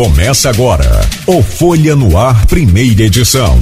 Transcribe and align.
Começa 0.00 0.48
agora 0.48 1.02
o 1.26 1.42
Folha 1.42 1.94
no 1.94 2.16
Ar, 2.16 2.46
primeira 2.46 3.02
edição. 3.02 3.60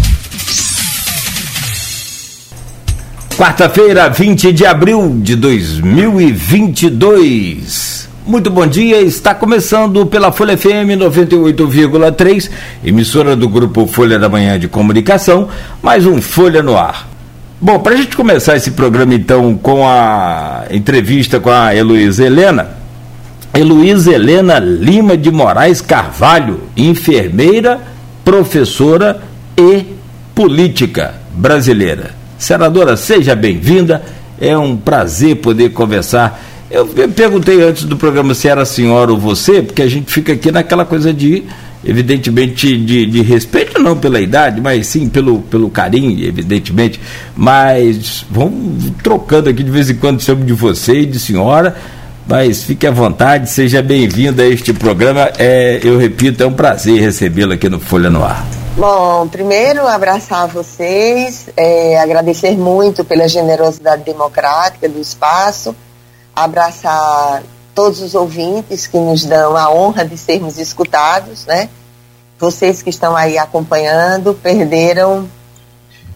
Quarta-feira, 3.37 4.09
20 4.09 4.53
de 4.53 4.65
abril 4.65 5.19
de 5.21 5.35
2022. 5.35 8.09
Muito 8.25 8.53
bom 8.53 8.69
dia, 8.69 9.01
está 9.01 9.35
começando 9.35 10.07
pela 10.07 10.31
Folha 10.31 10.57
FM 10.57 10.95
98,3, 10.97 12.49
emissora 12.85 13.35
do 13.35 13.49
grupo 13.49 13.89
Folha 13.89 14.17
da 14.17 14.29
Manhã 14.29 14.61
de 14.61 14.69
Comunicação, 14.69 15.49
mais 15.83 16.07
um 16.07 16.23
Folha 16.23 16.63
no 16.63 16.77
Ar. 16.77 17.09
Bom, 17.61 17.81
para 17.81 17.95
a 17.95 17.97
gente 17.97 18.17
começar 18.17 18.57
esse 18.57 18.71
programa 18.71 19.13
então 19.13 19.57
com 19.57 19.89
a 19.89 20.67
entrevista 20.71 21.41
com 21.41 21.51
a 21.51 21.75
Heloísa 21.75 22.25
Helena, 22.25 22.79
Heloísa 23.53 24.13
Helena 24.13 24.59
Lima 24.59 25.17
de 25.17 25.31
Moraes 25.31 25.81
Carvalho, 25.81 26.61
enfermeira, 26.77 27.81
professora 28.25 29.23
e 29.57 29.85
política 30.35 31.15
brasileira. 31.33 32.11
Senadora, 32.39 32.97
seja 32.97 33.35
bem-vinda. 33.35 34.03
É 34.41 34.57
um 34.57 34.77
prazer 34.77 35.37
poder 35.37 35.71
conversar. 35.71 36.41
Eu, 36.71 36.89
eu, 36.95 37.09
perguntei 37.09 37.61
antes 37.63 37.85
do 37.85 37.97
programa 37.97 38.35
se 38.35 38.47
era 38.47 38.63
a 38.63 38.67
senhora 38.67 39.11
ou 39.11 39.19
você, 39.19 39.63
porque 39.63 39.83
a 39.83 39.89
gente 39.89 40.13
fica 40.13 40.35
aqui 40.35 40.53
naquela 40.53 40.85
coisa 40.85 41.13
de, 41.13 41.43
evidentemente, 41.85 42.77
de, 42.77 43.07
de 43.07 43.23
respeito, 43.23 43.83
não 43.83 43.97
pela 43.97 44.21
idade, 44.21 44.61
mas 44.61 44.87
sim 44.87 45.09
pelo, 45.09 45.41
pelo 45.41 45.71
carinho, 45.71 46.25
evidentemente. 46.25 47.01
Mas 47.35 48.25
vamos 48.31 48.93
trocando 49.03 49.49
aqui 49.49 49.65
de 49.65 49.71
vez 49.71 49.91
em 49.91 49.97
quando 49.97 50.23
chamo 50.23 50.45
de 50.45 50.53
você 50.53 51.01
e 51.01 51.07
de 51.07 51.19
senhora 51.19 51.75
mas 52.29 52.63
fique 52.63 52.87
à 52.87 52.91
vontade, 52.91 53.49
seja 53.49 53.81
bem-vindo 53.81 54.43
a 54.43 54.45
este 54.45 54.75
programa. 54.75 55.33
É, 55.39 55.81
eu 55.83 55.97
repito, 55.99 56.43
é 56.43 56.47
um 56.47 56.53
prazer 56.53 57.01
recebê-lo 57.01 57.55
aqui 57.55 57.71
no 57.71 57.81
Folha 57.81 58.11
no 58.11 58.23
Ar. 58.23 58.47
Bom, 58.77 59.27
primeiro 59.27 59.89
abraçar 59.89 60.47
vocês, 60.47 61.49
é, 61.57 61.99
agradecer 61.99 62.57
muito 62.57 63.03
pela 63.03 63.27
generosidade 63.27 64.05
democrática 64.05 64.87
do 64.89 65.01
espaço, 65.01 65.75
abraçar 66.37 67.43
todos 67.75 68.03
os 68.03 68.15
ouvintes 68.15 68.87
que 68.87 68.99
nos 68.99 69.25
dão 69.25 69.57
a 69.57 69.73
honra 69.73 70.05
de 70.05 70.19
sermos 70.19 70.59
escutados, 70.59 71.47
né? 71.47 71.71
Vocês 72.39 72.83
que 72.83 72.91
estão 72.91 73.17
aí 73.17 73.39
acompanhando 73.39 74.35
perderam 74.35 75.29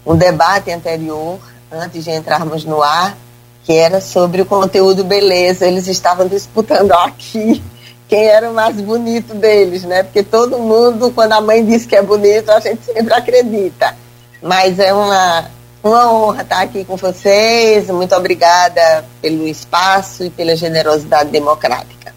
um 0.05 0.15
debate 0.15 0.71
anterior, 0.71 1.39
antes 1.71 2.03
de 2.03 2.11
entrarmos 2.11 2.63
no 2.63 2.83
ar, 2.83 3.17
que 3.63 3.73
era 3.73 4.01
sobre 4.01 4.41
o 4.41 4.45
conteúdo 4.45 5.03
beleza. 5.03 5.65
Eles 5.65 5.87
estavam 5.87 6.27
disputando 6.27 6.91
aqui 6.91 7.61
quem 8.07 8.25
era 8.25 8.49
o 8.49 8.53
mais 8.53 8.79
bonito 8.79 9.33
deles, 9.33 9.83
né? 9.83 10.03
Porque 10.03 10.21
todo 10.23 10.59
mundo, 10.59 11.11
quando 11.11 11.33
a 11.33 11.41
mãe 11.41 11.65
diz 11.65 11.85
que 11.85 11.95
é 11.95 12.01
bonito, 12.01 12.51
a 12.51 12.59
gente 12.59 12.85
sempre 12.85 13.13
acredita. 13.13 13.95
Mas 14.41 14.77
é 14.77 14.93
uma, 14.93 15.45
uma 15.83 16.13
honra 16.13 16.41
estar 16.43 16.61
aqui 16.61 16.83
com 16.83 16.95
vocês. 16.95 17.87
Muito 17.87 18.13
obrigada 18.13 19.05
pelo 19.21 19.47
espaço 19.47 20.23
e 20.23 20.29
pela 20.29 20.55
generosidade 20.55 21.31
democrática. 21.31 22.13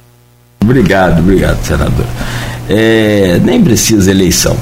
Obrigado, 0.62 1.20
obrigado, 1.20 1.64
senador. 1.64 2.06
É, 2.68 3.38
nem 3.42 3.62
precisa 3.62 4.10
eleição. 4.10 4.56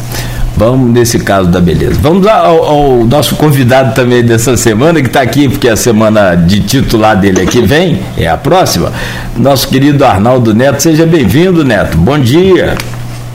Vamos 0.56 0.90
nesse 0.92 1.18
caso 1.18 1.50
da 1.50 1.60
beleza. 1.60 1.98
Vamos 2.00 2.26
ao, 2.26 2.64
ao 2.64 3.04
nosso 3.04 3.34
convidado 3.34 3.92
também 3.94 4.22
dessa 4.22 4.56
semana, 4.56 5.00
que 5.00 5.08
está 5.08 5.20
aqui, 5.20 5.48
porque 5.48 5.68
a 5.68 5.76
semana 5.76 6.36
de 6.36 6.60
titular 6.60 7.18
dele 7.18 7.42
aqui 7.42 7.60
vem, 7.60 8.00
é 8.16 8.28
a 8.28 8.36
próxima. 8.36 8.92
Nosso 9.36 9.68
querido 9.68 10.04
Arnaldo 10.04 10.54
Neto, 10.54 10.80
seja 10.80 11.04
bem-vindo, 11.04 11.64
Neto. 11.64 11.96
Bom 11.96 12.18
dia. 12.18 12.76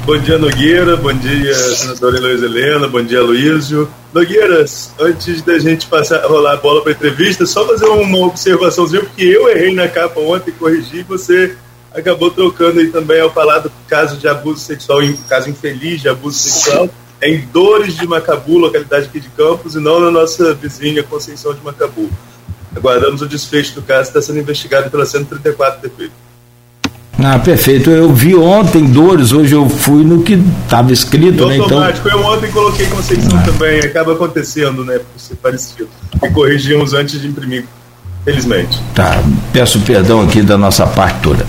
Bom 0.05 0.17
dia, 0.17 0.37
Nogueira. 0.37 0.95
Bom 0.95 1.13
dia, 1.13 1.53
senadora 1.53 2.17
Heloísa 2.17 2.45
Helena. 2.45 2.87
Bom 2.87 3.03
dia, 3.03 3.21
Luísio. 3.21 3.89
Nogueiras, 4.13 4.93
antes 4.97 5.41
da 5.41 5.59
gente 5.59 5.87
passar, 5.87 6.25
rolar 6.25 6.53
a 6.53 6.57
bola 6.57 6.81
para 6.81 6.93
entrevista, 6.93 7.45
só 7.45 7.67
fazer 7.67 7.85
uma 7.85 8.17
observaçãozinha, 8.25 9.01
porque 9.01 9.23
eu 9.23 9.49
errei 9.49 9.75
na 9.75 9.89
capa 9.89 10.19
ontem, 10.21 10.51
corrigi, 10.51 11.03
você 11.03 11.53
acabou 11.93 12.31
trocando 12.31 12.79
aí 12.79 12.87
também 12.87 13.19
ao 13.19 13.31
falar 13.31 13.59
do 13.59 13.71
caso 13.87 14.17
de 14.17 14.27
abuso 14.27 14.61
sexual, 14.61 14.99
caso 15.27 15.49
infeliz 15.49 16.01
de 16.01 16.07
abuso 16.07 16.39
sexual 16.39 16.89
é 17.21 17.29
em 17.29 17.41
Dores 17.51 17.95
de 17.95 18.07
Macabu, 18.07 18.57
localidade 18.57 19.07
aqui 19.07 19.19
de 19.19 19.29
Campos, 19.29 19.75
e 19.75 19.79
não 19.79 19.99
na 19.99 20.11
nossa 20.11 20.53
vizinha 20.53 21.03
Conceição 21.03 21.53
de 21.53 21.63
Macabu. 21.63 22.09
Aguardamos 22.75 23.21
o 23.21 23.27
desfecho 23.27 23.75
do 23.75 23.81
caso, 23.81 24.09
está 24.09 24.21
sendo 24.21 24.39
investigado 24.39 24.89
pela 24.89 25.05
134 25.05 25.81
DP. 25.81 26.11
Ah, 27.21 27.37
perfeito. 27.37 27.89
Eu 27.89 28.13
vi 28.13 28.35
ontem 28.35 28.85
Dores, 28.85 29.33
hoje 29.33 29.53
eu 29.53 29.67
fui 29.67 30.03
no 30.03 30.23
que 30.23 30.39
estava 30.63 30.93
escrito, 30.93 31.45
né? 31.45 31.57
Então... 31.57 31.83
Eu 32.05 32.25
ontem 32.25 32.49
coloquei 32.51 32.85
Conceição 32.85 33.37
ah. 33.37 33.43
também, 33.43 33.79
acaba 33.79 34.13
acontecendo, 34.13 34.85
né? 34.85 34.99
Por 34.99 35.19
ser 35.19 35.35
parecido. 35.35 35.89
E 36.23 36.29
corrigimos 36.29 36.93
antes 36.93 37.19
de 37.19 37.27
imprimir, 37.27 37.65
felizmente. 38.23 38.81
Tá, 38.95 39.21
peço 39.51 39.81
perdão 39.81 40.21
aqui 40.21 40.41
da 40.41 40.57
nossa 40.57 40.87
parte 40.87 41.19
toda. 41.21 41.45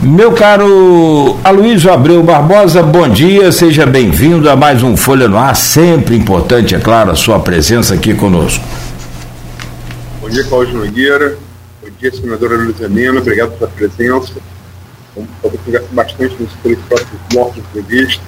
Meu 0.00 0.32
caro 0.32 1.36
Aloysio 1.42 1.92
Abreu 1.92 2.22
Barbosa, 2.22 2.84
bom 2.84 3.08
dia, 3.08 3.50
seja 3.50 3.84
bem-vindo 3.84 4.48
a 4.48 4.54
mais 4.54 4.80
um 4.80 4.96
Folha 4.96 5.26
no 5.26 5.36
Ar, 5.36 5.56
sempre 5.56 6.14
importante, 6.14 6.72
é 6.72 6.78
claro, 6.78 7.10
a 7.10 7.16
sua 7.16 7.40
presença 7.40 7.94
aqui 7.94 8.14
conosco. 8.14 8.64
Bom 10.20 10.28
dia, 10.30 10.44
Cláudio 10.44 10.74
Nogueira, 10.74 11.36
bom 11.82 11.88
dia, 11.98 12.14
senadora 12.14 12.56
Luiz 12.56 12.80
Helena, 12.80 13.18
obrigado 13.18 13.58
pela 13.58 13.68
presença, 13.68 14.34
vamos 15.16 15.30
conversar 15.42 15.82
bastante 15.90 16.36
nos 16.40 16.52
próximos 16.82 17.20
blocos 17.32 17.54
de 17.54 17.60
entrevista. 17.60 18.22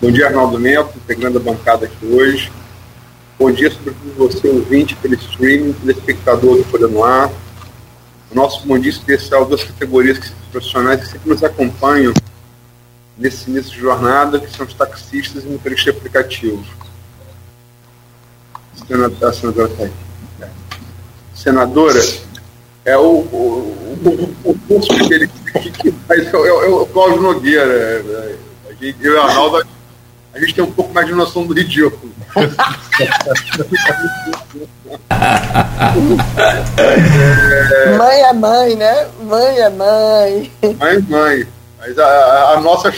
Bom 0.00 0.10
dia, 0.10 0.28
Arnaldo 0.28 0.58
Neto, 0.58 0.94
integrando 0.96 1.36
a 1.36 1.42
bancada 1.42 1.84
aqui 1.84 2.06
hoje. 2.06 2.50
Bom 3.38 3.52
dia, 3.52 3.70
sobretudo 3.70 4.14
você, 4.16 4.48
ouvinte, 4.48 4.96
pelo 4.96 5.12
streaming, 5.14 5.74
telespectador 5.74 6.56
do 6.56 6.64
Folha 6.64 6.88
no 6.88 7.04
Ar, 7.04 7.30
o 8.30 8.34
nosso 8.34 8.66
bom 8.66 8.78
dia 8.78 8.90
especial 8.90 9.44
das 9.44 9.62
categorias 9.62 10.16
que, 10.16 10.39
profissionais 10.50 11.00
que 11.00 11.08
sempre 11.08 11.28
nos 11.30 11.42
acompanham 11.42 12.12
nesse 13.16 13.50
início 13.50 13.72
de 13.72 13.80
jornada, 13.80 14.40
que 14.40 14.50
são 14.50 14.66
os 14.66 14.74
taxistas 14.74 15.44
e 15.44 15.46
motoristas 15.46 15.96
aplicativos. 15.96 16.66
Senadora, 18.86 19.28
a 19.28 19.32
senadora 19.32 19.72
está. 19.72 19.88
Senadora, 21.34 22.00
é 22.84 22.96
o, 22.96 23.02
o, 23.02 23.96
o, 24.04 24.50
o 24.50 24.58
curso 24.66 24.88
que 25.06 25.14
ele 25.14 25.28
que 25.28 25.92
faz 26.06 26.26
é, 26.26 26.36
é, 26.36 26.68
o 26.68 26.86
Cláudio 26.86 27.22
Nogueira. 27.22 27.72
É, 27.72 28.36
é, 28.80 28.94
eu 29.00 29.20
a 29.20 29.26
Arnaldo, 29.26 29.66
a 30.32 30.38
gente 30.38 30.54
tem 30.54 30.64
um 30.64 30.72
pouco 30.72 30.94
mais 30.94 31.06
de 31.06 31.12
noção 31.12 31.46
do 31.46 31.52
ridículo. 31.54 32.10
mãe 37.98 38.22
é 38.22 38.32
mãe, 38.32 38.76
né? 38.76 39.08
Mãe 39.22 39.58
é 39.58 39.68
mãe. 39.68 40.50
Mãe 40.78 40.94
é 40.94 40.98
mãe. 41.00 41.46
Mas 41.80 41.98
a, 41.98 42.06
a, 42.06 42.54
a 42.54 42.60
nossa, 42.60 42.90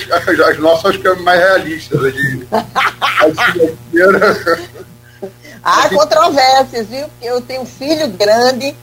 as 0.51 0.59
nossas 0.59 0.87
acho 0.87 0.99
que 0.99 1.09
é 1.09 1.15
mais 1.17 1.41
realista. 1.41 1.99
Né? 1.99 2.11
De, 2.11 2.47
Há 5.63 5.89
controvérsias, 5.89 6.89
viu? 6.89 7.09
Porque 7.09 7.27
eu 7.27 7.41
tenho 7.41 7.65
filho 7.65 8.09
grande, 8.09 8.75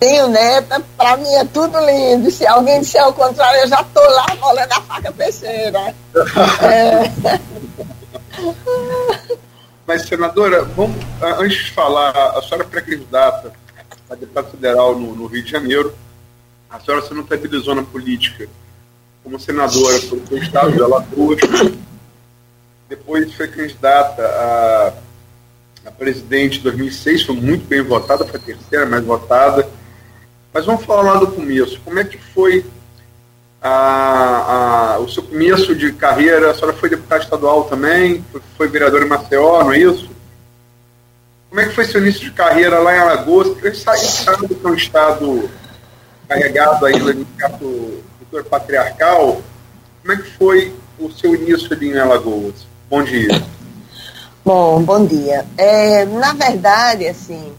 tenho 0.00 0.26
neta, 0.26 0.82
pra 0.96 1.16
mim 1.16 1.32
é 1.34 1.44
tudo 1.44 1.78
lindo. 1.86 2.28
Se 2.32 2.44
alguém 2.44 2.80
disser 2.80 3.06
o 3.06 3.12
contrário, 3.12 3.60
eu 3.60 3.68
já 3.68 3.84
tô 3.94 4.00
lá 4.00 4.26
molando 4.40 4.74
a 4.74 4.80
faca 4.80 5.12
peixeira. 5.12 5.94
é. 6.62 7.38
Mas, 9.86 10.02
senadora, 10.02 10.64
vamos, 10.64 10.96
antes 11.38 11.66
de 11.66 11.70
falar, 11.72 12.10
a 12.10 12.42
senhora 12.42 12.64
é 12.64 12.66
pré-candidata 12.66 13.52
a 14.08 14.14
deputada 14.14 14.48
federal 14.48 14.98
no, 14.98 15.14
no, 15.14 15.26
Rio 15.26 15.42
de 15.42 15.50
Janeiro, 15.50 15.94
a 16.70 16.78
senhora 16.80 17.04
se 17.04 17.12
notabilizou 17.12 17.74
na 17.74 17.82
política 17.82 18.48
como 19.22 19.38
senadora 19.40 19.98
pelo 20.00 20.38
estado 20.38 20.72
de 20.72 20.82
Alagoas, 20.82 21.40
depois 22.88 23.32
foi 23.34 23.48
candidata 23.48 24.22
a, 24.22 24.92
a 25.88 25.90
presidente 25.90 26.60
em 26.60 26.62
2006, 26.62 27.24
foi 27.24 27.34
muito 27.34 27.66
bem 27.66 27.82
votada, 27.82 28.24
foi 28.24 28.38
a 28.38 28.42
terceira 28.42 28.86
mais 28.86 29.04
votada. 29.04 29.68
Mas 30.52 30.64
vamos 30.64 30.84
falar 30.84 31.14
lá 31.14 31.20
do 31.20 31.26
começo. 31.26 31.80
Como 31.84 31.98
é 31.98 32.04
que 32.04 32.16
foi 32.16 32.64
a, 33.66 34.94
a, 34.94 34.98
o 35.00 35.08
seu 35.08 35.22
começo 35.22 35.74
de 35.74 35.92
carreira, 35.92 36.50
a 36.50 36.54
senhora 36.54 36.72
foi 36.76 36.88
deputada 36.88 37.22
estadual 37.22 37.64
também, 37.64 38.24
foi, 38.56 38.68
vereadora 38.68 39.04
em 39.04 39.08
Maceió, 39.08 39.64
não 39.64 39.72
é 39.72 39.78
isso? 39.78 40.08
Como 41.48 41.60
é 41.60 41.66
que 41.66 41.74
foi 41.74 41.84
seu 41.84 42.00
início 42.00 42.20
de 42.20 42.30
carreira 42.30 42.78
lá 42.78 42.94
em 42.94 42.98
Alagoas? 42.98 43.48
Porque 43.48 43.74
sabe 43.74 44.48
que 44.48 44.66
é 44.66 44.68
um 44.68 44.74
estado 44.74 45.50
carregado 46.28 46.86
ainda 46.86 47.14
de 47.14 47.26
setor 48.20 48.44
patriarcal. 48.44 49.40
Como 50.02 50.12
é 50.12 50.16
que 50.16 50.30
foi 50.36 50.74
o 50.98 51.10
seu 51.10 51.34
início 51.34 51.72
ali 51.72 51.88
em 51.88 51.98
Alagoas? 51.98 52.66
Bom 52.88 53.02
dia. 53.02 53.42
Bom, 54.44 54.82
bom 54.82 55.04
dia. 55.04 55.44
É, 55.56 56.04
na 56.04 56.32
verdade, 56.32 57.08
assim, 57.08 57.52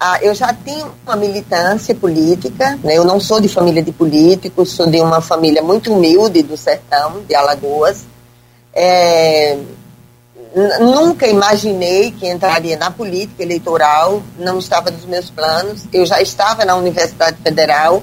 ah, 0.00 0.18
eu 0.22 0.32
já 0.32 0.54
tinha 0.54 0.86
uma 1.04 1.16
militância 1.16 1.92
política, 1.92 2.78
né? 2.84 2.96
eu 2.96 3.04
não 3.04 3.18
sou 3.18 3.40
de 3.40 3.48
família 3.48 3.82
de 3.82 3.90
políticos, 3.90 4.70
sou 4.70 4.88
de 4.88 5.00
uma 5.00 5.20
família 5.20 5.60
muito 5.60 5.92
humilde 5.92 6.42
do 6.42 6.56
sertão, 6.56 7.22
de 7.26 7.34
Alagoas. 7.34 8.04
É, 8.72 9.58
nunca 10.80 11.26
imaginei 11.26 12.12
que 12.12 12.28
entraria 12.28 12.76
na 12.76 12.92
política 12.92 13.42
eleitoral, 13.42 14.22
não 14.38 14.60
estava 14.60 14.88
nos 14.90 15.04
meus 15.04 15.30
planos. 15.30 15.84
Eu 15.92 16.06
já 16.06 16.22
estava 16.22 16.64
na 16.64 16.76
Universidade 16.76 17.36
Federal 17.42 18.00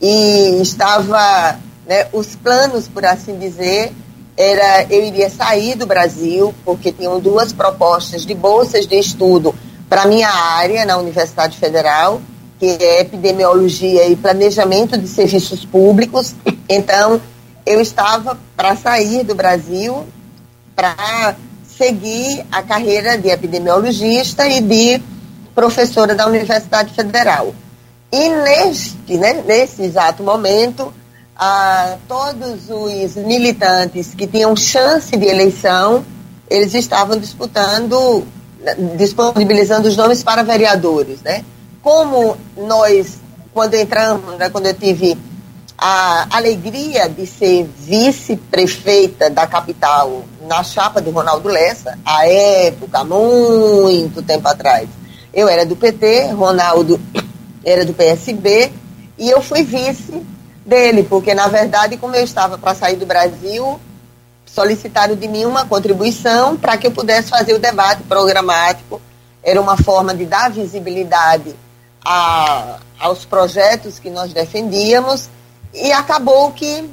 e 0.00 0.60
estava, 0.60 1.58
né, 1.86 2.08
os 2.12 2.36
planos, 2.36 2.88
por 2.88 3.06
assim 3.06 3.38
dizer, 3.38 3.90
era 4.36 4.84
eu 4.90 5.02
iria 5.02 5.30
sair 5.30 5.76
do 5.76 5.86
Brasil, 5.86 6.54
porque 6.62 6.92
tinham 6.92 7.18
duas 7.18 7.54
propostas 7.54 8.26
de 8.26 8.34
bolsas 8.34 8.86
de 8.86 8.98
estudo 8.98 9.54
para 9.92 10.06
minha 10.06 10.30
área 10.30 10.86
na 10.86 10.96
Universidade 10.96 11.58
Federal, 11.58 12.18
que 12.58 12.64
é 12.80 13.02
epidemiologia 13.02 14.08
e 14.08 14.16
planejamento 14.16 14.96
de 14.96 15.06
serviços 15.06 15.66
públicos. 15.66 16.34
Então, 16.66 17.20
eu 17.66 17.78
estava 17.78 18.38
para 18.56 18.74
sair 18.74 19.22
do 19.22 19.34
Brasil 19.34 20.06
para 20.74 21.36
seguir 21.76 22.42
a 22.50 22.62
carreira 22.62 23.18
de 23.18 23.28
epidemiologista 23.28 24.48
e 24.48 24.62
de 24.62 25.02
professora 25.54 26.14
da 26.14 26.26
Universidade 26.26 26.94
Federal. 26.94 27.54
E 28.10 28.30
neste, 28.30 29.18
né, 29.18 29.44
nesse 29.46 29.82
exato 29.82 30.22
momento, 30.22 30.90
ah, 31.36 31.98
todos 32.08 32.70
os 32.70 33.14
militantes 33.16 34.14
que 34.14 34.26
tinham 34.26 34.56
chance 34.56 35.14
de 35.14 35.26
eleição, 35.26 36.02
eles 36.48 36.72
estavam 36.72 37.18
disputando, 37.18 38.26
disponibilizando 38.96 39.88
os 39.88 39.96
nomes 39.96 40.22
para 40.22 40.42
vereadores, 40.42 41.20
né? 41.22 41.44
Como 41.82 42.36
nós, 42.56 43.18
quando 43.52 43.74
entramos, 43.74 44.36
né, 44.38 44.48
quando 44.50 44.66
eu 44.66 44.74
tive 44.74 45.18
a 45.76 46.28
alegria 46.30 47.08
de 47.08 47.26
ser 47.26 47.68
vice-prefeita 47.76 49.28
da 49.28 49.46
capital 49.48 50.22
na 50.46 50.62
chapa 50.62 51.00
do 51.00 51.10
Ronaldo 51.10 51.48
Lessa, 51.48 51.98
à 52.04 52.26
época, 52.26 53.02
muito 53.02 54.22
tempo 54.22 54.46
atrás. 54.46 54.88
Eu 55.34 55.48
era 55.48 55.66
do 55.66 55.74
PT, 55.74 56.26
Ronaldo 56.32 57.00
era 57.64 57.84
do 57.84 57.92
PSB, 57.92 58.70
e 59.18 59.28
eu 59.28 59.42
fui 59.42 59.64
vice 59.64 60.22
dele, 60.64 61.02
porque 61.02 61.34
na 61.34 61.48
verdade, 61.48 61.96
como 61.96 62.14
eu 62.14 62.22
estava 62.22 62.56
para 62.56 62.74
sair 62.74 62.96
do 62.96 63.06
Brasil, 63.06 63.80
solicitaram 64.54 65.16
de 65.16 65.26
mim 65.26 65.44
uma 65.44 65.66
contribuição 65.66 66.56
para 66.56 66.76
que 66.76 66.86
eu 66.86 66.92
pudesse 66.92 67.30
fazer 67.30 67.54
o 67.54 67.58
debate 67.58 68.02
programático. 68.02 69.00
Era 69.42 69.60
uma 69.60 69.76
forma 69.76 70.14
de 70.14 70.26
dar 70.26 70.50
visibilidade 70.50 71.54
a, 72.04 72.78
aos 72.98 73.24
projetos 73.24 73.98
que 73.98 74.10
nós 74.10 74.32
defendíamos 74.32 75.28
e 75.72 75.90
acabou 75.90 76.52
que 76.52 76.88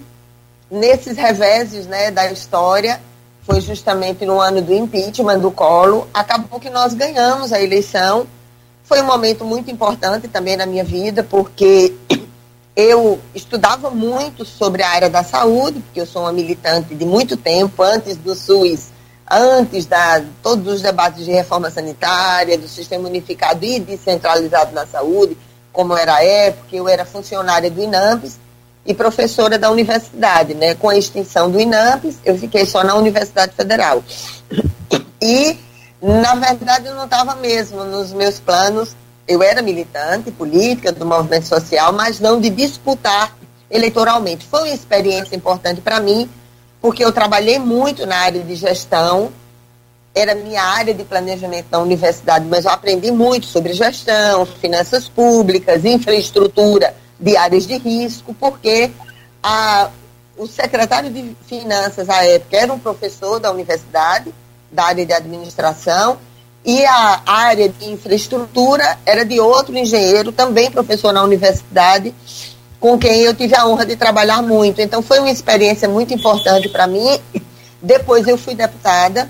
nesses 0.71 1.17
reveses 1.17 1.85
né, 1.85 2.11
da 2.11 2.31
história, 2.31 3.01
foi 3.41 3.59
justamente 3.61 4.25
no 4.25 4.39
ano 4.39 4.61
do 4.61 4.73
impeachment 4.73 5.39
do 5.39 5.51
Colo, 5.51 6.07
acabou 6.13 6.59
que 6.59 6.69
nós 6.69 6.93
ganhamos 6.93 7.51
a 7.51 7.59
eleição. 7.59 8.27
Foi 8.83 9.01
um 9.01 9.05
momento 9.05 9.43
muito 9.43 9.71
importante 9.71 10.27
também 10.27 10.55
na 10.55 10.65
minha 10.65 10.83
vida, 10.83 11.23
porque 11.23 11.95
eu 12.79 13.19
estudava 13.35 13.89
muito 13.89 14.45
sobre 14.45 14.81
a 14.81 14.89
área 14.89 15.09
da 15.09 15.23
saúde, 15.23 15.81
porque 15.81 15.99
eu 15.99 16.05
sou 16.05 16.21
uma 16.21 16.31
militante 16.31 16.95
de 16.95 17.05
muito 17.05 17.35
tempo, 17.35 17.83
antes 17.83 18.15
do 18.15 18.33
SUS, 18.33 18.87
antes 19.29 19.85
da 19.85 20.23
todos 20.41 20.75
os 20.75 20.81
debates 20.81 21.25
de 21.25 21.31
reforma 21.31 21.69
sanitária, 21.69 22.57
do 22.57 22.67
sistema 22.67 23.09
unificado 23.09 23.65
e 23.65 23.79
descentralizado 23.79 24.73
na 24.73 24.85
saúde, 24.87 25.37
como 25.73 25.95
era 25.95 26.15
a 26.15 26.23
época, 26.23 26.75
eu 26.75 26.87
era 26.87 27.05
funcionária 27.05 27.69
do 27.69 27.81
INAMPES, 27.81 28.39
e 28.85 28.93
professora 28.93 29.59
da 29.59 29.69
universidade, 29.69 30.53
né? 30.53 30.73
Com 30.73 30.89
a 30.89 30.97
extinção 30.97 31.51
do 31.51 31.59
INAMPES, 31.59 32.15
eu 32.25 32.37
fiquei 32.37 32.65
só 32.65 32.83
na 32.83 32.95
Universidade 32.95 33.53
Federal. 33.53 34.03
E, 35.21 35.57
na 36.01 36.33
verdade, 36.35 36.87
eu 36.87 36.95
não 36.95 37.03
estava 37.05 37.35
mesmo 37.35 37.83
nos 37.83 38.13
meus 38.13 38.39
planos. 38.39 38.95
Eu 39.29 39.43
era 39.43 39.61
militante 39.61 40.31
política 40.31 40.91
do 40.91 41.05
movimento 41.05 41.45
social, 41.45 41.93
mas 41.93 42.19
não 42.19 42.41
de 42.41 42.49
disputar 42.49 43.37
eleitoralmente. 43.69 44.47
Foi 44.47 44.61
uma 44.61 44.73
experiência 44.73 45.35
importante 45.35 45.81
para 45.81 45.99
mim, 45.99 46.27
porque 46.81 47.05
eu 47.05 47.11
trabalhei 47.11 47.59
muito 47.59 48.07
na 48.07 48.15
área 48.15 48.41
de 48.41 48.55
gestão, 48.55 49.31
era 50.15 50.33
minha 50.33 50.63
área 50.63 50.95
de 50.95 51.03
planejamento 51.03 51.67
na 51.69 51.77
universidade, 51.77 52.47
mas 52.47 52.65
eu 52.65 52.71
aprendi 52.71 53.11
muito 53.11 53.45
sobre 53.45 53.71
gestão, 53.73 54.47
finanças 54.47 55.07
públicas, 55.07 55.85
infraestrutura 55.85 56.95
de 57.19 57.37
áreas 57.37 57.67
de 57.67 57.77
risco, 57.77 58.33
porque 58.33 58.89
a, 59.43 59.91
o 60.35 60.47
secretário 60.47 61.11
de 61.11 61.35
Finanças, 61.45 62.09
à 62.09 62.25
época, 62.25 62.57
era 62.57 62.73
um 62.73 62.79
professor 62.79 63.39
da 63.39 63.51
universidade, 63.51 64.33
da 64.71 64.85
área 64.85 65.05
de 65.05 65.13
administração, 65.13 66.17
e 66.69 66.85
a 66.85 67.23
área 67.25 67.67
de 67.67 67.89
infraestrutura 67.89 68.99
era 69.03 69.25
de 69.25 69.39
outro 69.39 69.75
engenheiro, 69.75 70.31
também 70.31 70.69
professor 70.69 71.11
na 71.11 71.23
universidade, 71.23 72.13
com 72.79 72.95
quem 72.95 73.21
eu 73.21 73.33
tive 73.33 73.55
a 73.55 73.65
honra 73.65 73.87
de 73.87 73.95
trabalhar 73.95 74.43
muito. 74.43 74.79
Então, 74.79 75.01
foi 75.01 75.17
uma 75.17 75.31
experiência 75.31 75.89
muito 75.89 76.13
importante 76.13 76.69
para 76.69 76.85
mim. 76.85 77.19
Depois, 77.81 78.27
eu 78.27 78.37
fui 78.37 78.53
deputada. 78.53 79.27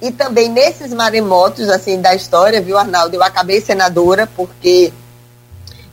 E 0.00 0.10
também 0.10 0.48
nesses 0.48 0.90
maremotos 0.94 1.68
assim 1.68 2.00
da 2.00 2.14
história, 2.14 2.62
viu, 2.62 2.78
Arnaldo? 2.78 3.14
Eu 3.14 3.22
acabei 3.22 3.60
senadora 3.60 4.26
porque 4.34 4.94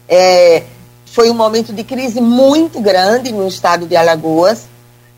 é, 0.08 0.64
foi 1.06 1.30
um 1.30 1.34
momento 1.34 1.74
de 1.74 1.84
crise 1.84 2.22
muito 2.22 2.80
grande 2.80 3.30
no 3.34 3.46
estado 3.46 3.86
de 3.86 3.98
Alagoas. 3.98 4.68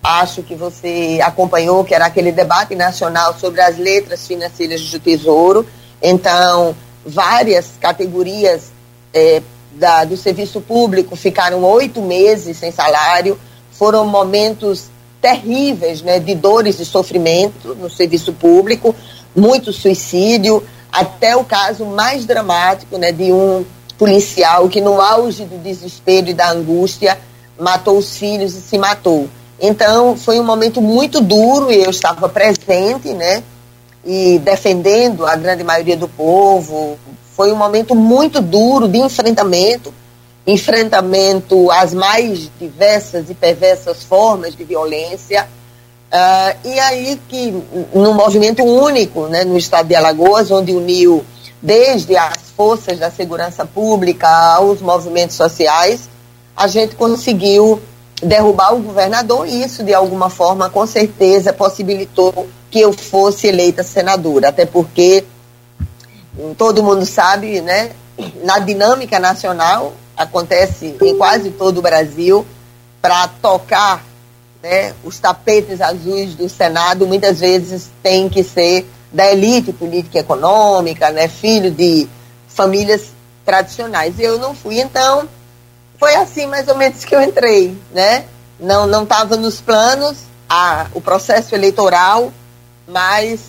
Acho 0.07 0.43
que 0.43 0.53
você 0.53 1.19
acompanhou 1.23 1.83
que 1.83 1.95
era 1.95 2.05
aquele 2.05 2.31
debate 2.31 2.75
nacional 2.75 3.33
sobre 3.39 3.59
as 3.59 3.75
letras 3.75 4.27
financeiras 4.27 4.79
do 4.91 4.99
Tesouro. 4.99 5.65
Então, 5.99 6.75
várias 7.03 7.71
categorias 7.81 8.71
é, 9.11 9.41
da, 9.71 10.05
do 10.05 10.15
serviço 10.15 10.61
público 10.61 11.15
ficaram 11.15 11.63
oito 11.63 12.03
meses 12.03 12.55
sem 12.57 12.71
salário. 12.71 13.39
Foram 13.71 14.05
momentos 14.05 14.91
terríveis 15.19 16.03
né, 16.03 16.19
de 16.19 16.35
dores 16.35 16.79
e 16.79 16.85
sofrimento 16.85 17.73
no 17.73 17.89
serviço 17.89 18.31
público, 18.31 18.93
muito 19.35 19.73
suicídio, 19.73 20.63
até 20.91 21.35
o 21.35 21.43
caso 21.43 21.83
mais 21.83 22.25
dramático 22.25 22.95
né, 22.99 23.11
de 23.11 23.33
um 23.33 23.65
policial 23.97 24.69
que, 24.69 24.79
no 24.79 25.01
auge 25.01 25.45
do 25.45 25.57
desespero 25.57 26.29
e 26.29 26.33
da 26.35 26.51
angústia, 26.51 27.17
matou 27.59 27.97
os 27.97 28.15
filhos 28.15 28.53
e 28.53 28.61
se 28.61 28.77
matou. 28.77 29.27
Então, 29.59 30.17
foi 30.17 30.39
um 30.39 30.43
momento 30.43 30.81
muito 30.81 31.21
duro 31.21 31.71
e 31.71 31.83
eu 31.83 31.89
estava 31.89 32.27
presente, 32.27 33.13
né? 33.13 33.43
E 34.05 34.39
defendendo 34.39 35.25
a 35.25 35.35
grande 35.35 35.63
maioria 35.63 35.97
do 35.97 36.07
povo. 36.07 36.97
Foi 37.35 37.51
um 37.51 37.55
momento 37.55 37.95
muito 37.95 38.41
duro 38.41 38.87
de 38.87 38.97
enfrentamento 38.97 39.93
enfrentamento 40.47 41.71
às 41.71 41.93
mais 41.93 42.49
diversas 42.59 43.29
e 43.29 43.33
perversas 43.33 44.03
formas 44.03 44.55
de 44.55 44.63
violência. 44.63 45.47
Uh, 46.11 46.67
e 46.67 46.79
aí 46.79 47.19
que, 47.27 47.51
num 47.93 48.13
movimento 48.13 48.63
único 48.63 49.27
né, 49.27 49.43
no 49.43 49.57
estado 49.57 49.87
de 49.87 49.95
Alagoas, 49.95 50.51
onde 50.51 50.71
uniu 50.71 51.25
desde 51.61 52.15
as 52.15 52.37
forças 52.55 52.99
da 52.99 53.09
segurança 53.09 53.65
pública 53.65 54.27
aos 54.27 54.81
movimentos 54.81 55.35
sociais, 55.35 56.07
a 56.55 56.67
gente 56.67 56.95
conseguiu 56.95 57.81
derrubar 58.25 58.73
o 58.73 58.81
governador 58.81 59.47
e 59.47 59.63
isso, 59.63 59.83
de 59.83 59.93
alguma 59.93 60.29
forma, 60.29 60.69
com 60.69 60.85
certeza 60.85 61.53
possibilitou 61.53 62.47
que 62.69 62.79
eu 62.79 62.91
fosse 62.91 63.47
eleita 63.47 63.83
senadora, 63.83 64.49
até 64.49 64.65
porque 64.65 65.23
todo 66.57 66.83
mundo 66.83 67.05
sabe, 67.05 67.61
né, 67.61 67.91
na 68.43 68.59
dinâmica 68.59 69.19
nacional, 69.19 69.93
acontece 70.17 70.95
em 71.01 71.17
quase 71.17 71.51
todo 71.51 71.77
o 71.77 71.81
Brasil, 71.81 72.45
para 73.01 73.27
tocar 73.27 74.03
né, 74.63 74.93
os 75.03 75.19
tapetes 75.19 75.79
azuis 75.79 76.33
do 76.35 76.49
Senado, 76.49 77.05
muitas 77.05 77.39
vezes 77.39 77.89
tem 78.01 78.27
que 78.27 78.43
ser 78.43 78.89
da 79.13 79.31
elite 79.31 79.71
política 79.71 80.17
e 80.17 80.21
econômica, 80.21 81.11
né, 81.11 81.27
filho 81.27 81.71
de 81.71 82.07
famílias 82.47 83.13
tradicionais. 83.45 84.19
Eu 84.19 84.39
não 84.39 84.55
fui, 84.55 84.79
então 84.79 85.29
foi 85.99 86.15
assim 86.15 86.45
mais 86.45 86.67
ou 86.67 86.75
menos 86.75 87.03
que 87.03 87.15
eu 87.15 87.21
entrei, 87.21 87.77
né? 87.91 88.25
Não 88.59 88.87
não 88.87 89.03
estava 89.03 89.35
nos 89.37 89.61
planos 89.61 90.17
a, 90.49 90.87
o 90.93 91.01
processo 91.01 91.55
eleitoral, 91.55 92.31
mas 92.87 93.41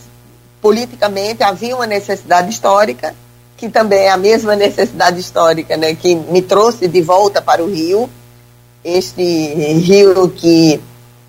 politicamente 0.60 1.42
havia 1.42 1.76
uma 1.76 1.86
necessidade 1.86 2.50
histórica 2.50 3.14
que 3.56 3.68
também 3.70 4.00
é 4.00 4.10
a 4.10 4.18
mesma 4.18 4.54
necessidade 4.54 5.18
histórica, 5.18 5.78
né, 5.78 5.94
que 5.94 6.14
me 6.14 6.42
trouxe 6.42 6.86
de 6.86 7.00
volta 7.00 7.40
para 7.40 7.64
o 7.64 7.70
Rio, 7.72 8.10
este 8.84 9.22
rio 9.22 10.28
que 10.28 10.78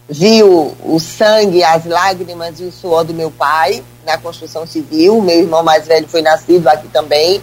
viu 0.10 0.76
o 0.84 1.00
sangue, 1.00 1.64
as 1.64 1.86
lágrimas 1.86 2.60
e 2.60 2.66
o 2.66 2.72
suor 2.72 3.06
do 3.06 3.14
meu 3.14 3.32
pai 3.32 3.82
na 4.06 4.18
construção 4.18 4.68
civil. 4.68 5.22
Meu 5.22 5.40
irmão 5.40 5.64
mais 5.64 5.88
velho 5.88 6.08
foi 6.08 6.22
nascido 6.22 6.68
aqui 6.68 6.90
também 6.90 7.42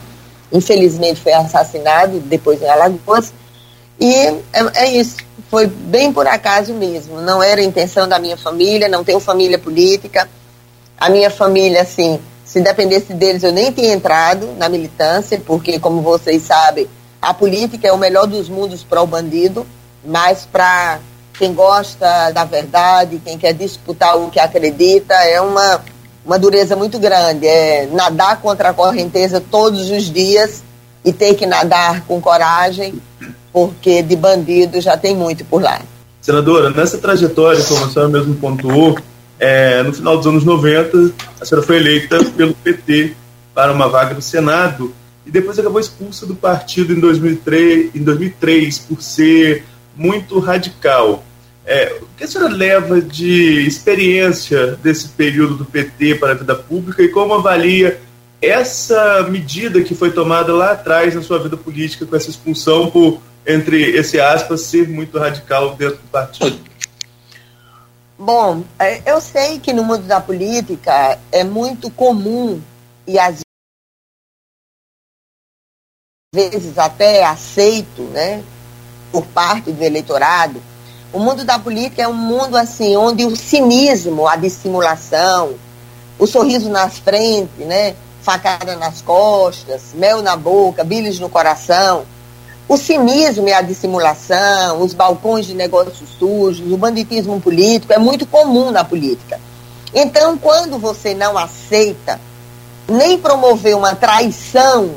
infelizmente 0.54 1.21
foi 1.21 1.33
assassinado 1.33 2.21
depois 2.21 2.62
em 2.62 2.69
Alagoas. 2.69 3.33
E 3.98 4.12
é, 4.14 4.42
é, 4.74 4.90
isso, 4.92 5.16
foi 5.50 5.66
bem 5.66 6.12
por 6.12 6.26
acaso 6.26 6.74
mesmo. 6.74 7.20
Não 7.20 7.42
era 7.42 7.60
a 7.60 7.64
intenção 7.64 8.08
da 8.08 8.18
minha 8.18 8.36
família, 8.36 8.88
não 8.88 9.04
tenho 9.04 9.20
família 9.20 9.58
política. 9.58 10.28
A 10.98 11.08
minha 11.08 11.30
família, 11.30 11.82
assim, 11.82 12.20
se 12.44 12.60
dependesse 12.60 13.12
deles, 13.14 13.42
eu 13.42 13.52
nem 13.52 13.72
tinha 13.72 13.92
entrado 13.92 14.54
na 14.58 14.68
militância, 14.68 15.40
porque, 15.44 15.78
como 15.78 16.02
vocês 16.02 16.42
sabem, 16.42 16.88
a 17.20 17.32
política 17.32 17.88
é 17.88 17.92
o 17.92 17.98
melhor 17.98 18.26
dos 18.26 18.48
mundos 18.48 18.84
para 18.84 19.02
o 19.02 19.06
bandido, 19.06 19.66
mas 20.04 20.46
para 20.50 21.00
quem 21.38 21.52
gosta 21.52 22.30
da 22.30 22.44
verdade, 22.44 23.20
quem 23.24 23.38
quer 23.38 23.54
disputar 23.54 24.16
o 24.16 24.30
que 24.30 24.38
acredita, 24.38 25.14
é 25.14 25.40
uma, 25.40 25.82
uma 26.24 26.38
dureza 26.38 26.76
muito 26.76 26.98
grande. 26.98 27.46
É 27.46 27.88
nadar 27.90 28.40
contra 28.40 28.70
a 28.70 28.74
correnteza 28.74 29.40
todos 29.40 29.90
os 29.90 30.04
dias 30.04 30.62
e 31.04 31.12
ter 31.12 31.34
que 31.34 31.46
nadar 31.46 32.02
com 32.02 32.20
coragem, 32.20 33.00
porque 33.54 34.02
de 34.02 34.16
bandido 34.16 34.80
já 34.80 34.96
tem 34.96 35.14
muito 35.14 35.44
por 35.44 35.62
lá. 35.62 35.80
Senadora, 36.20 36.70
nessa 36.70 36.99
trajetória, 36.99 37.62
como 37.62 37.84
a 37.84 37.88
senhora 37.88 38.11
mesmo 38.11 38.34
pontuou, 38.34 38.99
é, 39.38 39.80
no 39.84 39.92
final 39.92 40.16
dos 40.16 40.26
anos 40.26 40.44
90, 40.44 41.12
a 41.40 41.44
senhora 41.44 41.64
foi 41.64 41.76
eleita 41.76 42.18
pelo 42.37 42.52
PT 42.52 43.14
para 43.54 43.73
uma 43.73 43.88
vaga 43.88 44.12
no 44.12 44.20
Senado 44.20 44.92
e 45.25 45.30
depois 45.30 45.56
acabou 45.56 45.78
expulsa 45.78 46.26
do 46.26 46.34
partido 46.34 46.92
em 46.92 46.99
2003, 46.99 47.94
em 47.94 48.02
2003 48.02 48.78
por 48.80 49.00
ser 49.00 49.64
muito 49.94 50.40
radical. 50.40 51.23
É, 51.64 51.99
o 52.02 52.06
que 52.16 52.25
a 52.25 52.26
senhora 52.26 52.52
leva 52.52 53.00
de 53.00 53.64
experiência 53.66 54.76
desse 54.82 55.08
período 55.11 55.54
do 55.54 55.64
PT 55.64 56.16
para 56.16 56.32
a 56.32 56.34
vida 56.34 56.56
pública 56.56 57.02
e 57.04 57.08
como 57.08 57.34
avalia 57.34 58.00
essa 58.42 59.23
medida 59.30 59.80
que 59.80 59.94
foi 59.94 60.11
tomada 60.11 60.52
lá 60.52 60.73
atrás 60.73 61.14
na 61.14 61.23
sua 61.23 61.38
vida 61.38 61.56
política 61.56 62.04
com 62.04 62.16
essa 62.16 62.28
expulsão 62.28 62.90
por, 62.90 63.20
entre 63.46 63.96
esse 63.96 64.20
aspas, 64.20 64.62
ser 64.62 64.88
muito 64.88 65.18
radical 65.18 65.74
dentro 65.74 65.96
do 65.96 66.08
partido? 66.08 66.58
Bom, 68.18 68.62
é, 68.78 69.02
eu 69.10 69.20
sei 69.20 69.58
que 69.58 69.72
no 69.72 69.84
mundo 69.84 70.04
da 70.04 70.20
política 70.20 71.18
é 71.32 71.44
muito 71.44 71.90
comum 71.90 72.60
e 73.06 73.18
às 73.18 73.40
vezes 76.34 76.78
até 76.78 77.24
aceito, 77.24 78.02
né, 78.02 78.42
por 79.12 79.26
parte 79.26 79.70
do 79.72 79.82
eleitorado. 79.82 80.62
O 81.12 81.18
mundo 81.18 81.44
da 81.44 81.58
política 81.58 82.02
é 82.02 82.08
um 82.08 82.14
mundo 82.14 82.56
assim 82.56 82.96
onde 82.96 83.24
o 83.24 83.36
cinismo, 83.36 84.26
a 84.26 84.36
dissimulação, 84.36 85.54
o 86.18 86.26
sorriso 86.26 86.70
nas 86.70 86.98
frentes, 86.98 87.66
né, 87.66 87.94
facada 88.22 88.74
nas 88.76 89.02
costas, 89.02 89.92
mel 89.94 90.22
na 90.22 90.36
boca, 90.36 90.82
bilis 90.82 91.20
no 91.20 91.28
coração, 91.28 92.06
o 92.68 92.76
cinismo 92.76 93.49
e 93.49 93.52
a 93.52 93.61
dissimulação, 93.61 94.80
os 94.80 94.94
balcões 94.94 95.47
de 95.47 95.54
negócios 95.54 96.09
sujos, 96.18 96.73
o 96.73 96.76
banditismo 96.76 97.40
político 97.40 97.92
é 97.92 97.99
muito 97.99 98.26
comum 98.26 98.71
na 98.71 98.83
política. 98.83 99.38
Então, 99.92 100.37
quando 100.38 100.78
você 100.78 101.14
não 101.14 101.37
aceita 101.37 102.21
nem 102.88 103.18
promover 103.18 103.76
uma 103.76 103.94
traição 103.94 104.92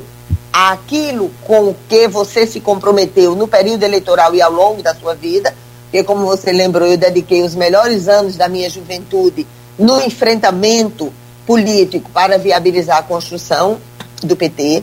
àquilo 0.52 1.30
com 1.44 1.68
o 1.68 1.76
que 1.88 2.08
você 2.08 2.46
se 2.46 2.60
comprometeu 2.60 3.34
no 3.34 3.46
período 3.46 3.82
eleitoral 3.82 4.34
e 4.34 4.42
ao 4.42 4.52
longo 4.52 4.82
da 4.82 4.94
sua 4.94 5.14
vida, 5.14 5.54
porque, 5.84 6.02
como 6.02 6.26
você 6.26 6.52
lembrou, 6.52 6.86
eu 6.86 6.98
dediquei 6.98 7.42
os 7.42 7.54
melhores 7.54 8.08
anos 8.08 8.36
da 8.36 8.48
minha 8.48 8.68
juventude 8.68 9.46
no 9.78 10.00
enfrentamento 10.02 11.12
político 11.46 12.10
para 12.10 12.36
viabilizar 12.36 12.98
a 12.98 13.02
construção 13.02 13.78
do 14.22 14.36
PT. 14.36 14.82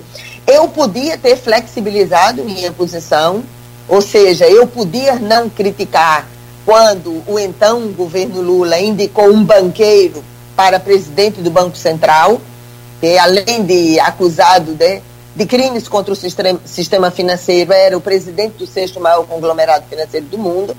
Eu 0.55 0.69
podia 0.69 1.17
ter 1.17 1.35
flexibilizado 1.35 2.41
minha 2.45 2.71
posição, 2.71 3.43
ou 3.89 4.00
seja, 4.00 4.47
eu 4.47 4.65
podia 4.65 5.15
não 5.15 5.50
criticar 5.50 6.25
quando 6.65 7.21
o 7.27 7.38
então 7.38 7.89
governo 7.89 8.41
Lula 8.41 8.79
indicou 8.79 9.27
um 9.27 9.43
banqueiro 9.43 10.24
para 10.55 10.79
presidente 10.79 11.41
do 11.41 11.51
Banco 11.51 11.75
Central, 11.75 12.39
que 13.01 13.17
além 13.17 13.65
de 13.65 14.00
acusado 14.00 14.74
de, 14.75 15.01
de 15.35 15.45
crimes 15.45 15.89
contra 15.89 16.13
o 16.13 16.15
sistema, 16.15 16.62
sistema 16.63 17.12
financeiro, 17.12 17.74
era 17.74 17.97
o 17.97 18.00
presidente 18.00 18.53
do 18.53 18.65
sexto 18.65 18.97
maior 19.01 19.25
conglomerado 19.27 19.83
financeiro 19.89 20.25
do 20.27 20.38
mundo. 20.38 20.74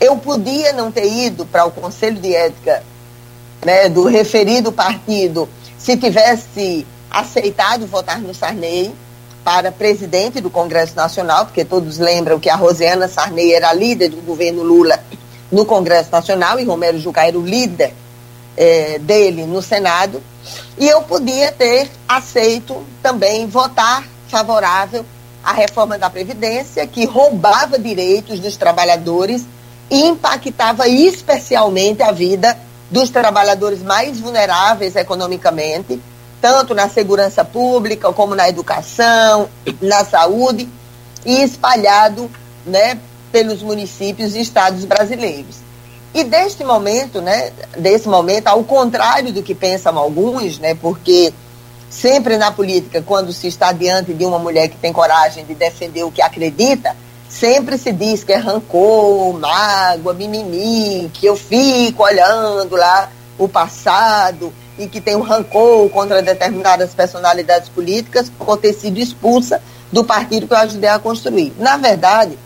Eu 0.00 0.16
podia 0.16 0.72
não 0.72 0.90
ter 0.90 1.06
ido 1.06 1.46
para 1.46 1.64
o 1.64 1.70
Conselho 1.70 2.16
de 2.16 2.34
Ética 2.34 2.82
né, 3.64 3.88
do 3.88 4.02
referido 4.02 4.72
partido 4.72 5.48
se 5.78 5.96
tivesse 5.96 6.84
aceitado 7.08 7.86
votar 7.86 8.20
no 8.20 8.34
Sarney 8.34 8.92
para 9.44 9.72
presidente 9.72 10.40
do 10.40 10.50
Congresso 10.50 10.94
Nacional, 10.94 11.46
porque 11.46 11.64
todos 11.64 11.98
lembram 11.98 12.38
que 12.38 12.48
a 12.48 12.56
Rosiana 12.56 13.08
Sarney 13.08 13.52
era 13.52 13.72
líder 13.72 14.10
do 14.10 14.22
governo 14.22 14.62
Lula 14.62 14.98
no 15.50 15.66
Congresso 15.66 16.10
Nacional 16.10 16.58
e 16.58 16.64
Romero 16.64 16.98
Jucá 16.98 17.26
era 17.26 17.38
o 17.38 17.44
líder 17.44 17.92
é, 18.56 18.98
dele 18.98 19.44
no 19.44 19.60
Senado. 19.60 20.22
E 20.78 20.88
eu 20.88 21.02
podia 21.02 21.52
ter 21.52 21.90
aceito 22.08 22.84
também 23.02 23.46
votar 23.46 24.04
favorável 24.28 25.04
à 25.44 25.52
reforma 25.52 25.98
da 25.98 26.08
Previdência, 26.08 26.86
que 26.86 27.04
roubava 27.04 27.78
direitos 27.78 28.40
dos 28.40 28.56
trabalhadores 28.56 29.44
e 29.90 30.06
impactava 30.06 30.88
especialmente 30.88 32.02
a 32.02 32.12
vida 32.12 32.56
dos 32.90 33.10
trabalhadores 33.10 33.82
mais 33.82 34.18
vulneráveis 34.20 34.96
economicamente 34.96 36.00
tanto 36.42 36.74
na 36.74 36.88
segurança 36.88 37.44
pública 37.44 38.12
como 38.12 38.34
na 38.34 38.48
educação, 38.48 39.48
na 39.80 40.04
saúde 40.04 40.68
e 41.24 41.40
espalhado, 41.40 42.28
né, 42.66 42.98
pelos 43.30 43.62
municípios 43.62 44.34
e 44.34 44.40
estados 44.40 44.84
brasileiros. 44.84 45.56
E 46.12 46.24
deste 46.24 46.64
momento, 46.64 47.22
né, 47.22 47.52
desse 47.78 48.08
momento, 48.08 48.48
ao 48.48 48.64
contrário 48.64 49.32
do 49.32 49.40
que 49.40 49.54
pensam 49.54 49.96
alguns, 49.96 50.58
né, 50.58 50.74
porque 50.74 51.32
sempre 51.88 52.36
na 52.36 52.50
política, 52.50 53.00
quando 53.06 53.32
se 53.32 53.46
está 53.46 53.70
diante 53.70 54.12
de 54.12 54.24
uma 54.24 54.38
mulher 54.38 54.68
que 54.68 54.76
tem 54.76 54.92
coragem 54.92 55.44
de 55.44 55.54
defender 55.54 56.02
o 56.02 56.10
que 56.10 56.20
acredita, 56.20 56.96
sempre 57.28 57.78
se 57.78 57.92
diz 57.92 58.24
que 58.24 58.32
é 58.32 58.36
rancor, 58.36 59.38
mágoa, 59.38 60.12
mimimi, 60.12 61.08
que 61.14 61.24
eu 61.24 61.36
fico 61.36 62.02
olhando 62.02 62.74
lá 62.74 63.10
o 63.38 63.48
passado 63.48 64.52
e 64.82 64.88
que 64.88 65.00
tem 65.00 65.14
um 65.14 65.22
rancor 65.22 65.88
contra 65.90 66.20
determinadas 66.20 66.94
personalidades 66.94 67.68
políticas 67.68 68.30
por 68.30 68.56
ter 68.56 68.72
sido 68.72 68.98
expulsa 68.98 69.62
do 69.92 70.02
partido 70.04 70.46
que 70.46 70.52
eu 70.52 70.58
ajudei 70.58 70.90
a 70.90 70.98
construir. 70.98 71.52
Na 71.58 71.76
verdade, 71.76 72.36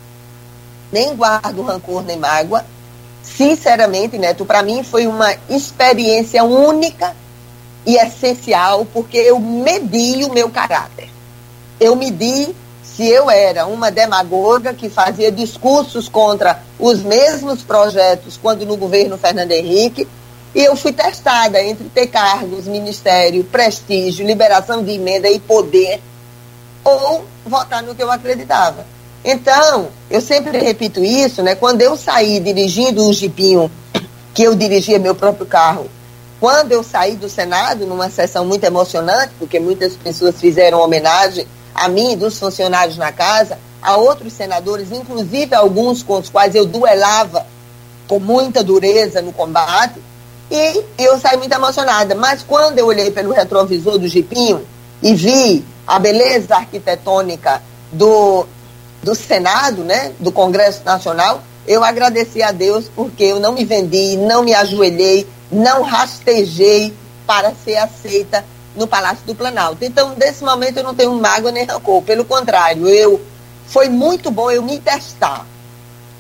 nem 0.92 1.14
guardo 1.16 1.62
rancor 1.62 2.02
nem 2.02 2.18
mágoa. 2.18 2.64
Sinceramente, 3.22 4.18
Neto, 4.18 4.44
para 4.44 4.62
mim 4.62 4.82
foi 4.82 5.06
uma 5.06 5.34
experiência 5.48 6.44
única 6.44 7.16
e 7.86 7.96
essencial, 7.96 8.86
porque 8.92 9.16
eu 9.16 9.38
medi 9.38 10.24
o 10.24 10.32
meu 10.32 10.50
caráter. 10.50 11.08
Eu 11.80 11.96
medi 11.96 12.54
se 12.82 13.06
eu 13.06 13.30
era 13.30 13.66
uma 13.66 13.90
demagoga 13.90 14.72
que 14.72 14.88
fazia 14.88 15.30
discursos 15.30 16.08
contra 16.08 16.62
os 16.78 17.02
mesmos 17.02 17.62
projetos 17.62 18.38
quando 18.40 18.64
no 18.64 18.76
governo 18.76 19.18
Fernando 19.18 19.52
Henrique, 19.52 20.08
e 20.54 20.64
eu 20.64 20.74
fui 20.76 20.92
testada 20.92 21.62
entre 21.62 21.88
ter 21.88 22.06
cargos, 22.06 22.66
ministério, 22.66 23.44
prestígio, 23.44 24.26
liberação 24.26 24.82
de 24.82 24.92
emenda 24.92 25.28
e 25.28 25.38
poder, 25.38 26.00
ou 26.82 27.24
votar 27.44 27.82
no 27.82 27.94
que 27.94 28.02
eu 28.02 28.10
acreditava. 28.10 28.86
Então, 29.24 29.88
eu 30.08 30.20
sempre 30.20 30.56
repito 30.58 31.04
isso, 31.04 31.42
né? 31.42 31.54
Quando 31.54 31.82
eu 31.82 31.96
saí 31.96 32.38
dirigindo 32.38 33.04
um 33.04 33.12
jipinho, 33.12 33.70
que 34.32 34.44
eu 34.44 34.54
dirigia 34.54 34.98
meu 34.98 35.14
próprio 35.14 35.46
carro, 35.46 35.90
quando 36.38 36.72
eu 36.72 36.84
saí 36.84 37.16
do 37.16 37.28
Senado, 37.28 37.86
numa 37.86 38.10
sessão 38.10 38.44
muito 38.44 38.64
emocionante, 38.64 39.32
porque 39.38 39.58
muitas 39.58 39.94
pessoas 39.96 40.36
fizeram 40.38 40.80
homenagem 40.80 41.46
a 41.74 41.88
mim 41.88 42.12
e 42.12 42.16
dos 42.16 42.38
funcionários 42.38 42.96
na 42.96 43.10
casa, 43.10 43.58
a 43.82 43.96
outros 43.96 44.32
senadores, 44.32 44.92
inclusive 44.92 45.54
alguns 45.54 46.02
com 46.02 46.18
os 46.18 46.28
quais 46.28 46.54
eu 46.54 46.64
duelava 46.64 47.46
com 48.06 48.18
muita 48.18 48.62
dureza 48.62 49.20
no 49.20 49.32
combate, 49.32 50.00
e 50.50 50.84
eu 50.98 51.18
saí 51.18 51.36
muito 51.36 51.52
emocionada. 51.52 52.14
Mas 52.14 52.42
quando 52.42 52.78
eu 52.78 52.86
olhei 52.86 53.10
pelo 53.10 53.32
retrovisor 53.32 53.98
do 53.98 54.08
Jipinho 54.08 54.66
e 55.02 55.14
vi 55.14 55.64
a 55.86 55.98
beleza 55.98 56.54
arquitetônica 56.56 57.62
do, 57.92 58.46
do 59.02 59.14
Senado, 59.14 59.82
né, 59.82 60.12
do 60.18 60.30
Congresso 60.30 60.82
Nacional, 60.84 61.42
eu 61.66 61.82
agradeci 61.82 62.42
a 62.42 62.52
Deus 62.52 62.90
porque 62.94 63.24
eu 63.24 63.40
não 63.40 63.52
me 63.52 63.64
vendi, 63.64 64.16
não 64.16 64.44
me 64.44 64.54
ajoelhei, 64.54 65.26
não 65.50 65.82
rastejei 65.82 66.94
para 67.26 67.52
ser 67.64 67.76
aceita 67.76 68.44
no 68.76 68.86
Palácio 68.86 69.24
do 69.26 69.34
Planalto. 69.34 69.84
Então, 69.84 70.14
nesse 70.16 70.44
momento, 70.44 70.76
eu 70.76 70.84
não 70.84 70.94
tenho 70.94 71.12
mágoa 71.14 71.50
nem 71.50 71.64
rancor. 71.64 72.02
Pelo 72.02 72.24
contrário, 72.24 72.88
eu 72.88 73.20
foi 73.66 73.88
muito 73.88 74.30
bom 74.30 74.50
eu 74.50 74.62
me 74.62 74.78
testar. 74.78 75.46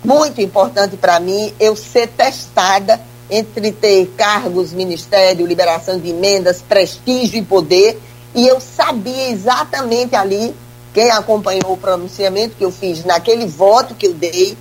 Muito 0.04 0.40
importante 0.40 0.96
para 0.96 1.18
mim 1.20 1.52
eu 1.58 1.76
ser 1.76 2.08
testada 2.08 3.00
entre 3.30 3.72
ter 3.72 4.06
cargos, 4.16 4.72
ministério, 4.72 5.46
liberação 5.46 5.98
de 5.98 6.10
emendas, 6.10 6.62
prestígio 6.62 7.38
e 7.38 7.42
poder, 7.42 8.00
e 8.34 8.46
eu 8.46 8.60
sabia 8.60 9.30
exatamente 9.30 10.14
ali 10.14 10.54
quem 10.92 11.10
acompanhou 11.10 11.72
o 11.72 11.76
pronunciamento 11.76 12.56
que 12.56 12.64
eu 12.64 12.70
fiz 12.70 13.04
naquele 13.04 13.46
voto 13.46 13.94
que 13.94 14.06
eu 14.06 14.14
dei, 14.14 14.56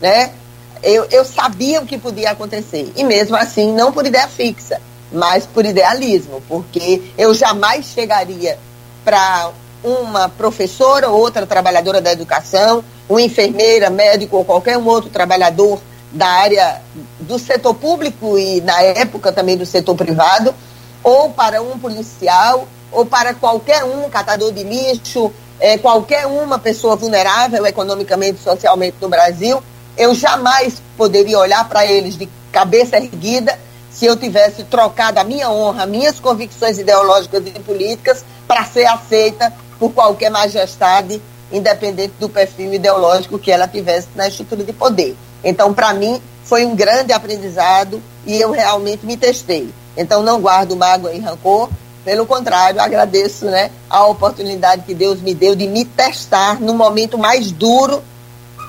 né? 0.00 0.32
Eu, 0.82 1.06
eu 1.10 1.24
sabia 1.24 1.80
o 1.80 1.86
que 1.86 1.98
podia 1.98 2.30
acontecer. 2.30 2.92
E 2.94 3.02
mesmo 3.02 3.36
assim, 3.36 3.72
não 3.72 3.92
por 3.92 4.06
ideia 4.06 4.28
fixa, 4.28 4.80
mas 5.12 5.44
por 5.44 5.66
idealismo, 5.66 6.42
porque 6.48 7.02
eu 7.16 7.34
jamais 7.34 7.86
chegaria 7.86 8.58
para 9.04 9.50
uma 9.82 10.28
professora 10.28 11.08
ou 11.08 11.18
outra 11.18 11.46
trabalhadora 11.46 12.00
da 12.00 12.12
educação, 12.12 12.84
uma 13.08 13.22
enfermeira, 13.22 13.90
médico 13.90 14.36
ou 14.36 14.44
qualquer 14.44 14.76
um 14.76 14.86
outro 14.86 15.10
trabalhador 15.10 15.80
da 16.12 16.26
área 16.26 16.82
do 17.20 17.38
setor 17.38 17.74
público 17.74 18.38
e 18.38 18.60
na 18.60 18.80
época 18.82 19.32
também 19.32 19.56
do 19.56 19.66
setor 19.66 19.94
privado, 19.94 20.54
ou 21.02 21.30
para 21.30 21.62
um 21.62 21.78
policial, 21.78 22.66
ou 22.90 23.04
para 23.04 23.34
qualquer 23.34 23.84
um 23.84 24.08
catador 24.08 24.52
de 24.52 24.62
lixo, 24.62 25.32
é, 25.60 25.76
qualquer 25.76 26.26
uma 26.26 26.58
pessoa 26.58 26.96
vulnerável 26.96 27.66
economicamente 27.66 28.40
socialmente 28.42 28.96
no 29.00 29.08
Brasil, 29.08 29.62
eu 29.96 30.14
jamais 30.14 30.80
poderia 30.96 31.38
olhar 31.38 31.68
para 31.68 31.84
eles 31.84 32.16
de 32.16 32.28
cabeça 32.52 32.96
erguida 32.96 33.58
se 33.90 34.06
eu 34.06 34.16
tivesse 34.16 34.62
trocado 34.64 35.18
a 35.18 35.24
minha 35.24 35.50
honra, 35.50 35.84
minhas 35.84 36.20
convicções 36.20 36.78
ideológicas 36.78 37.42
e 37.46 37.50
políticas 37.60 38.24
para 38.46 38.64
ser 38.64 38.86
aceita 38.86 39.52
por 39.78 39.92
qualquer 39.92 40.30
majestade, 40.30 41.20
independente 41.50 42.14
do 42.18 42.28
perfil 42.28 42.72
ideológico 42.74 43.38
que 43.38 43.50
ela 43.50 43.66
tivesse 43.66 44.08
na 44.14 44.28
estrutura 44.28 44.62
de 44.62 44.72
poder. 44.72 45.16
Então, 45.42 45.72
para 45.72 45.94
mim, 45.94 46.20
foi 46.44 46.64
um 46.64 46.74
grande 46.74 47.12
aprendizado 47.12 48.02
e 48.26 48.40
eu 48.40 48.50
realmente 48.50 49.04
me 49.04 49.16
testei. 49.16 49.72
Então, 49.96 50.22
não 50.22 50.40
guardo 50.40 50.76
mágoa 50.76 51.12
e 51.12 51.18
rancor, 51.18 51.68
pelo 52.04 52.24
contrário, 52.24 52.80
agradeço 52.80 53.44
né, 53.44 53.70
a 53.90 54.06
oportunidade 54.06 54.82
que 54.82 54.94
Deus 54.94 55.20
me 55.20 55.34
deu 55.34 55.54
de 55.54 55.66
me 55.66 55.84
testar 55.84 56.58
no 56.60 56.72
momento 56.72 57.18
mais 57.18 57.50
duro 57.50 58.02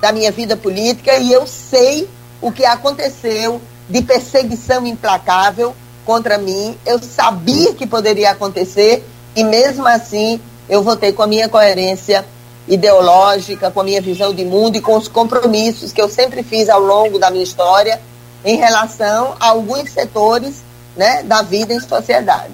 da 0.01 0.11
minha 0.11 0.31
vida 0.31 0.57
política 0.57 1.17
e 1.17 1.31
eu 1.31 1.47
sei 1.47 2.09
o 2.41 2.51
que 2.51 2.65
aconteceu 2.65 3.61
de 3.87 4.01
perseguição 4.01 4.85
implacável 4.85 5.73
contra 6.05 6.37
mim. 6.37 6.77
Eu 6.85 6.99
sabia 6.99 7.73
que 7.73 7.87
poderia 7.87 8.31
acontecer 8.31 9.05
e 9.35 9.43
mesmo 9.43 9.87
assim 9.87 10.41
eu 10.67 10.83
votei 10.83 11.13
com 11.13 11.23
a 11.23 11.27
minha 11.27 11.47
coerência 11.47 12.25
ideológica, 12.69 13.71
com 13.71 13.81
a 13.81 13.83
minha 13.83 13.99
visão 13.99 14.33
de 14.33 14.45
mundo 14.45 14.77
e 14.77 14.81
com 14.81 14.95
os 14.95 15.07
compromissos 15.07 15.91
que 15.91 16.01
eu 16.01 16.07
sempre 16.07 16.43
fiz 16.43 16.69
ao 16.69 16.79
longo 16.79 17.17
da 17.17 17.31
minha 17.31 17.43
história 17.43 17.99
em 18.45 18.57
relação 18.57 19.35
a 19.39 19.49
alguns 19.49 19.91
setores 19.91 20.63
né, 20.95 21.23
da 21.23 21.41
vida 21.41 21.73
em 21.73 21.79
sociedade. 21.79 22.53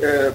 É, 0.00 0.32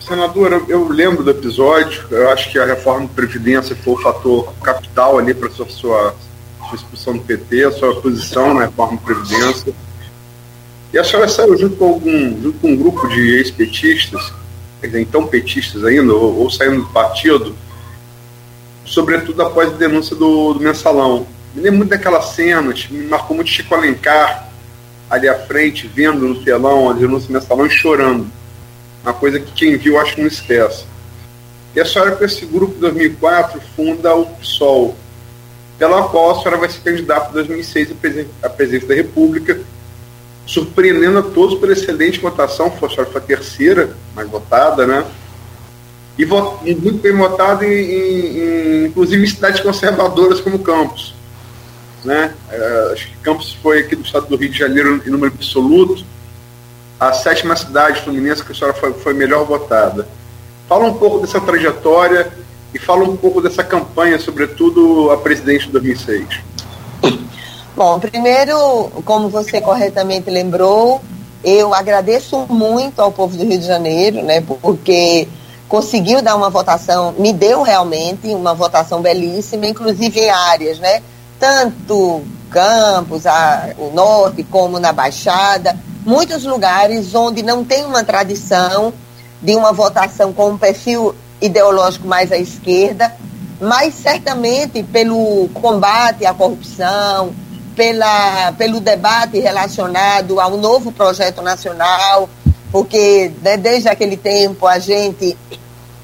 senadora, 0.00 0.60
eu, 0.68 0.88
lembro 0.88 1.22
do 1.22 1.30
episódio, 1.30 2.04
eu 2.10 2.30
acho 2.30 2.50
que 2.50 2.58
a 2.58 2.64
reforma 2.64 3.06
da 3.06 3.14
Previdência 3.14 3.76
foi 3.76 3.94
o 3.94 3.98
fator 3.98 4.52
capital 4.62 5.18
ali 5.18 5.32
para 5.32 5.50
sua, 5.50 5.68
sua, 5.68 6.14
sua 6.68 6.74
expulsão 6.74 7.16
do 7.16 7.22
PT, 7.22 7.64
a 7.64 7.72
sua 7.72 8.00
posição 8.00 8.54
na 8.54 8.62
reforma 8.62 8.96
da 8.96 9.02
Previdência. 9.02 9.72
E 10.92 10.98
a 10.98 11.04
senhora 11.04 11.28
saiu 11.28 11.56
junto 11.56 11.76
com, 11.76 11.84
algum, 11.86 12.42
junto 12.42 12.58
com 12.58 12.68
um 12.68 12.76
grupo 12.76 13.06
de 13.08 13.36
ex-petistas, 13.36 14.32
então 14.82 15.26
petistas 15.26 15.84
ainda, 15.84 16.12
ou, 16.12 16.40
ou, 16.40 16.50
saindo 16.50 16.82
do 16.82 16.88
partido, 16.88 17.54
sobretudo 18.84 19.42
após 19.42 19.72
a 19.72 19.76
denúncia 19.76 20.16
do, 20.16 20.54
do 20.54 20.60
mensalão. 20.60 21.26
Me 21.54 21.62
lembro 21.62 21.78
muito 21.78 21.90
daquela 21.90 22.22
cena, 22.22 22.74
me 22.90 23.06
marcou 23.06 23.36
muito 23.36 23.50
Chico 23.50 23.74
Alencar 23.74 24.48
ali 25.08 25.28
à 25.28 25.34
frente, 25.34 25.90
vendo 25.92 26.26
no 26.26 26.42
telão 26.42 26.88
a 26.88 26.92
denúncia 26.92 27.28
do 27.28 27.34
mensalão 27.34 27.66
e 27.66 27.70
chorando 27.70 28.30
uma 29.02 29.12
coisa 29.12 29.40
que 29.40 29.52
quem 29.52 29.76
viu 29.76 29.98
acho 29.98 30.14
que 30.14 30.20
não 30.20 30.28
esquece. 30.28 30.84
E 31.74 31.80
a 31.80 31.84
senhora, 31.84 32.12
com 32.16 32.24
esse 32.24 32.44
grupo 32.44 32.74
de 32.74 32.80
2004, 32.80 33.60
funda 33.76 34.14
o 34.14 34.26
PSOL, 34.26 34.96
pela 35.78 36.08
qual 36.08 36.32
a 36.32 36.42
senhora 36.42 36.58
vai 36.58 36.68
ser 36.68 36.80
candidata 36.80 37.30
em 37.30 37.32
2006 37.32 37.92
a 38.42 38.48
presidente 38.48 38.86
da 38.86 38.94
República, 38.94 39.60
surpreendendo 40.50 41.20
a 41.20 41.22
todos 41.22 41.58
pela 41.60 41.72
excelente 41.72 42.18
votação, 42.18 42.72
foi 42.72 42.88
a 43.14 43.20
terceira 43.20 43.96
mais 44.16 44.28
votada, 44.28 44.84
né? 44.84 45.06
E 46.18 46.26
muito 46.26 47.00
bem 47.00 47.16
votada, 47.16 47.64
em, 47.64 47.70
em, 47.70 48.86
inclusive 48.86 49.22
em 49.22 49.26
cidades 49.28 49.60
conservadoras 49.60 50.40
como 50.40 50.58
Campos. 50.58 51.14
Né? 52.04 52.34
É, 52.50 52.90
acho 52.92 53.06
que 53.06 53.16
Campos 53.18 53.56
foi 53.62 53.80
aqui 53.80 53.94
do 53.94 54.04
estado 54.04 54.26
do 54.26 54.36
Rio 54.36 54.50
de 54.50 54.58
Janeiro 54.58 55.00
em 55.06 55.08
número 55.08 55.32
absoluto, 55.32 56.04
a 56.98 57.12
sétima 57.12 57.54
cidade 57.54 58.02
fluminense 58.02 58.44
que 58.44 58.50
a 58.50 58.54
senhora 58.54 58.74
foi, 58.74 58.92
foi 58.92 59.14
melhor 59.14 59.44
votada. 59.46 60.06
Fala 60.68 60.84
um 60.84 60.94
pouco 60.94 61.20
dessa 61.20 61.40
trajetória 61.40 62.30
e 62.74 62.78
fala 62.78 63.04
um 63.04 63.16
pouco 63.16 63.40
dessa 63.40 63.62
campanha, 63.62 64.18
sobretudo 64.18 65.10
a 65.12 65.16
presidente 65.16 65.66
de 65.66 65.72
2006. 65.72 66.49
Bom, 67.76 68.00
primeiro, 68.00 68.90
como 69.04 69.28
você 69.28 69.60
corretamente 69.60 70.28
lembrou, 70.28 71.00
eu 71.42 71.72
agradeço 71.72 72.46
muito 72.48 73.00
ao 73.00 73.12
povo 73.12 73.36
do 73.36 73.44
Rio 73.44 73.58
de 73.58 73.66
Janeiro, 73.66 74.22
né, 74.22 74.40
porque 74.40 75.28
conseguiu 75.68 76.20
dar 76.20 76.34
uma 76.34 76.50
votação, 76.50 77.14
me 77.16 77.32
deu 77.32 77.62
realmente 77.62 78.28
uma 78.34 78.54
votação 78.54 79.00
belíssima, 79.00 79.66
inclusive 79.66 80.18
em 80.18 80.28
áreas, 80.28 80.78
né, 80.78 81.00
tanto 81.38 82.22
Campos, 82.50 83.26
a, 83.26 83.70
o 83.78 83.92
Norte, 83.94 84.42
como 84.42 84.80
na 84.80 84.92
Baixada, 84.92 85.78
muitos 86.04 86.44
lugares 86.44 87.14
onde 87.14 87.42
não 87.42 87.64
tem 87.64 87.84
uma 87.84 88.02
tradição 88.02 88.92
de 89.40 89.54
uma 89.54 89.72
votação 89.72 90.32
com 90.32 90.50
um 90.50 90.58
perfil 90.58 91.14
ideológico 91.40 92.08
mais 92.08 92.32
à 92.32 92.36
esquerda, 92.36 93.14
mas 93.60 93.94
certamente 93.94 94.82
pelo 94.82 95.48
combate 95.54 96.26
à 96.26 96.34
corrupção, 96.34 97.32
pela, 97.74 98.52
pelo 98.52 98.80
debate 98.80 99.38
relacionado 99.38 100.40
ao 100.40 100.56
novo 100.56 100.92
projeto 100.92 101.42
nacional, 101.42 102.28
porque 102.70 103.32
né, 103.42 103.56
desde 103.56 103.88
aquele 103.88 104.16
tempo 104.16 104.66
a 104.66 104.78
gente 104.78 105.36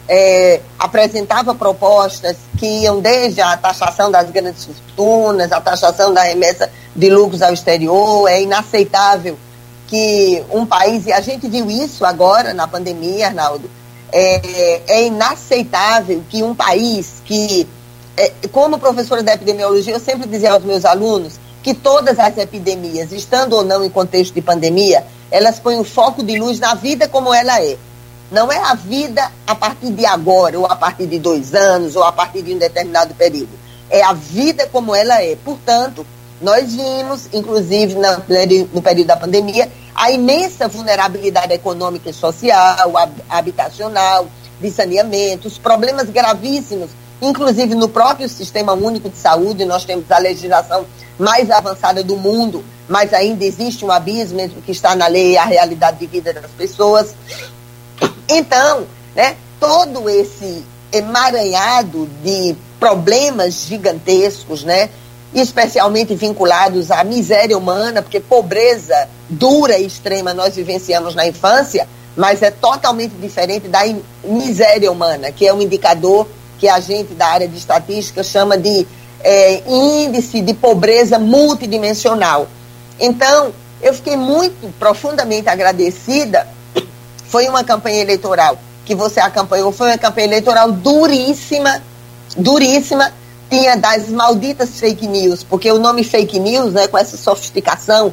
é, 0.09 0.61
apresentava 0.79 1.55
propostas 1.55 2.37
que 2.59 2.66
iam 2.83 3.00
desde 3.00 3.40
a 3.40 3.57
taxação 3.57 4.11
das 4.11 4.31
grandes 4.31 4.64
fortunas, 4.64 5.52
a 5.52 5.61
taxação 5.61 6.12
da 6.12 6.22
remessa 6.22 6.70
de 6.94 7.11
lucros 7.11 7.42
ao 7.42 7.52
exterior, 7.52 8.29
é 8.29 8.42
inaceitável 8.42 9.37
que 9.87 10.44
um 10.50 10.66
país, 10.66 11.07
e 11.07 11.12
a 11.12 11.20
gente 11.20 11.48
viu 11.48 11.70
isso 11.70 12.05
agora 12.05 12.52
na 12.52 12.66
pandemia, 12.66 13.29
Arnaldo, 13.29 13.70
é, 14.12 14.83
é 14.88 15.07
inaceitável 15.07 16.24
que 16.29 16.42
um 16.42 16.55
país 16.55 17.22
que, 17.24 17.68
é, 18.16 18.33
como 18.50 18.79
professora 18.79 19.22
da 19.22 19.35
epidemiologia, 19.35 19.94
eu 19.94 20.00
sempre 20.00 20.29
dizia 20.29 20.52
aos 20.52 20.64
meus 20.64 20.85
alunos 20.85 21.38
que 21.66 21.74
todas 21.74 22.16
as 22.20 22.38
epidemias, 22.38 23.11
estando 23.11 23.55
ou 23.55 23.64
não 23.64 23.85
em 23.85 23.90
contexto 23.90 24.33
de 24.33 24.40
pandemia, 24.40 25.05
elas 25.33 25.59
põem 25.59 25.81
o 25.81 25.83
foco 25.83 26.22
de 26.22 26.38
luz 26.38 26.61
na 26.61 26.74
vida 26.74 27.09
como 27.09 27.35
ela 27.35 27.61
é. 27.61 27.76
Não 28.31 28.52
é 28.52 28.57
a 28.57 28.74
vida 28.74 29.33
a 29.44 29.52
partir 29.52 29.90
de 29.90 30.07
agora, 30.07 30.57
ou 30.57 30.64
a 30.64 30.76
partir 30.76 31.09
de 31.09 31.18
dois 31.18 31.57
anos, 31.57 31.96
ou 31.96 32.05
a 32.05 32.12
partir 32.12 32.42
de 32.42 32.55
um 32.55 32.59
determinado 32.59 33.14
período. 33.14 33.50
É 33.90 34.00
a 34.00 34.12
vida 34.12 34.68
como 34.70 34.94
ela 34.94 35.20
é. 35.20 35.35
Portanto, 35.44 36.07
nós 36.40 36.72
vimos, 36.72 37.29
inclusive 37.33 37.96
no 38.72 38.81
período 38.81 39.09
da 39.09 39.16
pandemia, 39.16 39.68
a 39.92 40.12
imensa 40.12 40.68
vulnerabilidade 40.68 41.52
econômica 41.52 42.11
e 42.11 42.14
social, 42.14 42.92
habitacional, 43.29 44.29
de 44.61 44.70
saneamento, 44.70 45.48
os 45.48 45.59
problemas 45.59 46.09
gravíssimos, 46.11 46.90
inclusive 47.20 47.74
no 47.74 47.88
próprio 47.88 48.29
Sistema 48.29 48.72
Único 48.72 49.09
de 49.09 49.16
Saúde, 49.16 49.64
nós 49.64 49.85
temos 49.85 50.11
a 50.11 50.18
legislação 50.18 50.87
mais 51.18 51.50
avançada 51.50 52.02
do 52.02 52.16
mundo, 52.16 52.64
mas 52.88 53.12
ainda 53.12 53.44
existe 53.44 53.85
um 53.85 53.90
abismo 53.90 54.40
entre 54.40 54.59
o 54.59 54.62
que 54.62 54.72
está 54.72 54.94
na 54.94 55.07
lei 55.07 55.33
e 55.33 55.38
a 55.38 55.44
realidade 55.44 55.98
de 55.98 56.07
vida 56.07 56.33
das 56.33 56.50
pessoas. 56.52 57.14
Então, 58.29 58.87
né, 59.14 59.37
todo 59.59 60.09
esse 60.09 60.64
emaranhado 60.92 62.09
de 62.22 62.55
problemas 62.79 63.66
gigantescos, 63.66 64.62
né, 64.62 64.90
especialmente 65.35 66.14
vinculados 66.14 66.90
à 66.90 67.02
miséria 67.02 67.57
humana, 67.57 68.02
porque 68.02 68.20
pobreza 68.20 69.09
dura 69.29 69.79
e 69.79 69.87
extrema 69.87 70.33
nós 70.33 70.55
vivenciamos 70.55 71.14
na 71.14 71.26
infância, 71.26 71.88
mas 72.16 72.42
é 72.42 72.50
totalmente 72.50 73.14
diferente 73.14 73.68
da 73.68 73.81
miséria 74.24 74.90
humana, 74.90 75.31
que 75.33 75.46
é 75.46 75.52
um 75.52 75.61
indicador 75.61 76.26
que 76.59 76.69
a 76.69 76.81
gente 76.81 77.14
da 77.14 77.27
área 77.27 77.49
de 77.49 77.57
estatística 77.57 78.23
chama 78.23 78.57
de 78.57 78.87
é, 79.21 79.62
índice 79.69 80.40
de 80.40 80.55
pobreza 80.55 81.19
multidimensional. 81.19 82.49
Então, 82.99 83.53
eu 83.83 83.92
fiquei 83.92 84.16
muito 84.16 84.73
profundamente 84.79 85.49
agradecida. 85.49 86.47
Foi 87.29 87.49
uma 87.49 87.64
campanha 87.64 88.01
eleitoral 88.01 88.59
que 88.85 88.95
você 88.95 89.21
acompanhou, 89.21 89.73
foi 89.73 89.88
uma 89.88 89.99
campanha 89.99 90.29
eleitoral 90.29 90.71
duríssima, 90.71 91.83
duríssima, 92.37 93.12
tinha 93.51 93.77
das 93.77 94.09
malditas 94.09 94.79
fake 94.79 95.07
news, 95.07 95.42
porque 95.42 95.71
o 95.71 95.79
nome 95.79 96.05
fake 96.05 96.38
news, 96.38 96.73
né, 96.73 96.87
com 96.87 96.97
essa 96.97 97.16
sofisticação 97.16 98.12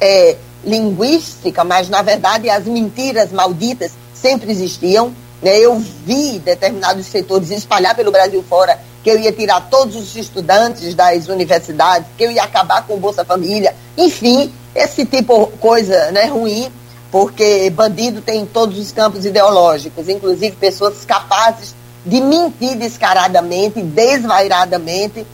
é, 0.00 0.36
linguística, 0.64 1.62
mas 1.64 1.88
na 1.88 2.02
verdade 2.02 2.50
as 2.50 2.64
mentiras 2.64 3.32
malditas 3.32 3.92
sempre 4.12 4.50
existiam. 4.50 5.12
Né? 5.44 5.58
Eu 5.58 5.78
vi 5.78 6.38
determinados 6.38 7.04
setores 7.06 7.50
espalhar 7.50 7.94
pelo 7.94 8.10
Brasil 8.10 8.42
fora 8.48 8.80
que 9.02 9.10
eu 9.10 9.18
ia 9.20 9.30
tirar 9.30 9.68
todos 9.68 9.94
os 9.94 10.16
estudantes 10.16 10.94
das 10.94 11.28
universidades, 11.28 12.08
que 12.16 12.24
eu 12.24 12.30
ia 12.32 12.42
acabar 12.42 12.86
com 12.86 12.94
o 12.94 12.96
Bolsa 12.96 13.22
Família, 13.22 13.76
enfim, 13.98 14.50
esse 14.74 15.04
tipo 15.04 15.50
de 15.52 15.58
coisa 15.58 16.10
né, 16.10 16.24
ruim, 16.24 16.72
porque 17.12 17.68
bandido 17.68 18.22
tem 18.22 18.40
em 18.40 18.46
todos 18.46 18.78
os 18.78 18.90
campos 18.90 19.26
ideológicos, 19.26 20.08
inclusive 20.08 20.56
pessoas 20.56 21.04
capazes 21.04 21.74
de 22.06 22.22
mentir 22.22 22.76
descaradamente, 22.76 23.82
desvairadamente, 23.82 25.26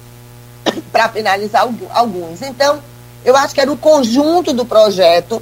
para 0.91 1.09
finalizar 1.09 1.69
alguns. 1.93 2.43
Então, 2.43 2.81
eu 3.25 3.37
acho 3.37 3.55
que 3.55 3.61
era 3.61 3.71
o 3.71 3.77
conjunto 3.77 4.53
do 4.53 4.65
projeto 4.65 5.41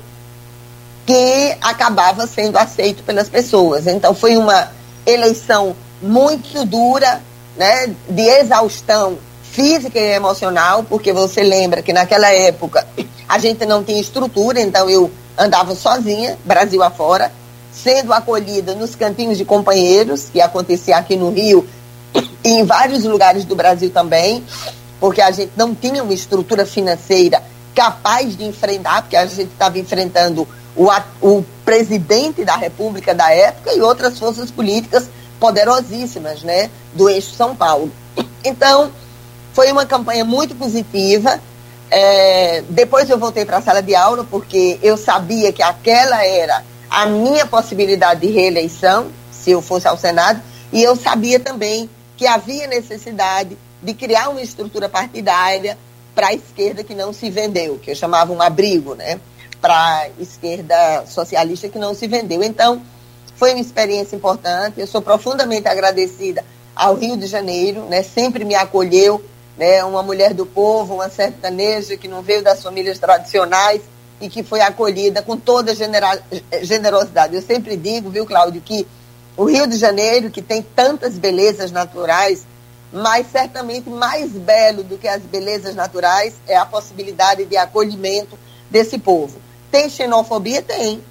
que 1.09 1.57
acabava 1.63 2.27
sendo 2.27 2.59
aceito 2.59 3.03
pelas 3.03 3.31
pessoas. 3.31 3.87
Então, 3.87 4.15
foi 4.15 4.37
uma 4.37 4.71
eleição 5.07 5.75
muito 6.03 6.67
dura, 6.67 7.23
né, 7.57 7.95
de 8.11 8.23
exaustão 8.29 9.17
física 9.43 9.99
e 9.99 10.13
emocional, 10.13 10.85
porque 10.85 11.11
você 11.11 11.43
lembra 11.43 11.81
que 11.81 11.95
naquela 11.95 12.31
época 12.31 12.87
a 13.27 13.39
gente 13.39 13.65
não 13.65 13.83
tinha 13.83 13.99
estrutura, 13.99 14.61
então 14.61 14.91
eu 14.91 15.11
andava 15.39 15.75
sozinha, 15.75 16.37
Brasil 16.45 16.83
afora, 16.83 17.33
sendo 17.73 18.13
acolhida 18.13 18.75
nos 18.75 18.95
cantinhos 18.95 19.39
de 19.39 19.47
companheiros, 19.47 20.29
que 20.31 20.43
acontecia 20.43 20.99
aqui 20.99 21.17
no 21.17 21.31
Rio 21.31 21.67
e 22.45 22.51
em 22.51 22.65
vários 22.65 23.05
lugares 23.05 23.47
do 23.47 23.57
Brasil 23.57 23.89
também, 23.89 24.45
porque 25.01 25.23
a 25.23 25.31
gente 25.31 25.53
não 25.57 25.75
tinha 25.75 26.03
uma 26.03 26.13
estrutura 26.13 26.67
financeira 26.67 27.43
capaz 27.75 28.37
de 28.37 28.45
enfrentar, 28.45 29.01
porque 29.01 29.17
a 29.17 29.25
gente 29.25 29.53
estava 29.53 29.79
enfrentando 29.79 30.47
o, 30.79 30.89
o 31.21 31.45
presidente 31.65 32.45
da 32.45 32.57
República 32.57 33.13
da 33.13 33.31
época 33.33 33.75
e 33.75 33.81
outras 33.81 34.19
forças 34.19 34.51
políticas 34.51 35.11
poderosíssimas, 35.41 36.43
né, 36.43 36.71
do 36.95 37.11
eixo 37.11 37.35
São 37.35 37.55
Paulo. 37.55 37.91
Então, 38.45 38.91
foi 39.53 39.71
uma 39.73 39.85
campanha 39.85 40.25
muito 40.25 40.55
positiva. 40.55 41.41
É, 41.91 42.63
depois 42.69 43.11
eu 43.11 43.19
voltei 43.19 43.45
para 43.45 43.59
a 43.59 43.63
sala 43.63 43.83
de 43.83 43.95
aula 43.95 44.25
porque 44.31 44.79
eu 44.83 44.97
sabia 44.97 45.53
que 45.53 45.63
aquela 45.63 46.25
era 46.25 46.65
a 46.89 47.07
minha 47.07 47.45
possibilidade 47.47 48.21
de 48.21 48.29
reeleição, 48.29 49.09
se 49.33 49.51
eu 49.51 49.61
fosse 49.61 49.89
ao 49.89 49.99
Senado, 49.99 50.41
e 50.73 50.83
eu 50.83 50.95
sabia 50.97 51.41
também 51.41 51.91
que 52.17 52.27
havia 52.27 52.67
necessidade 52.67 53.57
de 53.83 53.95
criar 53.95 54.29
uma 54.29 54.43
estrutura 54.43 54.89
partidária 54.89 55.79
para 56.15 56.29
a 56.29 56.35
esquerda 56.35 56.83
que 56.83 56.95
não 56.95 57.13
se 57.13 57.31
vendeu, 57.31 57.79
que 57.79 57.91
eu 57.91 57.95
chamava 57.95 58.33
um 58.33 58.43
abrigo, 58.43 58.95
né? 58.95 59.21
Para 59.61 59.75
a 59.75 60.09
esquerda 60.21 61.05
socialista 61.07 61.69
que 61.69 61.79
não 61.79 61.95
se 61.95 62.07
vendeu. 62.07 62.43
Então, 62.43 62.81
foi 63.35 63.53
uma 63.53 63.61
experiência 63.61 64.17
importante. 64.17 64.81
Eu 64.81 64.87
sou 64.87 65.03
profundamente 65.03 65.69
agradecida 65.69 66.45
ao 66.75 66.95
Rio 66.95 67.17
de 67.17 67.27
Janeiro, 67.27 67.83
né? 67.85 68.03
Sempre 68.03 68.45
me 68.45 68.55
acolheu, 68.55 69.25
né? 69.57 69.83
Uma 69.85 70.03
mulher 70.03 70.33
do 70.33 70.47
povo, 70.47 70.95
uma 70.95 71.09
sertaneja 71.09 71.97
que 71.97 72.07
não 72.07 72.23
veio 72.23 72.43
das 72.43 72.63
famílias 72.63 72.99
tradicionais 72.99 73.83
e 74.21 74.29
que 74.29 74.43
foi 74.43 74.61
acolhida 74.61 75.23
com 75.23 75.37
toda 75.37 75.75
generosidade. 75.75 77.35
Eu 77.35 77.43
sempre 77.43 77.77
digo, 77.77 78.11
viu, 78.11 78.27
Cláudio, 78.27 78.61
que 78.61 78.87
o 79.37 79.45
Rio 79.45 79.67
de 79.67 79.77
Janeiro, 79.77 80.31
que 80.31 80.43
tem 80.43 80.63
tantas 80.63 81.15
belezas 81.15 81.71
naturais, 81.71 82.45
mas 82.93 83.27
certamente 83.31 83.89
mais 83.89 84.33
belo 84.33 84.83
do 84.83 84.99
que 84.99 85.07
as 85.07 85.23
belezas 85.23 85.77
naturais 85.77 86.35
é 86.47 86.57
a 86.57 86.67
possibilidade 86.67 87.45
de 87.45 87.57
acolhimento 87.57 88.37
desse 88.69 88.99
povo. 88.99 89.39
Tem 89.71 89.89
xenofobia? 89.89 90.63
Tem 90.63 91.03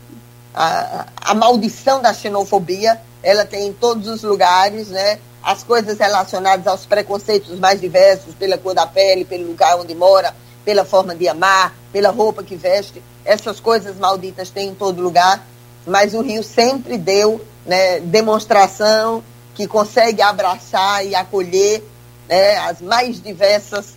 a, 0.54 1.06
a 1.22 1.34
maldição 1.36 2.02
da 2.02 2.14
xenofobia, 2.14 3.00
ela 3.22 3.46
tem 3.46 3.68
em 3.68 3.74
todos 3.74 4.08
os 4.08 4.24
lugares, 4.24 4.88
né? 4.88 5.20
As 5.44 5.64
coisas 5.64 6.00
relacionadas 6.00 6.66
aos 6.66 6.86
preconceitos 6.86 7.58
mais 7.60 7.80
diversos, 7.80 8.34
pela 8.34 8.58
cor 8.58 8.74
da 8.74 8.88
pele, 8.88 9.24
pelo 9.24 9.48
lugar 9.48 9.78
onde 9.78 9.94
mora, 9.94 10.36
pela 10.66 10.84
forma 10.84 11.16
de 11.16 11.28
amar, 11.28 11.74
pela 11.94 12.10
roupa 12.10 12.44
que 12.44 12.56
veste, 12.56 13.02
essas 13.24 13.60
coisas 13.60 13.98
malditas 13.98 14.50
tem 14.50 14.70
em 14.70 14.76
todo 14.76 15.02
lugar, 15.02 15.46
mas 15.86 16.14
o 16.14 16.22
Rio 16.22 16.44
sempre 16.44 16.98
deu 16.98 17.40
né, 17.66 18.00
demonstração 18.00 19.24
que 19.54 19.68
consegue 19.68 20.22
abraçar 20.22 21.06
e 21.06 21.14
acolher 21.14 21.84
né, 22.28 22.58
as 22.58 22.82
mais 22.82 23.22
diversas 23.22 23.96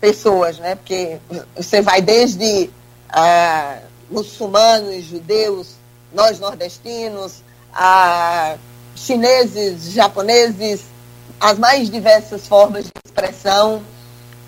pessoas, 0.00 0.58
né? 0.58 0.74
Porque 0.74 1.18
você 1.56 1.80
vai 1.80 2.00
desde 2.00 2.70
ah, 3.10 3.78
muçulmanos, 4.10 5.04
judeus, 5.04 5.74
nós 6.12 6.38
nordestinos, 6.38 7.42
a 7.72 8.56
chineses, 8.94 9.92
japoneses, 9.92 10.82
as 11.40 11.58
mais 11.58 11.88
diversas 11.90 12.46
formas 12.46 12.84
de 12.84 12.90
expressão 13.04 13.82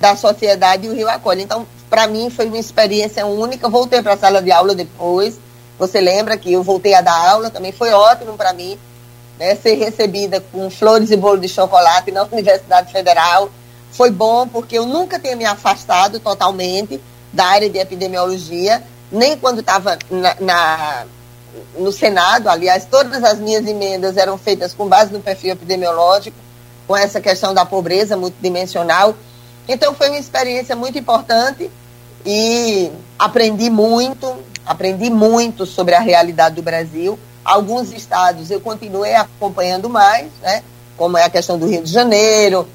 da 0.00 0.16
sociedade 0.16 0.86
e 0.86 0.90
o 0.90 0.94
Rio 0.94 1.08
acolhe. 1.08 1.42
Então, 1.42 1.66
para 1.88 2.06
mim 2.06 2.30
foi 2.30 2.46
uma 2.46 2.58
experiência 2.58 3.26
única. 3.26 3.68
Voltei 3.68 4.02
para 4.02 4.14
a 4.14 4.16
sala 4.16 4.42
de 4.42 4.50
aula 4.50 4.74
depois. 4.74 5.38
Você 5.78 6.00
lembra 6.00 6.36
que 6.36 6.52
eu 6.52 6.62
voltei 6.62 6.94
a 6.94 7.00
dar 7.00 7.30
aula, 7.30 7.50
também 7.50 7.72
foi 7.72 7.90
ótimo 7.90 8.36
para 8.36 8.52
mim, 8.52 8.78
né, 9.38 9.54
ser 9.54 9.74
recebida 9.74 10.40
com 10.52 10.68
flores 10.68 11.10
e 11.10 11.16
bolo 11.16 11.38
de 11.38 11.48
chocolate 11.48 12.10
na 12.10 12.24
Universidade 12.24 12.92
Federal. 12.92 13.50
Foi 13.90 14.10
bom 14.10 14.46
porque 14.46 14.76
eu 14.76 14.86
nunca 14.86 15.18
tinha 15.18 15.34
me 15.34 15.44
afastado 15.44 16.20
totalmente 16.20 17.00
da 17.32 17.46
área 17.46 17.68
de 17.68 17.78
epidemiologia, 17.78 18.82
nem 19.10 19.36
quando 19.36 19.60
estava 19.60 19.98
na, 20.10 20.36
na 20.40 21.06
no 21.76 21.90
Senado, 21.90 22.48
aliás, 22.48 22.84
todas 22.84 23.24
as 23.24 23.38
minhas 23.38 23.66
emendas 23.66 24.16
eram 24.16 24.38
feitas 24.38 24.72
com 24.72 24.86
base 24.86 25.12
no 25.12 25.20
perfil 25.20 25.52
epidemiológico, 25.52 26.36
com 26.86 26.96
essa 26.96 27.20
questão 27.20 27.52
da 27.52 27.64
pobreza 27.64 28.16
multidimensional. 28.16 29.14
Então 29.68 29.94
foi 29.94 30.08
uma 30.08 30.18
experiência 30.18 30.76
muito 30.76 30.98
importante 30.98 31.70
e 32.24 32.90
aprendi 33.18 33.70
muito, 33.70 34.36
aprendi 34.64 35.10
muito 35.10 35.66
sobre 35.66 35.94
a 35.94 36.00
realidade 36.00 36.56
do 36.56 36.62
Brasil. 36.62 37.18
Alguns 37.44 37.92
estados 37.92 38.50
eu 38.50 38.60
continuei 38.60 39.14
acompanhando 39.14 39.88
mais, 39.88 40.28
né? 40.42 40.62
como 40.96 41.16
é 41.16 41.24
a 41.24 41.30
questão 41.30 41.58
do 41.58 41.66
Rio 41.66 41.82
de 41.82 41.90
Janeiro, 41.90 42.68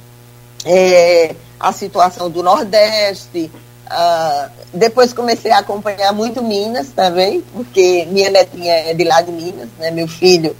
é, 0.66 1.36
a 1.60 1.72
situação 1.72 2.30
do 2.30 2.42
Nordeste, 2.42 3.52
Uh, 3.86 4.50
depois 4.74 5.14
comecei 5.14 5.52
a 5.52 5.60
acompanhar 5.60 6.12
muito 6.12 6.44
Minas 6.44 6.90
também, 6.90 7.42
porque 7.54 8.08
minha 8.10 8.30
netinha 8.30 8.74
é 8.74 8.94
de 8.94 9.04
lá 9.04 9.22
de 9.22 9.32
Minas, 9.32 9.70
né? 9.78 9.92
meu 9.92 10.08
filho 10.08 10.56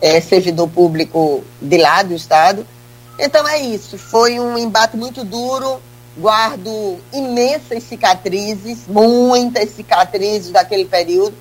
é 0.00 0.20
servidor 0.20 0.68
público 0.68 1.44
de 1.60 1.76
lá 1.76 2.02
do 2.02 2.14
estado. 2.14 2.66
Então 3.18 3.46
é 3.46 3.60
isso, 3.60 3.98
foi 3.98 4.40
um 4.40 4.56
embate 4.56 4.96
muito 4.96 5.22
duro, 5.24 5.80
guardo 6.16 6.98
imensas 7.12 7.82
cicatrizes, 7.82 8.86
muitas 8.88 9.70
cicatrizes 9.70 10.50
daquele 10.50 10.86
período. 10.86 11.34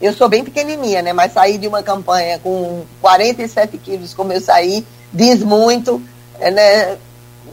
Eu 0.00 0.12
sou 0.12 0.28
bem 0.28 0.44
pequenininha, 0.44 1.02
né? 1.02 1.12
Mas 1.12 1.32
saí 1.32 1.58
de 1.58 1.68
uma 1.68 1.82
campanha 1.82 2.38
com 2.38 2.84
47 3.00 3.78
quilos, 3.78 4.14
como 4.14 4.32
eu 4.32 4.40
saí, 4.40 4.86
diz 5.12 5.42
muito, 5.42 6.02
né? 6.38 6.96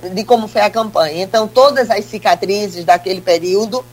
De 0.10 0.24
como 0.24 0.48
foi 0.48 0.62
a 0.62 0.70
campanha. 0.70 1.24
Então, 1.24 1.48
todas 1.48 1.90
as 1.90 2.06
cicatrizes 2.06 2.86
daquele 2.86 3.22
período, 3.22 3.84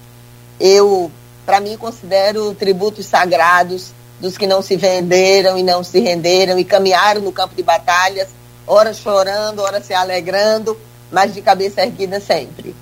eu, 0.58 1.10
para 1.46 1.60
mim, 1.60 1.76
considero 1.76 2.54
tributos 2.54 3.06
sagrados 3.06 3.92
dos 4.20 4.36
que 4.36 4.46
não 4.46 4.60
se 4.60 4.76
venderam 4.76 5.56
e 5.58 5.62
não 5.62 5.82
se 5.82 5.98
renderam 6.00 6.58
e 6.58 6.64
caminharam 6.64 7.22
no 7.22 7.32
campo 7.32 7.54
de 7.54 7.62
batalhas, 7.62 8.28
ora 8.66 8.92
chorando, 8.92 9.60
ora 9.60 9.80
se 9.80 9.94
alegrando, 9.94 10.76
mas 11.10 11.32
de 11.32 11.40
cabeça 11.40 11.82
erguida 11.82 12.20
sempre. 12.20 12.74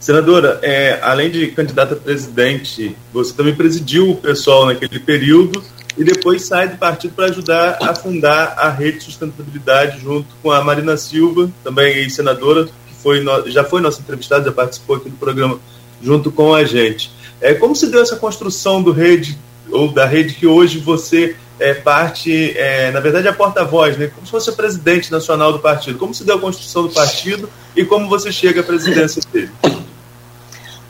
Senadora, 0.00 0.58
é, 0.62 0.98
além 1.02 1.30
de 1.30 1.48
candidata 1.48 1.94
a 1.94 1.96
presidente, 1.96 2.96
você 3.12 3.32
também 3.34 3.54
presidiu 3.54 4.10
o 4.10 4.16
pessoal 4.16 4.66
naquele 4.66 4.98
período 4.98 5.62
e 6.00 6.04
depois 6.04 6.46
sai 6.46 6.66
do 6.66 6.78
partido 6.78 7.14
para 7.14 7.26
ajudar 7.26 7.76
a 7.82 7.94
fundar 7.94 8.54
a 8.56 8.70
Rede 8.70 9.00
de 9.00 9.04
Sustentabilidade 9.04 10.00
junto 10.00 10.34
com 10.42 10.50
a 10.50 10.64
Marina 10.64 10.96
Silva, 10.96 11.50
também 11.62 12.08
senadora, 12.08 12.64
que 12.64 12.94
foi, 13.02 13.22
já 13.48 13.64
foi 13.64 13.82
nossa 13.82 14.00
entrevistada, 14.00 14.46
já 14.46 14.50
participou 14.50 14.96
aqui 14.96 15.10
do 15.10 15.16
programa 15.18 15.60
junto 16.02 16.32
com 16.32 16.54
a 16.54 16.64
gente. 16.64 17.12
É, 17.38 17.52
como 17.52 17.76
se 17.76 17.90
deu 17.90 18.00
essa 18.00 18.16
construção 18.16 18.82
do 18.82 18.92
rede, 18.92 19.38
ou 19.70 19.92
da 19.92 20.06
rede 20.06 20.32
que 20.32 20.46
hoje 20.46 20.78
você 20.78 21.36
é 21.58 21.74
parte, 21.74 22.56
é, 22.56 22.90
na 22.92 23.00
verdade, 23.00 23.26
é 23.26 23.30
a 23.30 23.34
porta-voz, 23.34 23.98
né? 23.98 24.06
como 24.06 24.24
se 24.24 24.32
fosse 24.32 24.48
o 24.48 24.54
presidente 24.54 25.12
nacional 25.12 25.52
do 25.52 25.58
partido. 25.58 25.98
Como 25.98 26.14
se 26.14 26.24
deu 26.24 26.36
a 26.36 26.40
construção 26.40 26.86
do 26.86 26.94
partido 26.94 27.46
e 27.76 27.84
como 27.84 28.08
você 28.08 28.32
chega 28.32 28.62
à 28.62 28.64
presidência 28.64 29.20
dele? 29.30 29.50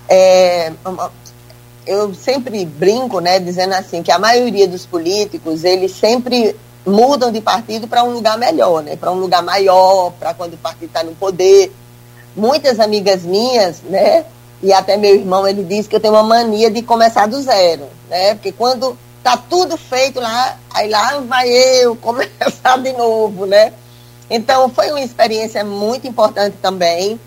É, 0.08 0.72
eu 1.86 2.14
sempre 2.14 2.64
brinco, 2.64 3.20
né, 3.20 3.38
dizendo 3.38 3.74
assim, 3.74 4.02
que 4.02 4.12
a 4.12 4.18
maioria 4.18 4.68
dos 4.68 4.86
políticos, 4.86 5.64
eles 5.64 5.92
sempre 5.92 6.56
mudam 6.86 7.30
de 7.30 7.40
partido 7.40 7.86
para 7.86 8.04
um 8.04 8.12
lugar 8.12 8.38
melhor, 8.38 8.82
né, 8.82 8.96
para 8.96 9.10
um 9.10 9.18
lugar 9.18 9.42
maior, 9.42 10.12
para 10.18 10.34
quando 10.34 10.54
o 10.54 10.58
partido 10.58 10.86
está 10.86 11.02
no 11.02 11.14
poder. 11.14 11.72
Muitas 12.36 12.78
amigas 12.78 13.22
minhas, 13.22 13.82
né, 13.82 14.24
e 14.62 14.72
até 14.72 14.96
meu 14.96 15.14
irmão, 15.14 15.46
ele 15.46 15.64
diz 15.64 15.86
que 15.86 15.96
eu 15.96 16.00
tenho 16.00 16.14
uma 16.14 16.22
mania 16.22 16.70
de 16.70 16.82
começar 16.82 17.26
do 17.26 17.40
zero, 17.40 17.86
né, 18.08 18.34
porque 18.34 18.52
quando 18.52 18.96
tá 19.22 19.36
tudo 19.36 19.76
feito 19.76 20.20
lá, 20.20 20.58
aí 20.72 20.88
lá 20.88 21.18
vai 21.20 21.48
eu 21.48 21.94
começar 22.00 22.78
de 22.78 22.92
novo, 22.92 23.46
né? 23.46 23.72
Então, 24.30 24.68
foi 24.68 24.90
uma 24.90 25.00
experiência 25.00 25.64
muito 25.64 26.06
importante 26.06 26.56
também. 26.62 27.18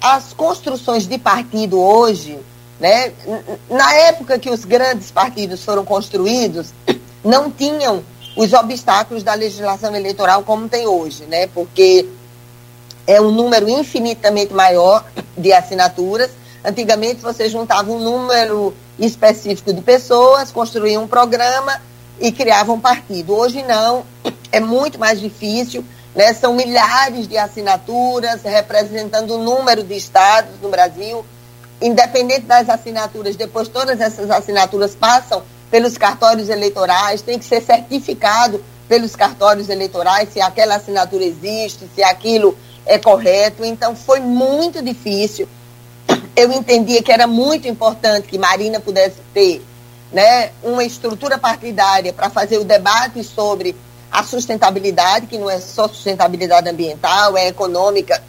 as 0.00 0.32
construções 0.32 1.06
de 1.06 1.18
partido 1.18 1.78
hoje, 1.78 2.38
né? 2.78 3.12
Na 3.70 3.94
época 3.94 4.38
que 4.38 4.50
os 4.50 4.64
grandes 4.64 5.10
partidos 5.10 5.64
foram 5.64 5.84
construídos, 5.84 6.72
não 7.24 7.50
tinham 7.50 8.02
os 8.36 8.52
obstáculos 8.52 9.22
da 9.22 9.34
legislação 9.34 9.94
eleitoral 9.96 10.42
como 10.42 10.68
tem 10.68 10.86
hoje, 10.86 11.24
né? 11.24 11.46
Porque 11.48 12.06
é 13.06 13.20
um 13.20 13.30
número 13.30 13.68
infinitamente 13.68 14.52
maior 14.52 15.04
de 15.36 15.52
assinaturas. 15.52 16.30
Antigamente 16.64 17.22
você 17.22 17.48
juntava 17.48 17.90
um 17.90 17.98
número 17.98 18.74
específico 18.98 19.72
de 19.72 19.80
pessoas, 19.80 20.50
construía 20.50 21.00
um 21.00 21.06
programa 21.06 21.80
e 22.20 22.32
criava 22.32 22.72
um 22.72 22.80
partido. 22.80 23.34
Hoje 23.34 23.62
não, 23.62 24.04
é 24.52 24.60
muito 24.60 24.98
mais 24.98 25.18
difícil, 25.18 25.84
né? 26.14 26.34
São 26.34 26.54
milhares 26.54 27.26
de 27.26 27.38
assinaturas 27.38 28.42
representando 28.42 29.34
o 29.34 29.38
número 29.38 29.82
de 29.82 29.96
estados 29.96 30.60
no 30.60 30.68
Brasil. 30.68 31.24
Independente 31.80 32.42
das 32.42 32.68
assinaturas, 32.68 33.36
depois 33.36 33.68
todas 33.68 34.00
essas 34.00 34.30
assinaturas 34.30 34.94
passam 34.94 35.42
pelos 35.70 35.98
cartórios 35.98 36.48
eleitorais, 36.48 37.22
tem 37.22 37.38
que 37.38 37.44
ser 37.44 37.60
certificado 37.62 38.64
pelos 38.88 39.16
cartórios 39.16 39.68
eleitorais 39.68 40.32
se 40.32 40.40
aquela 40.40 40.76
assinatura 40.76 41.24
existe, 41.24 41.88
se 41.94 42.02
aquilo 42.02 42.56
é 42.84 42.98
correto. 42.98 43.64
Então 43.64 43.94
foi 43.94 44.20
muito 44.20 44.82
difícil. 44.82 45.48
Eu 46.34 46.52
entendia 46.52 47.02
que 47.02 47.10
era 47.10 47.26
muito 47.26 47.66
importante 47.66 48.28
que 48.28 48.38
Marina 48.38 48.78
pudesse 48.78 49.16
ter 49.34 49.64
né, 50.12 50.50
uma 50.62 50.84
estrutura 50.84 51.36
partidária 51.38 52.12
para 52.12 52.30
fazer 52.30 52.58
o 52.58 52.64
debate 52.64 53.22
sobre 53.24 53.74
a 54.10 54.22
sustentabilidade, 54.22 55.26
que 55.26 55.36
não 55.36 55.50
é 55.50 55.60
só 55.60 55.88
sustentabilidade 55.88 56.68
ambiental, 56.68 57.36
é 57.36 57.48
econômica 57.48 58.22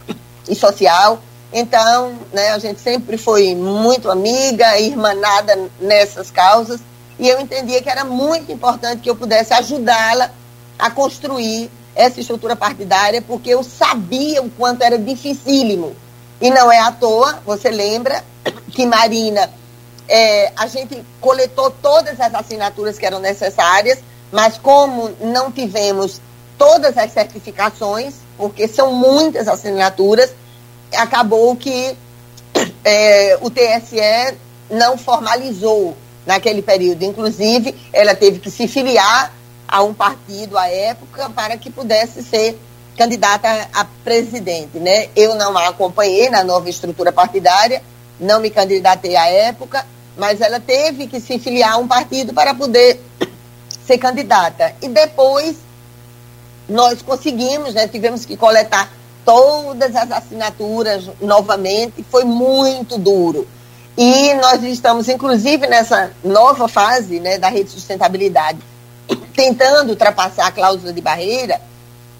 e 0.49 0.55
social. 0.55 1.21
Então, 1.51 2.13
né, 2.33 2.49
a 2.49 2.59
gente 2.59 2.79
sempre 2.81 3.17
foi 3.17 3.55
muito 3.55 4.11
amiga, 4.11 4.79
irmanada 4.79 5.69
nessas 5.79 6.29
causas, 6.29 6.81
e 7.17 7.27
eu 7.27 7.39
entendia 7.39 7.81
que 7.81 7.89
era 7.89 8.03
muito 8.03 8.51
importante 8.51 9.01
que 9.01 9.09
eu 9.09 9.15
pudesse 9.15 9.53
ajudá-la 9.53 10.31
a 10.77 10.91
construir 10.91 11.71
essa 11.95 12.19
estrutura 12.19 12.55
partidária, 12.55 13.21
porque 13.21 13.49
eu 13.49 13.63
sabia 13.63 14.41
o 14.41 14.49
quanto 14.51 14.83
era 14.83 14.99
dificílimo. 14.99 15.95
E 16.39 16.51
não 16.51 16.71
é 16.71 16.79
à 16.79 16.91
toa, 16.91 17.41
você 17.43 17.69
lembra 17.69 18.23
que 18.71 18.85
Marina, 18.85 19.49
é, 20.07 20.51
a 20.55 20.67
gente 20.67 21.03
coletou 21.19 21.71
todas 21.71 22.19
as 22.19 22.33
assinaturas 22.35 22.99
que 22.99 23.05
eram 23.05 23.19
necessárias, 23.19 23.99
mas 24.31 24.57
como 24.57 25.09
não 25.19 25.51
tivemos 25.51 26.21
todas 26.57 26.97
as 26.97 27.11
certificações, 27.11 28.15
porque 28.37 28.67
são 28.67 28.93
muitas 28.93 29.47
assinaturas, 29.47 30.31
acabou 30.93 31.55
que 31.55 31.95
é, 32.83 33.37
o 33.41 33.49
TSE 33.49 34.37
não 34.69 34.97
formalizou 34.97 35.95
naquele 36.25 36.61
período. 36.61 37.03
Inclusive, 37.03 37.73
ela 37.93 38.13
teve 38.13 38.39
que 38.39 38.51
se 38.51 38.67
filiar 38.67 39.33
a 39.67 39.83
um 39.83 39.93
partido 39.93 40.57
à 40.57 40.67
época 40.67 41.29
para 41.29 41.57
que 41.57 41.69
pudesse 41.69 42.23
ser 42.23 42.59
candidata 42.97 43.69
a 43.73 43.85
presidente, 44.03 44.79
né? 44.79 45.09
Eu 45.15 45.35
não 45.35 45.57
a 45.57 45.67
acompanhei 45.67 46.29
na 46.29 46.43
nova 46.43 46.69
estrutura 46.69 47.11
partidária, 47.11 47.81
não 48.19 48.39
me 48.39 48.49
candidatei 48.49 49.15
à 49.15 49.27
época, 49.27 49.85
mas 50.17 50.41
ela 50.41 50.59
teve 50.59 51.05
que 51.07 51.19
se 51.19 51.37
filiar 51.37 51.73
a 51.73 51.77
um 51.77 51.87
partido 51.87 52.33
para 52.33 52.55
poder 52.55 52.99
ser 53.85 53.97
candidata. 53.99 54.73
E 54.81 54.87
depois 54.87 55.57
nós 56.67 57.01
conseguimos, 57.01 57.73
né? 57.73 57.87
Tivemos 57.87 58.25
que 58.25 58.35
coletar 58.35 58.91
todas 59.27 59.93
as 59.93 60.09
assinaturas 60.09 61.09
novamente, 61.19 62.01
foi 62.09 62.23
muito 62.23 62.97
duro. 62.97 63.45
E 63.97 64.33
nós 64.35 64.63
estamos, 64.63 65.09
inclusive, 65.09 65.67
nessa 65.67 66.11
nova 66.23 66.69
fase 66.69 67.19
né, 67.19 67.37
da 67.37 67.49
rede 67.49 67.65
de 67.65 67.71
sustentabilidade, 67.71 68.59
tentando 69.35 69.89
ultrapassar 69.89 70.47
a 70.47 70.51
cláusula 70.51 70.93
de 70.93 71.01
barreira, 71.01 71.59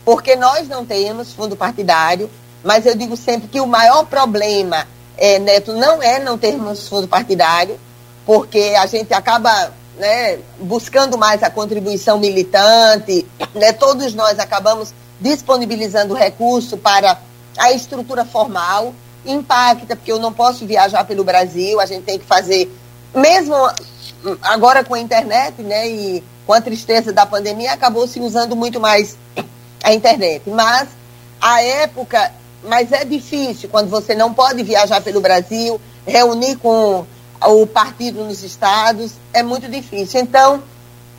porque 0.03 0.35
nós 0.35 0.67
não 0.67 0.85
temos 0.85 1.31
fundo 1.31 1.55
partidário, 1.55 2.29
mas 2.61 2.85
eu 2.85 2.93
digo 2.93 3.15
sempre 3.15 3.47
que 3.47 3.61
o 3.61 3.67
maior 3.67 4.05
problema, 4.05 4.85
é, 5.15 5.39
Neto, 5.39 5.71
não 5.71 6.03
é 6.03 6.19
não 6.19 6.37
termos 6.37 6.89
fundo 6.89 7.07
partidário, 7.07 7.79
porque 8.25 8.75
a 8.77 8.85
gente 8.85 9.13
acaba 9.13 9.71
né, 9.97 10.39
buscando 10.59 11.17
mais 11.17 11.41
a 11.41 11.49
contribuição 11.49 12.19
militante, 12.19 13.25
né, 13.55 13.71
todos 13.71 14.13
nós 14.13 14.39
acabamos 14.39 14.93
disponibilizando 15.19 16.13
recurso 16.13 16.77
para 16.77 17.19
a 17.57 17.71
estrutura 17.71 18.23
formal, 18.23 18.93
impacta, 19.25 19.95
porque 19.95 20.11
eu 20.11 20.19
não 20.19 20.31
posso 20.31 20.65
viajar 20.65 21.03
pelo 21.05 21.23
Brasil, 21.23 21.79
a 21.79 21.85
gente 21.85 22.03
tem 22.03 22.19
que 22.19 22.25
fazer, 22.25 22.71
mesmo 23.13 23.55
agora 24.41 24.83
com 24.83 24.93
a 24.93 24.99
internet, 24.99 25.61
né, 25.61 25.87
e 25.87 26.23
com 26.45 26.53
a 26.53 26.61
tristeza 26.61 27.11
da 27.11 27.25
pandemia, 27.25 27.73
acabou 27.73 28.07
se 28.07 28.19
usando 28.19 28.55
muito 28.55 28.79
mais 28.79 29.17
a 29.83 29.93
internet. 29.93 30.49
Mas 30.49 30.87
a 31.41 31.61
época, 31.61 32.31
mas 32.63 32.91
é 32.91 33.03
difícil 33.03 33.69
quando 33.69 33.89
você 33.89 34.15
não 34.15 34.33
pode 34.33 34.63
viajar 34.63 35.01
pelo 35.01 35.19
Brasil, 35.19 35.79
reunir 36.05 36.55
com 36.55 37.05
o 37.41 37.67
partido 37.67 38.23
nos 38.23 38.43
estados, 38.43 39.11
é 39.33 39.43
muito 39.43 39.67
difícil. 39.67 40.21
Então, 40.21 40.63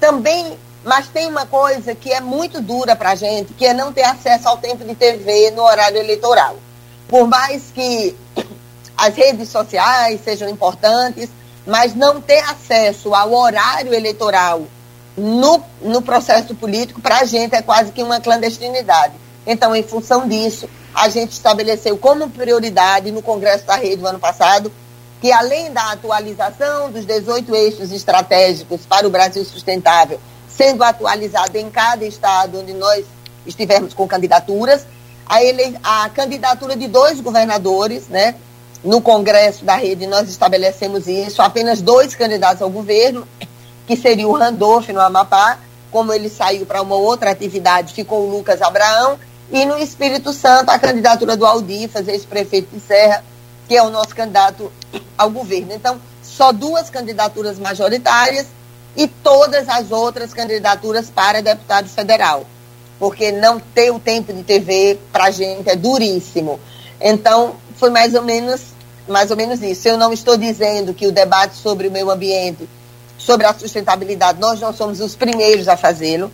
também, 0.01 0.57
mas 0.89 1.07
tem 1.07 1.29
uma 1.29 1.45
coisa 1.45 1.95
que 1.95 2.11
é 2.11 2.19
muito 2.19 2.63
dura 2.63 2.97
para 2.97 3.11
a 3.11 3.15
gente, 3.15 3.53
que 3.53 3.67
é 3.67 3.75
não 3.75 3.93
ter 3.93 4.05
acesso 4.05 4.49
ao 4.49 4.57
tempo 4.57 4.83
de 4.83 4.95
TV 4.95 5.51
no 5.51 5.63
horário 5.63 5.99
eleitoral. 5.99 6.57
Por 7.07 7.29
mais 7.29 7.71
que 7.75 8.17
as 8.97 9.15
redes 9.15 9.51
sociais 9.51 10.19
sejam 10.25 10.49
importantes, 10.49 11.29
mas 11.67 11.95
não 11.95 12.23
ter 12.23 12.39
acesso 12.39 13.15
ao 13.15 13.35
horário 13.35 13.93
eleitoral 13.93 14.63
no, 15.15 15.63
no 15.83 16.01
processo 16.01 16.55
político, 16.55 17.03
para 17.03 17.19
a 17.19 17.25
gente 17.25 17.55
é 17.55 17.61
quase 17.61 17.93
que 17.93 18.03
uma 18.03 18.19
clandestinidade. 18.19 19.13
Então, 19.47 19.77
em 19.77 19.83
função 19.83 20.27
disso, 20.27 20.71
a 20.95 21.11
gente 21.11 21.33
estabeleceu 21.33 21.99
como 21.99 22.31
prioridade 22.31 23.11
no 23.13 23.21
Congresso 23.21 23.67
da 23.67 23.77
Rede 23.77 23.97
do 23.97 24.07
ano 24.07 24.19
passado 24.19 24.73
que, 25.21 25.31
além 25.33 25.71
da 25.71 25.93
atualização 25.93 26.91
dos 26.91 27.05
18 27.05 27.55
eixos 27.55 27.93
estratégicos 27.93 28.87
para 28.87 29.07
o 29.07 29.11
Brasil 29.11 29.45
sustentável, 29.45 30.19
sendo 30.59 30.83
atualizado 30.83 31.57
em 31.57 31.71
cada 31.71 32.05
estado 32.05 32.59
onde 32.59 32.73
nós 32.73 33.07
estivermos 33.47 33.95
com 33.95 34.09
candidaturas, 34.09 34.85
a, 35.25 35.41
ele, 35.41 35.79
a 35.85 36.09
candidatura 36.09 36.75
de 36.75 36.89
dois 36.89 37.21
governadores, 37.21 38.09
né? 38.09 38.35
No 38.83 39.01
Congresso 39.01 39.65
da 39.65 39.77
Rede 39.77 40.07
nós 40.09 40.29
estabelecemos 40.29 41.07
isso, 41.07 41.41
apenas 41.41 41.81
dois 41.81 42.15
candidatos 42.17 42.61
ao 42.61 42.71
governo, 42.71 43.27
que 43.87 43.97
seria 43.97 44.27
o 44.27 44.33
Randolph 44.33 44.89
no 44.89 45.01
Amapá, 45.01 45.59
como 45.93 46.13
ele 46.13 46.29
saiu 46.29 46.67
para 46.67 46.83
uma 46.83 46.97
outra 46.97 47.31
atividade, 47.31 47.95
ficou 47.95 48.27
o 48.27 48.31
Lucas 48.31 48.61
Abraão, 48.61 49.17
e 49.51 49.65
no 49.65 49.79
Espírito 49.79 50.33
Santo 50.33 50.71
a 50.71 50.79
candidatura 50.79 51.37
do 51.37 51.47
Aldifas, 51.47 52.09
ex-prefeito 52.09 52.75
de 52.75 52.81
Serra, 52.81 53.25
que 53.69 53.77
é 53.77 53.83
o 53.83 53.91
nosso 53.91 54.15
candidato 54.15 54.73
ao 55.17 55.31
governo. 55.31 55.73
Então, 55.73 56.01
só 56.23 56.53
duas 56.53 56.91
candidaturas 56.91 57.59
majoritárias 57.59 58.47
e 58.99 59.07
todas 59.07 59.69
as 59.69 59.93
outras 59.93 60.35
candidaturas 60.35 61.09
para 61.09 61.41
deputado 61.41 61.89
federal, 61.89 62.45
porque 62.99 63.31
não 63.31 63.61
ter 63.61 63.93
o 63.93 64.01
tempo 64.01 64.33
de 64.33 64.43
TV 64.43 64.99
para 65.13 65.27
a 65.27 65.31
gente 65.31 65.71
é 65.71 65.77
duríssimo. 65.77 66.59
Então, 67.01 67.55
foi 67.77 67.91
mais 67.91 68.13
ou 68.15 68.23
menos 68.23 68.61
mais 69.07 69.31
ou 69.31 69.37
menos 69.37 69.63
isso. 69.63 69.89
Eu 69.89 69.97
não 69.97 70.13
estou 70.13 70.37
dizendo 70.37 70.93
que 70.93 71.07
o 71.07 71.13
debate 71.13 71.57
sobre 71.57 71.87
o 71.87 71.91
meio 71.91 72.11
ambiente 72.11 72.69
sobre 73.17 73.47
a 73.47 73.55
sustentabilidade. 73.55 74.41
Nós 74.41 74.61
não 74.61 74.73
somos 74.73 75.01
os 75.01 75.15
primeiros 75.15 75.69
a 75.69 75.77
fazê-lo, 75.77 76.31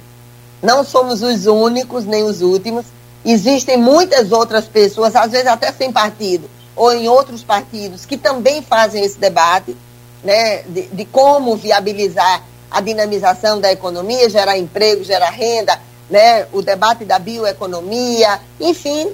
não 0.63 0.83
somos 0.83 1.23
os 1.23 1.47
únicos 1.47 2.07
nem 2.07 2.23
os 2.23 2.41
últimos. 2.41 2.87
Existem 3.25 3.77
muitas 3.77 4.33
outras 4.33 4.65
pessoas, 4.65 5.15
às 5.15 5.33
vezes 5.33 5.47
até 5.47 5.71
sem 5.71 5.93
partido, 5.93 6.49
ou 6.75 6.93
em 6.93 7.09
outros 7.09 7.45
partidos, 7.45 8.07
que 8.07 8.17
também 8.17 8.63
fazem 8.63 9.05
esse 9.05 9.19
debate 9.19 9.77
né, 10.23 10.63
de, 10.63 10.89
de 10.89 11.05
como 11.05 11.57
viabilizar 11.57 12.43
a 12.71 12.81
dinamização 12.81 13.61
da 13.61 13.73
economia, 13.73 14.29
gerar 14.29 14.59
emprego, 14.59 15.05
gerar 15.05 15.31
renda, 15.31 15.79
né, 16.09 16.47
o 16.53 16.63
debate 16.63 17.05
da 17.05 17.19
bioeconomia, 17.19 18.41
enfim, 18.61 19.13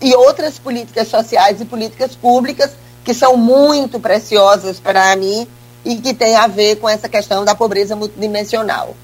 e 0.00 0.14
outras 0.14 0.58
políticas 0.58 1.08
sociais 1.08 1.60
e 1.60 1.64
políticas 1.64 2.14
públicas 2.14 2.70
que 3.04 3.12
são 3.12 3.36
muito 3.36 3.98
preciosas 4.00 4.78
para 4.78 5.14
mim 5.16 5.46
e 5.84 5.96
que 5.96 6.14
tem 6.14 6.36
a 6.36 6.46
ver 6.46 6.76
com 6.76 6.88
essa 6.88 7.08
questão 7.08 7.44
da 7.44 7.54
pobreza 7.54 7.96
multidimensional. 7.96 8.94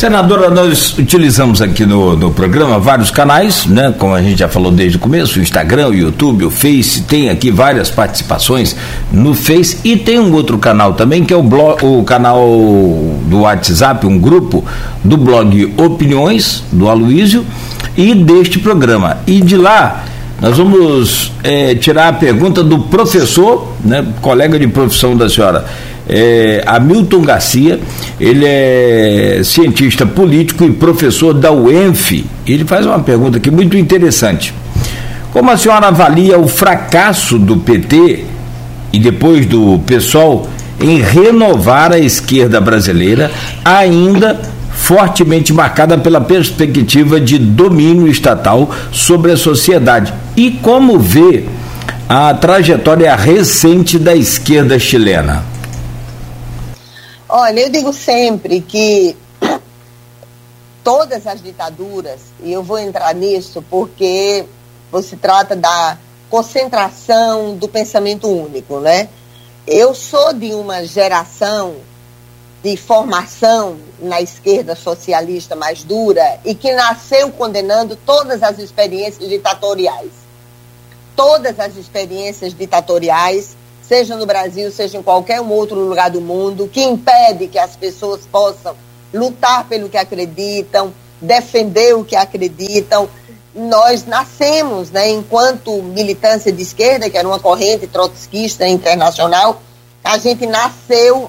Senadora, 0.00 0.48
nós 0.48 0.96
utilizamos 0.96 1.60
aqui 1.60 1.84
no, 1.84 2.16
no 2.16 2.30
programa 2.30 2.78
vários 2.78 3.10
canais, 3.10 3.66
né? 3.66 3.94
Como 3.98 4.14
a 4.14 4.22
gente 4.22 4.38
já 4.38 4.48
falou 4.48 4.72
desde 4.72 4.96
o 4.96 4.98
começo, 4.98 5.38
o 5.38 5.42
Instagram, 5.42 5.88
o 5.88 5.94
YouTube, 5.94 6.46
o 6.46 6.50
Face, 6.50 7.02
tem 7.02 7.28
aqui 7.28 7.50
várias 7.50 7.90
participações 7.90 8.74
no 9.12 9.34
Face 9.34 9.76
e 9.84 9.98
tem 9.98 10.18
um 10.18 10.32
outro 10.32 10.56
canal 10.56 10.94
também, 10.94 11.22
que 11.22 11.34
é 11.34 11.36
o, 11.36 11.42
blog, 11.42 11.84
o 11.84 12.02
canal 12.02 12.40
do 13.26 13.40
WhatsApp, 13.40 14.06
um 14.06 14.18
grupo 14.18 14.64
do 15.04 15.18
blog 15.18 15.74
Opiniões, 15.76 16.64
do 16.72 16.88
Aloísio, 16.88 17.44
e 17.94 18.14
deste 18.14 18.58
programa. 18.58 19.18
E 19.26 19.42
de 19.42 19.58
lá 19.58 20.06
nós 20.40 20.56
vamos 20.56 21.30
é, 21.44 21.74
tirar 21.74 22.08
a 22.08 22.12
pergunta 22.14 22.64
do 22.64 22.78
professor, 22.78 23.74
né, 23.84 24.06
colega 24.22 24.58
de 24.58 24.66
profissão 24.66 25.14
da 25.14 25.28
senhora, 25.28 25.66
é, 26.10 26.62
Hamilton 26.66 27.22
Garcia. 27.22 27.80
Ele 28.18 28.44
é 28.44 29.40
cientista 29.44 30.04
político 30.04 30.64
e 30.64 30.72
professor 30.72 31.32
da 31.32 31.52
UENF. 31.52 32.24
Ele 32.46 32.64
faz 32.64 32.84
uma 32.84 32.98
pergunta 32.98 33.38
aqui 33.38 33.50
muito 33.50 33.76
interessante. 33.76 34.52
Como 35.32 35.50
a 35.50 35.56
senhora 35.56 35.86
avalia 35.86 36.38
o 36.38 36.48
fracasso 36.48 37.38
do 37.38 37.58
PT 37.58 38.24
e 38.92 38.98
depois 38.98 39.46
do 39.46 39.78
PSOL 39.86 40.48
em 40.80 40.98
renovar 41.00 41.92
a 41.92 41.98
esquerda 41.98 42.60
brasileira, 42.60 43.30
ainda 43.64 44.40
fortemente 44.72 45.52
marcada 45.52 45.98
pela 45.98 46.20
perspectiva 46.20 47.20
de 47.20 47.38
domínio 47.38 48.08
estatal 48.08 48.70
sobre 48.90 49.30
a 49.30 49.36
sociedade. 49.36 50.12
E 50.36 50.50
como 50.50 50.98
vê 50.98 51.44
a 52.08 52.34
trajetória 52.34 53.14
recente 53.14 53.98
da 53.98 54.16
esquerda 54.16 54.78
chilena? 54.78 55.49
Olha, 57.32 57.60
eu 57.60 57.68
digo 57.68 57.92
sempre 57.92 58.60
que 58.60 59.16
todas 60.82 61.28
as 61.28 61.40
ditaduras, 61.40 62.18
e 62.42 62.50
eu 62.52 62.60
vou 62.60 62.76
entrar 62.76 63.14
nisso 63.14 63.64
porque 63.70 64.44
você 64.90 65.16
trata 65.16 65.54
da 65.54 65.96
concentração 66.28 67.54
do 67.54 67.68
pensamento 67.68 68.26
único, 68.26 68.80
né? 68.80 69.08
Eu 69.64 69.94
sou 69.94 70.32
de 70.32 70.52
uma 70.54 70.84
geração 70.84 71.76
de 72.64 72.76
formação 72.76 73.76
na 74.00 74.20
esquerda 74.20 74.74
socialista 74.74 75.54
mais 75.54 75.84
dura 75.84 76.40
e 76.44 76.52
que 76.52 76.72
nasceu 76.72 77.30
condenando 77.30 77.94
todas 77.94 78.42
as 78.42 78.58
experiências 78.58 79.28
ditatoriais. 79.28 80.10
Todas 81.14 81.60
as 81.60 81.76
experiências 81.76 82.52
ditatoriais, 82.52 83.56
seja 83.90 84.14
no 84.14 84.24
Brasil, 84.24 84.70
seja 84.70 84.98
em 84.98 85.02
qualquer 85.02 85.40
outro 85.40 85.80
lugar 85.80 86.10
do 86.10 86.20
mundo, 86.20 86.70
que 86.72 86.80
impede 86.80 87.48
que 87.48 87.58
as 87.58 87.74
pessoas 87.74 88.20
possam 88.20 88.76
lutar 89.12 89.64
pelo 89.64 89.88
que 89.88 89.96
acreditam, 89.96 90.94
defender 91.20 91.96
o 91.96 92.04
que 92.04 92.14
acreditam. 92.14 93.08
Nós 93.52 94.06
nascemos, 94.06 94.92
né, 94.92 95.10
enquanto 95.10 95.82
militância 95.82 96.52
de 96.52 96.62
esquerda, 96.62 97.10
que 97.10 97.18
era 97.18 97.26
uma 97.26 97.40
corrente 97.40 97.88
trotskista 97.88 98.64
internacional, 98.64 99.60
a 100.04 100.16
gente 100.18 100.46
nasceu 100.46 101.28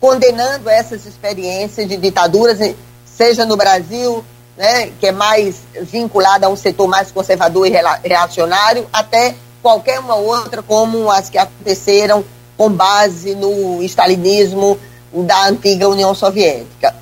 condenando 0.00 0.68
essas 0.68 1.06
experiências 1.06 1.88
de 1.88 1.96
ditaduras, 1.96 2.58
seja 3.04 3.46
no 3.46 3.56
Brasil, 3.56 4.24
né, 4.56 4.90
que 4.98 5.06
é 5.06 5.12
mais 5.12 5.60
vinculada 5.82 6.48
a 6.48 6.50
um 6.50 6.56
setor 6.56 6.88
mais 6.88 7.12
conservador 7.12 7.68
e 7.68 7.72
reacionário, 8.02 8.84
até 8.92 9.36
qualquer 9.62 10.00
uma 10.00 10.14
outra, 10.14 10.62
como 10.62 11.10
as 11.10 11.28
que 11.28 11.38
aconteceram 11.38 12.24
com 12.56 12.70
base 12.70 13.34
no 13.34 13.82
stalinismo 13.82 14.78
da 15.12 15.46
antiga 15.46 15.88
União 15.88 16.14
Soviética. 16.14 16.94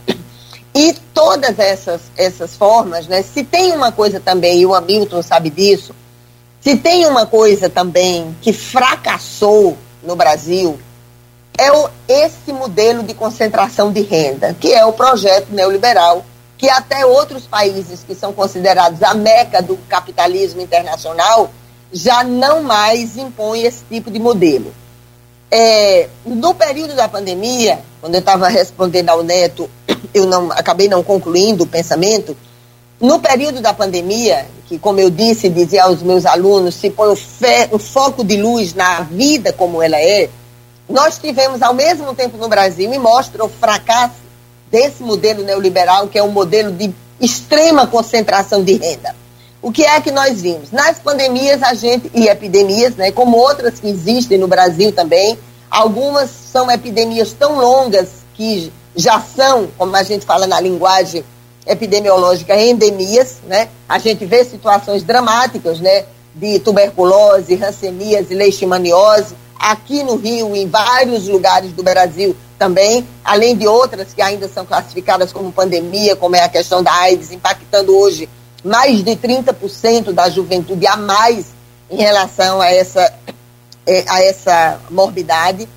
E 0.74 0.94
todas 1.12 1.58
essas, 1.58 2.02
essas 2.16 2.54
formas, 2.56 3.06
né, 3.08 3.22
se 3.22 3.42
tem 3.42 3.72
uma 3.72 3.90
coisa 3.90 4.20
também, 4.20 4.60
e 4.60 4.66
o 4.66 4.74
Hamilton 4.74 5.22
sabe 5.22 5.50
disso, 5.50 5.94
se 6.60 6.76
tem 6.76 7.06
uma 7.06 7.26
coisa 7.26 7.68
também 7.68 8.36
que 8.40 8.52
fracassou 8.52 9.76
no 10.02 10.14
Brasil, 10.14 10.78
é 11.56 11.72
o, 11.72 11.90
esse 12.06 12.52
modelo 12.52 13.02
de 13.02 13.14
concentração 13.14 13.90
de 13.90 14.02
renda, 14.02 14.54
que 14.54 14.72
é 14.72 14.84
o 14.84 14.92
projeto 14.92 15.48
neoliberal, 15.50 16.24
que 16.56 16.68
até 16.68 17.04
outros 17.04 17.46
países 17.46 18.04
que 18.06 18.14
são 18.14 18.32
considerados 18.32 19.02
a 19.02 19.14
meca 19.14 19.60
do 19.60 19.76
capitalismo 19.88 20.60
internacional 20.60 21.50
já 21.92 22.22
não 22.22 22.62
mais 22.62 23.16
impõe 23.16 23.62
esse 23.62 23.84
tipo 23.88 24.10
de 24.10 24.18
modelo. 24.18 24.72
É, 25.50 26.08
no 26.26 26.54
período 26.54 26.94
da 26.94 27.08
pandemia, 27.08 27.80
quando 28.00 28.14
eu 28.14 28.20
estava 28.20 28.48
respondendo 28.48 29.08
ao 29.08 29.22
Neto, 29.22 29.68
eu 30.12 30.26
não 30.26 30.52
acabei 30.52 30.88
não 30.88 31.02
concluindo 31.02 31.64
o 31.64 31.66
pensamento. 31.66 32.36
No 33.00 33.20
período 33.20 33.60
da 33.60 33.72
pandemia, 33.72 34.46
que 34.66 34.78
como 34.78 35.00
eu 35.00 35.08
disse, 35.08 35.48
dizia 35.48 35.84
aos 35.84 36.02
meus 36.02 36.26
alunos, 36.26 36.74
se 36.74 36.90
põe 36.90 37.08
o, 37.70 37.78
foco 37.78 38.24
de 38.24 38.36
luz 38.36 38.74
na 38.74 39.00
vida 39.02 39.52
como 39.52 39.82
ela 39.82 39.98
é, 39.98 40.28
nós 40.88 41.18
tivemos 41.18 41.62
ao 41.62 41.74
mesmo 41.74 42.14
tempo 42.14 42.36
no 42.36 42.48
Brasil 42.48 42.92
e 42.92 42.98
mostra 42.98 43.44
o 43.44 43.48
fracasso 43.48 44.28
desse 44.70 45.02
modelo 45.02 45.42
neoliberal, 45.42 46.08
que 46.08 46.18
é 46.18 46.22
um 46.22 46.30
modelo 46.30 46.72
de 46.72 46.92
extrema 47.20 47.86
concentração 47.86 48.62
de 48.62 48.74
renda. 48.74 49.14
O 49.60 49.72
que 49.72 49.84
é 49.84 50.00
que 50.00 50.12
nós 50.12 50.40
vimos? 50.40 50.70
Nas 50.70 50.98
pandemias 50.98 51.62
a 51.62 51.74
gente 51.74 52.10
e 52.14 52.28
epidemias, 52.28 52.94
né, 52.94 53.10
como 53.10 53.36
outras 53.36 53.80
que 53.80 53.88
existem 53.88 54.38
no 54.38 54.46
Brasil 54.46 54.92
também, 54.92 55.36
algumas 55.68 56.30
são 56.30 56.70
epidemias 56.70 57.32
tão 57.32 57.58
longas 57.58 58.08
que 58.34 58.72
já 58.94 59.20
são, 59.20 59.68
como 59.76 59.94
a 59.96 60.02
gente 60.02 60.24
fala 60.24 60.46
na 60.46 60.60
linguagem 60.60 61.24
epidemiológica, 61.66 62.56
endemias, 62.56 63.38
né? 63.46 63.68
A 63.88 63.98
gente 63.98 64.24
vê 64.24 64.44
situações 64.44 65.02
dramáticas, 65.02 65.80
né, 65.80 66.06
de 66.34 66.58
tuberculose, 66.60 67.54
rancenias 67.56 68.30
e 68.30 68.34
leishmaniose, 68.34 69.34
aqui 69.58 70.02
no 70.02 70.16
Rio, 70.16 70.54
em 70.54 70.68
vários 70.68 71.26
lugares 71.28 71.72
do 71.72 71.82
Brasil 71.82 72.34
também, 72.58 73.06
além 73.24 73.56
de 73.56 73.66
outras 73.66 74.14
que 74.14 74.22
ainda 74.22 74.48
são 74.48 74.64
classificadas 74.64 75.32
como 75.32 75.52
pandemia, 75.52 76.16
como 76.16 76.36
é 76.36 76.42
a 76.42 76.48
questão 76.48 76.82
da 76.82 76.92
AIDS, 76.92 77.32
impactando 77.32 77.96
hoje 77.96 78.28
mais 78.64 79.02
de 79.02 79.12
30% 79.12 80.12
da 80.12 80.28
juventude 80.28 80.86
a 80.86 80.96
mais 80.96 81.46
em 81.90 81.96
relação 81.96 82.60
a 82.60 82.70
essa, 82.70 83.12
é, 83.86 84.04
a 84.08 84.22
essa 84.22 84.80
morbidade. 84.90 85.68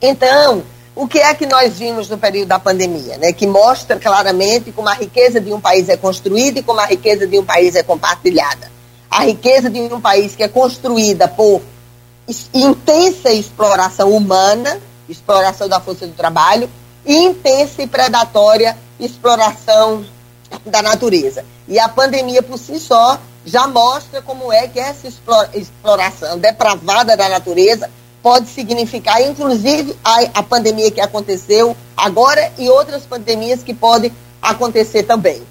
Então, 0.00 0.62
o 0.94 1.06
que 1.06 1.18
é 1.18 1.32
que 1.34 1.46
nós 1.46 1.78
vimos 1.78 2.08
no 2.08 2.18
período 2.18 2.48
da 2.48 2.58
pandemia? 2.58 3.16
Né? 3.18 3.32
Que 3.32 3.46
mostra 3.46 3.98
claramente 3.98 4.72
como 4.72 4.88
a 4.88 4.94
riqueza 4.94 5.40
de 5.40 5.52
um 5.52 5.60
país 5.60 5.88
é 5.88 5.96
construída 5.96 6.58
e 6.58 6.62
como 6.62 6.80
a 6.80 6.86
riqueza 6.86 7.26
de 7.26 7.38
um 7.38 7.44
país 7.44 7.74
é 7.74 7.82
compartilhada. 7.82 8.70
A 9.10 9.24
riqueza 9.24 9.70
de 9.70 9.80
um 9.80 10.00
país 10.00 10.34
que 10.34 10.42
é 10.42 10.48
construída 10.48 11.28
por 11.28 11.60
intensa 12.54 13.30
exploração 13.30 14.10
humana, 14.10 14.80
exploração 15.08 15.68
da 15.68 15.80
força 15.80 16.06
do 16.06 16.14
trabalho, 16.14 16.68
e 17.04 17.14
intensa 17.14 17.82
e 17.82 17.86
predatória 17.86 18.76
exploração 18.98 20.04
da 20.64 20.82
natureza. 20.82 21.44
E 21.68 21.78
a 21.78 21.88
pandemia 21.88 22.42
por 22.42 22.58
si 22.58 22.78
só 22.78 23.18
já 23.44 23.66
mostra 23.66 24.22
como 24.22 24.52
é 24.52 24.68
que 24.68 24.78
essa 24.78 25.08
exploração 25.54 26.38
depravada 26.38 27.16
da 27.16 27.28
natureza 27.28 27.90
pode 28.22 28.48
significar, 28.48 29.20
inclusive, 29.20 29.96
a, 30.04 30.20
a 30.34 30.42
pandemia 30.42 30.90
que 30.90 31.00
aconteceu 31.00 31.76
agora 31.96 32.52
e 32.56 32.68
outras 32.68 33.04
pandemias 33.04 33.62
que 33.62 33.74
podem 33.74 34.12
acontecer 34.40 35.02
também. 35.02 35.42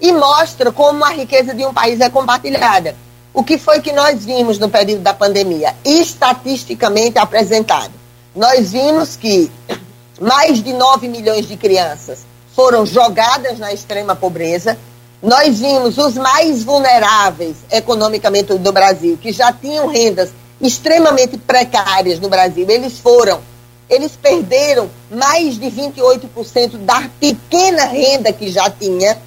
E 0.00 0.12
mostra 0.12 0.70
como 0.70 1.04
a 1.04 1.10
riqueza 1.10 1.54
de 1.54 1.64
um 1.64 1.74
país 1.74 2.00
é 2.00 2.08
compartilhada. 2.08 2.94
O 3.34 3.42
que 3.42 3.58
foi 3.58 3.80
que 3.80 3.92
nós 3.92 4.24
vimos 4.24 4.58
no 4.58 4.68
período 4.68 5.02
da 5.02 5.14
pandemia? 5.14 5.74
Estatisticamente 5.84 7.18
apresentado. 7.18 7.92
Nós 8.34 8.72
vimos 8.72 9.16
que 9.16 9.50
mais 10.20 10.62
de 10.62 10.72
9 10.72 11.08
milhões 11.08 11.46
de 11.46 11.56
crianças 11.56 12.20
foram 12.54 12.84
jogadas 12.86 13.58
na 13.58 13.72
extrema 13.72 14.14
pobreza. 14.14 14.78
Nós 15.22 15.60
vimos 15.60 15.98
os 15.98 16.14
mais 16.14 16.62
vulneráveis 16.62 17.56
economicamente 17.70 18.54
do 18.54 18.72
Brasil, 18.72 19.18
que 19.20 19.32
já 19.32 19.52
tinham 19.52 19.86
rendas 19.86 20.30
extremamente 20.60 21.36
precárias 21.38 22.18
no 22.20 22.28
Brasil. 22.28 22.66
Eles 22.68 22.98
foram, 22.98 23.40
eles 23.88 24.12
perderam 24.12 24.90
mais 25.10 25.58
de 25.58 25.66
28% 25.66 26.78
da 26.78 27.08
pequena 27.20 27.84
renda 27.84 28.32
que 28.32 28.50
já 28.50 28.68
tinha 28.68 29.18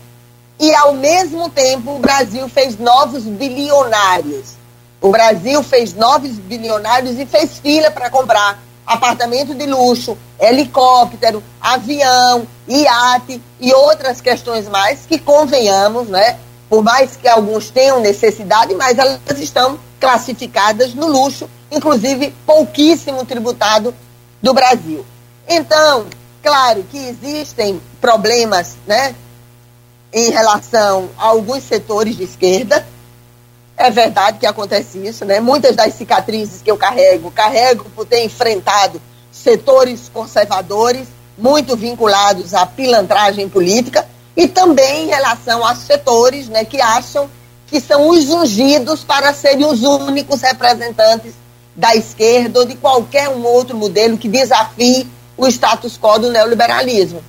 e, 0.59 0.73
ao 0.73 0.93
mesmo 0.93 1.49
tempo, 1.49 1.95
o 1.95 1.99
Brasil 1.99 2.47
fez 2.47 2.77
novos 2.77 3.23
bilionários. 3.23 4.53
O 5.01 5.09
Brasil 5.09 5.61
fez 5.61 5.93
novos 5.93 6.31
bilionários 6.31 7.19
e 7.19 7.25
fez 7.25 7.59
fila 7.59 7.91
para 7.91 8.09
comprar 8.09 8.59
apartamento 8.85 9.55
de 9.55 9.65
luxo, 9.65 10.17
helicóptero, 10.39 11.43
avião, 11.59 12.47
iate 12.67 13.41
e 13.59 13.73
outras 13.73 14.21
questões 14.21 14.67
mais 14.67 15.05
que 15.05 15.17
convenhamos, 15.17 16.07
né? 16.07 16.37
Por 16.69 16.83
mais 16.83 17.15
que 17.15 17.27
alguns 17.27 17.69
tenham 17.69 17.99
necessidade, 17.99 18.73
mas 18.75 18.97
elas 18.97 19.19
estão 19.37 19.79
classificadas 19.99 20.93
no 20.93 21.07
luxo, 21.07 21.49
inclusive 21.71 22.33
pouquíssimo 22.45 23.25
tributado 23.25 23.93
do 24.41 24.53
Brasil. 24.53 25.05
Então, 25.47 26.07
claro 26.41 26.83
que 26.91 26.97
existem 26.97 27.81
problemas, 28.01 28.77
né, 28.85 29.15
em 30.13 30.29
relação 30.31 31.09
a 31.17 31.27
alguns 31.27 31.63
setores 31.63 32.15
de 32.15 32.23
esquerda. 32.23 32.85
É 33.77 33.89
verdade 33.89 34.39
que 34.39 34.45
acontece 34.45 34.97
isso, 35.05 35.25
né? 35.25 35.39
Muitas 35.39 35.75
das 35.75 35.93
cicatrizes 35.95 36.61
que 36.61 36.71
eu 36.71 36.77
carrego, 36.77 37.29
carrego 37.31 37.85
por 37.95 38.05
ter 38.05 38.23
enfrentado 38.23 39.01
setores 39.31 40.09
conservadores, 40.13 41.07
muito 41.37 41.75
vinculados 41.75 42.53
à 42.53 42.65
pilantragem 42.65 43.49
política, 43.49 44.07
e 44.35 44.47
também 44.47 45.05
em 45.05 45.07
relação 45.07 45.65
a 45.65 45.75
setores 45.75 46.47
né, 46.47 46.63
que 46.63 46.81
acham 46.81 47.29
que 47.67 47.79
são 47.79 48.09
os 48.09 48.29
ungidos 48.29 49.03
para 49.03 49.33
serem 49.33 49.65
os 49.65 49.83
únicos 49.83 50.41
representantes 50.41 51.33
da 51.75 51.95
esquerda 51.95 52.59
ou 52.59 52.65
de 52.65 52.75
qualquer 52.75 53.29
um 53.29 53.43
outro 53.45 53.75
modelo 53.75 54.17
que 54.17 54.29
desafie 54.29 55.07
o 55.35 55.47
status 55.47 55.97
quo 55.97 56.17
do 56.19 56.31
neoliberalismo. 56.31 57.21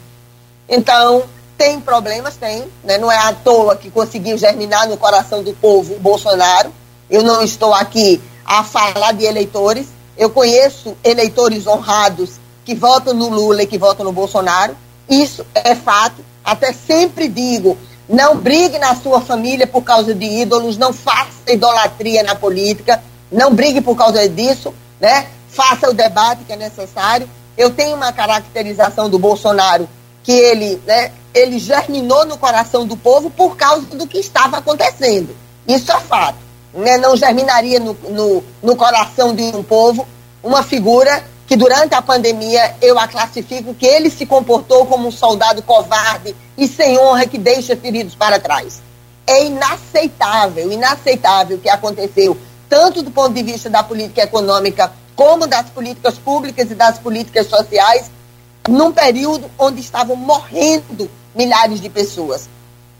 Então, 0.69 1.25
tem 1.57 1.81
problemas, 1.81 2.37
tem, 2.37 2.65
né? 2.85 2.99
não 2.99 3.11
é 3.11 3.17
à 3.17 3.33
toa 3.33 3.77
que 3.77 3.91
conseguiu 3.91 4.37
germinar 4.37 4.89
no 4.89 4.97
coração 4.97 5.43
do 5.43 5.53
povo 5.55 5.95
o 5.95 6.01
Bolsonaro. 6.01 6.73
Eu 7.09 7.23
não 7.23 7.43
estou 7.43 7.73
aqui 7.73 8.21
a 8.45 8.63
falar 8.63 9.13
de 9.13 9.25
eleitores, 9.25 9.87
eu 10.17 10.31
conheço 10.31 10.97
eleitores 11.03 11.67
honrados 11.67 12.33
que 12.65 12.75
votam 12.75 13.15
no 13.15 13.29
Lula 13.29 13.63
e 13.63 13.67
que 13.67 13.79
votam 13.79 14.05
no 14.05 14.13
Bolsonaro, 14.13 14.77
isso 15.09 15.47
é 15.55 15.75
fato. 15.75 16.25
Até 16.45 16.73
sempre 16.73 17.29
digo, 17.29 17.77
não 18.09 18.37
brigue 18.37 18.79
na 18.79 18.95
sua 18.95 19.21
família 19.21 19.67
por 19.67 19.83
causa 19.83 20.15
de 20.15 20.25
ídolos, 20.25 20.77
não 20.77 20.93
faça 20.93 21.53
idolatria 21.53 22.23
na 22.23 22.35
política, 22.35 23.03
não 23.31 23.55
brigue 23.55 23.81
por 23.81 23.97
causa 23.97 24.29
disso, 24.29 24.73
né? 25.01 25.27
Faça 25.49 25.89
o 25.89 25.95
debate 25.95 26.45
que 26.45 26.53
é 26.53 26.57
necessário. 26.57 27.29
Eu 27.57 27.71
tenho 27.71 27.97
uma 27.97 28.13
caracterização 28.13 29.09
do 29.09 29.19
Bolsonaro 29.19 29.89
que 30.23 30.33
ele, 30.33 30.81
né, 30.87 31.13
ele 31.37 31.59
germinou 31.59 32.25
no 32.25 32.39
coração 32.39 32.87
do 32.87 32.97
povo 32.97 33.29
por 33.29 33.57
causa 33.57 33.83
do 33.95 34.07
que 34.07 34.19
estava 34.19 34.57
acontecendo. 34.57 35.37
Isso 35.69 35.93
é 35.93 36.01
fato. 36.01 36.39
Né? 36.73 36.97
Não 36.97 37.15
germinaria 37.15 37.79
no, 37.79 37.93
no, 38.09 38.45
no 38.63 38.75
coração 38.75 39.35
de 39.35 39.43
um 39.43 39.63
povo 39.63 40.09
uma 40.43 40.63
figura 40.63 41.23
que 41.47 41.55
durante 41.55 41.95
a 41.95 42.01
pandemia 42.01 42.77
eu 42.81 42.99
a 42.99 43.07
classifico 43.07 43.75
que 43.75 43.85
ele 43.85 44.09
se 44.09 44.25
comportou 44.25 44.87
como 44.87 45.09
um 45.09 45.13
soldado 45.13 45.63
covarde 45.63 46.35
e 46.57 46.67
sem 46.67 46.99
honra 46.99 47.27
que 47.27 47.37
deixa 47.37 47.77
feridos 47.77 48.15
para 48.15 48.41
trás. 48.41 48.81
É 49.27 49.45
inaceitável, 49.45 50.73
inaceitável 50.73 51.59
o 51.59 51.61
que 51.61 51.69
aconteceu, 51.69 52.37
tanto 52.69 53.03
do 53.03 53.11
ponto 53.11 53.35
de 53.35 53.43
vista 53.43 53.69
da 53.69 53.83
política 53.83 54.23
econômica, 54.23 54.91
como 55.15 55.47
das 55.47 55.69
políticas 55.69 56.17
públicas 56.17 56.71
e 56.71 56.75
das 56.75 56.99
políticas 56.99 57.47
sociais, 57.47 58.11
num 58.69 58.91
período 58.91 59.51
onde 59.59 59.81
estavam 59.81 60.17
morrendo 60.17 61.09
milhares 61.37 61.81
de 61.81 61.89
pessoas. 61.89 62.49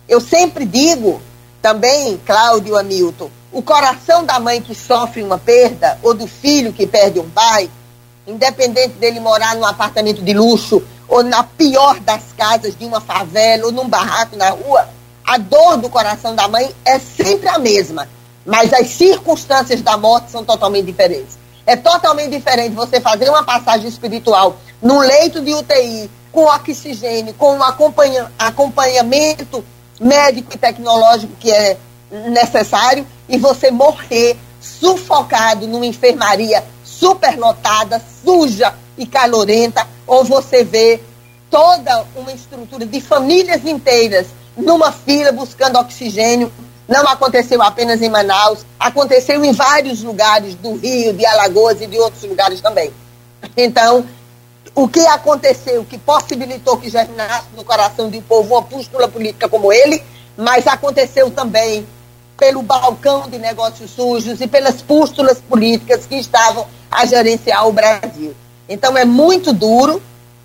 Eu 0.09 0.21
sempre 0.21 0.65
digo 0.65 1.21
também, 1.61 2.21
Cláudio 2.25 2.77
Hamilton, 2.77 3.31
o 3.51 3.63
coração 3.63 4.25
da 4.25 4.39
mãe 4.39 4.61
que 4.61 4.75
sofre 4.75 5.23
uma 5.23 5.39
perda 5.39 5.99
ou 6.03 6.15
do 6.15 6.27
filho 6.27 6.73
que 6.73 6.87
perde 6.87 7.19
um 7.19 7.29
pai 7.31 7.71
independente 8.27 8.95
dele 8.95 9.21
morar 9.21 9.55
num 9.57 9.65
apartamento 9.65 10.23
de 10.23 10.35
luxo 10.35 10.83
ou 11.09 11.23
na 11.23 11.43
pior 11.43 11.99
das 12.01 12.33
casas 12.37 12.77
de 12.77 12.85
uma 12.85 13.01
favela 13.01 13.67
ou 13.67 13.73
num 13.73 13.89
barraco 13.89 14.37
na 14.37 14.51
rua, 14.51 14.89
a 15.25 15.39
dor 15.39 15.77
do 15.77 15.89
coração 15.89 16.35
da 16.35 16.49
mãe 16.49 16.75
é 16.85 16.99
sempre 16.99 17.49
a 17.49 17.59
mesma, 17.59 18.09
mas 18.45 18.73
as 18.73 18.89
circunstâncias 18.89 19.81
da 19.81 19.97
morte 19.97 20.31
são 20.31 20.45
totalmente 20.45 20.87
diferentes. 20.87 21.39
É 21.65 21.75
totalmente 21.75 22.31
diferente 22.31 22.75
você 22.75 23.01
fazer 23.01 23.29
uma 23.29 23.45
passagem 23.45 23.89
espiritual 23.89 24.57
num 24.81 24.99
leito 24.99 25.41
de 25.41 25.55
UTI, 25.55 26.11
com 26.37 26.45
oxigênio, 26.45 27.33
com 27.33 27.57
um 27.57 27.63
acompanha, 27.63 28.31
acompanhamento 28.39 29.65
médico 29.99 30.53
e 30.53 30.59
tecnológico 30.59 31.33
que 31.41 31.51
é 31.51 31.79
necessário, 32.29 33.07
e 33.27 33.39
você 33.39 33.71
morrer 33.71 34.37
sufocado 34.61 35.67
numa 35.67 35.87
enfermaria 35.87 36.63
superlotada, 36.85 38.03
suja 38.23 38.75
e 38.99 39.07
calorenta, 39.07 39.87
ou 40.07 40.25
você 40.25 40.63
vê 40.63 41.01
toda 41.51 42.05
uma 42.15 42.31
estrutura 42.33 42.85
de 42.85 43.01
famílias 43.01 43.65
inteiras 43.65 44.27
numa 44.55 44.93
fila 44.93 45.33
buscando 45.33 45.79
oxigênio. 45.79 46.53
Não 46.87 47.09
aconteceu 47.09 47.63
apenas 47.63 48.03
em 48.03 48.11
Manaus, 48.11 48.59
aconteceu 48.79 49.43
em 49.43 49.53
vários 49.53 50.03
lugares 50.03 50.55
do 50.57 50.75
Rio, 50.75 51.15
de 51.15 51.25
Alagoas 51.25 51.81
e 51.81 51.87
de 51.87 51.99
outros 51.99 52.25
lugares 52.25 52.61
também. 52.61 52.93
Então, 53.57 54.05
o 54.77 54.87
que 54.87 55.01
aconteceu 55.07 55.87
que 55.87 55.97
possibilitou 55.97 56.77
que 56.77 56.91
germinasse 56.91 57.47
no 57.57 57.65
coração 57.65 58.11
de 58.11 58.19
um 58.19 58.23
povo 58.23 58.55
uma 58.55 58.63
pústula 58.63 59.09
política 59.09 59.49
como 59.49 59.73
ele, 59.73 60.03
mas 60.37 60.67
aconteceu 60.67 61.31
também 61.31 61.87
pelo 62.37 62.61
balcão 62.61 63.27
de 63.27 63.39
negócios 63.39 63.91
sujos 63.91 64.39
e 64.43 64.47
pelas 64.47 64.83
pústulas 64.83 65.39
políticas 65.39 66.05
que 66.05 66.17
estavam 66.17 66.67
a 66.91 67.07
gerenciar 67.07 67.67
o 67.67 67.73
Brasil. 67.73 68.37
Então 68.69 68.99
é 68.99 69.07
muito 69.07 69.51
duro, 69.51 70.03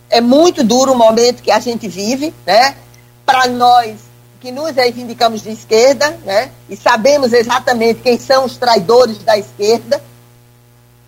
é 0.09 0.21
muito 0.21 0.63
duro 0.63 0.93
o 0.93 0.97
momento 0.97 1.43
que 1.43 1.51
a 1.51 1.59
gente 1.59 1.89
vive, 1.89 2.33
né? 2.45 2.77
Para 3.25 3.47
nós 3.47 3.97
que 4.39 4.49
nos 4.49 4.71
reivindicamos 4.71 5.43
de 5.43 5.51
esquerda, 5.51 6.17
né? 6.23 6.51
E 6.69 6.77
sabemos 6.77 7.33
exatamente 7.33 7.99
quem 7.99 8.17
são 8.17 8.45
os 8.45 8.55
traidores 8.55 9.17
da 9.19 9.37
esquerda. 9.37 10.01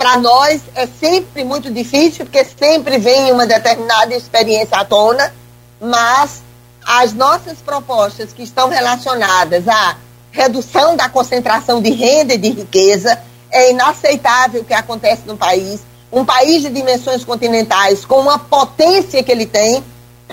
Para 0.04 0.18
nós 0.18 0.62
é 0.76 0.86
sempre 0.86 1.46
muito 1.46 1.72
difícil, 1.72 2.26
porque 2.26 2.44
sempre 2.44 2.98
vem 2.98 3.32
uma 3.32 3.48
determinada 3.48 4.14
experiência 4.14 4.78
à 4.78 4.84
tona, 4.84 5.34
mas 5.80 6.44
as 6.86 7.14
nossas 7.14 7.60
propostas 7.60 8.34
que 8.34 8.44
estão 8.44 8.68
relacionadas 8.68 9.66
à 9.66 9.96
redução 10.30 10.98
da 10.98 11.08
concentração 11.08 11.82
de 11.82 11.90
renda 11.92 12.34
e 12.34 12.38
de 12.38 12.50
riqueza. 12.50 13.18
É 13.50 13.72
inaceitável 13.72 14.60
o 14.60 14.66
que 14.66 14.74
acontece 14.74 15.22
no 15.26 15.38
país. 15.38 15.80
Um 16.12 16.26
país 16.26 16.64
de 16.64 16.70
dimensões 16.70 17.24
continentais, 17.24 18.04
com 18.04 18.20
uma 18.20 18.38
potência 18.38 19.24
que 19.24 19.32
ele 19.32 19.46
tem, 19.46 19.82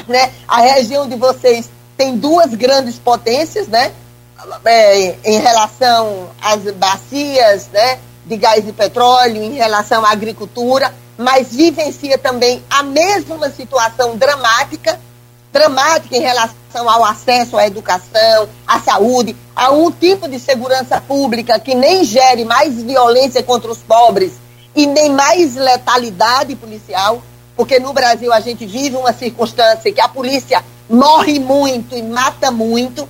né? 0.08 0.32
A 0.48 0.62
região 0.62 1.08
de 1.08 1.14
vocês 1.14 1.70
tem 1.96 2.16
duas 2.16 2.52
grandes 2.56 2.98
potências, 2.98 3.68
né? 3.68 3.92
É, 4.64 5.14
em 5.24 5.38
relação 5.38 6.28
às 6.42 6.60
bacias, 6.72 7.68
né? 7.68 8.00
De 8.30 8.36
gás 8.36 8.66
e 8.66 8.72
petróleo, 8.72 9.42
em 9.42 9.54
relação 9.54 10.06
à 10.06 10.12
agricultura, 10.12 10.94
mas 11.18 11.52
vivencia 11.52 12.16
também 12.16 12.62
a 12.70 12.84
mesma 12.84 13.50
situação 13.50 14.16
dramática 14.16 14.96
dramática 15.52 16.16
em 16.16 16.20
relação 16.20 16.88
ao 16.88 17.04
acesso 17.04 17.56
à 17.56 17.66
educação, 17.66 18.48
à 18.64 18.78
saúde, 18.78 19.36
a 19.54 19.72
um 19.72 19.90
tipo 19.90 20.28
de 20.28 20.38
segurança 20.38 21.00
pública 21.00 21.58
que 21.58 21.74
nem 21.74 22.04
gere 22.04 22.44
mais 22.44 22.80
violência 22.80 23.42
contra 23.42 23.68
os 23.70 23.78
pobres 23.78 24.34
e 24.76 24.86
nem 24.86 25.10
mais 25.10 25.56
letalidade 25.56 26.54
policial, 26.54 27.20
porque 27.56 27.80
no 27.80 27.92
Brasil 27.92 28.32
a 28.32 28.38
gente 28.38 28.64
vive 28.64 28.96
uma 28.96 29.12
circunstância 29.12 29.92
que 29.92 30.00
a 30.00 30.08
polícia 30.08 30.64
morre 30.88 31.40
muito 31.40 31.96
e 31.96 32.02
mata 32.02 32.50
muito. 32.50 33.08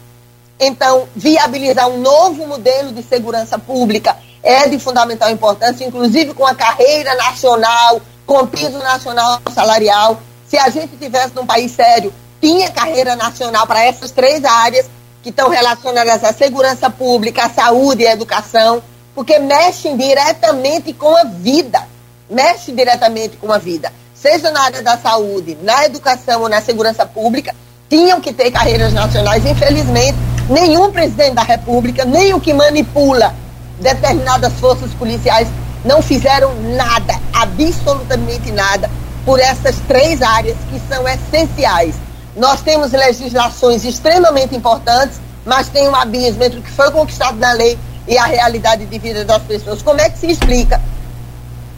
Então, 0.59 1.07
viabilizar 1.15 1.89
um 1.89 2.01
novo 2.01 2.47
modelo 2.47 2.93
de 2.93 3.03
segurança 3.03 3.59
pública 3.59 4.17
é 4.43 4.69
de 4.69 4.79
fundamental 4.79 5.31
importância, 5.31 5.85
inclusive 5.85 6.35
com 6.35 6.47
a 6.47 6.55
carreira 6.55 7.15
nacional, 7.15 8.01
com 8.27 8.47
piso 8.47 8.79
nacional 8.79 9.41
salarial. 9.53 10.21
Se 10.47 10.59
a 10.59 10.69
gente 10.69 10.97
tivesse 10.97 11.35
num 11.35 11.47
país 11.47 11.73
sério, 11.73 12.13
tinha 12.41 12.71
carreira 12.71 13.15
nacional 13.17 13.67
para 13.67 13.85
essas 13.85 14.11
três 14.11 14.45
áreas 14.45 14.87
que 15.23 15.29
estão 15.29 15.49
relacionadas 15.49 16.25
à 16.25 16.33
segurança 16.33 16.89
pública, 16.89 17.45
à 17.45 17.51
saúde 17.51 18.03
e 18.03 18.07
à 18.07 18.13
educação, 18.13 18.83
porque 19.15 19.39
mexem 19.39 19.97
diretamente 19.97 20.93
com 20.93 21.15
a 21.15 21.25
vida. 21.25 21.87
Mexe 22.29 22.73
diretamente 22.73 23.37
com 23.37 23.53
a 23.53 23.59
vida. 23.59 23.93
Seja 24.15 24.51
na 24.51 24.63
área 24.63 24.83
da 24.83 24.97
saúde, 24.97 25.59
na 25.63 25.85
educação 25.85 26.43
ou 26.43 26.49
na 26.49 26.61
segurança 26.61 27.05
pública, 27.05 27.55
tinham 27.89 28.21
que 28.21 28.33
ter 28.33 28.51
carreiras 28.51 28.93
nacionais. 28.93 29.45
Infelizmente, 29.45 30.17
nenhum 30.49 30.91
presidente 30.93 31.35
da 31.35 31.43
República, 31.43 32.05
nem 32.05 32.33
o 32.33 32.41
que 32.41 32.55
manipula 32.55 33.35
determinadas 33.81 34.53
forças 34.55 34.93
policiais, 34.95 35.49
não 35.85 36.03
fizeram 36.03 36.55
nada, 36.77 37.19
absolutamente 37.33 38.53
nada, 38.53 38.91
por 39.25 39.41
essas 39.41 39.77
três 39.89 40.23
áreas 40.23 40.57
que 40.71 40.81
são 40.89 41.07
essenciais 41.09 41.95
nós 42.37 42.61
temos 42.63 42.93
legislações 42.93 43.85
extremamente 43.85 44.55
importantes, 44.55 45.21
mas 45.45 45.69
tem 45.69 45.89
um 45.89 45.95
abismo 45.95 46.43
entre 46.45 46.61
o 46.61 46.63
que 46.63 46.71
foi 46.71 46.91
conquistado 46.91 47.39
na 47.39 47.53
lei 47.53 47.79
e 48.07 48.17
a 48.17 48.25
realidade 48.25 48.87
de 48.87 48.99
vida 48.99 49.25
das 49.25 49.43
pessoas. 49.43 49.83
Como 49.83 50.01
é 50.01 50.09
que 50.09 50.19
se 50.19 50.31
explica? 50.31 50.81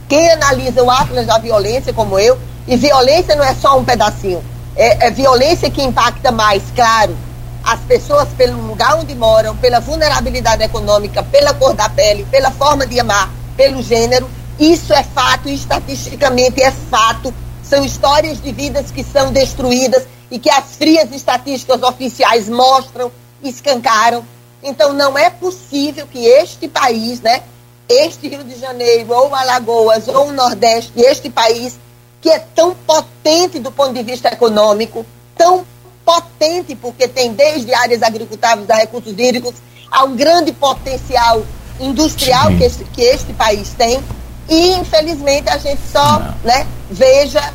Quem 0.09 0.31
analisa 0.31 0.83
o 0.83 0.91
Atlas 0.91 1.27
da 1.27 1.39
violência, 1.39 1.93
como 1.93 2.19
eu, 2.19 2.39
e 2.69 2.77
violência 2.77 3.35
não 3.35 3.45
é 3.45 3.55
só 3.55 3.79
um 3.79 3.85
pedacinho, 3.85 4.45
é, 4.77 5.07
é 5.07 5.11
violência 5.11 5.71
que 5.71 5.83
impacta 5.83 6.31
mais, 6.31 6.63
claro, 6.75 7.17
as 7.65 7.81
pessoas 7.81 8.29
pelo 8.31 8.61
lugar 8.67 8.97
onde 8.99 9.15
moram, 9.15 9.57
pela 9.57 9.81
vulnerabilidade 9.81 10.63
econômica, 10.63 11.23
pela 11.23 11.55
cor 11.55 11.75
da 11.75 11.89
pele, 11.89 12.27
pela 12.31 12.51
forma 12.51 12.87
de 12.87 12.99
amar, 12.99 13.31
pelo 13.57 13.83
gênero. 13.83 14.29
Isso 14.59 14.93
é 14.93 15.03
fato, 15.03 15.49
estatisticamente 15.49 16.63
é 16.63 16.71
fato. 16.71 17.33
São 17.63 17.85
histórias 17.85 18.41
de 18.41 18.53
vidas 18.53 18.91
que 18.91 19.03
são 19.03 19.33
destruídas 19.33 20.07
e 20.31 20.39
que 20.39 20.51
as 20.51 20.77
frias 20.77 21.11
estatísticas 21.13 21.83
oficiais 21.83 22.49
mostram, 22.49 23.11
escancaram. 23.43 24.25
Então 24.63 24.93
não 24.93 25.17
é 25.17 25.31
possível 25.31 26.07
que 26.07 26.25
este 26.25 26.69
país, 26.69 27.21
né, 27.21 27.43
este 27.89 28.29
Rio 28.29 28.45
de 28.45 28.59
Janeiro, 28.59 29.13
ou 29.13 29.35
Alagoas, 29.35 30.09
ou 30.09 30.29
o 30.29 30.33
Nordeste, 30.33 30.93
este 30.97 31.29
país 31.29 31.79
que 32.21 32.31
é 32.31 32.39
tão 32.39 32.75
potente 32.75 33.59
do 33.59 33.73
ponto 33.73 33.93
de 33.93 34.03
vista 34.03 34.29
econômico, 34.29 35.05
tão 35.37 35.67
potente 36.05 36.75
porque 36.75 37.07
tem 37.09 37.33
desde 37.33 37.73
áreas 37.75 38.03
agricultáveis 38.03 38.69
a 38.71 38.77
recursos 38.77 39.13
hídricos, 39.13 39.55
ao 39.91 40.09
grande 40.09 40.53
potencial 40.53 41.43
industrial 41.81 42.49
que 42.57 42.65
este, 42.65 42.85
que 42.85 43.03
este 43.03 43.33
país 43.33 43.71
tem. 43.77 44.01
E, 44.49 44.73
infelizmente, 44.75 45.49
a 45.49 45.59
gente 45.59 45.81
só 45.93 46.21
né, 46.45 46.67
veja 46.91 47.53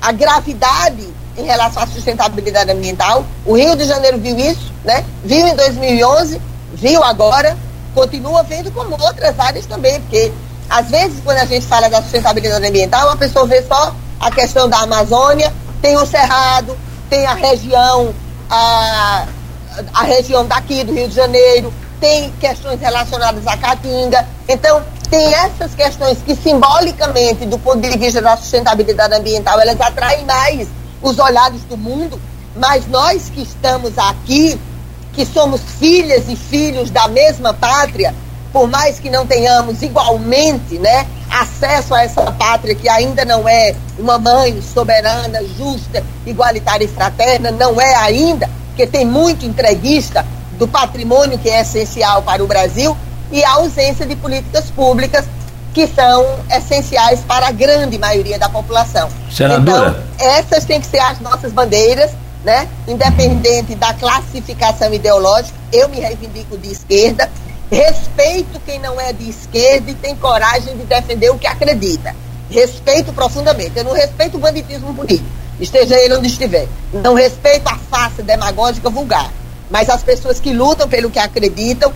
a 0.00 0.12
gravidade 0.12 1.08
em 1.36 1.44
relação 1.44 1.82
à 1.82 1.86
sustentabilidade 1.86 2.70
ambiental. 2.70 3.24
O 3.44 3.56
Rio 3.56 3.76
de 3.76 3.84
Janeiro 3.84 4.18
viu 4.18 4.38
isso, 4.38 4.72
né? 4.84 5.04
viu 5.24 5.46
em 5.46 5.54
2011, 5.54 6.40
viu 6.74 7.02
agora, 7.02 7.56
continua 7.94 8.42
vendo 8.42 8.70
como 8.72 9.00
outras 9.00 9.38
áreas 9.38 9.66
também, 9.66 10.00
porque 10.00 10.32
às 10.68 10.88
vezes 10.88 11.20
quando 11.24 11.38
a 11.38 11.44
gente 11.44 11.66
fala 11.66 11.88
da 11.88 12.02
sustentabilidade 12.02 12.66
ambiental, 12.66 13.10
a 13.10 13.16
pessoa 13.16 13.46
vê 13.46 13.62
só 13.62 13.94
a 14.18 14.30
questão 14.30 14.68
da 14.68 14.78
Amazônia, 14.80 15.52
tem 15.80 15.96
o 15.96 16.06
Cerrado, 16.06 16.76
tem 17.10 17.26
a 17.26 17.34
região, 17.34 18.14
a, 18.48 19.26
a 19.92 20.02
região 20.04 20.46
daqui 20.46 20.84
do 20.84 20.94
Rio 20.94 21.08
de 21.08 21.14
Janeiro, 21.14 21.74
tem 22.00 22.32
questões 22.40 22.80
relacionadas 22.80 23.46
à 23.46 23.56
Caatinga. 23.56 24.26
Então, 24.48 24.82
tem 25.10 25.34
essas 25.34 25.74
questões 25.74 26.18
que 26.24 26.34
simbolicamente, 26.36 27.44
do 27.44 27.58
ponto 27.58 27.80
de 27.80 27.98
vista 27.98 28.22
da 28.22 28.36
sustentabilidade 28.36 29.12
ambiental, 29.12 29.60
elas 29.60 29.78
atraem 29.80 30.24
mais 30.24 30.68
os 31.02 31.18
olhares 31.18 31.62
do 31.64 31.76
mundo, 31.76 32.18
mas 32.56 32.86
nós 32.86 33.28
que 33.28 33.42
estamos 33.42 33.98
aqui, 33.98 34.58
que 35.12 35.26
somos 35.26 35.60
filhas 35.78 36.28
e 36.28 36.36
filhos 36.36 36.90
da 36.90 37.08
mesma 37.08 37.52
pátria, 37.52 38.14
por 38.52 38.68
mais 38.68 38.98
que 38.98 39.08
não 39.08 39.26
tenhamos 39.26 39.82
igualmente 39.82 40.78
né, 40.78 41.06
acesso 41.30 41.94
a 41.94 42.02
essa 42.02 42.32
pátria 42.32 42.74
que 42.74 42.88
ainda 42.88 43.24
não 43.24 43.48
é 43.48 43.74
uma 43.98 44.18
mãe 44.18 44.60
soberana, 44.60 45.40
justa, 45.56 46.02
igualitária 46.26 46.84
e 46.84 46.88
fraterna, 46.88 47.50
não 47.50 47.80
é 47.80 47.94
ainda, 47.96 48.50
porque 48.68 48.86
tem 48.86 49.04
muito 49.04 49.44
entreguista 49.44 50.26
do 50.58 50.66
patrimônio 50.66 51.38
que 51.38 51.48
é 51.48 51.60
essencial 51.60 52.22
para 52.22 52.42
o 52.42 52.46
Brasil 52.46 52.96
e 53.30 53.44
a 53.44 53.52
ausência 53.52 54.04
de 54.04 54.16
políticas 54.16 54.70
públicas 54.70 55.24
que 55.72 55.86
são 55.86 56.26
essenciais 56.50 57.20
para 57.20 57.48
a 57.48 57.52
grande 57.52 57.98
maioria 57.98 58.38
da 58.38 58.48
população. 58.48 59.08
Senadora. 59.30 60.04
Então, 60.16 60.28
essas 60.28 60.64
têm 60.64 60.80
que 60.80 60.86
ser 60.86 60.98
as 60.98 61.20
nossas 61.20 61.52
bandeiras, 61.52 62.10
né? 62.44 62.68
Independente 62.88 63.74
da 63.74 63.94
classificação 63.94 64.92
ideológica, 64.92 65.56
eu 65.72 65.88
me 65.88 66.00
reivindico 66.00 66.58
de 66.58 66.72
esquerda, 66.72 67.30
respeito 67.70 68.60
quem 68.66 68.78
não 68.78 69.00
é 69.00 69.12
de 69.12 69.30
esquerda 69.30 69.90
e 69.90 69.94
tem 69.94 70.16
coragem 70.16 70.76
de 70.76 70.84
defender 70.84 71.30
o 71.30 71.38
que 71.38 71.46
acredita. 71.46 72.14
Respeito 72.50 73.12
profundamente. 73.12 73.72
Eu 73.76 73.84
não 73.84 73.92
respeito 73.92 74.36
o 74.36 74.40
banditismo 74.40 74.92
político, 74.92 75.28
esteja 75.60 75.96
ele 75.96 76.14
onde 76.14 76.26
estiver. 76.26 76.66
Não 76.92 77.14
respeito 77.14 77.68
a 77.68 77.76
face 77.76 78.22
demagógica 78.22 78.90
vulgar. 78.90 79.30
Mas 79.70 79.88
as 79.88 80.02
pessoas 80.02 80.40
que 80.40 80.52
lutam 80.52 80.88
pelo 80.88 81.10
que 81.10 81.18
acreditam, 81.18 81.92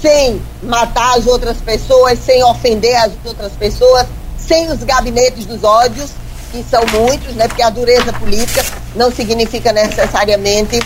sem 0.00 0.40
matar 0.62 1.18
as 1.18 1.26
outras 1.26 1.58
pessoas, 1.58 2.18
sem 2.18 2.42
ofender 2.42 2.96
as 2.96 3.12
outras 3.24 3.52
pessoas, 3.52 4.06
sem 4.38 4.70
os 4.70 4.82
gabinetes 4.82 5.44
dos 5.44 5.62
ódios, 5.62 6.10
que 6.50 6.64
são 6.70 6.82
muitos, 6.86 7.34
né? 7.34 7.46
Porque 7.46 7.62
a 7.62 7.68
dureza 7.68 8.12
política 8.14 8.64
não 8.96 9.12
significa 9.12 9.72
necessariamente 9.72 10.80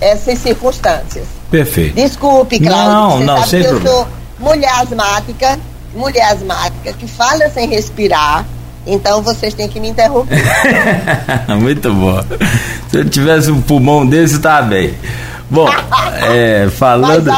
essas 0.00 0.38
circunstâncias. 0.40 1.35
Perfeito. 1.50 1.94
Desculpe, 1.94 2.58
Cláudio. 2.60 3.26
Não, 3.26 3.36
não, 3.36 3.46
sem 3.46 3.60
que 3.62 3.66
eu 3.66 3.70
problema. 3.80 3.96
sou 3.96 4.08
mulher 4.38 4.72
asmática, 4.80 5.58
mulher 5.94 6.32
asmática 6.32 6.92
que 6.92 7.06
fala 7.06 7.48
sem 7.50 7.68
respirar. 7.68 8.44
Então 8.86 9.20
vocês 9.22 9.52
têm 9.54 9.68
que 9.68 9.80
me 9.80 9.88
interromper. 9.88 10.42
Muito 11.60 11.92
bom. 11.92 12.22
Se 12.90 12.98
eu 12.98 13.08
tivesse 13.08 13.50
um 13.50 13.60
pulmão 13.60 14.06
desse, 14.06 14.38
tá 14.38 14.62
bem. 14.62 14.94
Bom, 15.50 15.68
é, 16.34 16.68
falando. 16.70 17.30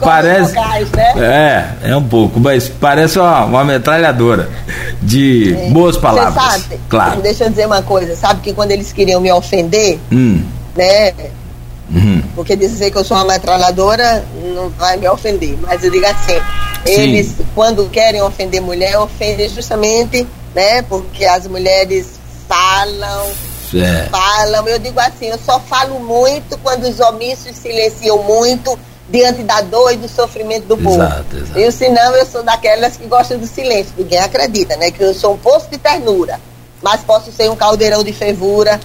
Parece. 0.00 0.52
vocais, 0.54 0.90
né? 0.92 1.12
É, 1.82 1.90
é 1.90 1.96
um 1.96 2.02
pouco, 2.02 2.38
mas 2.40 2.68
parece 2.68 3.18
uma, 3.18 3.44
uma 3.44 3.64
metralhadora 3.64 4.48
de 5.02 5.52
boas 5.70 5.96
palavras. 5.96 6.34
Sabe, 6.62 6.80
Claro. 6.88 7.20
deixa 7.22 7.44
eu 7.44 7.50
dizer 7.50 7.66
uma 7.66 7.82
coisa, 7.82 8.14
sabe 8.16 8.40
que 8.40 8.52
quando 8.52 8.70
eles 8.70 8.92
queriam 8.92 9.20
me 9.20 9.32
ofender, 9.32 9.98
Hum, 10.12 10.42
né? 10.76 11.12
Uhum. 11.90 12.22
Porque 12.34 12.56
dizer 12.56 12.90
que 12.90 12.98
eu 12.98 13.04
sou 13.04 13.16
uma 13.16 13.24
metralhadora 13.26 14.24
não 14.54 14.68
vai 14.70 14.96
me 14.96 15.08
ofender. 15.08 15.56
Mas 15.60 15.82
eu 15.84 15.90
digo 15.90 16.06
assim, 16.06 16.40
eles 16.86 17.34
quando 17.54 17.88
querem 17.90 18.20
ofender 18.22 18.60
mulher, 18.60 18.98
ofendem 18.98 19.48
justamente, 19.48 20.26
né? 20.54 20.82
Porque 20.82 21.24
as 21.24 21.46
mulheres 21.46 22.18
falam, 22.48 23.30
É. 23.74 24.08
falam. 24.10 24.68
Eu 24.68 24.78
digo 24.78 25.00
assim, 25.00 25.26
eu 25.26 25.38
só 25.44 25.58
falo 25.60 25.98
muito 26.00 26.58
quando 26.58 26.84
os 26.84 27.00
omissos 27.00 27.56
silenciam 27.56 28.22
muito 28.22 28.78
diante 29.08 29.42
da 29.42 29.60
dor 29.60 29.92
e 29.92 29.96
do 29.96 30.08
sofrimento 30.08 30.66
do 30.66 30.76
povo. 30.76 31.02
Exato, 31.02 31.36
exato. 31.36 31.58
Eu, 31.58 31.72
senão, 31.72 32.14
eu 32.16 32.26
sou 32.26 32.42
daquelas 32.42 32.96
que 32.96 33.06
gostam 33.06 33.38
do 33.38 33.46
silêncio. 33.46 33.92
Ninguém 33.98 34.18
acredita, 34.18 34.76
né? 34.76 34.90
Que 34.90 35.02
eu 35.02 35.14
sou 35.14 35.34
um 35.34 35.38
poço 35.38 35.68
de 35.70 35.78
ternura, 35.78 36.40
mas 36.82 37.00
posso 37.02 37.30
ser 37.32 37.50
um 37.50 37.56
caldeirão 37.56 38.02
de 38.02 38.12
fervura 38.12 38.80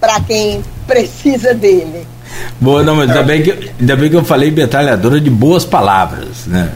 para 0.00 0.20
quem 0.20 0.64
precisa 0.86 1.54
dele. 1.54 2.06
Boa, 2.60 2.82
não, 2.82 2.94
mas 2.96 3.10
ainda 3.10 3.22
bem, 3.22 3.42
que, 3.42 3.70
ainda 3.80 3.96
bem 3.96 4.10
que 4.10 4.16
eu 4.16 4.24
falei 4.24 4.50
metralhadora 4.50 5.20
de 5.20 5.30
boas 5.30 5.64
palavras, 5.64 6.46
né? 6.46 6.72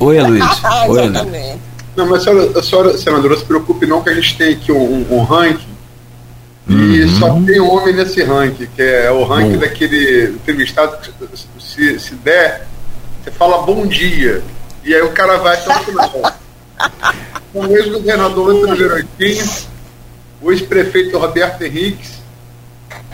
Oi, 0.00 0.20
Luiz. 0.20 0.44
Oi, 0.88 1.08
Luiz. 1.08 1.56
Não, 1.96 2.06
mas 2.08 2.20
a 2.20 2.24
senhora, 2.24 2.58
a 2.58 2.62
senhora, 2.62 2.98
senadora, 2.98 3.36
se 3.36 3.44
preocupe 3.44 3.86
não 3.86 4.02
que 4.02 4.10
a 4.10 4.14
gente 4.14 4.36
tem 4.36 4.52
aqui 4.54 4.72
um, 4.72 4.76
um- 4.82 5.06
um 5.18 5.22
ranking 5.22 5.74
e 6.66 7.06
só 7.18 7.38
tem 7.42 7.60
homem 7.60 7.94
nesse 7.94 8.22
ranking, 8.22 8.66
que 8.74 8.80
é 8.82 9.10
o 9.10 9.22
ranking 9.24 9.50
Boa. 9.58 9.60
daquele 9.60 10.30
entrevistado 10.30 10.96
que 10.96 11.10
se, 11.62 11.98
se 12.00 12.14
der, 12.14 12.66
você 13.22 13.30
fala 13.30 13.58
bom 13.62 13.86
dia. 13.86 14.42
E 14.82 14.94
aí 14.94 15.02
o 15.02 15.10
cara 15.12 15.36
vai 15.38 15.54
até 15.56 15.70
o 15.76 15.80
final. 15.84 16.32
o 17.52 17.66
ex-governador 17.66 18.50
Antônio 18.50 18.76
Veranquinho, 18.76 19.44
o 20.40 20.50
ex-prefeito 20.52 21.18
Roberto 21.18 21.62
Henriques 21.62 22.12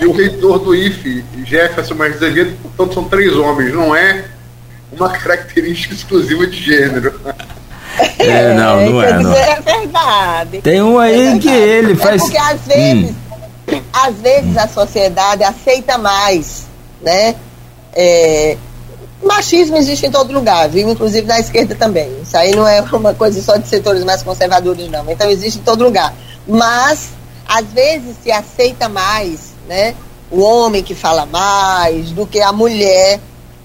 e 0.01 0.07
o 0.07 0.13
reitor 0.13 0.59
do 0.59 0.75
IFE, 0.75 1.25
Jefferson 1.45 1.95
Marques 1.95 2.23
Azevedo, 2.23 2.57
portanto 2.63 2.95
são 2.95 3.05
três 3.05 3.37
homens, 3.37 3.75
não 3.75 3.95
é 3.95 4.25
uma 4.93 5.11
característica 5.13 5.95
exclusiva 5.95 6.47
de 6.47 6.61
gênero. 6.61 7.21
É, 8.19 8.55
não, 8.55 8.81
não 8.87 9.01
quer 9.01 9.11
é, 9.11 9.19
não 9.19 9.33
é. 9.35 9.51
é 9.51 9.61
verdade. 9.61 10.63
Tem 10.63 10.81
um 10.83 10.99
aí 10.99 11.29
É 11.29 11.39
que 11.39 11.49
ele 11.49 11.97
faz. 11.97 12.23
É 12.23 12.25
porque 12.25 12.39
às 12.39 12.61
vezes, 12.63 13.15
às 13.93 14.15
vezes 14.17 14.57
a 14.57 14.69
sociedade 14.69 15.45
aceita 15.45 15.99
mais, 15.99 16.67
né? 17.03 17.35
É, 17.93 18.57
machismo 19.23 19.77
existe 19.77 20.07
em 20.07 20.11
todo 20.11 20.33
lugar, 20.33 20.69
viu? 20.69 20.89
Inclusive 20.89 21.27
na 21.27 21.41
esquerda 21.41 21.75
também. 21.75 22.11
Isso 22.23 22.37
aí 22.37 22.55
não 22.55 22.67
é 22.67 22.81
uma 22.81 23.13
coisa 23.13 23.43
só 23.43 23.57
de 23.57 23.69
setores 23.69 24.05
mais 24.05 24.23
conservadores, 24.23 24.89
não. 24.91 25.11
Então 25.11 25.29
existe 25.29 25.59
em 25.59 25.63
todo 25.63 25.85
lugar. 25.85 26.15
Mas 26.47 27.11
às 27.47 27.67
vezes 27.67 28.17
se 28.23 28.31
aceita 28.31 28.89
mais, 28.89 29.50
né? 29.71 29.95
O 30.33 30.41
homem 30.41 30.83
que 30.83 30.97
fala 30.97 31.25
mais 31.25 32.11
do 32.11 32.27
que 32.27 32.41
a 32.41 32.51
mulher 32.51 33.21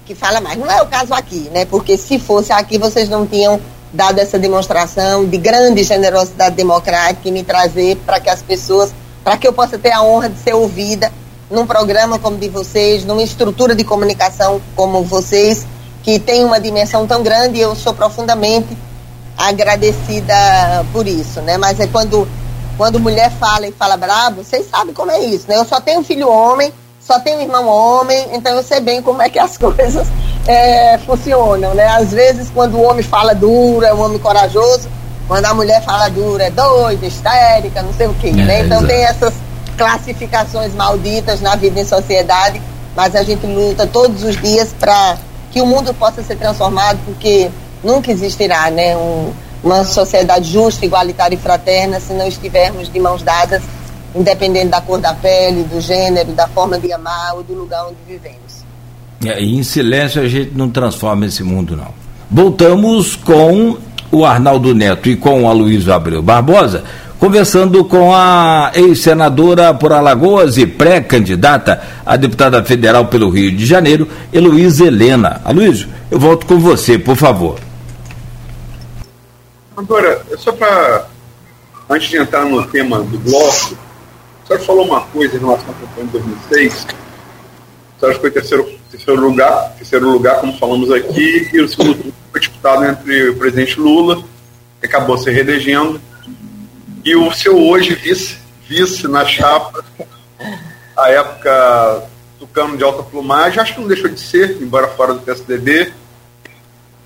que 0.06 0.14
fala 0.14 0.40
mais. 0.40 0.56
Não 0.56 0.70
é 0.70 0.80
o 0.80 0.86
caso 0.86 1.12
aqui, 1.12 1.50
né? 1.52 1.64
Porque 1.64 1.98
se 1.98 2.16
fosse 2.20 2.52
aqui, 2.52 2.78
vocês 2.78 3.08
não 3.08 3.26
tinham 3.26 3.60
dado 3.92 4.20
essa 4.20 4.38
demonstração 4.38 5.26
de 5.26 5.36
grande 5.36 5.82
generosidade 5.82 6.54
democrática 6.54 7.28
e 7.28 7.32
me 7.32 7.42
trazer 7.42 7.96
para 8.06 8.20
que 8.20 8.30
as 8.30 8.40
pessoas, 8.40 8.94
para 9.24 9.36
que 9.36 9.48
eu 9.48 9.52
possa 9.52 9.76
ter 9.76 9.90
a 9.90 10.00
honra 10.00 10.28
de 10.28 10.38
ser 10.38 10.54
ouvida 10.54 11.12
num 11.50 11.66
programa 11.66 12.20
como 12.20 12.36
de 12.36 12.48
vocês, 12.48 13.04
numa 13.04 13.22
estrutura 13.22 13.74
de 13.74 13.82
comunicação 13.82 14.60
como 14.76 15.02
vocês, 15.02 15.66
que 16.04 16.20
tem 16.20 16.44
uma 16.44 16.60
dimensão 16.60 17.04
tão 17.04 17.20
grande 17.20 17.58
e 17.58 17.62
eu 17.62 17.74
sou 17.74 17.92
profundamente 17.92 18.76
agradecida 19.36 20.34
por 20.92 21.08
isso, 21.08 21.40
né? 21.40 21.58
Mas 21.58 21.80
é 21.80 21.88
quando 21.88 22.28
quando 22.76 23.00
mulher 23.00 23.30
fala 23.32 23.66
e 23.66 23.72
fala 23.72 23.96
brabo, 23.96 24.44
vocês 24.44 24.68
sabem 24.68 24.92
como 24.92 25.10
é 25.10 25.20
isso, 25.20 25.46
né? 25.48 25.56
Eu 25.56 25.64
só 25.64 25.80
tenho 25.80 26.02
filho 26.04 26.28
homem, 26.28 26.72
só 27.00 27.18
tenho 27.20 27.40
irmão 27.40 27.66
homem, 27.66 28.28
então 28.32 28.54
eu 28.54 28.62
sei 28.62 28.80
bem 28.80 29.00
como 29.00 29.22
é 29.22 29.28
que 29.28 29.38
as 29.38 29.56
coisas 29.58 30.06
é, 30.46 30.98
funcionam, 30.98 31.74
né? 31.74 31.86
Às 31.86 32.12
vezes 32.12 32.50
quando 32.54 32.76
o 32.76 32.82
homem 32.82 33.02
fala 33.02 33.34
duro, 33.34 33.84
é 33.84 33.94
um 33.94 34.02
homem 34.04 34.18
corajoso, 34.18 34.88
quando 35.26 35.44
a 35.46 35.54
mulher 35.54 35.82
fala 35.84 36.08
duro, 36.08 36.42
é 36.42 36.50
doida, 36.50 37.06
histérica, 37.06 37.82
não 37.82 37.92
sei 37.94 38.06
o 38.06 38.14
quê, 38.14 38.30
né? 38.32 38.60
É, 38.60 38.64
Então 38.64 38.78
exato. 38.78 38.86
tem 38.86 39.04
essas 39.04 39.34
classificações 39.76 40.74
malditas 40.74 41.40
na 41.40 41.54
vida 41.56 41.80
em 41.80 41.84
sociedade, 41.84 42.60
mas 42.94 43.14
a 43.14 43.22
gente 43.22 43.46
luta 43.46 43.86
todos 43.86 44.22
os 44.22 44.36
dias 44.40 44.74
para 44.78 45.16
que 45.50 45.60
o 45.60 45.66
mundo 45.66 45.92
possa 45.94 46.22
ser 46.22 46.36
transformado, 46.36 46.98
porque 47.04 47.50
nunca 47.82 48.10
existirá, 48.10 48.70
né? 48.70 48.96
Um, 48.96 49.32
uma 49.66 49.84
sociedade 49.84 50.50
justa, 50.50 50.86
igualitária 50.86 51.34
e 51.34 51.38
fraterna 51.38 52.00
se 52.00 52.12
não 52.12 52.26
estivermos 52.26 52.90
de 52.90 53.00
mãos 53.00 53.22
dadas 53.22 53.62
independente 54.14 54.68
da 54.68 54.80
cor 54.80 54.98
da 54.98 55.12
pele, 55.12 55.64
do 55.64 55.80
gênero, 55.80 56.32
da 56.32 56.48
forma 56.48 56.78
de 56.78 56.92
amar 56.92 57.34
ou 57.34 57.42
do 57.42 57.54
lugar 57.54 57.84
onde 57.86 57.96
vivemos. 58.08 58.64
É, 59.24 59.42
e 59.42 59.56
em 59.56 59.62
silêncio 59.62 60.22
a 60.22 60.28
gente 60.28 60.52
não 60.54 60.70
transforma 60.70 61.26
esse 61.26 61.42
mundo, 61.42 61.76
não. 61.76 61.88
Voltamos 62.30 63.14
com 63.16 63.76
o 64.10 64.24
Arnaldo 64.24 64.74
Neto 64.74 65.08
e 65.08 65.16
com 65.16 65.42
o 65.42 65.48
Aloysio 65.48 65.92
Abreu 65.92 66.22
Barbosa, 66.22 66.84
conversando 67.18 67.84
com 67.84 68.14
a 68.14 68.72
ex-senadora 68.74 69.72
por 69.74 69.92
Alagoas 69.92 70.58
e 70.58 70.66
pré-candidata 70.66 71.82
a 72.04 72.16
deputada 72.16 72.62
federal 72.64 73.06
pelo 73.06 73.30
Rio 73.30 73.52
de 73.52 73.64
Janeiro, 73.64 74.08
Heloísa 74.32 74.86
Helena. 74.86 75.40
Aloysio, 75.44 75.88
eu 76.10 76.18
volto 76.18 76.46
com 76.46 76.58
você, 76.58 76.98
por 76.98 77.16
favor. 77.16 77.58
Agora, 79.76 80.24
só 80.38 80.52
para, 80.52 81.06
antes 81.90 82.08
de 82.08 82.16
entrar 82.16 82.46
no 82.46 82.66
tema 82.66 83.00
do 83.00 83.18
bloco, 83.18 83.76
a 84.42 84.46
senhora 84.46 84.64
falou 84.64 84.86
uma 84.86 85.02
coisa 85.02 85.36
em 85.36 85.40
relação 85.40 85.68
à 85.68 85.74
campanha 85.74 86.06
de 86.06 86.12
2006, 86.12 86.86
a 86.86 88.00
senhora 88.00 88.14
ficou 88.14 88.30
em 88.30 88.32
terceiro, 88.32 88.78
terceiro, 88.90 89.20
lugar, 89.20 89.74
terceiro 89.76 90.08
lugar, 90.08 90.40
como 90.40 90.56
falamos 90.56 90.90
aqui, 90.90 91.50
e 91.52 91.60
o 91.60 91.68
segundo 91.68 91.94
turno 91.94 92.14
foi 92.32 92.40
disputado 92.40 92.84
entre 92.86 93.28
o 93.28 93.36
presidente 93.36 93.78
Lula, 93.78 94.24
que 94.80 94.86
acabou 94.86 95.18
se 95.18 95.30
reelegendo, 95.30 96.00
e 97.04 97.14
o 97.14 97.30
seu 97.32 97.58
hoje 97.58 97.94
vice, 97.94 98.38
vice 98.66 99.06
na 99.06 99.26
chapa, 99.26 99.84
a 100.96 101.10
época 101.10 102.08
tucano 102.38 102.78
de 102.78 102.82
alta 102.82 103.02
plumagem, 103.02 103.60
acho 103.60 103.74
que 103.74 103.80
não 103.82 103.88
deixou 103.88 104.08
de 104.08 104.20
ser, 104.20 104.56
embora 104.62 104.88
fora 104.88 105.12
do 105.12 105.20
PSDB, 105.20 105.92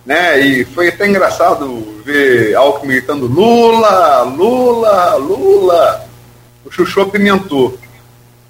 né? 0.04 0.40
E 0.40 0.64
foi 0.64 0.88
até 0.88 1.06
engraçado 1.06 2.02
ver 2.04 2.54
Alckmin 2.54 2.94
gritando 2.94 3.26
Lula, 3.26 4.22
Lula, 4.22 5.16
Lula. 5.16 6.08
O 6.64 6.70
Chuchu 6.70 7.02
apimentou. 7.02 7.78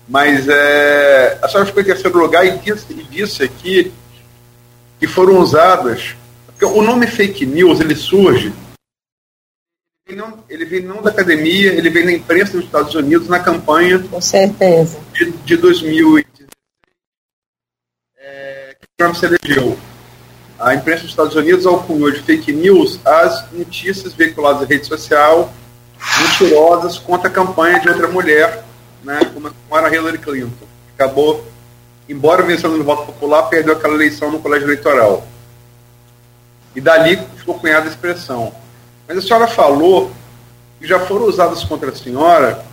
Mas 0.08 0.48
é, 0.48 1.38
a 1.40 1.48
senhora 1.48 1.66
ficou 1.66 1.82
em 1.82 1.86
terceiro 1.86 2.18
lugar 2.18 2.44
e 2.44 2.58
disse, 2.58 2.86
e 2.90 3.02
disse 3.04 3.42
aqui 3.44 3.92
que 4.98 5.06
foram 5.06 5.38
usadas. 5.38 6.16
Porque 6.46 6.64
o 6.64 6.82
nome 6.82 7.06
fake 7.06 7.46
news 7.46 7.80
ele 7.80 7.94
surge. 7.94 8.52
Ele, 10.08 10.16
não, 10.16 10.44
ele 10.48 10.64
vem 10.64 10.82
não 10.82 11.00
da 11.00 11.10
academia, 11.10 11.72
ele 11.72 11.88
vem 11.88 12.04
da 12.04 12.12
imprensa 12.12 12.54
dos 12.54 12.64
Estados 12.64 12.94
Unidos 12.94 13.28
na 13.28 13.38
campanha. 13.38 14.00
Com 14.10 14.20
certeza. 14.20 14.98
De, 15.12 15.30
de 15.30 15.56
2016, 15.56 16.26
é, 18.18 18.76
que 18.80 18.86
Trump 18.96 19.14
se 19.14 19.26
elegeu 19.26 19.78
a 20.60 20.74
imprensa 20.74 21.02
dos 21.02 21.10
Estados 21.10 21.34
Unidos 21.34 21.64
alcunhou 21.64 22.10
de 22.10 22.20
fake 22.20 22.52
news 22.52 23.00
as 23.04 23.50
notícias 23.50 24.12
veiculadas 24.12 24.60
na 24.60 24.66
rede 24.66 24.86
social 24.86 25.52
mentirosas 26.20 26.98
contra 26.98 27.28
a 27.28 27.30
campanha 27.30 27.80
de 27.80 27.88
outra 27.88 28.08
mulher, 28.08 28.64
né, 29.02 29.20
como 29.32 29.50
era 29.72 29.94
Hillary 29.94 30.18
Clinton. 30.18 30.66
Acabou, 30.94 31.46
embora 32.08 32.42
vencendo 32.42 32.76
no 32.76 32.84
voto 32.84 33.06
popular, 33.06 33.44
perdeu 33.44 33.74
aquela 33.74 33.94
eleição 33.94 34.30
no 34.30 34.38
colégio 34.38 34.66
eleitoral. 34.66 35.26
E 36.74 36.80
dali 36.80 37.18
ficou 37.36 37.58
cunhada 37.58 37.86
a 37.86 37.90
expressão. 37.90 38.52
Mas 39.08 39.18
a 39.18 39.22
senhora 39.22 39.46
falou 39.46 40.10
que 40.78 40.86
já 40.86 41.00
foram 41.00 41.24
usadas 41.24 41.64
contra 41.64 41.90
a 41.90 41.94
senhora 41.94 42.64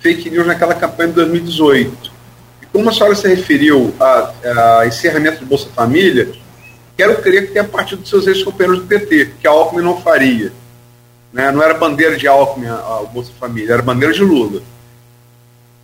fake 0.00 0.30
news 0.30 0.46
naquela 0.46 0.74
campanha 0.74 1.08
de 1.08 1.14
2018. 1.16 2.12
E 2.62 2.66
como 2.66 2.90
a 2.90 2.92
senhora 2.92 3.14
se 3.14 3.26
referiu 3.26 3.94
a, 3.98 4.80
a 4.80 4.86
encerramento 4.86 5.40
do 5.40 5.46
Bolsa 5.46 5.68
Família, 5.74 6.32
quero 6.98 7.22
crer 7.22 7.46
que 7.46 7.52
tenha 7.52 7.64
partido 7.64 8.00
dos 8.00 8.10
seus 8.10 8.26
ex-companheiros 8.26 8.80
do 8.80 8.88
PT, 8.88 9.30
que 9.40 9.46
a 9.46 9.50
Alckmin 9.50 9.82
não 9.82 10.02
faria. 10.02 10.52
Né? 11.32 11.52
Não 11.52 11.62
era 11.62 11.72
bandeira 11.72 12.16
de 12.16 12.26
Alckmin 12.26 12.66
o 12.68 13.06
Bolsa 13.06 13.30
Família, 13.38 13.74
era 13.74 13.82
bandeira 13.82 14.12
de 14.12 14.24
Lula. 14.24 14.60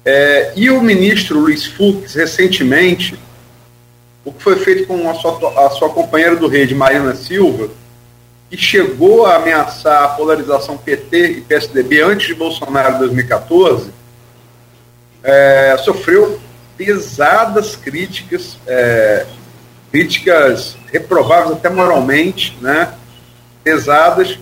É, 0.05 0.53
e 0.57 0.69
o 0.71 0.83
ministro 0.83 1.39
Luiz 1.39 1.65
Fux, 1.65 2.15
recentemente, 2.15 3.17
o 4.25 4.33
que 4.33 4.43
foi 4.43 4.57
feito 4.57 4.89
com 4.89 5.09
a 5.09 5.15
sua, 5.15 5.67
a 5.67 5.71
sua 5.71 5.89
companheira 5.89 6.35
do 6.35 6.49
rede, 6.49 6.75
Marina 6.75 7.15
Silva, 7.15 7.71
que 8.51 8.57
chegou 8.57 9.25
a 9.25 9.37
ameaçar 9.37 10.03
a 10.03 10.09
polarização 10.09 10.77
PT 10.77 11.29
e 11.29 11.41
PSDB 11.43 12.03
antes 12.03 12.27
de 12.27 12.35
Bolsonaro 12.35 12.97
em 12.97 12.99
2014, 12.99 13.91
é, 15.23 15.77
sofreu 15.79 16.41
pesadas 16.77 17.77
críticas 17.77 18.59
é, 18.67 19.27
críticas 19.93 20.77
reprováveis 20.95 21.57
até 21.57 21.69
moralmente, 21.69 22.57
né, 22.61 22.95
pesadas, 23.65 24.39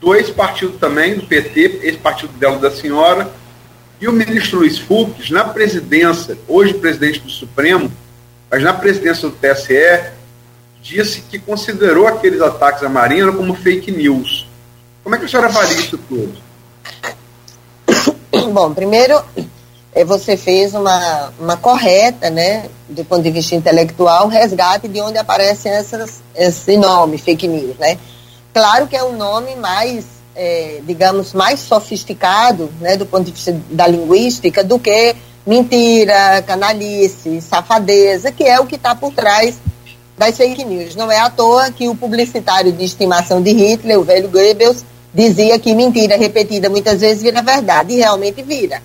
do 0.00 0.14
ex-partido 0.14 0.78
também, 0.78 1.16
do 1.16 1.26
PT, 1.26 1.80
ex-partido 1.82 2.32
dela 2.34 2.58
da 2.58 2.70
senhora, 2.70 3.28
e 4.00 4.06
o 4.06 4.12
ministro 4.12 4.60
Luiz 4.60 4.78
Fux, 4.78 5.28
na 5.30 5.42
presidência, 5.42 6.38
hoje 6.46 6.74
presidente 6.74 7.18
do 7.18 7.30
Supremo, 7.30 7.90
mas 8.48 8.62
na 8.62 8.72
presidência 8.72 9.28
do 9.28 9.34
TSE, 9.34 10.12
disse 10.80 11.22
que 11.22 11.40
considerou 11.40 12.06
aqueles 12.06 12.40
ataques 12.40 12.84
à 12.84 12.88
Marina 12.88 13.32
como 13.32 13.52
fake 13.52 13.90
news. 13.90 14.46
Como 15.02 15.16
é 15.16 15.18
que 15.18 15.24
a 15.24 15.28
senhora 15.28 15.48
avalia 15.48 15.76
isso 15.76 15.98
tudo? 15.98 16.38
Bom, 18.52 18.72
primeiro, 18.72 19.20
você 20.04 20.36
fez 20.36 20.74
uma, 20.74 21.32
uma 21.38 21.56
correta, 21.56 22.30
né, 22.30 22.66
do 22.88 23.04
ponto 23.04 23.22
de 23.22 23.30
vista 23.30 23.54
intelectual, 23.54 24.28
resgate 24.28 24.88
de 24.88 25.00
onde 25.00 25.18
aparecem 25.18 25.72
essas, 25.72 26.22
esse 26.34 26.76
nome, 26.76 27.18
fake 27.18 27.48
news, 27.48 27.76
né? 27.78 27.98
Claro 28.52 28.86
que 28.86 28.96
é 28.96 29.04
um 29.04 29.16
nome 29.16 29.56
mais, 29.56 30.04
é, 30.34 30.80
digamos, 30.84 31.32
mais 31.32 31.60
sofisticado, 31.60 32.70
né, 32.80 32.96
do 32.96 33.06
ponto 33.06 33.24
de 33.24 33.32
vista 33.32 33.58
da 33.70 33.86
linguística, 33.86 34.64
do 34.64 34.78
que 34.78 35.14
mentira, 35.46 36.42
canalice, 36.46 37.40
safadeza, 37.40 38.30
que 38.30 38.44
é 38.44 38.60
o 38.60 38.66
que 38.66 38.76
está 38.76 38.94
por 38.94 39.12
trás 39.12 39.56
das 40.16 40.36
fake 40.36 40.64
news. 40.64 40.94
Não 40.94 41.10
é 41.10 41.18
à 41.18 41.30
toa 41.30 41.70
que 41.70 41.88
o 41.88 41.94
publicitário 41.94 42.72
de 42.72 42.84
estimação 42.84 43.40
de 43.40 43.52
Hitler, 43.52 43.98
o 43.98 44.04
velho 44.04 44.28
Goebbels, 44.28 44.84
dizia 45.14 45.58
que 45.58 45.74
mentira 45.74 46.16
repetida 46.16 46.68
muitas 46.68 47.00
vezes 47.00 47.22
vira 47.22 47.40
verdade, 47.42 47.94
e 47.94 47.96
realmente 47.96 48.42
vira. 48.42 48.82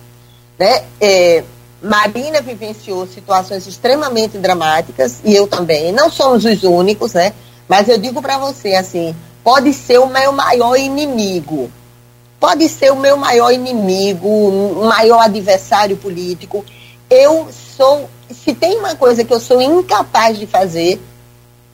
Né? 0.58 0.84
É, 1.00 1.44
Marina 1.82 2.40
vivenciou 2.40 3.06
situações 3.06 3.66
extremamente 3.66 4.38
dramáticas 4.38 5.20
e 5.24 5.34
eu 5.34 5.46
também. 5.46 5.92
Não 5.92 6.10
somos 6.10 6.44
os 6.44 6.62
únicos, 6.62 7.12
né? 7.12 7.32
Mas 7.68 7.88
eu 7.88 7.98
digo 7.98 8.22
para 8.22 8.38
você 8.38 8.74
assim, 8.74 9.14
pode 9.42 9.72
ser 9.74 9.98
o 9.98 10.06
meu 10.06 10.32
maior 10.32 10.76
inimigo, 10.76 11.70
pode 12.40 12.68
ser 12.68 12.90
o 12.90 12.96
meu 12.96 13.16
maior 13.16 13.52
inimigo, 13.52 14.28
o 14.28 14.84
maior 14.86 15.20
adversário 15.20 15.96
político. 15.96 16.64
Eu 17.10 17.48
sou, 17.76 18.08
se 18.30 18.54
tem 18.54 18.78
uma 18.78 18.96
coisa 18.96 19.24
que 19.24 19.32
eu 19.32 19.40
sou 19.40 19.60
incapaz 19.60 20.38
de 20.38 20.46
fazer, 20.46 21.00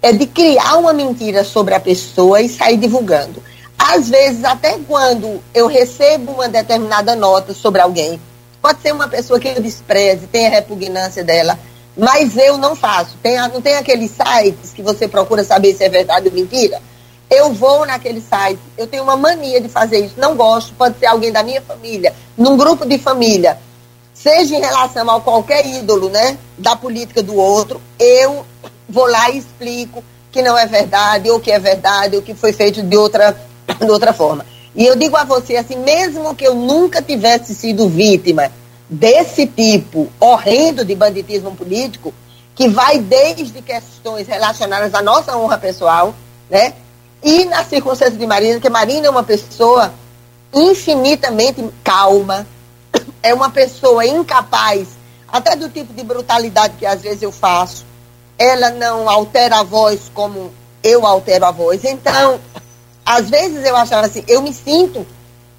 é 0.02 0.12
de 0.12 0.26
criar 0.26 0.76
uma 0.76 0.92
mentira 0.92 1.44
sobre 1.44 1.74
a 1.74 1.80
pessoa 1.80 2.40
e 2.40 2.48
sair 2.48 2.76
divulgando. 2.76 3.42
Às 3.78 4.08
vezes, 4.08 4.44
até 4.44 4.78
quando 4.86 5.40
eu 5.54 5.66
recebo 5.66 6.32
uma 6.32 6.48
determinada 6.48 7.14
nota 7.14 7.54
sobre 7.54 7.80
alguém, 7.80 8.20
Pode 8.60 8.82
ser 8.82 8.92
uma 8.92 9.08
pessoa 9.08 9.40
que 9.40 9.48
eu 9.48 9.60
despreze, 9.60 10.26
tenha 10.26 10.50
repugnância 10.50 11.24
dela, 11.24 11.58
mas 11.96 12.36
eu 12.36 12.58
não 12.58 12.76
faço. 12.76 13.16
Tem, 13.22 13.36
não 13.48 13.60
tem 13.60 13.76
aqueles 13.76 14.10
sites 14.10 14.72
que 14.72 14.82
você 14.82 15.08
procura 15.08 15.42
saber 15.44 15.74
se 15.74 15.84
é 15.84 15.88
verdade 15.88 16.28
ou 16.28 16.34
mentira? 16.34 16.80
Eu 17.30 17.52
vou 17.52 17.86
naquele 17.86 18.20
site, 18.20 18.60
eu 18.76 18.86
tenho 18.86 19.04
uma 19.04 19.16
mania 19.16 19.60
de 19.60 19.68
fazer 19.68 20.04
isso, 20.04 20.14
não 20.18 20.34
gosto, 20.34 20.74
pode 20.74 20.98
ser 20.98 21.06
alguém 21.06 21.30
da 21.30 21.44
minha 21.44 21.62
família, 21.62 22.12
num 22.36 22.56
grupo 22.56 22.84
de 22.84 22.98
família, 22.98 23.56
seja 24.12 24.56
em 24.56 24.60
relação 24.60 25.08
a 25.08 25.20
qualquer 25.20 25.64
ídolo, 25.64 26.08
né, 26.08 26.36
da 26.58 26.74
política 26.74 27.22
do 27.22 27.36
outro, 27.36 27.80
eu 28.00 28.44
vou 28.88 29.06
lá 29.06 29.30
e 29.30 29.38
explico 29.38 30.02
que 30.32 30.42
não 30.42 30.58
é 30.58 30.66
verdade, 30.66 31.30
ou 31.30 31.38
que 31.38 31.52
é 31.52 31.58
verdade, 31.60 32.16
ou 32.16 32.22
que 32.22 32.34
foi 32.34 32.52
feito 32.52 32.82
de 32.82 32.96
outra, 32.96 33.40
de 33.78 33.90
outra 33.90 34.12
forma. 34.12 34.44
E 34.74 34.86
eu 34.86 34.96
digo 34.96 35.16
a 35.16 35.24
você 35.24 35.56
assim, 35.56 35.76
mesmo 35.76 36.34
que 36.34 36.44
eu 36.44 36.54
nunca 36.54 37.02
tivesse 37.02 37.54
sido 37.54 37.88
vítima 37.88 38.50
desse 38.88 39.46
tipo 39.46 40.10
horrendo 40.18 40.84
de 40.84 40.94
banditismo 40.94 41.54
político, 41.54 42.12
que 42.54 42.68
vai 42.68 42.98
desde 42.98 43.62
questões 43.62 44.26
relacionadas 44.26 44.92
à 44.94 45.02
nossa 45.02 45.36
honra 45.36 45.58
pessoal, 45.58 46.14
né? 46.48 46.74
E 47.22 47.44
na 47.44 47.64
circunstância 47.64 48.16
de 48.16 48.26
Marina, 48.26 48.60
que 48.60 48.70
Marina 48.70 49.06
é 49.06 49.10
uma 49.10 49.22
pessoa 49.22 49.92
infinitamente 50.52 51.64
calma, 51.84 52.46
é 53.22 53.32
uma 53.32 53.50
pessoa 53.50 54.04
incapaz, 54.06 54.88
até 55.28 55.54
do 55.54 55.68
tipo 55.68 55.92
de 55.92 56.02
brutalidade 56.02 56.74
que 56.78 56.86
às 56.86 57.02
vezes 57.02 57.22
eu 57.22 57.30
faço. 57.32 57.86
Ela 58.36 58.70
não 58.70 59.08
altera 59.08 59.58
a 59.58 59.62
voz 59.62 60.10
como 60.12 60.52
eu 60.82 61.06
altero 61.06 61.44
a 61.44 61.50
voz. 61.50 61.84
Então, 61.84 62.40
às 63.10 63.28
vezes 63.28 63.66
eu 63.66 63.76
achava 63.76 64.06
assim, 64.06 64.22
eu 64.28 64.40
me 64.40 64.54
sinto 64.54 65.04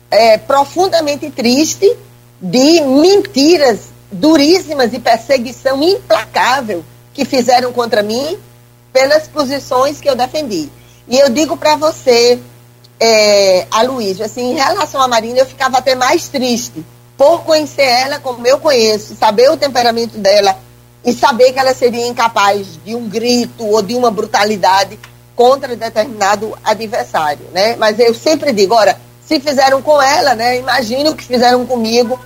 é, 0.10 0.38
profundamente 0.38 1.30
triste 1.30 1.98
de 2.42 2.80
mentiras 2.80 3.90
duríssimas 4.10 4.94
e 4.94 5.00
perseguição 5.00 5.84
implacável 5.84 6.82
que 7.14 7.26
fizeram 7.26 7.74
contra 7.74 8.02
mim 8.02 8.38
pelas 8.94 9.28
posições 9.28 10.00
que 10.00 10.10
eu 10.10 10.16
defendi. 10.16 10.70
E 11.10 11.20
eu 11.20 11.30
digo 11.30 11.58
para 11.58 11.76
você, 11.76 12.40
é, 12.98 13.68
Aloysio, 13.70 14.24
assim, 14.24 14.52
em 14.52 14.56
relação 14.56 15.02
à 15.02 15.08
Marina, 15.10 15.40
eu 15.40 15.46
ficava 15.46 15.80
até 15.80 15.94
mais 15.94 16.30
triste, 16.30 16.86
por 17.18 17.44
conhecer 17.44 17.84
ela 17.84 18.18
como 18.20 18.48
eu 18.48 18.60
conheço, 18.60 19.14
saber 19.14 19.52
o 19.52 19.58
temperamento 19.58 20.18
dela 20.18 20.58
e 21.04 21.12
saber 21.12 21.52
que 21.52 21.60
ela 21.60 21.74
seria 21.74 22.08
incapaz 22.08 22.80
de 22.86 22.96
um 22.96 23.10
grito 23.10 23.66
ou 23.66 23.82
de 23.82 23.94
uma 23.94 24.10
brutalidade 24.10 24.98
contra 25.42 25.76
determinado 25.76 26.56
adversário, 26.64 27.48
né? 27.52 27.76
Mas 27.76 27.98
eu 27.98 28.14
sempre 28.14 28.54
digo, 28.54 28.76
ora, 28.76 28.96
se 29.26 29.40
fizeram 29.40 29.82
com 29.82 30.00
ela, 30.00 30.36
né? 30.36 30.60
Imagino 30.60 31.16
que 31.16 31.24
fizeram 31.24 31.66
comigo, 31.66 32.20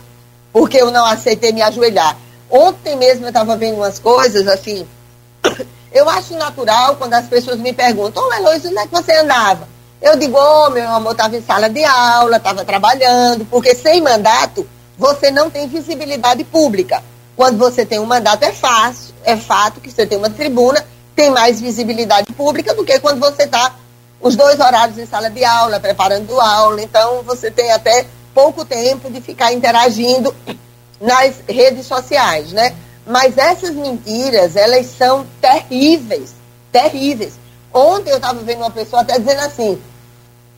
porque 0.51 0.75
eu 0.75 0.91
não 0.91 1.05
aceitei 1.05 1.53
me 1.53 1.61
ajoelhar. 1.61 2.17
Ontem 2.49 2.97
mesmo 2.97 3.23
eu 3.23 3.29
estava 3.29 3.55
vendo 3.55 3.77
umas 3.77 3.99
coisas 3.99 4.45
assim. 4.49 4.85
Eu 5.93 6.09
acho 6.09 6.35
natural 6.35 6.97
quando 6.97 7.13
as 7.13 7.25
pessoas 7.25 7.57
me 7.57 7.71
perguntam, 7.71 8.21
ô 8.21 8.27
oh, 8.27 8.49
onde 8.49 8.77
é 8.77 8.85
que 8.85 8.91
você 8.91 9.13
andava? 9.13 9.65
Eu 10.01 10.17
digo, 10.17 10.37
ô 10.37 10.65
oh, 10.65 10.69
meu 10.69 10.89
amor, 10.89 11.13
estava 11.13 11.37
em 11.37 11.41
sala 11.41 11.69
de 11.69 11.85
aula, 11.85 12.35
estava 12.35 12.65
trabalhando, 12.65 13.45
porque 13.45 13.73
sem 13.73 14.01
mandato 14.01 14.67
você 14.97 15.31
não 15.31 15.49
tem 15.49 15.69
visibilidade 15.69 16.43
pública. 16.43 17.01
Quando 17.33 17.57
você 17.57 17.85
tem 17.85 17.97
um 17.97 18.05
mandato 18.05 18.43
é 18.43 18.51
fácil, 18.51 19.15
é 19.23 19.37
fato 19.37 19.79
que 19.79 19.89
você 19.89 20.05
tem 20.05 20.17
uma 20.17 20.29
tribuna, 20.29 20.85
tem 21.15 21.29
mais 21.29 21.61
visibilidade 21.61 22.31
pública 22.33 22.73
do 22.73 22.83
que 22.83 22.99
quando 22.99 23.19
você 23.19 23.43
está 23.43 23.75
os 24.19 24.35
dois 24.35 24.59
horários 24.59 24.97
em 24.97 25.05
sala 25.05 25.29
de 25.29 25.43
aula, 25.45 25.79
preparando 25.79 26.39
aula. 26.39 26.81
Então, 26.81 27.21
você 27.23 27.49
tem 27.51 27.71
até 27.71 28.05
pouco 28.33 28.65
tempo 28.65 29.09
de 29.09 29.21
ficar 29.21 29.53
interagindo 29.53 30.35
nas 30.99 31.35
redes 31.47 31.85
sociais, 31.85 32.51
né? 32.51 32.75
Mas 33.05 33.37
essas 33.37 33.71
mentiras, 33.71 34.55
elas 34.55 34.87
são 34.87 35.25
terríveis, 35.39 36.33
terríveis. 36.71 37.33
Ontem 37.71 38.09
eu 38.09 38.17
estava 38.17 38.39
vendo 38.39 38.59
uma 38.59 38.71
pessoa 38.71 39.03
até 39.03 39.19
dizendo 39.19 39.41
assim, 39.41 39.79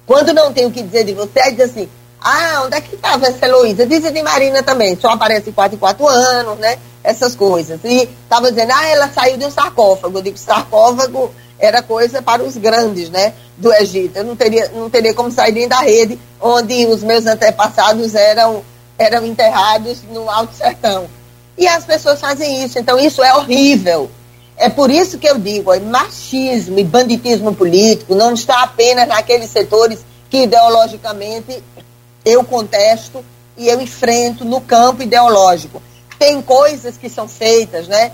quando 0.05 0.33
não 0.33 0.53
tem 0.53 0.65
o 0.65 0.71
que 0.71 0.81
dizer 0.81 1.03
de 1.03 1.13
você, 1.13 1.51
diz 1.51 1.71
assim, 1.71 1.89
ah, 2.21 2.63
onde 2.65 2.75
é 2.75 2.81
que 2.81 2.95
estava 2.95 3.27
essa 3.27 3.45
Heloísa? 3.45 3.85
Dizem 3.85 4.13
de 4.13 4.23
Marina 4.23 4.63
também, 4.63 4.97
só 4.99 5.09
aparece 5.09 5.51
quatro 5.51 5.75
em 5.75 5.79
quatro 5.79 6.07
anos, 6.07 6.57
né? 6.57 6.77
Essas 7.07 7.37
coisas. 7.37 7.79
E 7.85 8.09
estava 8.23 8.51
dizendo, 8.51 8.73
ah, 8.73 8.87
ela 8.89 9.09
saiu 9.09 9.37
de 9.37 9.45
um 9.45 9.51
sarcófago. 9.51 10.17
Eu 10.17 10.21
digo, 10.21 10.37
sarcófago 10.37 11.31
era 11.57 11.81
coisa 11.81 12.21
para 12.21 12.43
os 12.43 12.57
grandes, 12.57 13.09
né? 13.09 13.33
Do 13.55 13.73
Egito. 13.73 14.17
Eu 14.17 14.25
não 14.25 14.35
teria, 14.35 14.69
não 14.75 14.89
teria 14.89 15.13
como 15.13 15.31
sair 15.31 15.53
nem 15.53 15.69
da 15.69 15.79
rede 15.79 16.19
onde 16.41 16.85
os 16.85 17.01
meus 17.01 17.25
antepassados 17.25 18.13
eram, 18.13 18.61
eram 18.97 19.25
enterrados 19.25 20.03
no 20.11 20.29
Alto 20.29 20.53
Sertão. 20.53 21.07
E 21.57 21.65
as 21.65 21.85
pessoas 21.85 22.19
fazem 22.19 22.61
isso. 22.65 22.77
Então, 22.77 22.99
isso 22.99 23.23
é 23.23 23.33
horrível. 23.33 24.11
É 24.57 24.67
por 24.67 24.91
isso 24.91 25.17
que 25.17 25.29
eu 25.29 25.37
digo, 25.37 25.71
é 25.71 25.79
machismo 25.79 26.77
e 26.79 26.83
banditismo 26.83 27.53
político 27.53 28.15
não 28.15 28.33
está 28.33 28.63
apenas 28.63 29.07
naqueles 29.07 29.51
setores 29.51 30.03
que 30.31 30.43
ideologicamente 30.43 31.63
eu 32.25 32.43
contesto 32.43 33.23
e 33.55 33.69
eu 33.69 33.79
enfrento 33.79 34.43
no 34.43 34.59
campo 34.59 35.03
ideológico. 35.03 35.81
Tem 36.17 36.41
coisas 36.41 36.97
que 36.97 37.09
são 37.09 37.27
feitas, 37.27 37.87
né? 37.87 38.11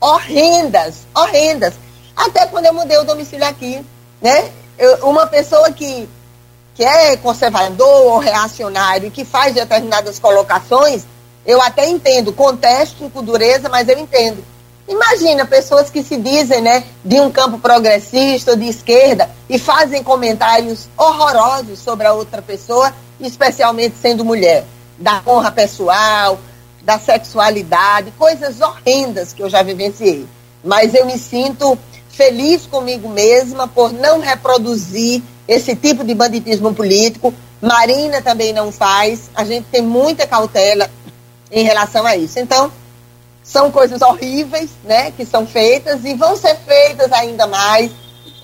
Horrendas, 0.00 1.06
horrendas. 1.14 1.74
Até 2.16 2.46
quando 2.46 2.66
eu 2.66 2.74
mudei 2.74 2.98
o 2.98 3.04
domicílio 3.04 3.46
aqui, 3.46 3.84
né? 4.20 4.50
Eu, 4.78 5.08
uma 5.08 5.26
pessoa 5.26 5.70
que, 5.72 6.08
que 6.74 6.84
é 6.84 7.16
conservador 7.16 8.12
ou 8.12 8.18
reacionário 8.18 9.08
e 9.08 9.10
que 9.10 9.24
faz 9.24 9.54
determinadas 9.54 10.18
colocações, 10.18 11.04
eu 11.46 11.60
até 11.60 11.86
entendo, 11.86 12.32
contesto 12.32 13.10
com 13.10 13.22
dureza, 13.22 13.68
mas 13.68 13.88
eu 13.88 13.98
entendo. 13.98 14.42
Imagina 14.86 15.46
pessoas 15.46 15.88
que 15.88 16.02
se 16.02 16.16
dizem 16.16 16.60
né, 16.60 16.84
de 17.02 17.18
um 17.18 17.30
campo 17.30 17.58
progressista 17.58 18.50
ou 18.50 18.56
de 18.56 18.68
esquerda 18.68 19.30
e 19.48 19.58
fazem 19.58 20.02
comentários 20.02 20.88
horrorosos 20.96 21.78
sobre 21.78 22.06
a 22.06 22.12
outra 22.12 22.42
pessoa, 22.42 22.92
especialmente 23.18 23.96
sendo 24.00 24.24
mulher, 24.24 24.64
da 24.98 25.22
honra 25.26 25.50
pessoal, 25.50 26.38
da 26.84 26.98
sexualidade, 26.98 28.12
coisas 28.18 28.60
horrendas 28.60 29.32
que 29.32 29.42
eu 29.42 29.48
já 29.48 29.62
vivenciei. 29.62 30.26
Mas 30.62 30.94
eu 30.94 31.06
me 31.06 31.18
sinto 31.18 31.78
feliz 32.08 32.66
comigo 32.66 33.08
mesma 33.08 33.66
por 33.66 33.92
não 33.92 34.20
reproduzir 34.20 35.22
esse 35.48 35.74
tipo 35.74 36.04
de 36.04 36.14
banditismo 36.14 36.74
político. 36.74 37.34
Marina 37.60 38.22
também 38.22 38.52
não 38.52 38.70
faz. 38.70 39.30
A 39.34 39.44
gente 39.44 39.66
tem 39.70 39.82
muita 39.82 40.26
cautela 40.26 40.90
em 41.50 41.64
relação 41.64 42.06
a 42.06 42.16
isso. 42.16 42.38
Então, 42.38 42.70
são 43.42 43.70
coisas 43.70 44.00
horríveis, 44.00 44.70
né, 44.84 45.10
que 45.10 45.24
são 45.26 45.46
feitas 45.46 46.04
e 46.04 46.14
vão 46.14 46.36
ser 46.36 46.56
feitas 46.56 47.12
ainda 47.12 47.46
mais. 47.46 47.90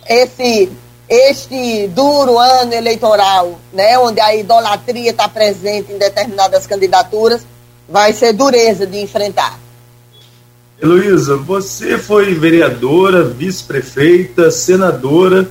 Esse 0.06 0.70
este 1.08 1.88
duro 1.88 2.38
ano 2.38 2.72
eleitoral, 2.72 3.58
né, 3.72 3.98
onde 3.98 4.20
a 4.20 4.32
idolatria 4.32 5.10
está 5.10 5.28
presente 5.28 5.92
em 5.92 5.98
determinadas 5.98 6.68
candidaturas, 6.68 7.44
vai 7.90 8.12
ser 8.12 8.32
dureza 8.32 8.86
de 8.86 8.98
enfrentar. 8.98 9.58
Heloísa, 10.80 11.36
você 11.36 11.98
foi 11.98 12.32
vereadora, 12.34 13.22
vice-prefeita, 13.24 14.50
senadora, 14.50 15.48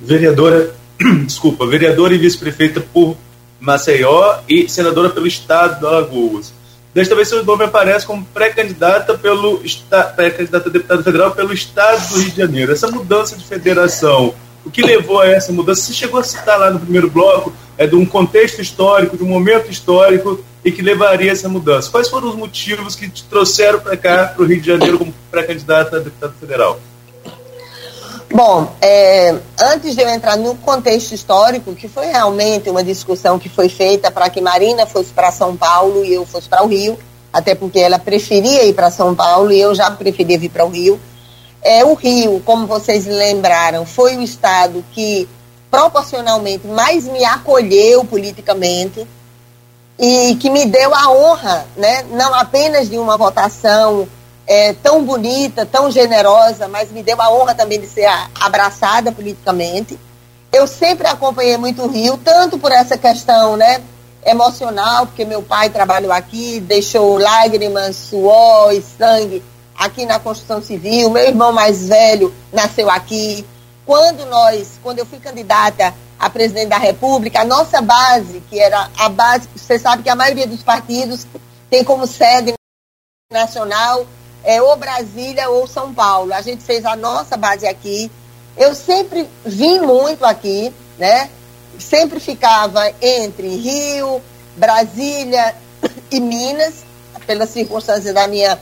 vereadora, 0.00 0.74
desculpa, 1.26 1.66
vereadora 1.66 2.14
e 2.14 2.18
vice-prefeita 2.18 2.80
por 2.80 3.16
Maceió 3.60 4.38
e 4.48 4.68
senadora 4.68 5.10
pelo 5.10 5.26
estado 5.26 5.80
de 5.80 5.86
Alagoas. 5.86 6.52
Desta 6.94 7.14
vez 7.14 7.28
seu 7.28 7.44
nome 7.44 7.64
aparece 7.64 8.06
como 8.06 8.24
pré-candidata 8.24 9.16
pelo 9.16 9.62
pré-candidata 10.16 10.68
a 10.68 10.72
deputado 10.72 11.04
federal 11.04 11.30
pelo 11.32 11.52
estado 11.52 12.08
do 12.08 12.20
Rio 12.20 12.30
de 12.30 12.36
Janeiro. 12.36 12.72
Essa 12.72 12.90
mudança 12.90 13.36
de 13.36 13.44
federação, 13.44 14.34
o 14.64 14.70
que 14.70 14.82
levou 14.82 15.20
a 15.20 15.28
essa 15.28 15.52
mudança? 15.52 15.82
Você 15.82 15.92
chegou 15.92 16.20
a 16.20 16.24
citar 16.24 16.58
lá 16.58 16.70
no 16.70 16.80
primeiro 16.80 17.10
bloco, 17.10 17.52
é 17.78 17.86
de 17.86 17.94
um 17.96 18.04
contexto 18.04 18.60
histórico, 18.60 19.16
de 19.16 19.22
um 19.22 19.28
momento 19.28 19.70
histórico 19.70 20.40
e 20.64 20.70
que 20.70 20.82
levaria 20.82 21.30
a 21.30 21.32
essa 21.32 21.48
mudança. 21.48 21.90
Quais 21.90 22.08
foram 22.08 22.28
os 22.28 22.36
motivos 22.36 22.94
que 22.94 23.08
te 23.08 23.24
trouxeram 23.24 23.80
para 23.80 23.96
cá, 23.96 24.32
para 24.34 24.42
o 24.42 24.46
Rio 24.46 24.60
de 24.60 24.66
Janeiro, 24.66 24.98
como 24.98 25.14
pré-candidata 25.30 25.96
a 25.96 26.00
deputado 26.00 26.34
federal? 26.38 26.78
Bom, 28.32 28.72
é, 28.80 29.34
antes 29.60 29.96
de 29.96 30.02
eu 30.02 30.08
entrar 30.08 30.36
no 30.36 30.54
contexto 30.54 31.12
histórico, 31.12 31.74
que 31.74 31.88
foi 31.88 32.06
realmente 32.06 32.70
uma 32.70 32.84
discussão 32.84 33.40
que 33.40 33.48
foi 33.48 33.68
feita 33.68 34.08
para 34.08 34.30
que 34.30 34.40
Marina 34.40 34.86
fosse 34.86 35.10
para 35.12 35.32
São 35.32 35.56
Paulo 35.56 36.04
e 36.04 36.14
eu 36.14 36.24
fosse 36.24 36.48
para 36.48 36.62
o 36.62 36.68
Rio, 36.68 36.96
até 37.32 37.56
porque 37.56 37.80
ela 37.80 37.98
preferia 37.98 38.64
ir 38.64 38.74
para 38.74 38.90
São 38.90 39.16
Paulo 39.16 39.50
e 39.50 39.60
eu 39.60 39.74
já 39.74 39.90
preferia 39.90 40.38
vir 40.38 40.48
para 40.48 40.64
o 40.64 40.68
Rio. 40.68 41.00
É, 41.62 41.84
o 41.84 41.94
Rio, 41.94 42.42
como 42.44 42.66
vocês 42.66 43.06
lembraram, 43.06 43.84
foi 43.84 44.16
o 44.16 44.22
estado 44.22 44.84
que 44.92 45.28
proporcionalmente 45.70 46.66
mais 46.66 47.04
me 47.06 47.24
acolheu 47.24 48.04
politicamente 48.04 49.06
e 49.98 50.34
que 50.36 50.48
me 50.48 50.64
deu 50.64 50.94
a 50.94 51.10
honra, 51.10 51.66
né, 51.76 52.04
não 52.10 52.34
apenas 52.34 52.88
de 52.88 52.98
uma 52.98 53.16
votação 53.18 54.08
é, 54.46 54.72
tão 54.72 55.04
bonita, 55.04 55.66
tão 55.66 55.90
generosa, 55.90 56.66
mas 56.66 56.90
me 56.90 57.02
deu 57.02 57.20
a 57.20 57.30
honra 57.30 57.54
também 57.54 57.78
de 57.78 57.86
ser 57.86 58.08
abraçada 58.40 59.12
politicamente. 59.12 59.98
Eu 60.50 60.66
sempre 60.66 61.06
acompanhei 61.06 61.56
muito 61.58 61.82
o 61.82 61.88
Rio, 61.88 62.18
tanto 62.24 62.58
por 62.58 62.72
essa 62.72 62.96
questão 62.96 63.56
né, 63.56 63.82
emocional, 64.24 65.06
porque 65.06 65.24
meu 65.24 65.42
pai 65.42 65.68
trabalhou 65.68 66.10
aqui, 66.10 66.58
deixou 66.58 67.18
lágrimas, 67.18 67.94
suor 67.94 68.72
e 68.72 68.82
sangue 68.82 69.42
aqui 69.80 70.04
na 70.04 70.20
construção 70.20 70.62
civil, 70.62 71.08
meu 71.08 71.26
irmão 71.26 71.52
mais 71.52 71.88
velho 71.88 72.34
nasceu 72.52 72.90
aqui. 72.90 73.46
Quando 73.86 74.26
nós, 74.26 74.78
quando 74.82 74.98
eu 74.98 75.06
fui 75.06 75.18
candidata 75.18 75.94
a 76.18 76.28
presidente 76.28 76.68
da 76.68 76.76
República, 76.76 77.40
a 77.40 77.44
nossa 77.46 77.80
base, 77.80 78.42
que 78.50 78.60
era 78.60 78.90
a 78.98 79.08
base, 79.08 79.48
você 79.56 79.78
sabe 79.78 80.02
que 80.02 80.10
a 80.10 80.14
maioria 80.14 80.46
dos 80.46 80.62
partidos 80.62 81.26
tem 81.70 81.82
como 81.82 82.06
sede 82.06 82.52
nacional 83.32 84.06
é, 84.44 84.60
ou 84.60 84.76
Brasília 84.76 85.48
ou 85.48 85.66
São 85.66 85.94
Paulo. 85.94 86.34
A 86.34 86.42
gente 86.42 86.62
fez 86.62 86.84
a 86.84 86.94
nossa 86.94 87.38
base 87.38 87.66
aqui. 87.66 88.12
Eu 88.58 88.74
sempre 88.74 89.26
vim 89.46 89.80
muito 89.80 90.26
aqui, 90.26 90.74
né? 90.98 91.30
Sempre 91.78 92.20
ficava 92.20 92.92
entre 93.00 93.48
Rio, 93.48 94.20
Brasília 94.56 95.54
e 96.10 96.20
Minas, 96.20 96.84
pelas 97.26 97.48
circunstâncias 97.48 98.12
da 98.12 98.28
minha, 98.28 98.58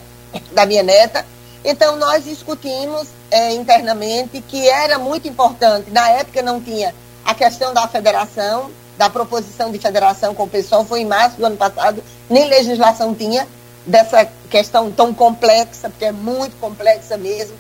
da 0.53 0.67
minha 0.67 0.83
neta. 0.83 1.25
Então, 1.65 1.97
nós 1.97 2.25
discutimos 2.25 3.09
é, 3.31 3.53
internamente 3.53 4.41
que 4.41 4.69
era 4.69 4.99
muito 4.99 5.29
importante. 5.29 5.91
Na 5.91 6.09
época 6.11 6.41
não 6.43 6.61
tinha 6.61 6.95
a 7.25 7.35
questão 7.35 7.75
da 7.75 7.87
federação, 7.89 8.71
da 8.97 9.11
proposição 9.11 9.71
de 9.71 9.79
federação 9.79 10.35
com 10.35 10.45
o 10.45 10.49
pessoal, 10.49 10.85
foi 10.85 11.01
em 11.01 11.07
março 11.07 11.37
do 11.37 11.47
ano 11.47 11.57
passado, 11.57 12.03
nem 12.29 12.49
legislação 12.49 13.15
tinha 13.15 13.47
dessa 13.87 14.29
questão 14.51 14.91
tão 14.91 15.15
complexa, 15.15 15.89
porque 15.89 16.07
é 16.07 16.13
muito 16.13 16.59
complexa 16.59 17.17
mesmo. 17.17 17.55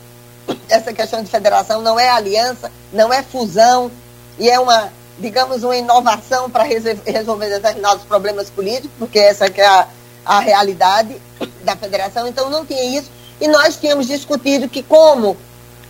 Essa 0.68 0.92
questão 0.92 1.22
de 1.22 1.30
federação 1.30 1.82
não 1.82 1.98
é 1.98 2.08
aliança, 2.08 2.70
não 2.92 3.12
é 3.12 3.22
fusão, 3.22 3.90
e 4.38 4.48
é 4.48 4.58
uma, 4.58 4.92
digamos, 5.18 5.62
uma 5.62 5.76
inovação 5.76 6.48
para 6.50 6.64
resolver 6.64 7.48
determinados 7.48 8.04
problemas 8.04 8.50
políticos, 8.50 8.90
porque 8.98 9.18
essa 9.18 9.46
é 9.46 9.66
a, 9.66 9.86
a 10.24 10.40
realidade 10.40 11.20
da 11.68 11.76
federação. 11.76 12.26
Então 12.26 12.48
não 12.50 12.64
tinha 12.64 12.98
isso. 12.98 13.10
E 13.40 13.46
nós 13.46 13.76
tínhamos 13.76 14.06
discutido 14.06 14.68
que 14.68 14.82
como 14.82 15.36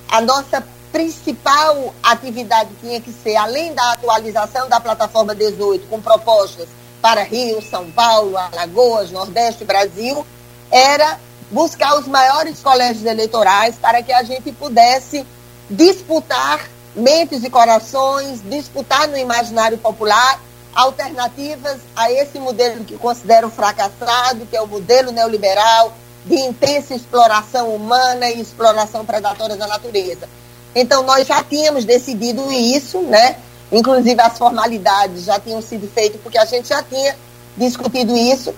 a 0.08 0.20
nossa 0.20 0.62
principal 0.92 1.94
atividade 2.02 2.70
tinha 2.80 3.00
que 3.00 3.12
ser, 3.12 3.36
além 3.36 3.74
da 3.74 3.92
atualização 3.92 4.68
da 4.68 4.80
plataforma 4.80 5.34
18, 5.34 5.86
com 5.86 6.00
propostas 6.00 6.66
para 7.00 7.22
Rio, 7.22 7.62
São 7.62 7.90
Paulo, 7.90 8.36
Alagoas, 8.36 9.10
Nordeste, 9.10 9.64
Brasil, 9.64 10.26
era 10.70 11.18
buscar 11.50 11.98
os 11.98 12.06
maiores 12.06 12.60
colégios 12.60 13.04
eleitorais 13.04 13.76
para 13.76 14.02
que 14.02 14.12
a 14.12 14.22
gente 14.22 14.50
pudesse 14.52 15.24
disputar 15.70 16.68
mentes 16.96 17.44
e 17.44 17.50
corações, 17.50 18.40
disputar 18.42 19.06
no 19.08 19.16
imaginário 19.16 19.78
popular 19.78 20.40
alternativas 20.74 21.78
a 21.96 22.10
esse 22.12 22.38
modelo 22.38 22.84
que 22.84 22.96
considero 22.96 23.50
fracassado, 23.50 24.46
que 24.46 24.56
é 24.56 24.60
o 24.60 24.66
modelo 24.66 25.10
neoliberal 25.10 25.92
de 26.24 26.34
intensa 26.34 26.94
exploração 26.94 27.74
humana 27.74 28.28
e 28.28 28.40
exploração 28.40 29.04
predatória 29.04 29.56
da 29.56 29.66
natureza. 29.66 30.28
Então, 30.74 31.02
nós 31.02 31.26
já 31.26 31.42
tínhamos 31.42 31.84
decidido 31.84 32.52
isso, 32.52 33.00
né? 33.02 33.36
Inclusive, 33.72 34.20
as 34.20 34.36
formalidades 34.36 35.24
já 35.24 35.38
tinham 35.40 35.60
sido 35.60 35.88
feitas, 35.88 36.20
porque 36.20 36.38
a 36.38 36.44
gente 36.44 36.68
já 36.68 36.82
tinha 36.82 37.16
discutido 37.56 38.16
isso. 38.16 38.54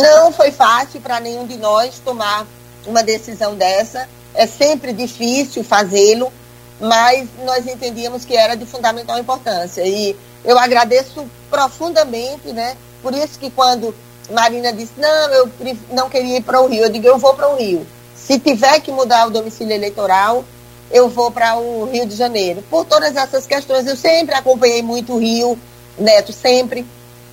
Não 0.00 0.32
foi 0.32 0.50
fácil 0.50 1.00
para 1.00 1.20
nenhum 1.20 1.46
de 1.46 1.56
nós 1.56 1.98
tomar 2.04 2.46
uma 2.86 3.02
decisão 3.02 3.54
dessa. 3.54 4.08
É 4.34 4.46
sempre 4.46 4.92
difícil 4.92 5.62
fazê-lo, 5.62 6.32
mas 6.80 7.28
nós 7.44 7.66
entendíamos 7.66 8.24
que 8.24 8.36
era 8.36 8.56
de 8.56 8.64
fundamental 8.64 9.18
importância. 9.18 9.82
E 9.86 10.16
eu 10.44 10.58
agradeço 10.58 11.28
profundamente, 11.50 12.52
né? 12.52 12.76
Por 13.02 13.14
isso 13.14 13.38
que 13.38 13.50
quando 13.50 13.94
Marina 14.30 14.72
disse, 14.72 14.92
não, 14.96 15.32
eu 15.32 15.50
não 15.90 16.08
queria 16.08 16.38
ir 16.38 16.42
para 16.42 16.60
o 16.60 16.66
Rio, 16.66 16.84
eu 16.84 16.90
digo, 16.90 17.06
eu 17.06 17.18
vou 17.18 17.34
para 17.34 17.48
o 17.48 17.56
Rio. 17.56 17.86
Se 18.14 18.38
tiver 18.38 18.80
que 18.80 18.92
mudar 18.92 19.26
o 19.26 19.30
domicílio 19.30 19.74
eleitoral, 19.74 20.44
eu 20.90 21.08
vou 21.08 21.30
para 21.30 21.56
o 21.56 21.84
Rio 21.84 22.06
de 22.06 22.14
Janeiro. 22.14 22.62
Por 22.70 22.84
todas 22.84 23.16
essas 23.16 23.46
questões, 23.46 23.86
eu 23.86 23.96
sempre 23.96 24.34
acompanhei 24.34 24.82
muito 24.82 25.14
o 25.14 25.18
Rio, 25.18 25.58
Neto, 25.98 26.32
sempre. 26.32 26.86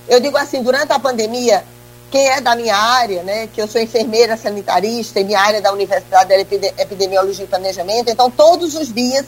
Eu 0.08 0.20
digo 0.20 0.36
assim, 0.36 0.62
durante 0.62 0.92
a 0.92 0.98
pandemia, 0.98 1.64
quem 2.10 2.26
é 2.28 2.40
da 2.40 2.56
minha 2.56 2.76
área, 2.76 3.22
né, 3.22 3.48
que 3.52 3.60
eu 3.60 3.68
sou 3.68 3.80
enfermeira 3.80 4.36
sanitarista, 4.36 5.20
e 5.20 5.24
minha 5.24 5.40
área 5.40 5.60
da 5.60 5.72
Universidade 5.72 6.28
de 6.44 6.66
Epidemiologia 6.78 7.44
e 7.44 7.48
Planejamento, 7.48 8.10
então 8.10 8.30
todos 8.30 8.74
os 8.74 8.92
dias, 8.92 9.26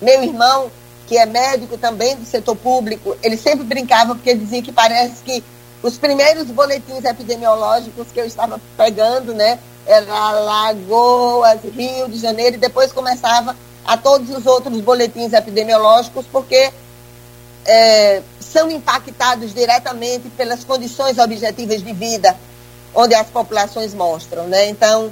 meu 0.00 0.22
irmão, 0.22 0.70
que 1.10 1.18
é 1.18 1.26
médico 1.26 1.76
também 1.76 2.14
do 2.14 2.24
setor 2.24 2.54
público, 2.54 3.16
ele 3.20 3.36
sempre 3.36 3.64
brincava 3.64 4.14
porque 4.14 4.32
dizia 4.32 4.62
que 4.62 4.70
parece 4.70 5.24
que 5.24 5.42
os 5.82 5.98
primeiros 5.98 6.46
boletins 6.46 7.04
epidemiológicos 7.04 8.06
que 8.14 8.20
eu 8.20 8.24
estava 8.24 8.60
pegando, 8.76 9.34
né, 9.34 9.58
era 9.84 10.30
Lagoas, 10.30 11.58
Rio 11.76 12.08
de 12.08 12.16
Janeiro, 12.16 12.54
e 12.54 12.60
depois 12.60 12.92
começava 12.92 13.56
a 13.84 13.96
todos 13.96 14.30
os 14.30 14.46
outros 14.46 14.80
boletins 14.82 15.32
epidemiológicos, 15.32 16.26
porque 16.30 16.70
é, 17.66 18.22
são 18.38 18.70
impactados 18.70 19.52
diretamente 19.52 20.28
pelas 20.36 20.62
condições 20.62 21.18
objetivas 21.18 21.82
de 21.82 21.92
vida 21.92 22.36
onde 22.94 23.16
as 23.16 23.26
populações 23.26 23.92
mostram. 23.94 24.44
Né? 24.44 24.68
Então, 24.68 25.10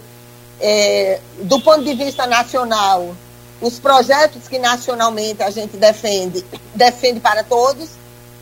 é, 0.60 1.18
do 1.42 1.60
ponto 1.60 1.82
de 1.82 1.94
vista 1.94 2.24
nacional, 2.24 3.16
os 3.60 3.78
projetos 3.78 4.46
que 4.48 4.58
nacionalmente 4.58 5.42
a 5.42 5.50
gente 5.50 5.76
defende, 5.76 6.44
defende 6.74 7.20
para 7.20 7.42
todos, 7.42 7.88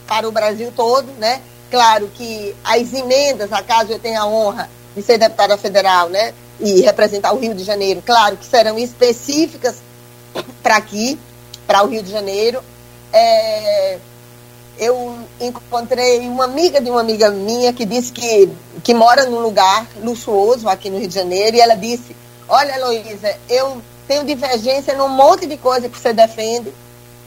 para 0.07 0.29
o 0.29 0.33
Brasil 0.33 0.73
todo, 0.75 1.07
né? 1.19 1.41
Claro 1.71 2.11
que 2.15 2.55
as 2.63 2.93
emendas, 2.93 3.53
acaso 3.53 3.93
eu 3.93 3.99
tenha 3.99 4.21
a 4.21 4.27
honra 4.27 4.71
de 4.95 5.03
ser 5.03 5.19
deputada 5.19 5.57
federal, 5.57 6.09
né? 6.09 6.33
E 6.61 6.81
representar 6.83 7.33
o 7.33 7.39
Rio 7.39 7.55
de 7.55 7.65
Janeiro, 7.65 8.03
claro 8.05 8.37
que 8.37 8.47
serão 8.47 8.79
específicas 8.79 9.77
para 10.63 10.77
aqui, 10.77 11.19
para 11.67 11.83
o 11.83 11.89
Rio 11.89 12.03
de 12.03 12.11
Janeiro. 12.11 12.63
É, 13.13 13.99
eu 14.79 15.19
encontrei 15.41 16.21
uma 16.21 16.45
amiga 16.45 16.81
de 16.81 16.91
uma 16.91 17.01
amiga 17.01 17.31
minha 17.31 17.73
que 17.73 17.85
disse 17.85 18.13
que, 18.13 18.49
que 18.85 18.95
mora 18.95 19.25
num 19.27 19.41
lugar 19.41 19.87
luxuoso 20.03 20.69
aqui 20.69 20.91
no 20.91 20.99
Rio 20.99 21.09
de 21.09 21.15
Janeiro, 21.15 21.57
e 21.57 21.61
ela 21.61 21.75
disse: 21.75 22.15
Olha, 22.49 22.77
Heloísa, 22.77 23.37
eu 23.49 23.83
tenho 24.07 24.25
divergência 24.25 24.95
num 24.95 25.09
monte 25.09 25.47
de 25.47 25.57
coisa 25.57 25.89
que 25.89 25.99
você 25.99 26.13
defende, 26.13 26.73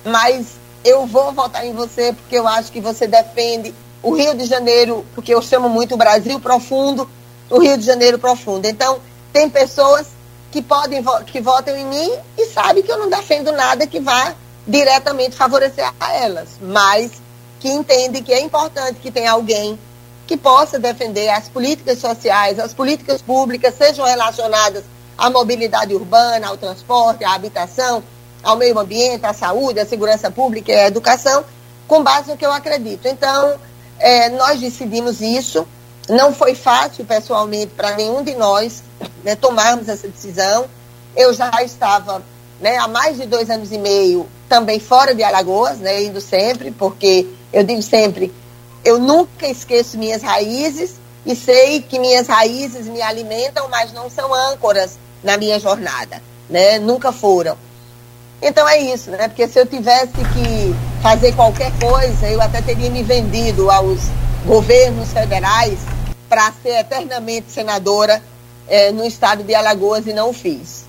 mas 0.04 0.48
eu 0.84 1.06
vou 1.06 1.32
votar 1.32 1.66
em 1.66 1.74
você 1.74 2.14
porque 2.14 2.38
eu 2.38 2.48
acho 2.48 2.72
que 2.72 2.80
você 2.80 3.08
defende 3.08 3.74
o 4.02 4.14
Rio 4.16 4.34
de 4.34 4.46
Janeiro, 4.46 5.06
porque 5.14 5.34
eu 5.34 5.42
chamo 5.42 5.68
muito 5.68 5.96
o 5.96 5.98
Brasil 5.98 6.40
profundo, 6.40 7.10
o 7.50 7.60
Rio 7.60 7.78
de 7.78 7.86
Janeiro 7.86 8.18
profundo. 8.18 8.66
Então, 8.66 9.00
tem 9.34 9.50
pessoas 9.50 10.08
que 10.52 10.62
podem 10.62 11.04
que 11.28 11.42
votam 11.42 11.76
em 11.76 11.86
mim 11.86 12.12
e 12.38 12.46
sabem 12.46 12.82
que 12.82 12.92
eu 12.92 12.98
não 12.98 13.10
defendo 13.10 13.52
nada 13.52 13.86
que 13.86 14.00
vá 14.00 14.34
diretamente 14.66 15.36
favorecer 15.36 15.92
a 16.00 16.14
elas, 16.14 16.48
mas 16.62 17.12
que 17.60 17.70
entendem 17.70 18.24
que 18.24 18.32
é 18.32 18.42
importante 18.42 19.00
que 19.00 19.12
tenha 19.12 19.32
alguém 19.32 19.78
que 20.26 20.38
possa 20.38 20.80
defender 20.80 21.28
as 21.30 21.50
políticas 21.50 22.00
sociais, 22.00 22.60
as 22.60 22.74
políticas 22.74 23.22
públicas, 23.22 23.74
sejam 23.76 24.06
relacionadas 24.06 24.84
à 25.20 25.30
mobilidade 25.30 25.94
urbana, 25.94 26.48
ao 26.48 26.58
transporte, 26.58 27.24
à 27.24 27.34
habitação, 27.34 28.04
ao 28.42 28.56
meio 28.56 28.78
ambiente, 28.80 29.26
à 29.26 29.34
saúde, 29.34 29.80
à 29.80 29.86
segurança 29.86 30.32
pública 30.32 30.72
e 30.72 30.76
à 30.76 30.88
educação, 30.88 31.44
com 31.88 32.04
base 32.04 32.30
no 32.30 32.38
que 32.38 32.46
eu 32.46 32.52
acredito. 32.52 33.08
Então, 33.08 33.56
é, 34.00 34.30
nós 34.30 34.60
decidimos 34.60 35.22
isso 35.22 35.68
não 36.10 36.34
foi 36.34 36.56
fácil, 36.56 37.06
pessoalmente, 37.06 37.74
para 37.76 37.96
nenhum 37.96 38.24
de 38.24 38.34
nós 38.34 38.82
né, 39.24 39.36
tomarmos 39.36 39.88
essa 39.88 40.08
decisão. 40.08 40.66
Eu 41.16 41.34
já 41.34 41.52
estava 41.64 42.24
né, 42.60 42.78
há 42.78 42.88
mais 42.88 43.18
de 43.18 43.28
dois 43.28 43.50
anos 43.50 43.72
e 43.72 43.78
meio 43.78 44.28
também 44.48 44.80
fora 44.80 45.14
de 45.14 45.24
Alagoas, 45.24 45.78
né, 45.78 46.02
indo 46.02 46.20
sempre, 46.20 46.72
porque 46.72 47.28
eu 47.54 47.64
digo 47.64 47.82
sempre, 47.84 48.34
eu 48.84 48.98
nunca 48.98 49.48
esqueço 49.48 50.00
minhas 50.00 50.24
raízes 50.24 50.96
e 51.26 51.36
sei 51.36 51.82
que 51.82 52.00
minhas 52.00 52.28
raízes 52.28 52.88
me 52.88 53.02
alimentam, 53.02 53.68
mas 53.70 53.94
não 53.94 54.10
são 54.10 54.34
âncoras 54.34 54.98
na 55.24 55.38
minha 55.38 55.60
jornada, 55.60 56.22
né? 56.50 56.80
Nunca 56.80 57.12
foram. 57.12 57.58
Então 58.42 58.68
é 58.68 58.80
isso, 58.80 59.12
né? 59.12 59.28
Porque 59.28 59.48
se 59.48 59.60
eu 59.60 59.66
tivesse 59.66 60.14
que 60.14 60.76
fazer 61.02 61.34
qualquer 61.34 61.72
coisa, 61.80 62.28
eu 62.28 62.42
até 62.42 62.62
teria 62.62 62.90
me 62.90 63.04
vendido 63.04 63.70
aos 63.70 64.00
governos 64.46 65.12
federais 65.12 65.80
para 66.30 66.52
ser 66.64 66.80
eternamente 66.80 67.52
senadora 67.52 68.22
é, 68.68 68.92
no 68.92 69.06
estado 69.06 69.44
de 69.44 69.54
Alagoas 69.54 70.06
e 70.08 70.14
não 70.14 70.32
fiz. 70.32 70.88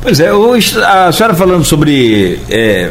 Pois 0.00 0.18
é, 0.18 0.30
a 0.30 1.12
senhora 1.12 1.34
falando 1.34 1.64
sobre 1.64 2.40
é, 2.48 2.90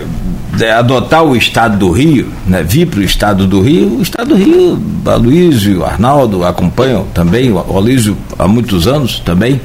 adotar 0.77 1.23
o 1.23 1.35
estado 1.35 1.77
do 1.77 1.91
Rio, 1.91 2.31
né, 2.45 2.61
vir 2.61 2.85
para 2.85 2.99
o 2.99 3.03
estado 3.03 3.47
do 3.47 3.61
Rio, 3.61 3.97
o 3.97 4.01
estado 4.01 4.29
do 4.29 4.35
Rio, 4.35 4.79
a 5.05 5.15
Luísio 5.15 5.73
e 5.73 5.77
o 5.77 5.85
Arnaldo 5.85 6.45
acompanham 6.45 7.05
também, 7.13 7.51
o 7.51 7.57
Aloysio 7.57 8.15
há 8.37 8.47
muitos 8.47 8.87
anos 8.87 9.19
também, 9.19 9.59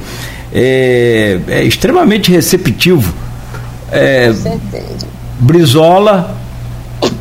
é, 0.57 1.37
é 1.49 1.63
extremamente 1.63 2.31
receptivo. 2.31 3.13
É, 3.91 4.27
Com 4.27 4.33
certeza. 4.35 5.07
Brizola, 5.37 6.33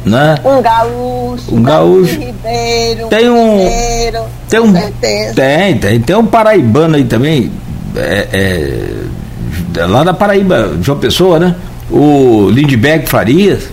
né? 0.04 0.36
Um 0.44 0.62
gaúcho, 0.62 1.54
um 1.54 1.62
gaúcho. 1.62 2.20
Ribeiro, 2.20 3.08
tem 3.08 3.28
um, 3.28 3.58
Ribeiro, 3.58 4.22
tem 4.48 4.60
um, 4.60 4.72
certeza. 4.72 5.34
tem, 5.34 5.78
tem, 5.78 6.00
tem 6.00 6.16
um 6.16 6.26
paraibano 6.26 6.94
aí 6.94 7.04
também, 7.04 7.50
é, 7.96 8.28
é, 8.32 9.80
é, 9.80 9.86
lá 9.86 10.04
da 10.04 10.14
Paraíba, 10.14 10.78
João 10.80 10.98
Pessoa, 10.98 11.40
né? 11.40 11.56
O 11.90 12.48
Lindbergh 12.50 13.06
Farias. 13.08 13.64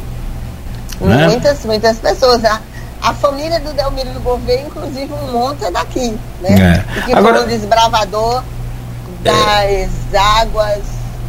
Né? 1.00 1.28
Muitas, 1.28 1.64
muitas 1.66 1.98
pessoas. 1.98 2.44
A, 2.46 2.60
a 3.02 3.14
família 3.14 3.60
do 3.60 3.74
Delmiro 3.74 4.10
Gouveia, 4.24 4.64
inclusive, 4.66 5.12
um 5.14 5.32
monte 5.32 5.64
é 5.64 5.72
daqui, 5.72 6.16
né? 6.42 6.84
É. 6.90 7.02
Que 7.06 7.14
Agora, 7.14 7.38
foi 7.38 7.46
um 7.46 7.48
desbravador. 7.48 8.44
Das 9.24 9.90
águas 10.14 10.84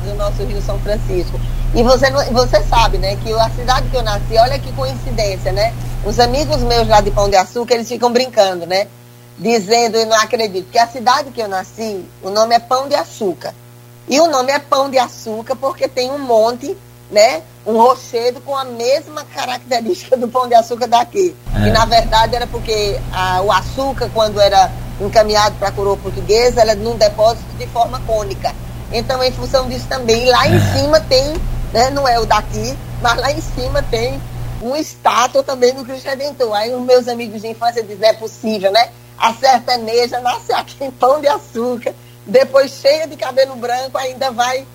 do 0.04 0.14
nosso 0.14 0.42
Rio 0.44 0.60
São 0.62 0.78
Francisco. 0.80 1.38
E 1.74 1.82
você, 1.82 2.10
você 2.10 2.62
sabe, 2.64 2.98
né, 2.98 3.16
que 3.16 3.32
a 3.32 3.48
cidade 3.50 3.88
que 3.88 3.96
eu 3.96 4.02
nasci, 4.02 4.36
olha 4.36 4.58
que 4.58 4.70
coincidência, 4.72 5.52
né? 5.52 5.72
Os 6.04 6.18
amigos 6.18 6.58
meus 6.58 6.86
lá 6.86 7.00
de 7.00 7.10
Pão 7.10 7.30
de 7.30 7.36
Açúcar, 7.36 7.74
eles 7.74 7.88
ficam 7.88 8.12
brincando, 8.12 8.66
né? 8.66 8.88
Dizendo, 9.38 9.96
e 9.96 10.04
não 10.04 10.16
acredito, 10.16 10.70
que 10.70 10.78
a 10.78 10.86
cidade 10.86 11.30
que 11.30 11.40
eu 11.40 11.48
nasci, 11.48 12.04
o 12.22 12.28
nome 12.28 12.54
é 12.54 12.58
Pão 12.58 12.88
de 12.88 12.94
Açúcar. 12.94 13.54
E 14.06 14.20
o 14.20 14.28
nome 14.28 14.52
é 14.52 14.58
Pão 14.58 14.90
de 14.90 14.98
Açúcar 14.98 15.56
porque 15.56 15.88
tem 15.88 16.10
um 16.10 16.18
monte, 16.18 16.76
né? 17.10 17.42
Um 17.64 17.78
rochedo 17.78 18.40
com 18.40 18.54
a 18.56 18.64
mesma 18.64 19.24
característica 19.24 20.16
do 20.16 20.28
Pão 20.28 20.48
de 20.48 20.54
Açúcar 20.54 20.88
daqui. 20.88 21.34
É. 21.54 21.68
E 21.68 21.70
na 21.70 21.86
verdade 21.86 22.36
era 22.36 22.46
porque 22.46 23.00
a, 23.12 23.40
o 23.40 23.50
açúcar, 23.50 24.10
quando 24.12 24.40
era 24.40 24.70
encaminhado 25.00 25.56
para 25.58 25.68
a 25.68 25.72
coroa 25.72 25.96
portuguesa, 25.96 26.60
era 26.60 26.74
num 26.74 26.96
depósito 26.96 27.52
de 27.58 27.66
forma 27.66 28.00
cônica. 28.06 28.54
Então, 28.92 29.22
em 29.22 29.32
função 29.32 29.68
disso 29.68 29.86
também, 29.88 30.26
lá 30.26 30.46
em 30.46 30.56
é. 30.56 30.60
cima 30.74 31.00
tem 31.00 31.34
né? 31.72 31.90
Não 31.90 32.06
é 32.06 32.20
o 32.20 32.26
daqui, 32.26 32.76
mas 33.00 33.16
lá 33.16 33.32
em 33.32 33.40
cima 33.40 33.82
tem 33.82 34.20
uma 34.60 34.78
estátua 34.78 35.42
também 35.42 35.74
do 35.74 35.84
Cristo 35.84 36.06
Redentor. 36.06 36.54
Aí 36.54 36.72
os 36.72 36.82
meus 36.82 37.08
amigos 37.08 37.40
de 37.40 37.48
infância 37.48 37.82
dizem, 37.82 38.08
é 38.08 38.12
possível, 38.12 38.70
né? 38.70 38.90
A 39.18 39.32
sertaneja 39.32 40.20
nasce 40.20 40.52
aqui 40.52 40.84
em 40.84 40.90
Pão 40.90 41.20
de 41.20 41.28
Açúcar, 41.28 41.94
depois 42.26 42.70
cheia 42.70 43.06
de 43.06 43.16
cabelo 43.16 43.56
branco, 43.56 43.96
ainda 43.98 44.30
vai 44.30 44.66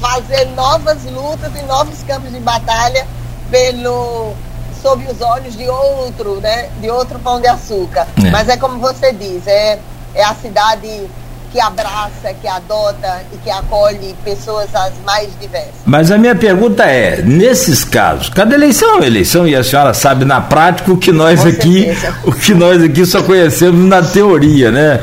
fazer 0.00 0.44
novas 0.46 1.04
lutas 1.04 1.54
e 1.54 1.62
novos 1.62 2.02
campos 2.02 2.30
de 2.32 2.40
batalha 2.40 3.06
pelo 3.50 4.34
sob 4.86 5.04
os 5.10 5.20
olhos 5.20 5.56
de 5.56 5.68
outro, 5.68 6.40
né? 6.40 6.68
De 6.80 6.88
outro 6.88 7.18
pão 7.18 7.40
de 7.40 7.48
açúcar. 7.48 8.06
É. 8.24 8.30
Mas 8.30 8.48
é 8.48 8.56
como 8.56 8.78
você 8.78 9.12
diz, 9.12 9.44
é, 9.46 9.80
é 10.14 10.24
a 10.24 10.32
cidade 10.34 10.88
que 11.50 11.60
abraça, 11.60 12.32
que 12.40 12.46
adota 12.46 13.22
e 13.32 13.38
que 13.38 13.50
acolhe 13.50 14.14
pessoas 14.24 14.68
as 14.74 14.92
mais 15.04 15.28
diversas. 15.40 15.74
Mas 15.84 16.10
a 16.10 16.18
minha 16.18 16.36
pergunta 16.36 16.84
é, 16.84 17.20
nesses 17.22 17.82
casos, 17.82 18.28
cada 18.28 18.54
eleição 18.54 18.90
é 18.90 18.96
uma 18.96 19.06
eleição 19.06 19.46
e 19.46 19.56
a 19.56 19.64
senhora 19.64 19.92
sabe 19.94 20.24
na 20.24 20.40
prática 20.40 20.92
o 20.92 20.96
que 20.96 21.10
nós 21.10 21.40
Com 21.40 21.48
aqui, 21.48 21.84
certeza. 21.84 22.14
o 22.24 22.32
que 22.32 22.54
nós 22.54 22.82
aqui 22.82 23.06
só 23.06 23.22
conhecemos 23.22 23.88
na 23.88 24.02
teoria, 24.02 24.70
né? 24.70 25.00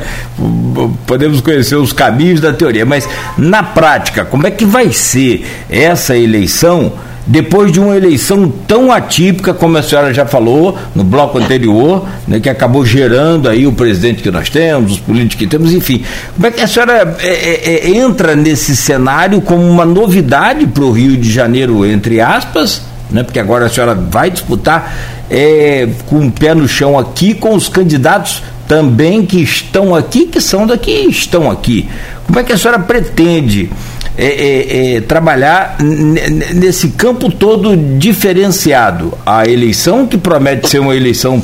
Podemos 1.06 1.40
conhecer 1.40 1.76
os 1.76 1.92
caminhos 1.92 2.40
da 2.40 2.52
teoria, 2.52 2.86
mas 2.86 3.06
na 3.36 3.62
prática, 3.62 4.24
como 4.24 4.46
é 4.46 4.50
que 4.50 4.64
vai 4.64 4.92
ser 4.92 5.46
essa 5.68 6.16
eleição? 6.16 6.92
Depois 7.26 7.72
de 7.72 7.80
uma 7.80 7.96
eleição 7.96 8.52
tão 8.66 8.92
atípica, 8.92 9.54
como 9.54 9.78
a 9.78 9.82
senhora 9.82 10.12
já 10.12 10.26
falou 10.26 10.76
no 10.94 11.02
bloco 11.02 11.38
anterior, 11.38 12.06
né, 12.28 12.38
que 12.38 12.48
acabou 12.48 12.84
gerando 12.84 13.48
aí 13.48 13.66
o 13.66 13.72
presidente 13.72 14.22
que 14.22 14.30
nós 14.30 14.50
temos, 14.50 14.92
os 14.92 15.00
políticos 15.00 15.36
que 15.36 15.46
temos, 15.46 15.72
enfim. 15.72 16.04
Como 16.34 16.46
é 16.46 16.50
que 16.50 16.60
a 16.60 16.66
senhora 16.66 17.16
é, 17.20 17.28
é, 17.28 17.88
é 17.88 17.96
entra 17.96 18.36
nesse 18.36 18.76
cenário 18.76 19.40
como 19.40 19.62
uma 19.62 19.86
novidade 19.86 20.66
para 20.66 20.84
o 20.84 20.92
Rio 20.92 21.16
de 21.16 21.30
Janeiro, 21.30 21.86
entre 21.86 22.20
aspas, 22.20 22.82
né, 23.10 23.22
porque 23.22 23.38
agora 23.38 23.66
a 23.66 23.68
senhora 23.68 23.94
vai 23.94 24.30
disputar 24.30 25.24
é, 25.30 25.88
com 26.06 26.26
o 26.26 26.30
pé 26.30 26.54
no 26.54 26.68
chão 26.68 26.98
aqui 26.98 27.32
com 27.32 27.54
os 27.54 27.68
candidatos 27.68 28.42
também 28.68 29.24
que 29.24 29.40
estão 29.42 29.94
aqui, 29.94 30.26
que 30.26 30.40
são 30.40 30.66
daqui 30.66 30.90
estão 31.08 31.50
aqui. 31.50 31.88
Como 32.26 32.38
é 32.38 32.42
que 32.42 32.52
a 32.52 32.58
senhora 32.58 32.78
pretende 32.78 33.70
é, 34.16 34.26
é, 34.26 34.96
é, 34.96 35.00
trabalhar 35.00 35.76
nesse 35.80 36.90
campo 36.90 37.30
todo 37.30 37.76
diferenciado. 37.76 39.12
A 39.26 39.44
eleição, 39.46 40.06
que 40.06 40.16
promete 40.16 40.68
ser 40.68 40.78
uma 40.78 40.94
eleição. 40.94 41.42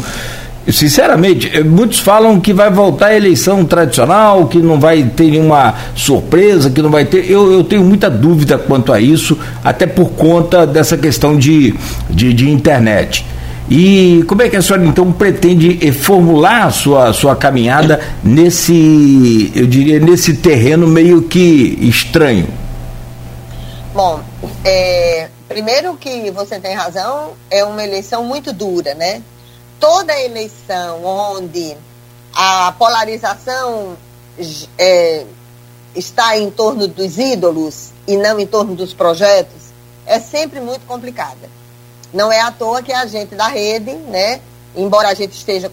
Sinceramente, 0.69 1.51
é, 1.53 1.65
muitos 1.65 1.99
falam 1.99 2.39
que 2.39 2.53
vai 2.53 2.71
voltar 2.71 3.07
a 3.07 3.17
eleição 3.17 3.65
tradicional, 3.65 4.47
que 4.47 4.59
não 4.59 4.79
vai 4.79 5.03
ter 5.03 5.31
nenhuma 5.31 5.75
surpresa, 5.97 6.71
que 6.71 6.81
não 6.81 6.91
vai 6.91 7.05
ter. 7.05 7.29
Eu, 7.29 7.53
eu 7.53 7.65
tenho 7.65 7.83
muita 7.83 8.09
dúvida 8.09 8.57
quanto 8.57 8.93
a 8.93 9.01
isso, 9.01 9.37
até 9.65 9.87
por 9.87 10.11
conta 10.11 10.67
dessa 10.67 10.97
questão 10.97 11.37
de, 11.37 11.75
de, 12.09 12.33
de 12.33 12.49
internet. 12.49 13.25
E 13.71 14.25
como 14.27 14.43
é 14.43 14.49
que 14.49 14.57
a 14.57 14.63
senhora 14.63 14.85
então 14.85 15.13
pretende 15.13 15.93
formular 15.93 16.67
a 16.67 16.71
sua, 16.73 17.13
sua 17.13 17.37
caminhada 17.37 18.01
nesse, 18.23 19.53
eu 19.55 19.65
diria, 19.65 20.01
nesse 20.01 20.35
terreno 20.35 20.89
meio 20.89 21.23
que 21.23 21.79
estranho? 21.81 22.49
Bom, 23.95 24.21
é, 24.65 25.29
primeiro 25.49 25.97
que 25.97 26.33
você 26.33 26.59
tem 26.59 26.75
razão, 26.75 27.35
é 27.49 27.63
uma 27.63 27.85
eleição 27.85 28.25
muito 28.25 28.53
dura, 28.53 28.93
né? 28.95 29.23
Toda 29.79 30.21
eleição 30.21 31.05
onde 31.05 31.77
a 32.35 32.75
polarização 32.77 33.97
é, 34.77 35.25
está 35.95 36.37
em 36.37 36.51
torno 36.51 36.89
dos 36.89 37.19
ídolos 37.19 37.91
e 38.07 38.17
não 38.17 38.41
em 38.41 38.47
torno 38.47 38.75
dos 38.75 38.93
projetos 38.93 39.71
é 40.07 40.19
sempre 40.19 40.59
muito 40.61 40.85
complicada. 40.87 41.60
Não 42.13 42.31
é 42.33 42.41
à 42.41 42.51
toa 42.51 42.83
que 42.83 42.93
a 42.93 43.07
gente 43.07 43.35
da 43.35 43.49
rede, 43.49 43.93
né, 43.93 44.41
embora 44.75 45.09
a 45.09 45.15
gente 45.15 45.33
esteja 45.33 45.71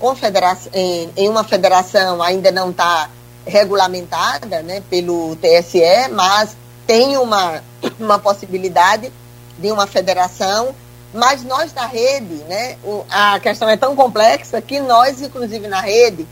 em, 0.73 1.09
em 1.15 1.29
uma 1.29 1.43
federação, 1.43 2.21
ainda 2.21 2.51
não 2.51 2.71
está 2.71 3.09
regulamentada 3.45 4.61
né, 4.61 4.83
pelo 4.89 5.35
TSE, 5.37 6.09
mas 6.11 6.55
tem 6.85 7.17
uma, 7.17 7.63
uma 7.99 8.19
possibilidade 8.19 9.11
de 9.57 9.71
uma 9.71 9.87
federação, 9.87 10.75
mas 11.13 11.43
nós 11.43 11.71
da 11.71 11.85
rede, 11.85 12.35
né, 12.47 12.77
a 13.09 13.39
questão 13.39 13.69
é 13.69 13.77
tão 13.77 13.95
complexa 13.95 14.61
que 14.61 14.79
nós, 14.79 15.21
inclusive 15.21 15.67
na 15.67 15.81
rede, 15.81 16.27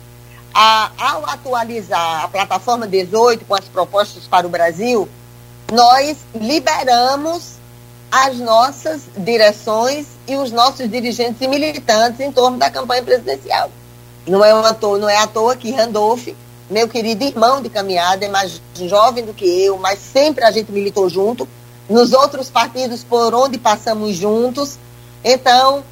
a, 0.53 0.91
ao 0.97 1.25
atualizar 1.25 2.23
a 2.23 2.27
plataforma 2.27 2.87
18 2.87 3.45
com 3.45 3.55
as 3.55 3.65
propostas 3.65 4.23
para 4.27 4.45
o 4.45 4.49
Brasil, 4.49 5.09
nós 5.71 6.17
liberamos 6.33 7.55
as 8.11 8.37
nossas 8.37 9.01
direções 9.17 10.07
e 10.27 10.35
os 10.35 10.51
nossos 10.51 10.89
dirigentes 10.89 11.41
e 11.41 11.47
militantes 11.47 12.19
em 12.19 12.31
torno 12.31 12.57
da 12.57 12.69
campanha 12.69 13.03
presidencial. 13.03 13.69
Não 14.27 14.43
é, 14.43 14.51
à 14.51 14.73
toa, 14.73 14.97
não 14.97 15.09
é 15.09 15.17
à 15.17 15.27
toa 15.27 15.55
que 15.55 15.71
Randolph, 15.71 16.27
meu 16.69 16.87
querido 16.87 17.23
irmão 17.23 17.61
de 17.61 17.69
caminhada, 17.69 18.25
é 18.25 18.29
mais 18.29 18.61
jovem 18.75 19.23
do 19.23 19.33
que 19.33 19.45
eu, 19.45 19.77
mas 19.77 19.99
sempre 19.99 20.43
a 20.43 20.51
gente 20.51 20.71
militou 20.71 21.09
junto, 21.09 21.47
nos 21.87 22.13
outros 22.13 22.49
partidos 22.49 23.03
por 23.03 23.33
onde 23.35 23.57
passamos 23.57 24.15
juntos. 24.15 24.79
Então, 25.23 25.83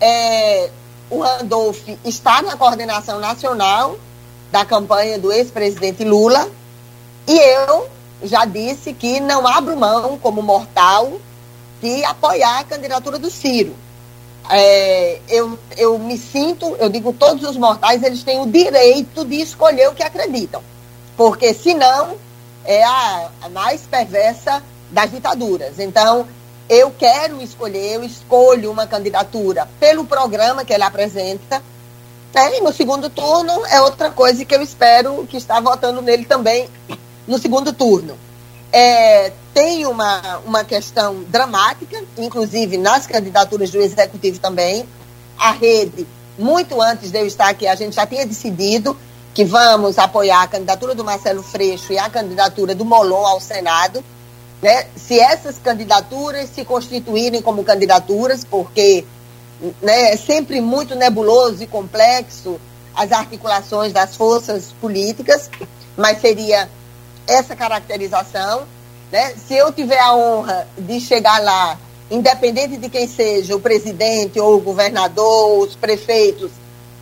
é, 0.00 0.70
o 1.10 1.20
Randolph 1.20 1.88
está 2.04 2.40
na 2.42 2.56
coordenação 2.56 3.18
nacional 3.18 3.98
da 4.52 4.64
campanha 4.64 5.18
do 5.18 5.32
ex-presidente 5.32 6.04
Lula 6.04 6.48
e 7.26 7.38
eu 7.38 7.88
já 8.22 8.44
disse 8.44 8.92
que 8.92 9.20
não 9.20 9.46
abro 9.46 9.76
mão, 9.76 10.18
como 10.18 10.42
mortal, 10.42 11.12
de 11.82 12.04
apoiar 12.04 12.60
a 12.60 12.64
candidatura 12.64 13.18
do 13.18 13.30
Ciro. 13.30 13.74
É, 14.48 15.20
eu, 15.28 15.58
eu 15.76 15.98
me 15.98 16.16
sinto, 16.16 16.76
eu 16.76 16.88
digo, 16.88 17.12
todos 17.12 17.42
os 17.48 17.56
mortais, 17.56 18.02
eles 18.02 18.22
têm 18.22 18.40
o 18.40 18.46
direito 18.46 19.24
de 19.24 19.40
escolher 19.40 19.88
o 19.88 19.94
que 19.94 20.02
acreditam. 20.02 20.62
Porque 21.16 21.52
senão 21.52 22.16
é 22.64 22.82
a, 22.84 23.30
a 23.42 23.48
mais 23.48 23.82
perversa 23.82 24.62
das 24.90 25.10
ditaduras. 25.10 25.78
Então, 25.78 26.26
eu 26.68 26.92
quero 26.96 27.42
escolher, 27.42 27.94
eu 27.94 28.04
escolho 28.04 28.70
uma 28.70 28.86
candidatura 28.86 29.68
pelo 29.80 30.04
programa 30.04 30.64
que 30.64 30.72
ele 30.72 30.84
apresenta. 30.84 31.62
Né? 32.32 32.58
E 32.58 32.60
no 32.60 32.72
segundo 32.72 33.10
turno 33.10 33.66
é 33.66 33.80
outra 33.80 34.10
coisa 34.10 34.44
que 34.44 34.54
eu 34.54 34.62
espero 34.62 35.26
que 35.28 35.36
está 35.36 35.60
votando 35.60 36.00
nele 36.00 36.24
também 36.24 36.68
no 37.26 37.38
segundo 37.38 37.72
turno. 37.72 38.16
É, 38.72 39.32
tem 39.54 39.86
uma, 39.86 40.38
uma 40.38 40.64
questão 40.64 41.22
dramática, 41.24 42.02
inclusive 42.16 42.76
nas 42.76 43.06
candidaturas 43.06 43.70
do 43.70 43.80
Executivo 43.80 44.38
também. 44.38 44.86
A 45.38 45.52
rede, 45.52 46.06
muito 46.38 46.80
antes 46.80 47.10
de 47.10 47.18
eu 47.18 47.26
estar 47.26 47.48
aqui, 47.48 47.66
a 47.66 47.74
gente 47.74 47.96
já 47.96 48.06
tinha 48.06 48.26
decidido 48.26 48.96
que 49.34 49.44
vamos 49.44 49.98
apoiar 49.98 50.42
a 50.42 50.46
candidatura 50.46 50.94
do 50.94 51.04
Marcelo 51.04 51.42
Freixo 51.42 51.92
e 51.92 51.98
a 51.98 52.08
candidatura 52.08 52.74
do 52.74 52.84
Molon 52.84 53.24
ao 53.26 53.40
Senado. 53.40 54.02
Né? 54.60 54.86
Se 54.94 55.18
essas 55.18 55.58
candidaturas 55.58 56.50
se 56.50 56.64
constituírem 56.64 57.42
como 57.42 57.64
candidaturas, 57.64 58.44
porque 58.44 59.04
né, 59.80 60.12
é 60.12 60.16
sempre 60.16 60.60
muito 60.60 60.94
nebuloso 60.94 61.62
e 61.62 61.66
complexo 61.66 62.60
as 62.94 63.10
articulações 63.10 63.92
das 63.92 64.16
forças 64.16 64.72
políticas, 64.80 65.50
mas 65.96 66.20
seria 66.20 66.68
essa 67.26 67.56
caracterização. 67.56 68.64
Né? 69.12 69.34
Se 69.46 69.54
eu 69.54 69.70
tiver 69.70 70.00
a 70.00 70.14
honra 70.14 70.66
de 70.78 70.98
chegar 70.98 71.38
lá, 71.42 71.78
independente 72.10 72.78
de 72.78 72.88
quem 72.88 73.06
seja, 73.06 73.54
o 73.54 73.60
presidente 73.60 74.40
ou 74.40 74.56
o 74.56 74.60
governador, 74.60 75.58
os 75.58 75.76
prefeitos, 75.76 76.50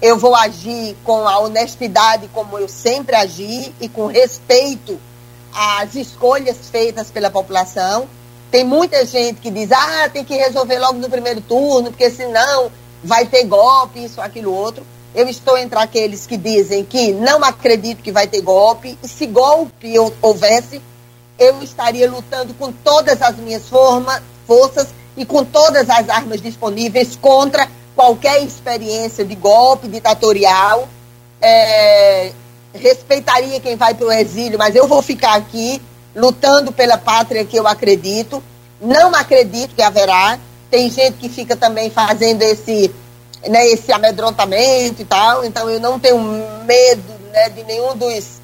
eu 0.02 0.18
vou 0.18 0.34
agir 0.34 0.96
com 1.04 1.28
a 1.28 1.38
honestidade 1.38 2.28
como 2.34 2.58
eu 2.58 2.68
sempre 2.68 3.14
agi 3.14 3.72
e 3.80 3.88
com 3.88 4.06
respeito 4.06 4.98
às 5.54 5.94
escolhas 5.94 6.56
feitas 6.70 7.12
pela 7.12 7.30
população. 7.30 8.08
Tem 8.50 8.64
muita 8.64 9.06
gente 9.06 9.40
que 9.40 9.50
diz, 9.50 9.70
ah, 9.70 10.10
tem 10.12 10.24
que 10.24 10.34
resolver 10.34 10.80
logo 10.80 10.98
no 10.98 11.08
primeiro 11.08 11.40
turno, 11.40 11.90
porque 11.90 12.10
senão 12.10 12.72
vai 13.04 13.24
ter 13.26 13.44
golpe, 13.44 14.04
isso, 14.04 14.20
aquilo, 14.20 14.52
outro. 14.52 14.84
Eu 15.14 15.28
estou 15.28 15.56
entre 15.56 15.78
aqueles 15.78 16.26
que 16.26 16.36
dizem 16.36 16.84
que 16.84 17.12
não 17.12 17.44
acredito 17.44 18.02
que 18.02 18.10
vai 18.10 18.26
ter 18.26 18.40
golpe, 18.40 18.98
e 19.00 19.06
se 19.06 19.26
golpe 19.26 19.94
houvesse, 20.20 20.80
eu 21.40 21.62
estaria 21.62 22.08
lutando 22.08 22.52
com 22.52 22.70
todas 22.70 23.22
as 23.22 23.36
minhas 23.36 23.66
forma, 23.66 24.22
forças 24.46 24.88
e 25.16 25.24
com 25.24 25.42
todas 25.42 25.88
as 25.88 26.08
armas 26.10 26.42
disponíveis 26.42 27.16
contra 27.16 27.66
qualquer 27.96 28.44
experiência 28.44 29.24
de 29.24 29.34
golpe 29.34 29.88
ditatorial. 29.88 30.86
É, 31.40 32.32
respeitaria 32.74 33.58
quem 33.58 33.74
vai 33.74 33.94
para 33.94 34.06
o 34.06 34.12
exílio, 34.12 34.58
mas 34.58 34.76
eu 34.76 34.86
vou 34.86 35.00
ficar 35.00 35.34
aqui 35.34 35.80
lutando 36.14 36.70
pela 36.72 36.98
pátria 36.98 37.44
que 37.44 37.56
eu 37.56 37.66
acredito. 37.66 38.42
Não 38.78 39.14
acredito 39.14 39.74
que 39.74 39.82
haverá. 39.82 40.38
Tem 40.70 40.90
gente 40.90 41.16
que 41.16 41.28
fica 41.30 41.56
também 41.56 41.90
fazendo 41.90 42.42
esse, 42.42 42.94
né, 43.48 43.66
esse 43.68 43.90
amedrontamento 43.90 45.00
e 45.00 45.04
tal. 45.06 45.42
Então 45.42 45.70
eu 45.70 45.80
não 45.80 45.98
tenho 45.98 46.18
medo 46.66 47.14
né, 47.32 47.48
de 47.48 47.64
nenhum 47.64 47.96
dos 47.96 48.39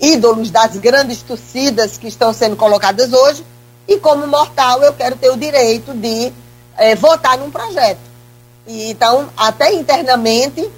ídolos 0.00 0.50
das 0.50 0.76
grandes 0.76 1.22
torcidas 1.22 1.96
que 1.96 2.08
estão 2.08 2.32
sendo 2.32 2.56
colocadas 2.56 3.12
hoje, 3.12 3.44
e 3.88 3.98
como 3.98 4.26
mortal 4.26 4.82
eu 4.82 4.92
quero 4.92 5.16
ter 5.16 5.30
o 5.30 5.36
direito 5.36 5.94
de 5.94 6.32
é, 6.76 6.94
votar 6.94 7.38
num 7.38 7.50
projeto. 7.50 8.00
E, 8.66 8.90
então, 8.90 9.28
até 9.36 9.72
internamente, 9.72 10.68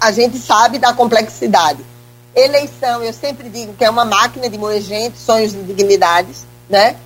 a 0.00 0.10
gente 0.10 0.38
sabe 0.38 0.78
da 0.78 0.92
complexidade. 0.92 1.84
Eleição, 2.34 3.02
eu 3.02 3.12
sempre 3.12 3.48
digo 3.48 3.74
que 3.74 3.84
é 3.84 3.90
uma 3.90 4.04
máquina 4.04 4.48
de 4.48 4.58
moer 4.58 4.82
gente, 4.82 5.16
sonhos 5.18 5.52
de 5.52 5.62
dignidades, 5.62 6.44
né? 6.68 6.96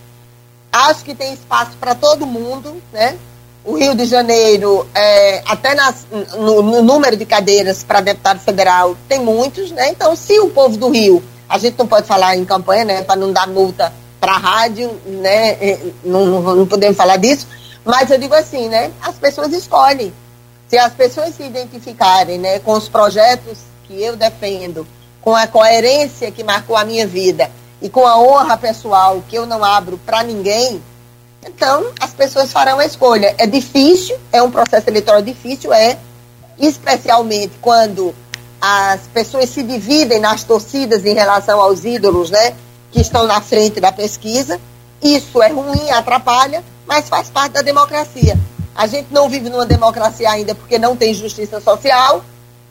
Acho 0.72 1.04
que 1.04 1.14
tem 1.14 1.34
espaço 1.34 1.72
para 1.78 1.94
todo 1.94 2.26
mundo, 2.26 2.82
né? 2.92 3.18
O 3.64 3.76
Rio 3.76 3.94
de 3.94 4.04
Janeiro, 4.06 4.86
é, 4.94 5.42
até 5.46 5.74
nas, 5.74 6.06
no, 6.36 6.62
no, 6.62 6.82
número 6.82 7.16
de 7.16 7.26
cadeiras 7.26 7.84
para 7.84 8.00
deputado 8.00 8.40
federal, 8.40 8.96
tem 9.08 9.20
muitos, 9.20 9.70
né? 9.70 9.90
Então, 9.90 10.16
se 10.16 10.38
o 10.40 10.50
povo 10.50 10.76
do 10.76 10.88
Rio, 10.88 11.22
a 11.48 11.58
gente 11.58 11.78
não 11.78 11.86
pode 11.86 12.06
falar 12.06 12.36
em 12.36 12.44
campanha, 12.44 12.84
né? 12.84 13.02
Para 13.02 13.16
não 13.16 13.32
dar 13.32 13.46
multa 13.46 13.92
para 14.20 14.32
a 14.32 14.38
rádio, 14.38 14.90
né? 15.06 15.78
Não, 16.04 16.26
não, 16.26 16.56
não 16.56 16.66
podemos 16.66 16.96
falar 16.96 17.16
disso, 17.16 17.46
mas 17.84 18.10
eu 18.10 18.18
digo 18.18 18.34
assim, 18.34 18.68
né? 18.68 18.90
As 19.02 19.16
pessoas 19.16 19.52
escolhem. 19.52 20.12
Se 20.68 20.76
as 20.76 20.92
pessoas 20.92 21.34
se 21.34 21.42
identificarem, 21.42 22.38
né, 22.38 22.58
com 22.58 22.72
os 22.72 22.90
projetos 22.90 23.58
que 23.84 24.02
eu 24.02 24.16
defendo, 24.16 24.86
com 25.22 25.34
a 25.34 25.46
coerência 25.46 26.30
que 26.30 26.44
marcou 26.44 26.76
a 26.76 26.84
minha 26.84 27.06
vida 27.06 27.50
e 27.80 27.88
com 27.88 28.06
a 28.06 28.18
honra 28.18 28.56
pessoal 28.56 29.22
que 29.26 29.36
eu 29.36 29.46
não 29.46 29.64
abro 29.64 29.98
para 30.04 30.22
ninguém, 30.22 30.82
então 31.48 31.92
as 32.00 32.12
pessoas 32.12 32.52
farão 32.52 32.78
a 32.78 32.86
escolha. 32.86 33.34
É 33.38 33.46
difícil, 33.46 34.16
é 34.32 34.42
um 34.42 34.50
processo 34.50 34.88
eleitoral 34.88 35.22
difícil, 35.22 35.72
é, 35.72 35.98
especialmente 36.58 37.52
quando 37.60 38.14
as 38.60 39.00
pessoas 39.12 39.48
se 39.50 39.62
dividem 39.62 40.18
nas 40.18 40.44
torcidas 40.44 41.04
em 41.04 41.14
relação 41.14 41.60
aos 41.60 41.84
ídolos, 41.84 42.30
né, 42.30 42.54
que 42.90 43.00
estão 43.00 43.26
na 43.26 43.40
frente 43.40 43.80
da 43.80 43.92
pesquisa. 43.92 44.60
Isso 45.02 45.40
é 45.42 45.48
ruim, 45.48 45.90
atrapalha, 45.90 46.64
mas 46.86 47.08
faz 47.08 47.30
parte 47.30 47.52
da 47.52 47.62
democracia. 47.62 48.36
A 48.74 48.86
gente 48.86 49.08
não 49.10 49.28
vive 49.28 49.48
numa 49.48 49.66
democracia 49.66 50.30
ainda 50.30 50.54
porque 50.54 50.78
não 50.78 50.96
tem 50.96 51.14
justiça 51.14 51.60
social, 51.60 52.24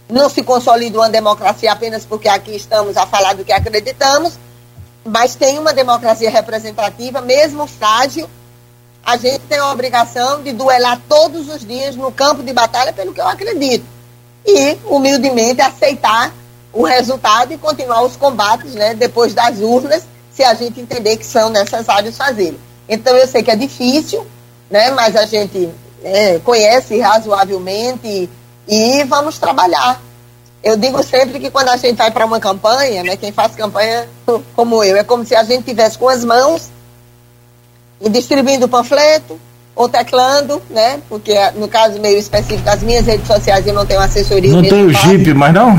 não 0.09 0.30
se 0.30 0.41
consolida 0.43 0.97
uma 0.97 1.09
democracia 1.09 1.71
apenas 1.71 2.05
porque 2.05 2.30
aqui 2.30 2.55
estamos 2.55 2.95
a 2.95 3.05
falar 3.05 3.34
do 3.34 3.43
que 3.43 3.51
acreditamos, 3.51 4.39
mas 5.05 5.36
tem 5.36 5.57
uma 5.57 5.73
democracia 5.73 6.30
representativa, 6.30 7.21
mesmo 7.21 7.67
frágil. 7.67 8.30
A 9.07 9.15
gente 9.15 9.39
tem 9.47 9.57
a 9.57 9.71
obrigação 9.71 10.43
de 10.43 10.51
duelar 10.51 11.01
todos 11.07 11.47
os 11.47 11.65
dias 11.65 11.95
no 11.95 12.11
campo 12.11 12.43
de 12.43 12.51
batalha 12.51 12.91
pelo 12.91 13.13
que 13.13 13.21
eu 13.21 13.27
acredito. 13.29 13.85
E, 14.45 14.77
humildemente, 14.83 15.61
aceitar 15.61 16.33
o 16.73 16.83
resultado 16.83 17.53
e 17.53 17.57
continuar 17.57 18.01
os 18.01 18.17
combates 18.17 18.75
né, 18.75 18.93
depois 18.93 19.33
das 19.33 19.59
urnas, 19.59 20.03
se 20.29 20.43
a 20.43 20.53
gente 20.53 20.81
entender 20.81 21.15
que 21.15 21.25
são 21.25 21.49
necessários 21.49 22.17
fazê-lo. 22.17 22.59
Então, 22.89 23.15
eu 23.15 23.25
sei 23.25 23.41
que 23.41 23.49
é 23.49 23.55
difícil, 23.55 24.27
né, 24.69 24.91
mas 24.91 25.15
a 25.15 25.25
gente 25.25 25.69
é, 26.03 26.39
conhece 26.39 26.99
razoavelmente 26.99 28.29
e 28.67 29.03
vamos 29.05 29.37
trabalhar. 29.37 30.01
Eu 30.61 30.75
digo 30.75 31.01
sempre 31.01 31.39
que 31.39 31.49
quando 31.49 31.69
a 31.69 31.77
gente 31.77 31.95
vai 31.95 32.11
para 32.11 32.25
uma 32.25 32.41
campanha, 32.41 33.03
né, 33.03 33.15
quem 33.15 33.31
faz 33.31 33.55
campanha 33.55 34.05
como 34.53 34.83
eu, 34.83 34.97
é 34.97 35.03
como 35.05 35.25
se 35.25 35.33
a 35.33 35.45
gente 35.45 35.63
tivesse 35.63 35.97
com 35.97 36.09
as 36.09 36.25
mãos 36.25 36.63
e 36.63 36.76
distribuindo 38.09 38.67
panfleto 38.67 39.39
ou 39.75 39.87
teclando, 39.87 40.61
né? 40.69 41.01
Porque 41.07 41.33
no 41.55 41.67
caso 41.67 41.99
meio 41.99 42.17
específico, 42.17 42.67
as 42.69 42.81
minhas 42.81 43.05
redes 43.05 43.27
sociais 43.27 43.65
eu 43.65 43.73
não 43.73 43.85
tenho 43.85 43.99
assessoria. 43.99 44.51
Não 44.51 44.63
tem 44.63 44.85
o 44.85 44.93
Jeep, 44.93 45.33
mas 45.33 45.53
não? 45.53 45.75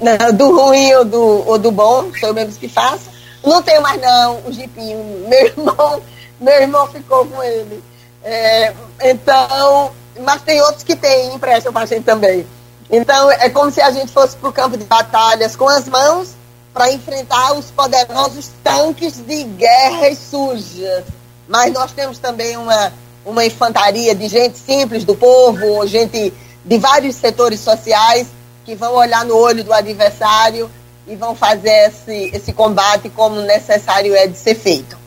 não? 0.00 0.32
Do 0.32 0.56
ruim 0.56 0.94
ou 0.94 1.04
do, 1.04 1.48
ou 1.48 1.58
do 1.58 1.70
bom, 1.70 2.10
sou 2.18 2.28
eu 2.30 2.34
mesmo 2.34 2.52
que 2.52 2.68
faço. 2.68 3.10
Não 3.44 3.62
tenho 3.62 3.82
mais 3.82 4.00
não 4.00 4.40
o 4.46 4.52
Jeepinho. 4.52 5.26
Meu 5.28 5.46
irmão, 5.46 6.02
meu 6.40 6.54
irmão 6.54 6.86
ficou 6.88 7.26
com 7.26 7.42
ele. 7.42 7.82
É, 8.24 8.72
então, 9.04 9.92
mas 10.20 10.42
tem 10.42 10.60
outros 10.62 10.82
que 10.82 10.96
têm, 10.96 11.34
emprestam 11.34 11.72
para 11.72 11.82
a 11.82 11.86
gente 11.86 12.04
também. 12.04 12.46
Então, 12.90 13.30
é 13.30 13.48
como 13.50 13.70
se 13.70 13.80
a 13.80 13.90
gente 13.90 14.12
fosse 14.12 14.36
para 14.36 14.48
o 14.48 14.52
campo 14.52 14.76
de 14.76 14.84
batalhas 14.84 15.56
com 15.56 15.68
as 15.68 15.88
mãos 15.88 16.30
para 16.72 16.92
enfrentar 16.92 17.52
os 17.54 17.70
poderosos 17.70 18.50
tanques 18.62 19.14
de 19.16 19.44
guerras 19.44 20.18
sujas. 20.18 21.04
Mas 21.48 21.72
nós 21.72 21.92
temos 21.92 22.18
também 22.18 22.56
uma, 22.56 22.92
uma 23.24 23.44
infantaria 23.44 24.14
de 24.14 24.28
gente 24.28 24.58
simples 24.58 25.04
do 25.04 25.14
povo, 25.14 25.86
gente 25.86 26.32
de 26.64 26.78
vários 26.78 27.14
setores 27.16 27.60
sociais 27.60 28.26
que 28.64 28.74
vão 28.74 28.94
olhar 28.94 29.24
no 29.24 29.36
olho 29.36 29.62
do 29.62 29.72
adversário 29.72 30.68
e 31.06 31.14
vão 31.14 31.36
fazer 31.36 31.88
esse, 31.88 32.30
esse 32.34 32.52
combate 32.52 33.08
como 33.10 33.40
necessário 33.42 34.14
é 34.14 34.26
de 34.26 34.36
ser 34.36 34.56
feito. 34.56 34.98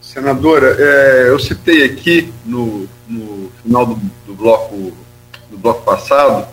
Senadora, 0.00 0.76
é, 0.78 1.28
eu 1.28 1.38
citei 1.38 1.84
aqui 1.84 2.32
no, 2.44 2.88
no 3.08 3.50
final 3.62 3.86
do, 3.86 3.94
do, 4.26 4.34
bloco, 4.34 4.92
do 5.50 5.56
bloco 5.56 5.82
passado 5.82 6.46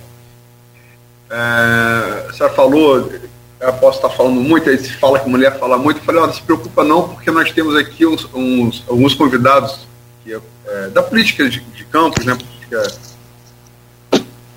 é, 1.30 2.26
a 2.28 2.34
senhora 2.34 2.55
falou, 2.55 3.11
eu 3.60 3.74
posso 3.74 3.97
estar 3.97 4.10
falando 4.10 4.39
muito, 4.39 4.70
aí 4.70 4.78
se 4.78 4.93
fala 4.93 5.20
que 5.20 5.26
a 5.26 5.30
mulher 5.30 5.60
fala 5.60 5.78
muito, 5.78 5.99
eu 5.99 6.03
falei, 6.03 6.22
não 6.22 6.34
se 6.34 6.41
preocupa 6.41 6.84
não, 6.84 7.10
porque 7.10 7.30
nós 7.30 7.51
temos 7.51 7.76
aqui 7.76 8.05
uns, 8.05 8.28
uns 8.34 8.84
alguns 8.88 9.14
convidados 9.14 9.88
que, 10.24 10.34
é, 10.34 10.88
da 10.89 11.03
política 11.03 11.49
de, 11.49 11.60
de 11.60 11.84
campos, 11.86 12.26
né, 12.26 12.36
política, 12.36 12.99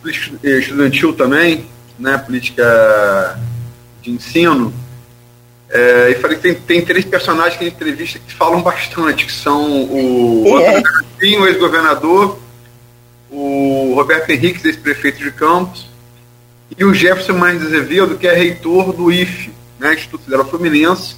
política 0.01 0.49
estudantil 0.49 1.13
também, 1.15 1.67
né, 1.99 2.17
política 2.19 3.41
de 4.01 4.11
ensino, 4.13 4.73
é, 5.69 6.11
e 6.11 6.15
falei 6.17 6.37
que 6.37 6.43
tem, 6.43 6.55
tem 6.55 6.85
três 6.85 7.05
personagens 7.05 7.57
que 7.57 7.65
a 7.65 7.69
entrevista 7.69 8.19
que 8.19 8.35
falam 8.35 8.63
bastante, 8.63 9.27
que 9.27 9.33
são 9.33 9.85
o 9.85 10.45
é. 10.61 10.79
Otávio 10.79 11.47
ex-governador, 11.49 12.39
o 13.31 13.95
Roberto 13.97 14.31
Henrique, 14.31 14.67
ex-prefeito 14.67 15.19
de 15.19 15.33
Campos, 15.33 15.87
e 16.77 16.85
o 16.85 16.95
Jefferson 16.95 17.35
Martins 17.35 17.67
Azevedo, 17.67 18.17
que 18.17 18.27
é 18.27 18.35
reitor 18.35 18.93
do 18.93 19.11
IFE, 19.11 19.53
né, 19.79 19.95
Instituto 19.95 20.25
Federal 20.25 20.47
Fluminense, 20.47 21.17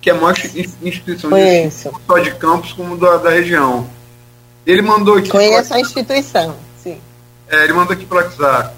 que 0.00 0.10
é 0.10 0.12
a 0.12 0.16
maior 0.16 0.34
instituição 0.82 1.30
de 1.30 1.70
só 1.70 2.18
de 2.18 2.34
campos 2.34 2.72
como 2.72 2.96
da, 2.96 3.16
da 3.16 3.30
região. 3.30 3.88
Ele 4.66 4.82
mandou 4.82 5.16
aqui. 5.16 5.28
Conheço 5.28 5.74
a 5.74 5.80
instituição, 5.80 6.56
sim. 6.82 6.98
É, 7.48 7.64
ele 7.64 7.72
mandou 7.72 7.94
aqui 7.94 8.04
pelo 8.04 8.20
WhatsApp. 8.20 8.74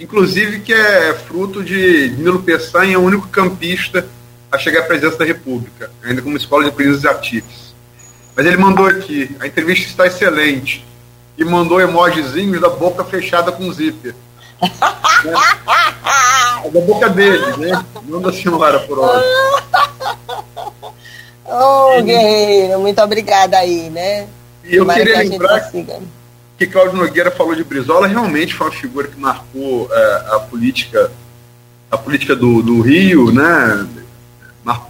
Inclusive 0.00 0.60
que 0.60 0.72
é 0.72 1.12
fruto 1.14 1.62
de 1.62 2.10
Nilo 2.16 2.42
Peçanha, 2.42 2.94
é 2.94 2.98
o 2.98 3.02
único 3.02 3.28
campista 3.28 4.06
a 4.50 4.58
chegar 4.58 4.80
à 4.80 4.82
presidência 4.84 5.18
da 5.18 5.24
República, 5.24 5.90
ainda 6.02 6.22
como 6.22 6.36
escola 6.36 6.64
de 6.64 6.70
aprendizes 6.70 7.04
ativos. 7.04 7.74
Mas 8.34 8.46
ele 8.46 8.56
mandou 8.56 8.86
aqui, 8.86 9.36
a 9.40 9.46
entrevista 9.46 9.88
está 9.88 10.06
excelente. 10.06 10.86
E 11.36 11.44
mandou 11.44 11.80
emojizinhos 11.80 12.60
da 12.60 12.68
boca 12.68 13.04
fechada 13.04 13.52
com 13.52 13.72
zíper. 13.72 14.14
É 16.64 16.70
da 16.70 16.80
boca 16.80 17.08
dele, 17.08 17.56
né? 17.56 17.84
Não 18.04 18.20
da 18.20 18.32
senhora, 18.32 18.80
por 18.80 18.98
hora. 18.98 19.24
Ô, 21.44 21.98
oh, 21.98 22.02
guerreiro, 22.02 22.80
muito 22.80 23.00
obrigada 23.00 23.58
aí, 23.58 23.88
né? 23.90 24.28
E 24.64 24.76
eu 24.76 24.82
Tomara 24.82 25.00
queria 25.00 25.22
que 25.22 25.28
lembrar 25.30 25.72
que 26.58 26.66
Cláudio 26.66 26.98
Nogueira 26.98 27.30
falou 27.30 27.54
de 27.54 27.64
Brizola, 27.64 28.06
realmente 28.06 28.52
foi 28.52 28.66
uma 28.66 28.72
figura 28.72 29.08
que 29.08 29.18
marcou 29.18 29.88
é, 29.90 30.24
a 30.32 30.40
política 30.40 31.10
a 31.90 31.96
política 31.96 32.36
do, 32.36 32.62
do 32.62 32.80
Rio, 32.82 33.32
né? 33.32 33.88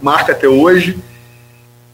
Marca 0.01 0.33
até 0.33 0.47
hoje. 0.47 0.99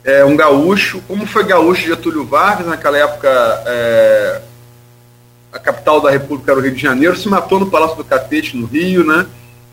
É 0.04 0.24
um 0.24 0.36
gaúcho, 0.36 1.02
como 1.08 1.26
foi 1.26 1.44
gaúcho 1.44 1.88
Getúlio 1.88 2.26
Vargas 2.26 2.68
naquela 2.68 2.98
época 2.98 3.30
é, 3.66 4.42
a 5.56 5.60
capital 5.60 6.02
da 6.02 6.12
República 6.12 6.52
era 6.52 6.60
o 6.60 6.64
Rio 6.64 6.76
de 6.76 6.82
Janeiro, 6.82 7.16
se 7.16 7.30
matou 7.30 7.60
no 7.60 7.72
Palácio 7.72 7.96
do 7.96 8.04
Catete, 8.04 8.58
no 8.58 8.68
Rio, 8.68 9.06
né? 9.06 9.26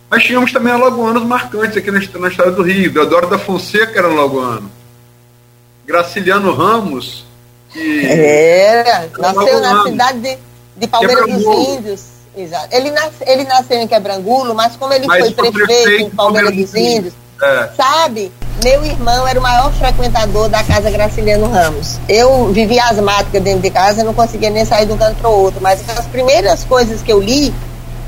Mas 0.09 0.23
tínhamos 0.23 0.53
também 0.53 0.73
alagoanos 0.73 1.25
marcantes 1.25 1.77
aqui 1.77 1.91
na, 1.91 1.99
na 2.21 2.29
história 2.29 2.53
do 2.53 2.63
Rio. 2.63 2.93
Deodoro 2.93 3.29
da 3.29 3.39
Fonseca 3.39 3.99
era 3.99 4.09
alagoano. 4.09 4.71
Graciliano 5.85 6.55
Ramos, 6.55 7.27
que. 7.71 8.07
É, 8.07 9.09
nasceu 9.19 9.61
na 9.61 9.83
cidade 9.83 10.21
de, 10.21 10.39
de 10.77 10.87
Palmeiras 10.87 11.27
dos 11.27 11.43
Índios. 11.43 12.05
Exato. 12.37 12.69
Ele, 12.71 12.91
nas, 12.93 13.13
ele 13.27 13.45
nasceu 13.45 13.79
em 13.79 13.89
Quebrangulo, 13.89 14.55
mas 14.55 14.77
como 14.77 14.93
ele 14.93 15.07
mas 15.07 15.21
foi 15.21 15.33
prefeito, 15.33 15.67
prefeito 15.67 16.03
em 16.05 16.11
Palmeiras 16.11 16.55
dos 16.55 16.75
Índios, 16.75 17.15
é. 17.43 17.69
sabe? 17.77 18.31
Meu 18.63 18.85
irmão 18.85 19.27
era 19.27 19.41
o 19.41 19.43
maior 19.43 19.73
frequentador 19.73 20.49
da 20.49 20.63
casa 20.63 20.89
Graciliano 20.89 21.51
Ramos. 21.51 21.99
Eu 22.09 22.53
vivia 22.53 22.85
asmática 22.85 23.41
dentro 23.41 23.61
de 23.61 23.71
casa, 23.71 24.05
não 24.05 24.15
conseguia 24.15 24.51
nem 24.51 24.65
sair 24.65 24.87
de 24.87 24.93
um 24.93 24.97
canto 24.97 25.17
para 25.17 25.29
o 25.29 25.33
outro. 25.33 25.61
Mas 25.61 25.83
as 25.91 26.07
primeiras 26.07 26.63
coisas 26.63 27.03
que 27.03 27.13
eu 27.13 27.21
li, 27.21 27.53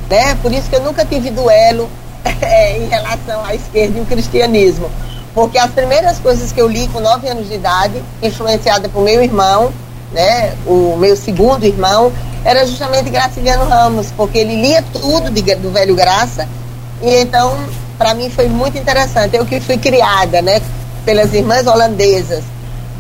né, 0.09 0.37
por 0.41 0.53
isso 0.53 0.71
que 0.71 0.77
eu 0.77 0.81
nunca 0.81 1.05
tive 1.05 1.31
duelo 1.31 1.91
é, 2.41 2.79
em 2.79 2.87
relação 2.87 3.45
à 3.45 3.53
esquerda 3.53 3.99
e 3.99 4.03
o 4.03 4.07
cristianismo. 4.07 4.89
Porque 5.35 5.59
as 5.59 5.73
primeiras 5.73 6.21
coisas 6.21 6.53
que 6.53 6.63
eu 6.63 6.69
li 6.69 6.87
com 6.87 7.01
nove 7.01 7.29
anos 7.29 7.49
de 7.49 7.55
idade, 7.55 8.01
influenciada 8.23 8.89
por 8.89 9.03
meu 9.03 9.25
irmão, 9.25 9.73
né, 10.13 10.55
o 10.69 10.97
meu 10.97 11.17
segundo 11.17 11.67
irmão, 11.67 12.13
era 12.45 12.65
justamente 12.65 13.11
Graciliano 13.11 13.65
Ramos, 13.65 14.13
porque 14.17 14.39
ele 14.39 14.55
lia 14.55 14.85
tudo 14.93 15.33
de, 15.33 15.43
do 15.57 15.73
Velho 15.73 15.97
Graça, 15.97 16.49
e 17.03 17.23
então 17.23 17.59
para 17.99 18.15
mim 18.15 18.31
foi 18.31 18.49
muito 18.49 18.79
interessante. 18.79 19.37
Eu 19.37 19.47
que 19.47 19.61
fui 19.61 19.79
criada, 19.79 20.43
né, 20.43 20.61
pelas 21.05 21.33
irmãs 21.33 21.67
holandesas, 21.67 22.43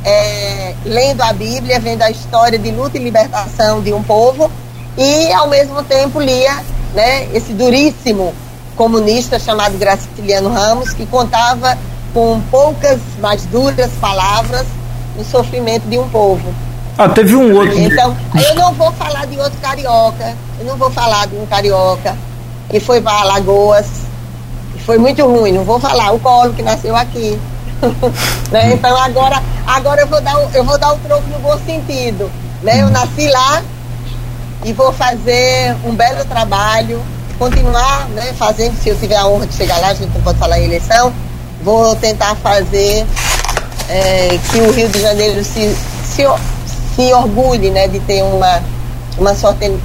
é, 0.04 0.74
lendo 0.84 1.22
a 1.22 1.32
Bíblia, 1.32 1.80
vendo 1.80 2.02
a 2.02 2.10
história 2.10 2.58
de 2.58 2.70
luta 2.70 2.98
e 2.98 3.02
libertação 3.02 3.80
de 3.80 3.92
um 3.92 4.02
povo 4.02 4.50
e 4.96 5.32
ao 5.32 5.48
mesmo 5.48 5.82
tempo 5.82 6.20
lia, 6.20 6.62
né, 6.94 7.28
esse 7.34 7.52
duríssimo 7.52 8.34
comunista 8.76 9.38
chamado 9.38 9.78
Graciliano 9.78 10.48
Ramos 10.50 10.92
que 10.92 11.06
contava 11.06 11.76
com 12.12 12.40
poucas, 12.50 13.00
mas 13.20 13.44
duras 13.46 13.90
palavras 14.00 14.66
o 15.18 15.24
sofrimento 15.24 15.84
de 15.88 15.98
um 15.98 16.08
povo. 16.08 16.54
Ah, 16.96 17.08
teve 17.08 17.34
um 17.34 17.54
outro. 17.56 17.76
Então, 17.78 18.16
eu 18.34 18.54
não 18.54 18.72
vou 18.72 18.92
falar 18.92 19.26
de 19.26 19.38
outro 19.38 19.58
carioca, 19.60 20.34
eu 20.60 20.66
não 20.66 20.76
vou 20.76 20.90
falar 20.90 21.26
de 21.26 21.36
um 21.36 21.46
carioca 21.46 22.16
que 22.68 22.78
foi 22.78 23.00
para 23.00 23.20
Alagoas, 23.20 23.86
foi 24.84 24.98
muito 24.98 25.24
ruim, 25.26 25.52
não 25.52 25.64
vou 25.64 25.80
falar, 25.80 26.12
o 26.12 26.18
Colo 26.18 26.52
que 26.52 26.62
nasceu 26.62 26.94
aqui. 26.94 27.38
né? 28.50 28.72
Então 28.72 28.96
agora, 28.96 29.42
agora 29.66 30.02
eu 30.02 30.06
vou 30.06 30.20
dar 30.20 30.34
eu 30.54 30.64
vou 30.64 30.78
dar 30.78 30.92
o 30.92 30.98
troco 30.98 31.28
no 31.28 31.38
bom 31.38 31.58
sentido. 31.64 32.30
Né? 32.62 32.82
Eu 32.82 32.90
nasci 32.90 33.28
lá 33.28 33.62
e 34.64 34.72
vou 34.72 34.92
fazer 34.92 35.76
um 35.84 35.94
belo 35.94 36.24
trabalho, 36.24 37.02
continuar 37.38 38.08
né, 38.10 38.32
fazendo, 38.38 38.74
se 38.82 38.88
eu 38.88 38.96
tiver 38.96 39.16
a 39.16 39.26
honra 39.26 39.46
de 39.46 39.54
chegar 39.54 39.78
lá, 39.78 39.88
a 39.88 39.94
gente 39.94 40.12
não 40.14 40.22
pode 40.22 40.38
falar 40.38 40.58
em 40.58 40.64
eleição, 40.64 41.12
vou 41.62 41.94
tentar 41.96 42.34
fazer 42.36 43.06
é, 43.88 44.38
que 44.50 44.60
o 44.60 44.72
Rio 44.72 44.88
de 44.88 45.00
Janeiro 45.00 45.44
se, 45.44 45.76
se, 46.04 46.24
se 46.96 47.12
orgulhe 47.12 47.70
né, 47.70 47.86
de 47.88 48.00
ter 48.00 48.22
uma, 48.22 48.62
uma 49.18 49.34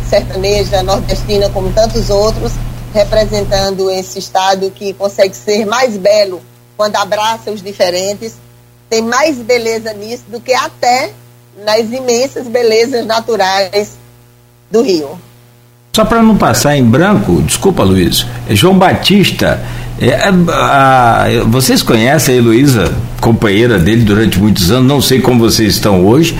sertaneja 0.10 0.82
nordestina 0.84 1.50
como 1.50 1.72
tantos 1.74 2.10
outros, 2.10 2.54
representando 2.94 3.90
esse 3.92 4.20
estado 4.20 4.72
que 4.72 4.94
consegue 4.94 5.36
ser 5.36 5.66
mais 5.66 5.98
belo 5.98 6.42
quando 6.76 6.96
abraça 6.96 7.52
os 7.52 7.62
diferentes, 7.62 8.36
tem 8.90 9.02
mais 9.02 9.38
beleza 9.38 9.94
nisso 9.94 10.24
do 10.30 10.40
que 10.40 10.54
até 10.54 11.12
nas 11.64 11.92
imensas 11.92 12.48
belezas 12.48 13.06
naturais 13.06 13.98
do 14.72 14.82
Rio. 14.82 15.20
Só 15.96 16.06
para 16.06 16.22
não 16.24 16.38
passar 16.38 16.78
em 16.78 16.84
branco, 16.84 17.42
desculpa, 17.42 17.84
Luiz, 17.84 18.26
é 18.48 18.56
João 18.56 18.78
Batista, 18.78 19.62
é, 20.02 20.14
a, 20.14 21.26
a, 21.26 21.44
vocês 21.48 21.84
conhecem 21.84 22.36
a 22.36 22.38
Heloísa, 22.38 22.94
companheira 23.20 23.78
dele 23.78 24.04
durante 24.04 24.40
muitos 24.40 24.72
anos, 24.72 24.88
não 24.88 25.02
sei 25.02 25.20
como 25.20 25.40
vocês 25.40 25.74
estão 25.74 26.06
hoje. 26.06 26.38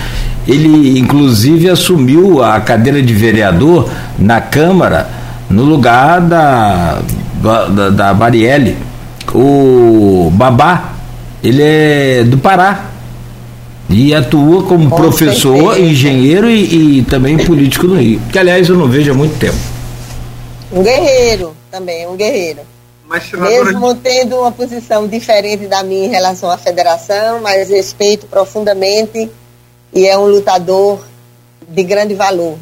Ele, 0.48 0.98
inclusive, 0.98 1.70
assumiu 1.70 2.42
a 2.42 2.62
cadeira 2.62 3.02
de 3.02 3.14
vereador 3.14 3.90
na 4.18 4.40
Câmara 4.40 5.19
no 5.50 5.64
lugar 5.64 6.22
da, 6.22 7.02
da, 7.42 7.90
da 7.90 8.14
Marielle. 8.14 8.78
O 9.34 10.30
Babá, 10.34 10.94
ele 11.44 11.62
é 11.64 12.24
do 12.24 12.38
Pará. 12.38 12.86
E 13.90 14.14
atua 14.14 14.64
como 14.64 14.88
Com 14.88 14.96
professor, 14.96 15.74
certeza. 15.74 15.80
engenheiro 15.80 16.48
e, 16.48 17.00
e, 17.00 17.04
também 17.04 17.38
político 17.38 17.88
no 17.88 17.96
Rio. 17.96 18.22
Que, 18.32 18.38
aliás, 18.38 18.70
eu 18.70 18.76
não 18.76 18.88
vejo 18.88 19.12
há 19.12 19.16
muito 19.16 19.38
tempo. 19.40 19.58
Um 20.72 20.84
guerreiro 20.84 21.56
também, 21.72 22.08
um 22.08 22.16
guerreiro. 22.16 22.60
Mas, 23.08 23.24
senadora... 23.24 23.66
Mesmo 23.66 23.96
tendo 23.96 24.36
uma 24.36 24.52
posição 24.52 25.08
diferente 25.08 25.66
da 25.66 25.82
minha 25.82 26.06
em 26.06 26.10
relação 26.10 26.52
à 26.52 26.58
federação, 26.60 27.42
mas 27.42 27.70
respeito 27.70 28.28
profundamente 28.28 29.28
e 29.92 30.06
é 30.06 30.16
um 30.16 30.28
lutador 30.28 31.04
de 31.68 31.82
grande 31.82 32.14
valor. 32.14 32.60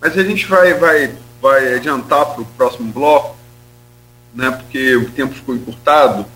Mas 0.00 0.16
a 0.16 0.22
gente 0.22 0.46
vai, 0.46 0.72
vai 0.74 1.10
vai 1.40 1.74
adiantar 1.74 2.26
para 2.26 2.42
o 2.42 2.44
próximo 2.44 2.92
bloco, 2.92 3.36
né, 4.34 4.50
porque 4.50 4.96
o 4.96 5.10
tempo 5.10 5.34
ficou 5.34 5.54
encurtado. 5.54 6.26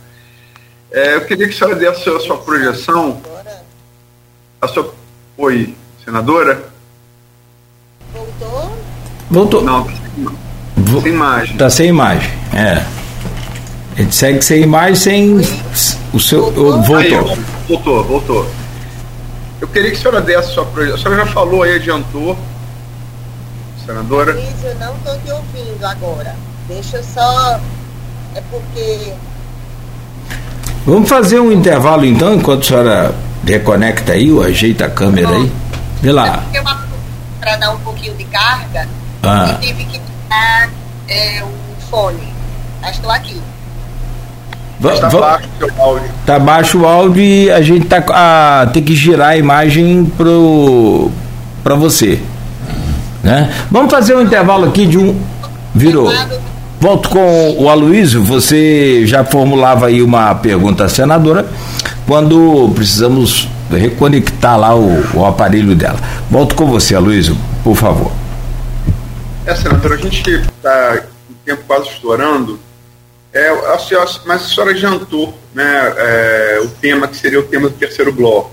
É, 0.91 1.17
eu 1.17 1.25
queria 1.27 1.49
que 1.49 1.55
a 1.55 1.57
senhora 1.57 1.77
desse 1.77 2.09
a 2.09 2.21
sua 2.21 2.39
projeção. 2.39 3.21
A 4.61 4.69
sua. 4.69 4.95
Oi, 5.37 5.75
senadora? 6.05 6.65
Voltou? 8.13 8.79
Voltou. 9.31 9.63
Não, 9.63 9.87
sem, 9.87 11.01
sem 11.03 11.13
imagem. 11.13 11.53
Está 11.53 11.69
sem 11.69 11.89
imagem, 11.89 12.31
é. 12.55 12.85
Ele 13.97 14.13
segue 14.13 14.43
sem 14.43 14.63
imagem, 14.63 14.95
sem. 14.95 15.41
O 16.13 16.21
seu. 16.21 16.51
Voltou? 16.53 16.83
Voltou. 16.83 16.97
Aí, 16.99 17.45
voltou, 17.69 18.05
voltou. 18.05 18.47
Eu 19.61 19.69
queria 19.69 19.91
que 19.91 19.97
a 19.97 20.01
senhora 20.01 20.21
desse 20.21 20.51
a 20.51 20.55
sua 20.55 20.65
projeção. 20.67 20.97
A 20.97 21.03
senhora 21.03 21.27
já 21.27 21.33
falou 21.33 21.63
aí, 21.63 21.75
adiantou 21.77 22.37
senadora? 23.85 24.33
Luiz, 24.33 24.65
eu 24.65 24.75
não 24.77 24.95
estou 24.97 25.19
te 25.19 25.31
ouvindo 25.31 25.85
agora. 25.85 26.35
Deixa 26.69 26.97
eu 26.97 27.05
só. 27.05 27.61
É 28.35 28.43
porque. 28.51 29.13
Vamos 30.87 31.09
fazer 31.09 31.41
um 31.41 31.51
intervalo 31.53 32.05
então, 32.05 32.35
enquanto 32.35 32.63
a 32.63 32.67
senhora 32.67 33.15
reconecta 33.47 34.13
aí, 34.13 34.31
ou 34.31 34.43
ajeita 34.43 34.87
a 34.87 34.91
câmera 34.91 35.29
Bom, 35.29 35.35
aí. 35.35 35.53
Vê 36.03 36.13
lá. 36.13 36.45
É 36.53 36.63
para 37.41 37.57
dar 37.57 37.73
um 37.73 37.79
pouquinho 37.81 38.15
de 38.15 38.25
carga, 38.25 38.89
ah. 39.23 39.59
e 39.61 39.67
tive 39.67 39.85
que 39.85 40.01
tirar 40.01 40.71
é, 41.09 41.43
o 41.43 41.91
fone. 41.91 42.33
Mas 42.81 42.97
estou 42.97 43.11
aqui. 43.11 43.41
Está 44.83 45.09
baixo 45.09 45.49
o 45.61 45.83
áudio. 45.83 46.11
Tá 46.27 46.39
baixo 46.39 46.79
o 46.81 46.87
áudio 46.87 47.23
e 47.23 47.51
a 47.51 47.63
gente 47.63 47.87
tá, 47.87 48.05
a, 48.09 48.67
tem 48.67 48.83
que 48.83 48.95
girar 48.95 49.31
a 49.31 49.37
imagem 49.37 50.11
para 51.63 51.75
você. 51.75 52.21
Né? 53.25 53.51
Vamos 53.71 53.91
fazer 53.91 54.15
um 54.15 54.21
intervalo 54.21 54.67
aqui 54.67 54.85
de 54.87 54.99
um. 54.99 55.19
Virou. 55.75 56.13
Volto 56.79 57.09
com 57.09 57.57
o 57.59 57.71
Aloísio. 57.71 58.23
Você 58.23 59.07
já 59.07 59.25
formulava 59.25 59.87
aí 59.87 60.03
uma 60.03 60.35
pergunta 60.35 60.85
à 60.85 60.89
senadora 60.89 61.47
quando 62.07 62.71
precisamos 62.75 63.49
reconectar 63.71 64.59
lá 64.59 64.77
o, 64.77 65.03
o 65.17 65.25
aparelho 65.25 65.75
dela. 65.75 65.99
Volto 66.31 66.55
com 66.55 66.67
você, 66.67 66.95
Aloísio, 66.95 67.35
por 67.65 67.75
favor. 67.75 68.13
É, 69.47 69.55
senadora, 69.55 69.95
a 69.95 69.99
gente 69.99 70.31
está 70.31 71.03
o 71.31 71.35
tempo 71.47 71.63
quase 71.67 71.89
estourando. 71.89 72.61
É, 73.33 73.49
a 73.49 73.79
senhora, 73.79 74.11
mas 74.27 74.43
a 74.43 74.49
senhora 74.49 74.71
adiantou 74.71 75.37
né, 75.55 75.95
é, 75.97 76.61
o 76.63 76.69
tema 76.69 77.09
que 77.09 77.17
seria 77.17 77.41
o 77.41 77.45
tema 77.45 77.71
do 77.71 77.75
terceiro 77.75 78.13
bloco. 78.13 78.53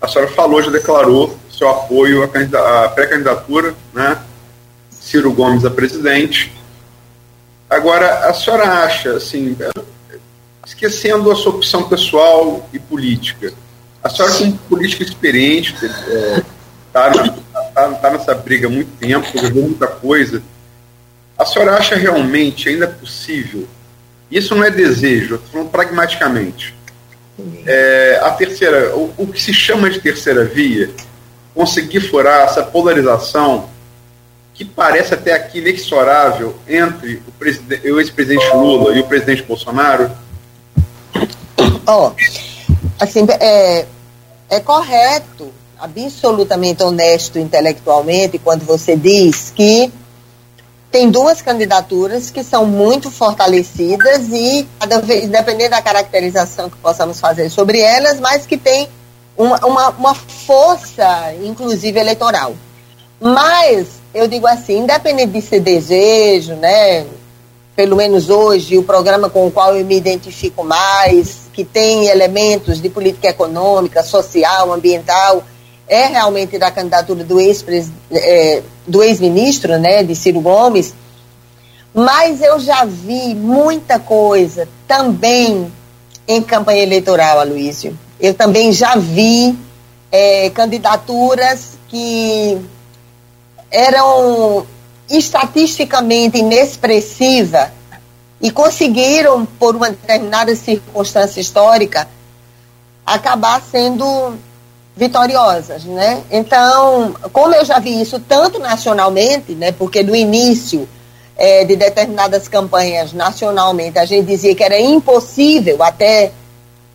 A 0.00 0.06
senhora 0.06 0.30
falou, 0.30 0.62
já 0.62 0.70
declarou 0.70 1.36
seu 1.58 1.68
apoio 1.68 2.22
à, 2.22 2.88
pré-candidatura, 2.88 3.74
né? 3.92 4.22
Ciro 4.90 5.32
Gomes 5.32 5.64
a 5.64 5.70
presidente. 5.70 6.52
Agora, 7.68 8.28
a 8.28 8.32
senhora 8.32 8.84
acha, 8.84 9.14
assim, 9.14 9.56
esquecendo 10.64 11.30
a 11.30 11.34
sua 11.34 11.52
opção 11.52 11.88
pessoal 11.88 12.68
e 12.72 12.78
política, 12.78 13.52
a 14.02 14.08
senhora 14.08 14.34
como 14.34 14.56
política 14.58 15.02
experiente, 15.02 15.74
está 15.74 15.88
é, 16.08 16.42
tá, 16.92 17.12
tá, 17.74 17.90
tá 17.94 18.10
nessa 18.10 18.34
briga 18.34 18.68
há 18.68 18.70
muito 18.70 18.96
tempo, 18.98 19.26
resolveu 19.34 19.62
muita 19.64 19.88
coisa, 19.88 20.42
a 21.36 21.44
senhora 21.44 21.76
acha 21.76 21.96
realmente 21.96 22.68
ainda 22.68 22.86
possível, 22.86 23.66
isso 24.30 24.54
não 24.54 24.64
é 24.64 24.70
desejo, 24.70 25.34
estou 25.34 25.50
falando 25.50 25.70
pragmaticamente, 25.70 26.74
é, 27.66 28.20
a 28.22 28.30
terceira, 28.30 28.94
o, 28.96 29.12
o 29.16 29.26
que 29.26 29.40
se 29.40 29.52
chama 29.52 29.90
de 29.90 30.00
terceira 30.00 30.44
via, 30.44 30.90
conseguir 31.58 32.00
furar 32.00 32.44
essa 32.44 32.62
polarização 32.62 33.68
que 34.54 34.64
parece 34.64 35.14
até 35.14 35.32
aqui 35.32 35.58
inexorável 35.58 36.54
entre 36.68 37.16
o, 37.16 37.94
o 37.94 37.98
ex-presidente 37.98 38.46
Lula 38.54 38.96
e 38.96 39.00
o 39.00 39.06
presidente 39.08 39.42
Bolsonaro? 39.42 40.08
Oh, 41.84 42.12
assim, 43.00 43.26
é, 43.40 43.86
é 44.48 44.60
correto, 44.60 45.52
absolutamente 45.76 46.80
honesto 46.84 47.40
intelectualmente, 47.40 48.38
quando 48.38 48.64
você 48.64 48.94
diz 48.94 49.52
que 49.52 49.92
tem 50.92 51.10
duas 51.10 51.42
candidaturas 51.42 52.30
que 52.30 52.44
são 52.44 52.66
muito 52.66 53.10
fortalecidas 53.10 54.28
e, 54.28 54.64
cada 54.78 55.00
vez, 55.00 55.28
dependendo 55.28 55.70
da 55.70 55.82
caracterização 55.82 56.70
que 56.70 56.76
possamos 56.76 57.18
fazer 57.18 57.50
sobre 57.50 57.80
elas, 57.80 58.20
mas 58.20 58.46
que 58.46 58.56
tem 58.56 58.88
uma, 59.38 59.64
uma, 59.64 59.88
uma 59.90 60.14
força, 60.14 61.32
inclusive 61.44 61.98
eleitoral. 61.98 62.54
Mas, 63.20 63.86
eu 64.12 64.26
digo 64.26 64.46
assim, 64.48 64.80
independente 64.80 65.32
de 65.32 65.40
ser 65.40 65.60
desejo, 65.60 66.54
né? 66.54 67.06
Pelo 67.76 67.96
menos 67.96 68.28
hoje, 68.28 68.76
o 68.76 68.82
programa 68.82 69.30
com 69.30 69.46
o 69.46 69.50
qual 69.50 69.76
eu 69.76 69.84
me 69.84 69.96
identifico 69.96 70.64
mais, 70.64 71.42
que 71.52 71.64
tem 71.64 72.08
elementos 72.08 72.82
de 72.82 72.88
política 72.88 73.28
econômica, 73.28 74.02
social, 74.02 74.72
ambiental, 74.72 75.44
é 75.86 76.06
realmente 76.06 76.58
da 76.58 76.72
candidatura 76.72 77.22
do 77.22 77.40
é, 77.40 78.62
ex-ministro, 79.02 79.72
é, 79.72 79.78
né, 79.78 80.02
de 80.02 80.16
Ciro 80.16 80.40
Gomes. 80.40 80.92
Mas 81.94 82.42
eu 82.42 82.58
já 82.58 82.84
vi 82.84 83.34
muita 83.34 84.00
coisa 84.00 84.68
também 84.86 85.72
em 86.26 86.42
campanha 86.42 86.82
eleitoral, 86.82 87.38
Aloysio 87.40 87.96
eu 88.20 88.34
também 88.34 88.72
já 88.72 88.96
vi 88.96 89.56
é, 90.10 90.50
candidaturas 90.50 91.78
que 91.88 92.58
eram 93.70 94.66
estatisticamente 95.08 96.38
inexpressivas 96.38 97.68
e 98.40 98.50
conseguiram, 98.50 99.44
por 99.44 99.74
uma 99.74 99.90
determinada 99.90 100.54
circunstância 100.54 101.40
histórica, 101.40 102.08
acabar 103.04 103.60
sendo 103.60 104.36
vitoriosas, 104.94 105.84
né? 105.84 106.22
Então, 106.30 107.14
como 107.32 107.54
eu 107.54 107.64
já 107.64 107.78
vi 107.78 108.00
isso 108.00 108.20
tanto 108.20 108.58
nacionalmente, 108.58 109.54
né? 109.54 109.72
Porque 109.72 110.02
no 110.02 110.14
início 110.14 110.88
é, 111.36 111.64
de 111.64 111.76
determinadas 111.76 112.48
campanhas 112.48 113.12
nacionalmente 113.12 113.98
a 113.98 114.04
gente 114.04 114.26
dizia 114.26 114.54
que 114.54 114.62
era 114.62 114.78
impossível 114.78 115.82
até 115.82 116.32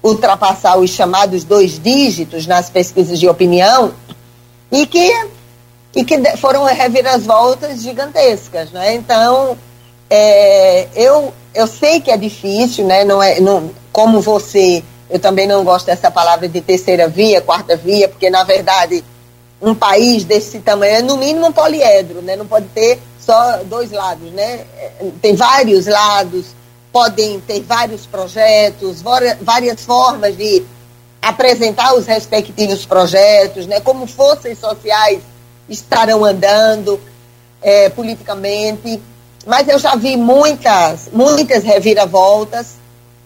ultrapassar 0.04 0.78
os 0.78 0.90
chamados 0.90 1.46
dois 1.46 1.80
dígitos 1.80 2.46
nas 2.46 2.70
pesquisas 2.70 3.18
de 3.18 3.28
opinião, 3.28 3.94
e 4.70 4.86
que, 4.86 5.28
e 5.96 6.04
que 6.04 6.38
foram 6.38 6.66
reviravoltas 6.66 7.82
gigantescas. 7.82 8.72
Né? 8.72 8.96
Então, 8.96 9.58
é, 10.10 10.88
eu, 10.96 11.34
eu 11.54 11.68
sei 11.68 12.02
que 12.02 12.12
é 12.12 12.18
difícil, 12.18 12.86
né? 12.86 13.06
não 13.06 13.22
é, 13.22 13.40
não, 13.40 13.72
como 13.92 14.20
você, 14.20 14.84
eu 15.10 15.20
também 15.20 15.48
não 15.48 15.64
gosto 15.64 15.86
dessa 15.86 16.12
palavra 16.12 16.50
de 16.50 16.60
terceira 16.60 17.08
via, 17.08 17.40
quarta 17.40 17.78
via, 17.78 18.10
porque 18.10 18.30
na 18.30 18.44
verdade 18.44 19.04
um 19.62 19.74
país 19.74 20.26
desse 20.26 20.60
tamanho 20.60 20.96
é 20.96 21.02
no 21.02 21.16
mínimo 21.16 21.48
um 21.48 21.52
poliedro, 21.54 22.22
né? 22.22 22.36
não 22.36 22.46
pode 22.46 22.66
ter 22.68 23.00
só 23.18 23.60
dois 23.64 23.92
lados, 23.92 24.30
né? 24.32 24.66
tem 25.22 25.36
vários 25.36 25.88
lados, 25.88 26.48
podem 26.94 27.40
ter 27.41 27.61
vários 27.64 28.06
projetos, 28.06 29.02
várias 29.41 29.84
formas 29.84 30.38
de 30.38 30.64
apresentar 31.20 31.95
os 31.95 32.06
respectivos 32.06 32.86
projetos, 32.86 33.65
né? 33.65 33.80
como 33.80 34.06
forças 34.06 34.60
sociais 34.60 35.22
estarão 35.68 36.24
andando 36.24 37.02
é, 37.61 37.90
politicamente. 37.90 39.02
Mas 39.45 39.68
eu 39.68 39.80
já 39.80 39.95
vi 39.95 40.15
muitas, 40.15 41.10
muitas 41.11 41.64
reviravoltas 41.64 42.76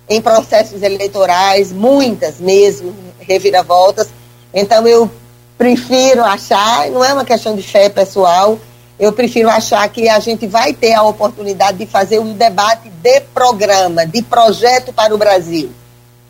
em 0.08 0.22
processos 0.22 0.82
eleitorais, 0.82 1.74
muitas 1.74 2.40
mesmo 2.40 2.96
reviravoltas. 3.20 4.08
Então 4.54 4.88
eu 4.88 5.12
prefiro 5.58 6.24
achar, 6.24 6.90
não 6.90 7.04
é 7.04 7.14
uma 7.14 7.26
questão 7.26 7.56
de 7.56 7.64
fé 7.64 7.90
pessoal, 7.90 8.58
eu 9.00 9.14
prefiro 9.14 9.50
achar 9.50 9.88
que 9.90 10.10
a 10.10 10.20
gente 10.20 10.48
vai 10.48 10.74
ter 10.74 10.94
a 10.94 11.04
oportunidade 11.04 11.78
de 11.78 11.86
fazer 11.86 12.20
um 12.20 12.34
debate 12.34 12.90
de 12.90 13.22
programa, 13.34 14.06
de 14.06 14.24
projeto 14.24 14.92
para 14.92 15.14
o 15.14 15.18
Brasil. 15.18 15.70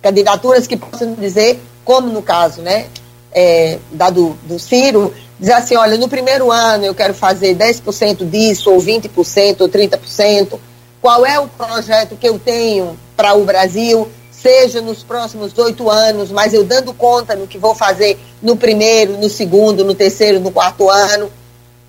Candidaturas 0.02 0.68
que 0.68 0.76
possam 0.76 1.14
dizer, 1.14 1.61
como 1.85 2.10
no 2.10 2.22
caso, 2.22 2.61
né, 2.61 2.88
é, 3.31 3.80
da 3.91 4.10
do, 4.10 4.38
do 4.44 4.60
Ciro, 4.60 5.14
dizer 5.39 5.53
assim, 5.53 5.77
olha, 5.77 5.98
no 5.98 6.10
primeiro 6.10 6.52
ano 6.52 6.84
eu 6.84 6.94
quero 6.94 7.14
fazer 7.14 7.56
10% 7.56 8.30
disso, 8.30 8.69
ou 8.69 8.81
20%, 8.81 9.61
ou 9.61 9.69
30%. 9.69 10.60
Qual 11.02 11.26
é 11.26 11.39
o 11.39 11.48
projeto 11.48 12.18
que 12.18 12.27
eu 12.27 12.38
tenho 12.38 12.99
para 13.15 13.34
o 13.34 13.45
Brasil, 13.45 14.10
seja 14.30 14.81
nos 14.81 15.03
próximos 15.03 15.57
oito 15.57 15.89
anos, 15.89 16.31
mas 16.31 16.53
eu 16.53 16.65
dando 16.65 16.94
conta 16.94 17.34
no 17.34 17.48
que 17.48 17.57
vou 17.57 17.73
fazer 17.73 18.19
no 18.41 18.57
primeiro, 18.57 19.18
no 19.18 19.30
segundo, 19.30 19.85
no 19.85 19.95
terceiro, 19.95 20.39
no 20.41 20.52
quarto 20.52 20.89
ano 20.89 21.31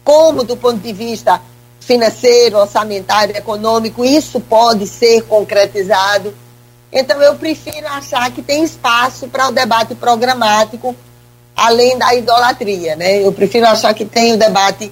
como 0.09 0.43
do 0.43 0.57
ponto 0.57 0.79
de 0.79 0.91
vista 0.91 1.39
financeiro, 1.81 2.57
orçamentário, 2.57 3.37
econômico, 3.37 4.03
isso 4.03 4.41
pode 4.41 4.87
ser 4.87 5.21
concretizado. 5.25 6.35
Então, 6.91 7.21
eu 7.21 7.35
prefiro 7.35 7.87
achar 7.87 8.31
que 8.31 8.41
tem 8.41 8.65
espaço 8.65 9.29
para 9.29 9.49
o 9.49 9.53
debate 9.53 9.95
programático, 9.95 10.97
além 11.55 11.99
da 11.99 12.15
idolatria. 12.15 12.97
Né? 12.97 13.23
Eu 13.23 13.31
prefiro 13.33 13.67
achar 13.67 13.93
que 13.93 14.07
tem 14.07 14.33
o 14.33 14.39
debate 14.39 14.91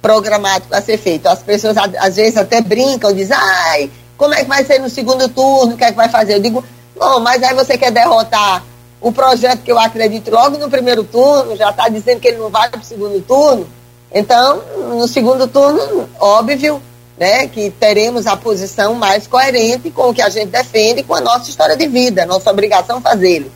programático 0.00 0.72
a 0.72 0.80
ser 0.80 0.96
feito. 0.96 1.26
As 1.26 1.42
pessoas, 1.42 1.76
às 1.76 2.14
vezes, 2.14 2.36
até 2.36 2.60
brincam, 2.60 3.12
dizem, 3.12 3.36
ai, 3.36 3.90
como 4.16 4.32
é 4.32 4.44
que 4.44 4.48
vai 4.48 4.62
ser 4.64 4.78
no 4.78 4.88
segundo 4.88 5.28
turno, 5.28 5.74
o 5.74 5.76
que 5.76 5.82
é 5.82 5.90
que 5.90 5.96
vai 5.96 6.08
fazer? 6.08 6.36
Eu 6.36 6.40
digo, 6.40 6.64
bom, 6.96 7.18
mas 7.18 7.42
aí 7.42 7.52
você 7.52 7.76
quer 7.76 7.90
derrotar 7.90 8.62
o 9.00 9.10
projeto 9.10 9.62
que 9.62 9.72
eu 9.72 9.78
acredito 9.80 10.30
logo 10.30 10.56
no 10.56 10.70
primeiro 10.70 11.02
turno, 11.02 11.56
já 11.56 11.70
está 11.70 11.88
dizendo 11.88 12.20
que 12.20 12.28
ele 12.28 12.38
não 12.38 12.48
vai 12.48 12.70
para 12.70 12.80
o 12.80 12.84
segundo 12.84 13.20
turno. 13.22 13.81
Então, 14.14 14.62
no 14.98 15.08
segundo 15.08 15.46
turno, 15.48 16.08
óbvio, 16.20 16.82
né, 17.16 17.46
que 17.46 17.70
teremos 17.70 18.26
a 18.26 18.36
posição 18.36 18.94
mais 18.94 19.26
coerente 19.26 19.90
com 19.90 20.10
o 20.10 20.14
que 20.14 20.20
a 20.20 20.28
gente 20.28 20.48
defende, 20.48 21.02
com 21.02 21.14
a 21.14 21.20
nossa 21.20 21.48
história 21.48 21.76
de 21.76 21.86
vida, 21.86 22.26
nossa 22.26 22.50
obrigação 22.50 23.00
fazê-lo. 23.00 23.50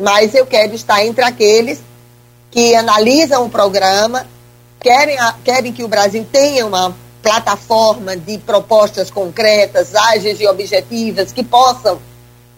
Mas 0.00 0.34
eu 0.34 0.44
quero 0.44 0.74
estar 0.74 1.04
entre 1.04 1.24
aqueles 1.24 1.80
que 2.50 2.74
analisam 2.74 3.44
o 3.44 3.50
programa, 3.50 4.26
querem, 4.80 5.16
querem 5.42 5.72
que 5.72 5.84
o 5.84 5.88
Brasil 5.88 6.26
tenha 6.30 6.66
uma 6.66 6.94
plataforma 7.22 8.16
de 8.16 8.36
propostas 8.38 9.10
concretas, 9.10 9.94
ágeis 9.94 10.38
e 10.40 10.46
objetivas 10.46 11.32
que 11.32 11.42
possam 11.42 11.98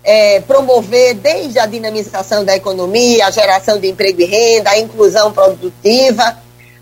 é, 0.02 0.40
promover 0.40 1.14
desde 1.14 1.58
a 1.58 1.66
dinamização 1.66 2.44
da 2.44 2.56
economia, 2.56 3.26
a 3.26 3.30
geração 3.30 3.78
de 3.78 3.88
emprego 3.88 4.20
e 4.22 4.24
renda, 4.24 4.70
a 4.70 4.78
inclusão 4.78 5.32
produtiva 5.32 6.36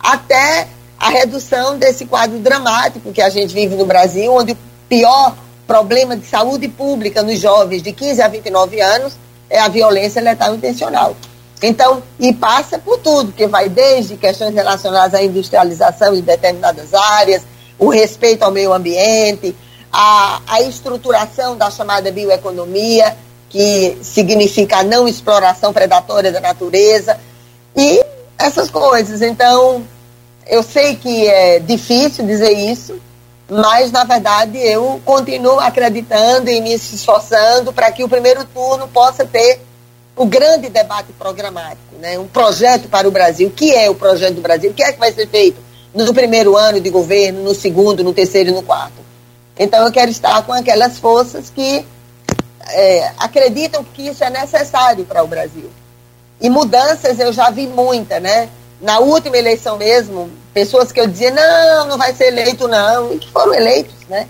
até 0.05 0.69
a 0.99 1.09
redução 1.09 1.79
desse 1.79 2.05
quadro 2.05 2.39
dramático 2.39 3.11
que 3.11 3.23
a 3.23 3.31
gente 3.31 3.55
vive 3.55 3.75
no 3.75 3.87
Brasil, 3.87 4.33
onde 4.35 4.53
o 4.53 4.59
pior 4.87 5.35
problema 5.67 6.15
de 6.15 6.27
saúde 6.27 6.69
pública 6.69 7.23
nos 7.23 7.41
jovens 7.41 7.83
de 7.83 7.91
15 7.91 8.21
a 8.21 8.29
29 8.29 8.81
anos 8.83 9.15
é 9.49 9.59
a 9.59 9.69
violência 9.69 10.21
letal 10.21 10.55
intencional. 10.55 11.17
Então, 11.63 12.03
e 12.21 12.33
passa 12.35 12.79
por 12.79 12.99
tudo, 12.99 13.33
que 13.33 13.47
vai 13.47 13.71
desde 13.71 14.19
questões 14.19 14.55
relacionadas 14.55 15.15
à 15.15 15.23
industrialização 15.23 16.15
em 16.15 16.21
determinadas 16.21 16.93
áreas, 16.93 17.43
o 17.79 17.89
respeito 17.89 18.43
ao 18.43 18.51
meio 18.51 18.73
ambiente, 18.73 19.57
a, 19.91 20.43
a 20.47 20.61
estruturação 20.61 21.57
da 21.57 21.71
chamada 21.71 22.13
bioeconomia, 22.13 23.17
que 23.49 23.97
significa 24.03 24.79
a 24.79 24.85
não 24.85 25.09
exploração 25.09 25.73
predatória 25.73 26.31
da 26.31 26.41
natureza, 26.41 27.19
e 27.75 28.05
essas 28.39 28.69
coisas. 28.69 29.23
Então, 29.23 29.83
eu 30.47 30.63
sei 30.63 30.97
que 30.97 31.27
é 31.27 31.59
difícil 31.59 32.27
dizer 32.27 32.53
isso, 32.53 33.01
mas 33.49 33.91
na 33.93 34.05
verdade 34.05 34.59
eu 34.59 35.01
continuo 35.05 35.61
acreditando 35.61 36.51
e 36.51 36.61
me 36.61 36.75
esforçando 36.75 37.73
para 37.73 37.91
que 37.93 38.05
o 38.05 38.09
primeiro 38.09 38.45
turno 38.45 38.89
possa 38.89 39.25
ter 39.25 39.61
o 40.17 40.25
grande 40.27 40.69
debate 40.69 41.13
programático, 41.13 41.97
né? 41.99 42.19
um 42.19 42.27
projeto 42.27 42.89
para 42.89 43.09
o 43.09 43.11
Brasil. 43.11 43.49
O 43.49 43.51
que 43.51 43.75
é 43.75 43.91
o 43.91 43.95
projeto 43.95 44.35
do 44.35 44.41
Brasil? 44.41 44.71
O 44.71 44.75
que 44.75 44.83
é 44.83 44.93
que 44.93 44.99
vai 44.99 45.13
ser 45.13 45.27
feito 45.27 45.61
no 45.93 46.13
primeiro 46.15 46.57
ano 46.57 46.81
de 46.81 46.91
governo, 46.91 47.43
no 47.43 47.55
segundo, 47.55 48.05
no 48.05 48.13
terceiro 48.13 48.51
e 48.51 48.53
no 48.53 48.63
quarto? 48.63 49.05
Então 49.59 49.85
eu 49.85 49.93
quero 49.93 50.11
estar 50.11 50.43
com 50.43 50.53
aquelas 50.53 50.99
forças 50.99 51.51
que 51.51 51.85
é, 52.69 53.13
acreditam 53.19 53.85
que 53.85 54.09
isso 54.09 54.23
é 54.23 54.31
necessário 54.31 55.05
para 55.05 55.23
o 55.23 55.27
Brasil. 55.27 55.71
E 56.41 56.49
mudanças 56.49 57.19
eu 57.19 57.33
já 57.33 57.51
vi 57.51 57.67
muita, 57.67 58.21
né? 58.21 58.49
Na 58.85 58.99
última 58.99 59.39
eleição 59.39 59.79
mesmo, 59.79 60.29
pessoas 60.53 60.93
que 60.93 61.01
eu 61.01 61.07
dizia, 61.07 61.31
não, 61.31 61.89
não 61.89 61.97
vai 61.97 62.13
ser 62.13 62.27
eleito 62.27 62.69
não, 62.69 63.15
e 63.15 63.19
que 63.19 63.31
foram 63.31 63.55
eleitos, 63.55 63.95
né? 64.11 64.29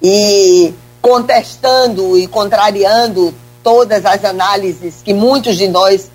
E 0.00 0.72
contestando 1.02 2.16
e 2.16 2.28
contrariando 2.28 3.34
todas 3.64 4.06
as 4.06 4.24
análises 4.24 5.02
que 5.02 5.12
muitos 5.12 5.56
de 5.56 5.66
nós 5.66 6.08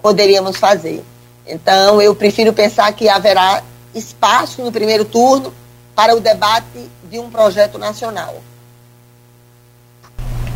poderíamos 0.00 0.56
fazer. 0.56 1.02
Então, 1.44 2.00
eu 2.00 2.14
prefiro 2.14 2.52
pensar 2.52 2.92
que 2.92 3.08
haverá 3.08 3.64
espaço 3.92 4.62
no 4.62 4.70
primeiro 4.70 5.04
turno 5.04 5.52
para 5.96 6.14
o 6.14 6.20
debate 6.20 6.88
de 7.10 7.18
um 7.18 7.28
projeto 7.28 7.78
nacional. 7.78 8.40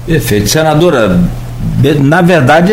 Perfeito. 0.06 0.48
Senadora, 0.48 1.18
na 2.00 2.22
verdade, 2.22 2.72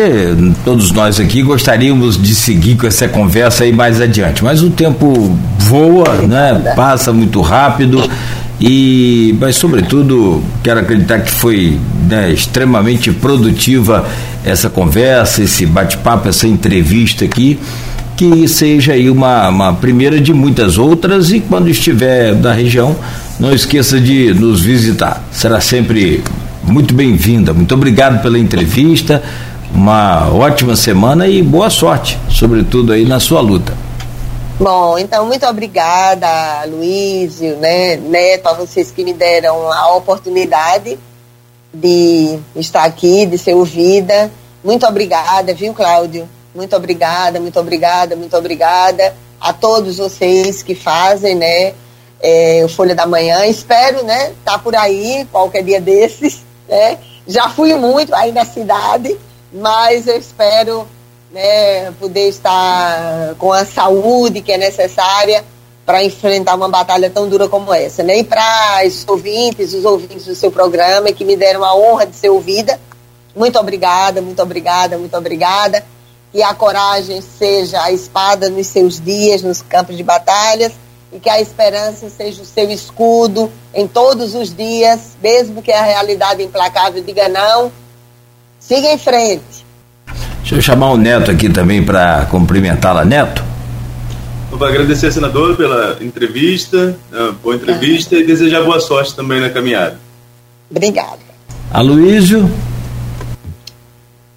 todos 0.64 0.90
nós 0.92 1.20
aqui 1.20 1.42
gostaríamos 1.42 2.20
de 2.20 2.34
seguir 2.34 2.76
com 2.76 2.86
essa 2.86 3.06
conversa 3.06 3.64
aí 3.64 3.72
mais 3.72 4.00
adiante, 4.00 4.42
mas 4.42 4.62
o 4.62 4.70
tempo 4.70 5.36
voa, 5.58 6.14
né? 6.26 6.72
Passa 6.74 7.12
muito 7.12 7.40
rápido 7.40 8.02
e, 8.60 9.36
mas 9.38 9.56
sobretudo, 9.56 10.42
quero 10.62 10.80
acreditar 10.80 11.20
que 11.20 11.30
foi 11.30 11.78
né, 12.08 12.32
extremamente 12.32 13.12
produtiva 13.12 14.06
essa 14.44 14.70
conversa, 14.70 15.42
esse 15.42 15.66
bate-papo, 15.66 16.28
essa 16.28 16.46
entrevista 16.46 17.24
aqui 17.24 17.58
que 18.16 18.46
seja 18.46 18.92
aí 18.92 19.10
uma, 19.10 19.48
uma 19.48 19.72
primeira 19.74 20.20
de 20.20 20.32
muitas 20.32 20.78
outras 20.78 21.32
e 21.32 21.40
quando 21.40 21.68
estiver 21.68 22.34
na 22.34 22.52
região, 22.52 22.96
não 23.40 23.52
esqueça 23.52 24.00
de 24.00 24.32
nos 24.32 24.60
visitar. 24.60 25.22
Será 25.32 25.60
sempre 25.60 26.22
muito 26.66 26.94
bem-vinda. 26.94 27.52
Muito 27.52 27.74
obrigado 27.74 28.22
pela 28.22 28.38
entrevista. 28.38 29.22
Uma 29.72 30.32
ótima 30.32 30.76
semana 30.76 31.26
e 31.26 31.42
boa 31.42 31.68
sorte, 31.68 32.18
sobretudo 32.30 32.92
aí 32.92 33.04
na 33.04 33.18
sua 33.18 33.40
luta. 33.40 33.76
Bom, 34.58 34.96
então 34.96 35.26
muito 35.26 35.44
obrigada, 35.46 36.64
Luísio, 36.66 37.56
né, 37.56 37.96
Neto, 37.96 38.46
a 38.46 38.52
vocês 38.52 38.92
que 38.92 39.02
me 39.02 39.12
deram 39.12 39.72
a 39.72 39.94
oportunidade 39.96 40.96
de 41.72 42.38
estar 42.54 42.84
aqui, 42.84 43.26
de 43.26 43.36
ser 43.36 43.54
ouvida. 43.54 44.30
Muito 44.62 44.86
obrigada, 44.86 45.52
viu, 45.52 45.74
Cláudio? 45.74 46.28
Muito 46.54 46.76
obrigada, 46.76 47.40
muito 47.40 47.58
obrigada, 47.58 48.14
muito 48.14 48.36
obrigada 48.36 49.14
a 49.40 49.52
todos 49.52 49.96
vocês 49.96 50.62
que 50.62 50.76
fazem, 50.76 51.34
né, 51.34 51.74
é, 52.22 52.62
o 52.64 52.68
Folha 52.68 52.94
da 52.94 53.06
Manhã. 53.06 53.44
Espero, 53.46 54.04
né, 54.04 54.30
estar 54.30 54.52
tá 54.52 54.58
por 54.58 54.76
aí 54.76 55.26
qualquer 55.32 55.64
dia 55.64 55.80
desses 55.80 56.44
né? 56.68 56.98
Já 57.26 57.48
fui 57.48 57.74
muito 57.74 58.14
aí 58.14 58.32
na 58.32 58.44
cidade, 58.44 59.16
mas 59.52 60.06
eu 60.06 60.16
espero 60.16 60.86
né, 61.30 61.90
poder 61.92 62.28
estar 62.28 63.34
com 63.38 63.52
a 63.52 63.64
saúde 63.64 64.40
que 64.40 64.52
é 64.52 64.58
necessária 64.58 65.44
para 65.84 66.02
enfrentar 66.02 66.54
uma 66.54 66.68
batalha 66.68 67.10
tão 67.10 67.28
dura 67.28 67.48
como 67.48 67.72
essa. 67.72 68.02
Né? 68.02 68.18
E 68.18 68.24
para 68.24 68.82
os 68.86 69.04
ouvintes, 69.06 69.74
os 69.74 69.84
ouvintes 69.84 70.24
do 70.24 70.34
seu 70.34 70.50
programa, 70.50 71.12
que 71.12 71.24
me 71.24 71.36
deram 71.36 71.64
a 71.64 71.74
honra 71.74 72.06
de 72.06 72.16
ser 72.16 72.30
ouvida, 72.30 72.80
muito 73.34 73.58
obrigada, 73.58 74.22
muito 74.22 74.40
obrigada, 74.40 74.96
muito 74.96 75.16
obrigada. 75.16 75.84
que 76.32 76.42
a 76.42 76.54
coragem 76.54 77.20
seja 77.20 77.82
a 77.82 77.92
espada 77.92 78.48
nos 78.48 78.66
seus 78.68 79.00
dias, 79.00 79.42
nos 79.42 79.62
campos 79.62 79.96
de 79.96 80.02
batalhas, 80.02 80.72
e 81.14 81.20
que 81.20 81.30
a 81.30 81.40
esperança 81.40 82.10
seja 82.10 82.42
o 82.42 82.44
seu 82.44 82.68
escudo 82.70 83.50
em 83.72 83.86
todos 83.86 84.34
os 84.34 84.54
dias, 84.54 85.16
mesmo 85.22 85.62
que 85.62 85.70
a 85.70 85.84
realidade 85.84 86.42
implacável 86.42 87.02
diga 87.04 87.28
não. 87.28 87.70
Siga 88.58 88.92
em 88.92 88.98
frente. 88.98 89.64
Deixa 90.38 90.56
eu 90.56 90.62
chamar 90.62 90.90
o 90.90 90.96
Neto 90.96 91.30
aqui 91.30 91.48
também 91.48 91.84
para 91.84 92.26
cumprimentá-la. 92.26 93.04
Neto? 93.04 93.44
Vou 94.50 94.66
agradecer 94.66 95.06
a 95.06 95.12
senadora 95.12 95.54
pela 95.54 95.98
entrevista, 96.02 96.98
né, 97.10 97.34
boa 97.42 97.54
entrevista, 97.54 98.16
e 98.16 98.26
desejar 98.26 98.62
boa 98.62 98.80
sorte 98.80 99.14
também 99.14 99.40
na 99.40 99.50
caminhada. 99.50 99.98
Obrigada. 100.70 101.18
Aloísio? 101.72 102.50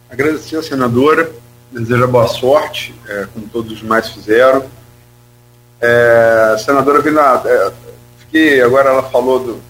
Agradecer 0.09 0.57
a 0.57 0.63
senadora, 0.63 1.31
desejar 1.71 2.07
boa 2.07 2.27
sorte, 2.27 2.93
é, 3.07 3.27
como 3.33 3.47
todos 3.47 3.73
os 3.73 3.79
demais 3.79 4.09
fizeram 4.09 4.76
é, 5.79 6.55
senadora 6.59 7.01
Vina, 7.01 7.41
é, 7.45 7.71
fiquei, 8.19 8.61
agora 8.61 8.89
ela 8.89 9.03
falou 9.03 9.39
do. 9.39 9.67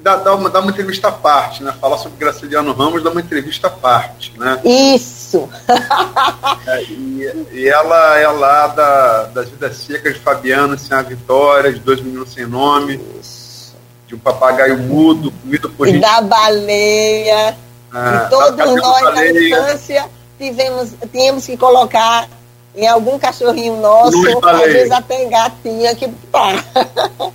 Dá, 0.00 0.16
dá, 0.16 0.34
uma, 0.34 0.50
dá 0.50 0.58
uma 0.58 0.72
entrevista 0.72 1.08
à 1.08 1.12
parte, 1.12 1.62
né? 1.62 1.72
Falar 1.80 1.96
sobre 1.96 2.18
Graciliano 2.18 2.72
Ramos 2.72 3.04
dá 3.04 3.10
uma 3.10 3.20
entrevista 3.20 3.68
à 3.68 3.70
parte, 3.70 4.36
né? 4.36 4.60
Isso! 4.64 5.48
é, 6.66 6.82
e, 6.82 7.46
e, 7.52 7.68
ela 7.68 8.18
é 8.18 8.26
lá 8.26 8.66
da, 8.66 9.24
das 9.26 9.48
Vidas 9.48 9.76
Secas 9.76 10.14
de 10.14 10.20
Fabiano, 10.20 10.76
sem 10.76 10.96
a 10.96 11.02
Vitória, 11.02 11.72
de 11.72 11.78
Dois 11.78 12.00
Meninos 12.00 12.32
Sem 12.32 12.46
Nome, 12.46 13.00
Isso. 13.20 13.76
de 14.08 14.16
um 14.16 14.18
papagaio 14.18 14.76
mudo, 14.76 15.30
comido 15.30 15.70
por 15.70 15.86
gente. 15.86 16.00
da 16.00 16.20
baleia. 16.20 17.56
É, 17.94 18.26
e 18.26 18.30
todos 18.30 18.74
nós 18.74 19.02
na 19.14 19.26
infância 19.26 20.10
tivemos, 20.36 20.94
tínhamos 21.12 21.46
que 21.46 21.56
colocar 21.56 22.28
em 22.74 22.86
algum 22.86 23.18
cachorrinho 23.18 23.76
nosso, 23.76 24.18
às 24.46 24.72
vezes 24.72 24.90
até 24.90 25.24
em 25.24 25.28
gatinha 25.28 25.94
que 25.94 26.08
pá. 26.30 26.64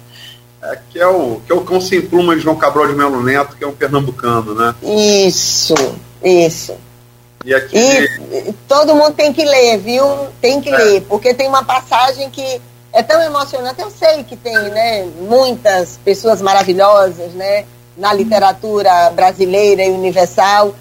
É, 0.59 0.79
que, 0.89 0.99
é 0.99 1.07
o, 1.07 1.39
que 1.45 1.51
é 1.51 1.55
o 1.55 1.61
cão 1.61 1.79
sem 1.79 2.01
pluma 2.01 2.35
de 2.35 2.41
João 2.41 2.55
Cabral 2.55 2.87
de 2.87 2.95
Melo 2.95 3.23
Neto, 3.23 3.55
que 3.55 3.63
é 3.63 3.67
um 3.67 3.75
pernambucano, 3.75 4.55
né? 4.55 4.73
Isso, 4.81 5.75
isso. 6.23 6.75
E, 7.45 7.53
aqui... 7.53 7.77
e 7.77 8.53
todo 8.67 8.95
mundo 8.95 9.13
tem 9.13 9.31
que 9.31 9.45
ler, 9.45 9.77
viu? 9.77 10.03
Tem 10.41 10.59
que 10.59 10.69
é. 10.69 10.77
ler, 10.77 11.01
porque 11.01 11.33
tem 11.33 11.47
uma 11.47 11.63
passagem 11.63 12.29
que 12.31 12.59
é 12.91 13.03
tão 13.03 13.21
emocionante. 13.21 13.79
Eu 13.79 13.91
sei 13.91 14.23
que 14.23 14.35
tem, 14.35 14.53
né, 14.53 15.07
muitas 15.21 15.99
pessoas 16.03 16.41
maravilhosas, 16.41 17.31
né, 17.33 17.65
na 17.95 18.11
literatura 18.11 19.11
brasileira 19.11 19.83
e 19.83 19.91
universal, 19.91 20.75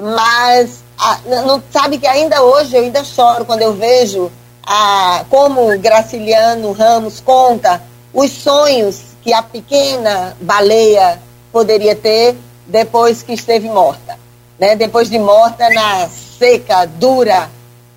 mas 0.00 0.82
ah, 0.98 1.20
não 1.26 1.62
sabe 1.70 1.98
que 1.98 2.06
ainda 2.06 2.42
hoje 2.42 2.76
eu 2.76 2.82
ainda 2.82 3.04
choro 3.04 3.44
quando 3.44 3.62
eu 3.62 3.72
vejo 3.72 4.30
a, 4.66 5.24
como 5.30 5.78
Graciliano 5.78 6.72
Ramos 6.72 7.20
conta 7.20 7.82
os 8.12 8.30
sonhos 8.30 9.00
que 9.22 9.32
a 9.32 9.42
pequena 9.42 10.36
baleia 10.40 11.20
poderia 11.52 11.94
ter 11.94 12.36
depois 12.66 13.22
que 13.22 13.32
esteve 13.32 13.68
morta. 13.68 14.18
Né? 14.58 14.74
Depois 14.74 15.08
de 15.08 15.18
morta 15.18 15.70
na 15.70 16.08
seca, 16.08 16.84
dura, 16.84 17.48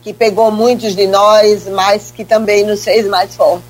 que 0.02 0.14
pegou 0.14 0.52
muitos 0.52 0.95
de 0.95 1.07
nós, 1.07 1.68
mas 1.68 2.11
que 2.11 2.23
também 2.23 2.65
nos 2.65 2.84
fez 2.84 3.07
mais 3.07 3.36
fortes. 3.36 3.65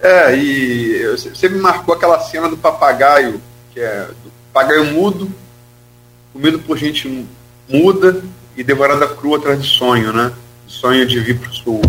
É, 0.00 0.34
e 0.36 1.16
você 1.16 1.48
me 1.48 1.58
marcou 1.58 1.94
aquela 1.94 2.20
cena 2.20 2.48
do 2.48 2.56
papagaio, 2.56 3.40
que 3.72 3.80
é 3.80 4.04
do 4.04 4.32
papagaio 4.52 4.92
mudo, 4.92 5.32
comido 6.32 6.58
por 6.60 6.78
gente 6.78 7.26
muda 7.68 8.22
e 8.56 8.64
devorada 8.64 9.06
crua 9.06 9.38
atrás 9.38 9.62
de 9.62 9.68
sonho, 9.68 10.12
né? 10.12 10.32
Sonho 10.66 11.06
de 11.06 11.20
vir 11.20 11.38
para 11.38 11.50
o 11.50 11.54
sul. 11.54 11.82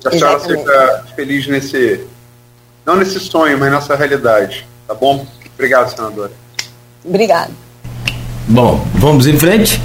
Que 0.00 0.08
a 0.08 0.10
senhora 0.10 0.40
seja 0.40 1.04
feliz 1.14 1.46
nesse, 1.46 2.06
não 2.84 2.96
nesse 2.96 3.18
sonho, 3.20 3.58
mas 3.58 3.70
nessa 3.70 3.94
realidade. 3.94 4.66
Tá 4.86 4.94
bom? 4.94 5.26
Obrigado, 5.54 5.90
senadora. 5.90 6.32
Obrigado. 7.04 7.52
Bom, 8.48 8.86
vamos 8.94 9.26
em 9.26 9.38
frente. 9.38 9.80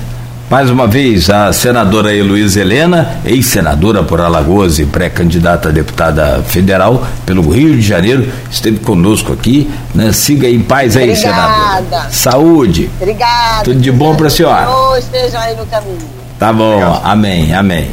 Mais 0.52 0.70
uma 0.70 0.86
vez, 0.86 1.30
a 1.30 1.54
senadora 1.54 2.14
Heloísa 2.14 2.60
Helena, 2.60 3.22
ex-senadora 3.24 4.04
por 4.04 4.20
Alagoas 4.20 4.80
e 4.80 4.86
pré-candidata 4.86 5.70
a 5.70 5.72
deputada 5.72 6.44
federal 6.44 7.08
pelo 7.26 7.50
Rio 7.50 7.74
de 7.78 7.82
Janeiro, 7.82 8.28
esteve 8.52 8.80
conosco 8.80 9.32
aqui. 9.32 9.72
Né? 9.96 10.12
Siga 10.12 10.50
em 10.50 10.60
paz 10.60 10.98
aí, 10.98 11.12
Obrigada. 11.12 11.80
senadora. 11.80 12.10
Saúde. 12.12 12.90
Obrigada. 13.00 13.64
Tudo 13.64 13.80
de 13.80 13.94
bom 13.94 14.14
para 14.14 14.28
a 14.28 14.30
senhora. 14.30 14.68
Esteja 15.00 15.40
aí 15.40 15.56
no 15.56 15.66
caminho. 15.68 16.00
Tá 16.38 16.52
bom, 16.52 16.74
Obrigado. 16.74 17.02
amém, 17.06 17.54
amém. 17.54 17.90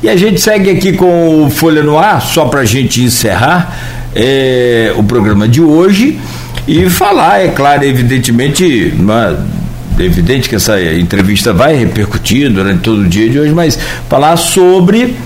E 0.00 0.08
a 0.08 0.16
gente 0.16 0.40
segue 0.40 0.70
aqui 0.70 0.92
com 0.92 1.46
o 1.46 1.50
Folha 1.50 1.82
no 1.82 1.98
Ar, 1.98 2.22
só 2.22 2.44
para 2.44 2.60
a 2.60 2.64
gente 2.64 3.02
encerrar 3.02 3.76
é, 4.14 4.92
o 4.96 5.02
programa 5.02 5.48
de 5.48 5.60
hoje 5.60 6.20
e 6.64 6.88
falar, 6.88 7.40
é 7.44 7.48
claro, 7.48 7.82
evidentemente, 7.82 8.94
uma, 8.96 9.36
é 10.02 10.06
evidente 10.06 10.48
que 10.48 10.54
essa 10.54 10.80
entrevista 10.80 11.52
vai 11.52 11.74
repercutir 11.74 12.50
durante 12.50 12.82
todo 12.82 13.00
o 13.00 13.08
dia 13.08 13.28
de 13.28 13.38
hoje, 13.38 13.52
mas 13.52 13.78
falar 14.08 14.36
sobre 14.36 15.16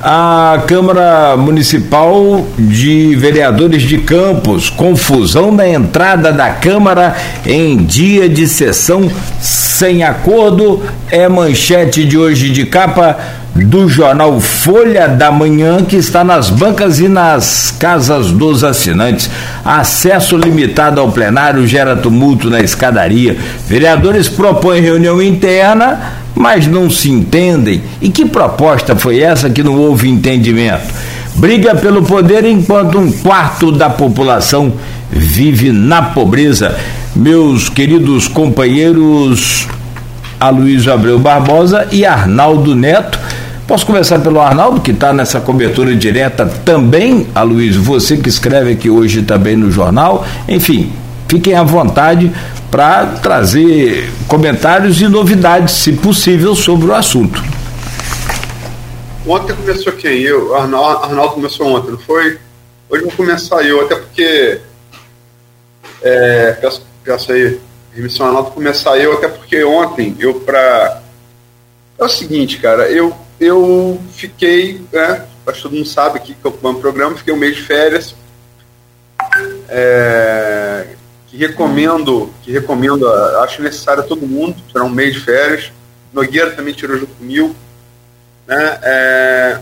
a 0.00 0.62
Câmara 0.66 1.36
Municipal 1.36 2.46
de 2.58 3.14
Vereadores 3.16 3.82
de 3.82 3.98
Campos, 3.98 4.70
confusão 4.70 5.50
na 5.50 5.68
entrada 5.68 6.32
da 6.32 6.50
Câmara 6.50 7.16
em 7.44 7.76
dia 7.76 8.28
de 8.28 8.46
sessão 8.46 9.10
sem 9.40 10.02
acordo, 10.02 10.82
é 11.10 11.28
manchete 11.28 12.04
de 12.04 12.16
hoje 12.16 12.50
de 12.50 12.66
capa 12.66 13.18
do 13.54 13.88
jornal 13.88 14.38
Folha 14.40 15.08
da 15.08 15.30
Manhã, 15.30 15.82
que 15.82 15.96
está 15.96 16.22
nas 16.22 16.50
bancas 16.50 17.00
e 17.00 17.08
nas 17.08 17.74
casas 17.78 18.30
dos 18.30 18.62
assinantes. 18.62 19.30
Acesso 19.64 20.36
limitado 20.36 21.00
ao 21.00 21.10
plenário 21.10 21.66
gera 21.66 21.96
tumulto 21.96 22.50
na 22.50 22.60
escadaria. 22.60 23.36
Vereadores 23.66 24.28
propõem 24.28 24.80
reunião 24.80 25.22
interna, 25.22 26.25
mas 26.36 26.66
não 26.66 26.88
se 26.88 27.10
entendem. 27.10 27.82
E 28.00 28.10
que 28.10 28.26
proposta 28.26 28.94
foi 28.94 29.20
essa 29.20 29.50
que 29.50 29.62
não 29.62 29.76
houve 29.76 30.08
entendimento? 30.08 30.94
Briga 31.34 31.74
pelo 31.74 32.02
poder 32.02 32.44
enquanto 32.44 32.98
um 32.98 33.10
quarto 33.10 33.72
da 33.72 33.90
população 33.90 34.72
vive 35.10 35.72
na 35.72 36.02
pobreza. 36.02 36.76
Meus 37.14 37.68
queridos 37.68 38.28
companheiros 38.28 39.66
Aloysio 40.38 40.92
Abreu 40.92 41.18
Barbosa 41.18 41.88
e 41.90 42.04
Arnaldo 42.04 42.74
Neto 42.76 43.18
Posso 43.66 43.84
começar 43.84 44.20
pelo 44.20 44.40
Arnaldo, 44.40 44.80
que 44.80 44.92
está 44.92 45.12
nessa 45.12 45.40
cobertura 45.40 45.92
direta 45.96 46.46
também, 46.64 47.26
a 47.34 47.42
Luiz, 47.42 47.74
você 47.74 48.16
que 48.16 48.28
escreve 48.28 48.70
aqui 48.70 48.88
hoje 48.88 49.22
também 49.22 49.56
no 49.56 49.72
jornal. 49.72 50.24
Enfim, 50.48 50.92
fiquem 51.26 51.52
à 51.52 51.64
vontade 51.64 52.30
para 52.70 53.06
trazer 53.22 54.10
comentários 54.26 55.00
e 55.00 55.08
novidades, 55.08 55.74
se 55.74 55.92
possível, 55.92 56.54
sobre 56.54 56.88
o 56.88 56.94
assunto. 56.94 57.42
Ontem 59.26 59.54
começou 59.54 59.92
quem? 59.92 60.20
Eu, 60.20 60.54
Arnaldo, 60.54 61.04
Arnaldo 61.04 61.34
começou 61.34 61.66
ontem, 61.66 61.90
não 61.90 61.98
foi? 61.98 62.38
Hoje 62.88 63.02
vou 63.02 63.12
começar 63.12 63.62
eu, 63.64 63.80
até 63.84 63.96
porque 63.96 64.60
é, 66.02 66.52
peço, 66.52 66.86
peço 67.02 67.32
aí, 67.32 67.58
remissão 67.92 68.26
Arnaldo 68.26 68.52
começar 68.52 68.96
eu, 68.98 69.14
até 69.14 69.28
porque 69.28 69.64
ontem 69.64 70.14
eu 70.18 70.34
para 70.34 71.02
é 71.98 72.04
o 72.04 72.08
seguinte, 72.08 72.58
cara, 72.58 72.88
eu 72.88 73.16
eu 73.40 74.00
fiquei, 74.12 74.80
né, 74.92 75.26
acho 75.46 75.56
que 75.56 75.62
todo 75.62 75.74
mundo 75.74 75.88
sabe 75.88 76.18
aqui 76.18 76.34
que 76.34 76.44
eu 76.44 76.56
o 76.62 76.74
programa, 76.74 77.16
fiquei 77.16 77.34
um 77.34 77.38
mês 77.38 77.56
de 77.56 77.62
férias, 77.62 78.14
é, 79.68 80.86
que 81.36 81.46
recomendo, 81.46 82.32
que 82.42 82.50
recomendo, 82.50 83.06
acho 83.40 83.62
necessário 83.62 84.02
a 84.02 84.06
todo 84.06 84.26
mundo, 84.26 84.56
tirar 84.68 84.84
um 84.84 84.88
mês 84.88 85.12
de 85.12 85.20
férias. 85.20 85.70
Nogueira 86.10 86.52
também 86.52 86.72
tirou 86.72 86.96
junto 86.96 87.14
comigo. 87.14 87.54
Né, 88.46 88.78
é, 88.82 89.60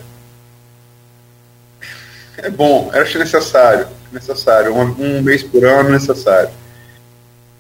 é 2.39 2.51
bom, 2.51 2.91
acho 2.95 3.19
necessário, 3.19 3.89
necessário, 4.13 4.73
um, 4.73 4.83
um 4.83 5.23
mês 5.23 5.43
por 5.43 5.65
ano 5.65 5.91
necessário. 5.91 6.51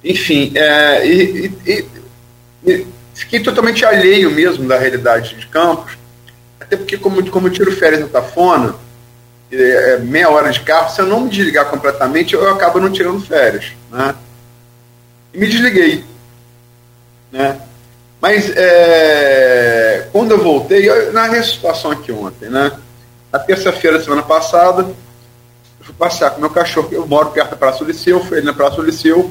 Enfim, 0.05 0.53
é, 0.55 1.07
e, 1.07 1.53
e, 1.67 1.87
e, 2.65 2.87
fiquei 3.15 3.41
totalmente 3.41 3.85
alheio 3.85 4.31
mesmo 4.31 4.69
da 4.69 4.79
realidade 4.79 5.35
de 5.35 5.47
Campos, 5.49 5.99
até 6.61 6.77
porque, 6.77 6.97
como, 6.97 7.29
como 7.31 7.49
eu 7.49 7.53
tiro 7.53 7.73
férias 7.73 8.03
na 8.03 8.07
Tafona, 8.07 8.77
é, 9.55 9.95
é, 9.95 9.99
meia 9.99 10.31
hora 10.31 10.51
de 10.51 10.61
carro, 10.61 10.91
se 10.91 11.01
eu 11.01 11.07
não 11.07 11.21
me 11.21 11.31
desligar 11.31 11.67
completamente, 11.67 12.35
eu 12.35 12.51
acabo 12.51 12.81
não 12.81 12.91
tirando 12.91 13.25
férias. 13.25 13.73
Né? 13.91 14.15
E 15.33 15.39
me 15.39 15.47
desliguei. 15.47 16.05
Né? 17.33 17.61
Mas 18.21 18.51
é, 18.57 20.09
quando 20.13 20.33
eu 20.33 20.43
voltei, 20.43 20.89
eu, 20.89 21.13
na 21.13 21.43
situação 21.43 21.91
aqui 21.91 22.11
ontem, 22.11 22.49
né? 22.49 22.73
Na 23.31 23.39
terça-feira 23.39 23.99
da 23.99 24.05
semana 24.05 24.23
passada, 24.23 24.83
eu 24.83 25.85
fui 25.85 25.95
passear 25.99 26.31
com 26.31 26.41
meu 26.41 26.49
cachorro, 26.49 26.89
eu 26.93 27.07
moro 27.07 27.31
perto 27.31 27.51
da 27.51 27.57
Praça 27.57 27.81
do 27.81 27.85
Liceu, 27.85 28.25
fui 28.25 28.41
na 28.41 28.55
Praça 28.55 28.77
do 28.77 28.83
Liceu, 28.83 29.31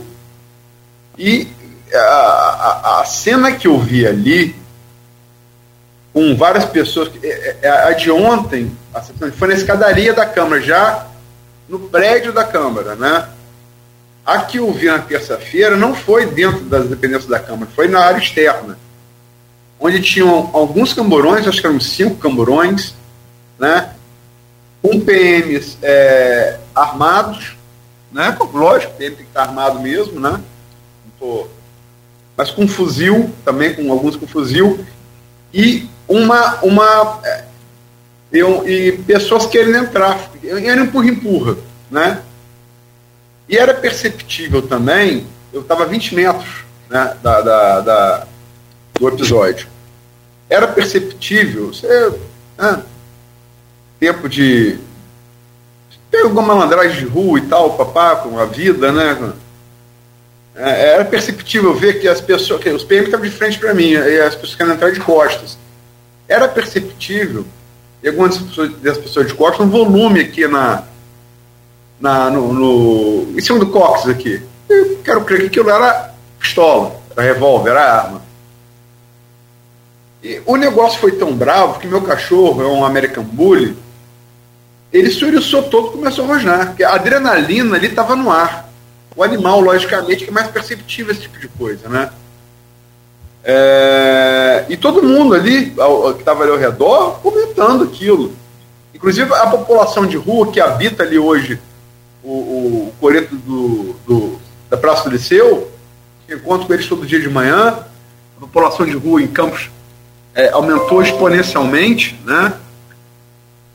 e 1.18 1.48
a, 1.92 2.00
a, 2.00 3.02
a 3.02 3.06
cena 3.06 3.52
que 3.54 3.68
eu 3.68 3.80
vi 3.80 4.06
ali 4.06 4.56
com 6.14 6.36
várias 6.36 6.66
pessoas. 6.66 7.12
É, 7.24 7.56
é, 7.64 7.70
a 7.70 7.92
de 7.94 8.12
ontem, 8.12 8.72
foi 9.38 9.48
na 9.48 9.54
escadaria 9.54 10.14
da 10.14 10.26
Câmara, 10.26 10.62
já 10.62 11.08
no 11.68 11.80
prédio 11.80 12.32
da 12.32 12.44
Câmara, 12.44 12.96
né? 12.96 13.30
A 14.26 14.40
que 14.40 14.58
eu 14.58 14.72
vi 14.72 14.86
na 14.86 15.00
terça-feira 15.00 15.76
não 15.76 15.94
foi 15.94 16.26
dentro 16.26 16.62
das 16.62 16.88
dependências 16.88 17.28
da 17.28 17.40
Câmara, 17.40 17.70
foi 17.76 17.88
na 17.88 18.00
área 18.00 18.20
externa, 18.20 18.78
onde 19.80 20.02
tinham 20.02 20.50
alguns 20.54 20.94
camburões, 20.94 21.48
acho 21.48 21.60
que 21.60 21.68
eram 21.68 21.80
cinco 21.80 22.16
camburões, 22.16 22.96
né? 23.60 23.94
Com 24.82 25.00
PMs 25.00 25.78
é, 25.82 26.60
armados, 26.74 27.56
né? 28.12 28.38
Lógico, 28.54 28.94
PM 28.94 29.16
tem 29.16 29.26
que 29.26 29.32
estar 29.32 29.44
armado 29.44 29.80
mesmo, 29.80 30.20
né? 30.20 30.40
Mas 32.36 32.52
com 32.52 32.68
fuzil, 32.68 33.32
também 33.46 33.74
com 33.74 33.92
alguns 33.92 34.16
com 34.16 34.28
fuzil, 34.28 34.86
e 35.54 35.88
uma. 36.08 36.60
uma 36.64 37.20
é, 37.24 37.44
e 38.34 38.94
pessoas 39.06 39.46
querendo 39.46 39.78
entrar, 39.78 40.32
era 40.44 40.82
empurra-empurra, 40.82 41.56
né? 41.92 42.24
E 43.48 43.56
era 43.56 43.74
perceptível 43.76 44.62
também, 44.64 45.28
eu 45.52 45.62
estava 45.62 45.84
a 45.84 45.88
20 45.88 46.16
metros 46.16 46.64
né, 46.90 47.16
da, 47.22 47.42
da, 47.42 47.82
da, 47.82 48.28
do 49.00 49.08
episódio. 49.08 49.68
Era 50.50 50.68
perceptível, 50.68 51.68
você, 51.68 52.14
né, 52.58 52.82
tempo 54.00 54.28
de. 54.28 54.80
Tem 56.10 56.22
alguma 56.22 56.42
malandragem 56.42 57.00
de 57.00 57.06
rua 57.06 57.40
e 57.40 57.44
tal, 57.44 57.78
papá, 57.78 58.16
com 58.18 58.40
a 58.40 58.46
vida, 58.46 58.92
né? 58.92 59.34
É, 60.56 60.94
era 60.94 61.06
perceptível 61.06 61.74
ver 61.74 62.00
que 62.00 62.08
as 62.08 62.22
pessoas, 62.22 62.62
que 62.62 62.70
os 62.70 62.84
PM 62.84 63.06
estavam 63.06 63.28
de 63.28 63.32
frente 63.32 63.58
para 63.60 63.74
mim, 63.74 63.92
e 63.92 64.22
as 64.22 64.36
pessoas 64.36 64.56
querendo 64.56 64.74
entrar 64.74 64.92
de 64.92 65.00
costas. 65.00 65.58
Era 66.28 66.48
perceptível, 66.48 67.46
e 68.04 68.10
algumas 68.10 68.38
das 68.82 68.98
pessoas 68.98 69.28
de 69.28 69.34
costas, 69.34 69.66
um 69.66 69.70
volume 69.70 70.20
aqui 70.20 70.46
na, 70.46 70.84
na, 72.00 72.30
no, 72.30 72.52
no, 72.52 73.38
em 73.38 73.42
cima 73.42 73.60
do 73.60 73.68
cóccix 73.68 74.10
aqui. 74.10 74.42
Eu 74.68 74.98
quero 75.04 75.24
crer 75.24 75.40
que 75.40 75.46
aquilo 75.48 75.70
era 75.70 76.14
pistola, 76.38 77.00
era 77.16 77.34
revólver, 77.34 77.70
era 77.72 77.94
arma. 77.94 78.22
E 80.22 80.42
o 80.46 80.58
negócio 80.58 81.00
foi 81.00 81.14
tão 81.14 81.34
bravo 81.34 81.80
que 81.80 81.88
meu 81.88 82.02
cachorro 82.02 82.62
é 82.62 82.68
um 82.68 82.84
American 82.84 83.24
Bully. 83.24 83.78
Ele 84.92 85.10
se 85.10 85.24
oriçou 85.24 85.64
todo 85.64 85.88
e 85.88 85.92
começou 85.92 86.26
a 86.26 86.28
rosnar. 86.28 86.68
Porque 86.68 86.84
a 86.84 86.96
adrenalina 86.96 87.78
ali 87.78 87.88
estava 87.88 88.16
no 88.16 88.30
ar. 88.30 88.70
O 89.16 89.24
animal, 89.24 89.60
logicamente, 89.60 90.28
é 90.28 90.32
mais 90.32 90.48
perceptível 90.48 91.12
esse 91.12 91.22
tipo 91.22 91.40
de 91.40 91.48
coisa, 91.48 91.88
né? 91.88 92.10
É, 93.44 94.66
e 94.70 94.78
todo 94.78 95.04
mundo 95.04 95.34
ali, 95.34 95.72
que 95.72 96.20
estava 96.20 96.44
ali 96.44 96.52
ao 96.52 96.58
redor, 96.58 97.20
comentando 97.22 97.84
aquilo. 97.84 98.34
Inclusive 98.94 99.34
a 99.34 99.48
população 99.48 100.06
de 100.06 100.16
rua 100.16 100.52
que 100.52 100.62
habita 100.62 101.04
ali 101.04 101.20
hoje 101.20 101.60
o, 102.24 102.32
o 102.32 102.94
coreto 103.02 103.36
do, 103.36 103.96
do, 104.08 104.40
da 104.70 104.78
Praça 104.78 105.04
do 105.04 105.10
Liceu, 105.10 105.70
que 106.26 106.34
encontro 106.34 106.68
com 106.68 106.74
eles 106.74 106.88
todo 106.88 107.06
dia 107.06 107.20
de 107.20 107.30
manhã, 107.30 107.80
a 108.38 108.40
população 108.40 108.86
de 108.86 108.94
rua 108.94 109.22
em 109.22 109.28
Campos 109.28 109.70
é, 110.34 110.50
aumentou 110.50 111.02
exponencialmente, 111.02 112.20
né? 112.26 112.54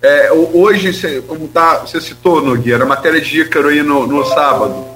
É, 0.00 0.30
hoje, 0.32 1.22
como 1.26 1.48
tá, 1.48 1.78
você 1.78 2.00
citou, 2.00 2.40
Nogueira, 2.40 2.84
a 2.84 2.86
matéria 2.86 3.20
de 3.20 3.40
Ícaro 3.40 3.68
aí 3.68 3.82
no, 3.82 4.06
no 4.06 4.24
sábado, 4.24 4.86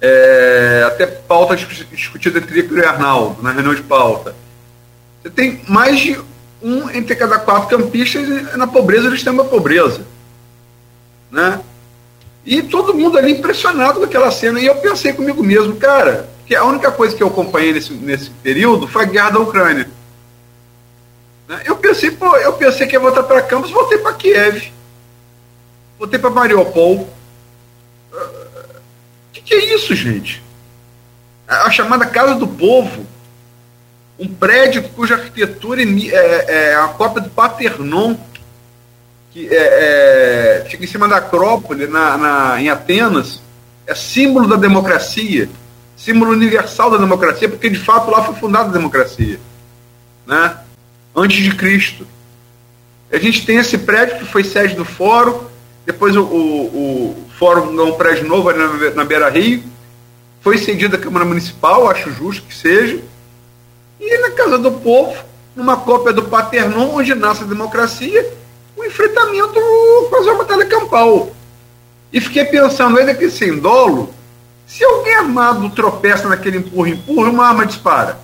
é, 0.00 0.84
até 0.86 1.06
pauta 1.06 1.56
discutida 1.56 2.38
entre 2.38 2.60
Ícaro 2.60 2.80
e 2.80 2.84
Arnaldo, 2.84 3.42
na 3.42 3.52
reunião 3.52 3.74
de 3.74 3.82
pauta. 3.82 4.34
Você 5.22 5.30
tem 5.30 5.60
mais 5.68 6.00
de 6.00 6.18
um 6.62 6.90
entre 6.90 7.14
cada 7.16 7.38
quatro 7.38 7.76
campistas 7.76 8.56
na 8.56 8.66
pobreza 8.66 9.14
têm 9.16 9.32
uma 9.32 9.44
pobreza. 9.44 10.06
Né? 11.30 11.60
E 12.44 12.62
todo 12.62 12.94
mundo 12.94 13.18
ali 13.18 13.32
impressionado 13.32 14.00
com 14.00 14.04
aquela 14.04 14.30
cena. 14.30 14.60
E 14.60 14.66
eu 14.66 14.76
pensei 14.76 15.12
comigo 15.12 15.42
mesmo, 15.42 15.76
cara, 15.76 16.28
que 16.46 16.54
a 16.54 16.64
única 16.64 16.90
coisa 16.90 17.14
que 17.14 17.22
eu 17.22 17.28
acompanhei 17.28 17.72
nesse, 17.72 17.92
nesse 17.92 18.30
período 18.30 18.88
foi 18.88 19.02
a 19.02 19.06
guerra 19.06 19.30
da 19.30 19.40
Ucrânia. 19.40 19.88
Né? 21.48 21.62
Eu 21.64 21.76
pensei, 21.76 22.10
pô, 22.10 22.36
eu 22.36 22.54
pensei 22.54 22.86
que 22.86 22.94
ia 22.94 23.00
voltar 23.00 23.22
para 23.22 23.42
Campos, 23.42 23.70
voltei 23.70 23.98
para 23.98 24.14
Kiev, 24.14 24.72
voltei 25.98 26.18
para 26.18 26.30
Mariupol. 26.30 27.08
Que, 29.50 29.54
é 29.56 29.74
isso, 29.74 29.96
gente? 29.96 30.40
A 31.48 31.68
chamada 31.72 32.06
Casa 32.06 32.36
do 32.36 32.46
Povo, 32.46 33.04
um 34.16 34.28
prédio 34.28 34.80
cuja 34.90 35.16
arquitetura 35.16 35.82
é, 35.82 36.68
é 36.68 36.74
a 36.76 36.86
cópia 36.86 37.20
do 37.20 37.30
Paternon, 37.30 38.14
que 39.32 39.48
é, 39.48 39.56
é, 40.62 40.68
fica 40.70 40.84
em 40.84 40.86
cima 40.86 41.08
da 41.08 41.16
Acrópole, 41.16 41.88
na, 41.88 42.16
na, 42.16 42.62
em 42.62 42.70
Atenas, 42.70 43.42
é 43.88 43.94
símbolo 43.96 44.46
da 44.46 44.54
democracia, 44.54 45.50
símbolo 45.96 46.30
universal 46.30 46.88
da 46.92 46.98
democracia, 46.98 47.48
porque 47.48 47.68
de 47.68 47.78
fato 47.78 48.08
lá 48.08 48.22
foi 48.22 48.36
fundada 48.36 48.68
a 48.68 48.72
democracia, 48.72 49.40
né? 50.28 50.58
antes 51.14 51.42
de 51.42 51.56
Cristo. 51.56 52.06
A 53.12 53.18
gente 53.18 53.44
tem 53.44 53.56
esse 53.56 53.78
prédio 53.78 54.18
que 54.18 54.26
foi 54.26 54.44
sede 54.44 54.76
do 54.76 54.84
fórum, 54.84 55.44
depois 55.84 56.16
o, 56.16 56.22
o, 56.22 56.66
o 56.66 57.29
fórum 57.40 57.74
ganhou 57.74 57.88
um 57.88 57.96
prédio 57.96 58.28
novo 58.28 58.52
na, 58.52 58.90
na 58.90 59.02
Beira 59.02 59.30
Rio, 59.30 59.64
foi 60.42 60.58
cedido 60.58 60.96
à 60.96 60.98
Câmara 60.98 61.24
Municipal, 61.24 61.88
acho 61.88 62.10
justo 62.10 62.46
que 62.46 62.54
seja, 62.54 63.02
e 63.98 64.18
na 64.18 64.30
Casa 64.32 64.58
do 64.58 64.70
Povo, 64.72 65.16
numa 65.56 65.78
cópia 65.78 66.12
do 66.12 66.24
Paternon, 66.24 66.94
onde 66.94 67.14
nasce 67.14 67.42
a 67.42 67.46
democracia, 67.46 68.30
o 68.76 68.84
enfrentamento 68.84 69.54
com 69.54 70.16
as 70.16 70.26
armas 70.28 70.46
telecampal. 70.46 71.30
E 72.12 72.20
fiquei 72.20 72.44
pensando, 72.44 72.98
ainda 72.98 73.14
que 73.14 73.30
sem 73.30 73.58
dolo, 73.58 74.14
se 74.66 74.84
alguém 74.84 75.14
armado 75.14 75.70
tropeça 75.70 76.28
naquele 76.28 76.58
empurra-empurra, 76.58 77.30
uma 77.30 77.46
arma 77.46 77.64
dispara. 77.64 78.20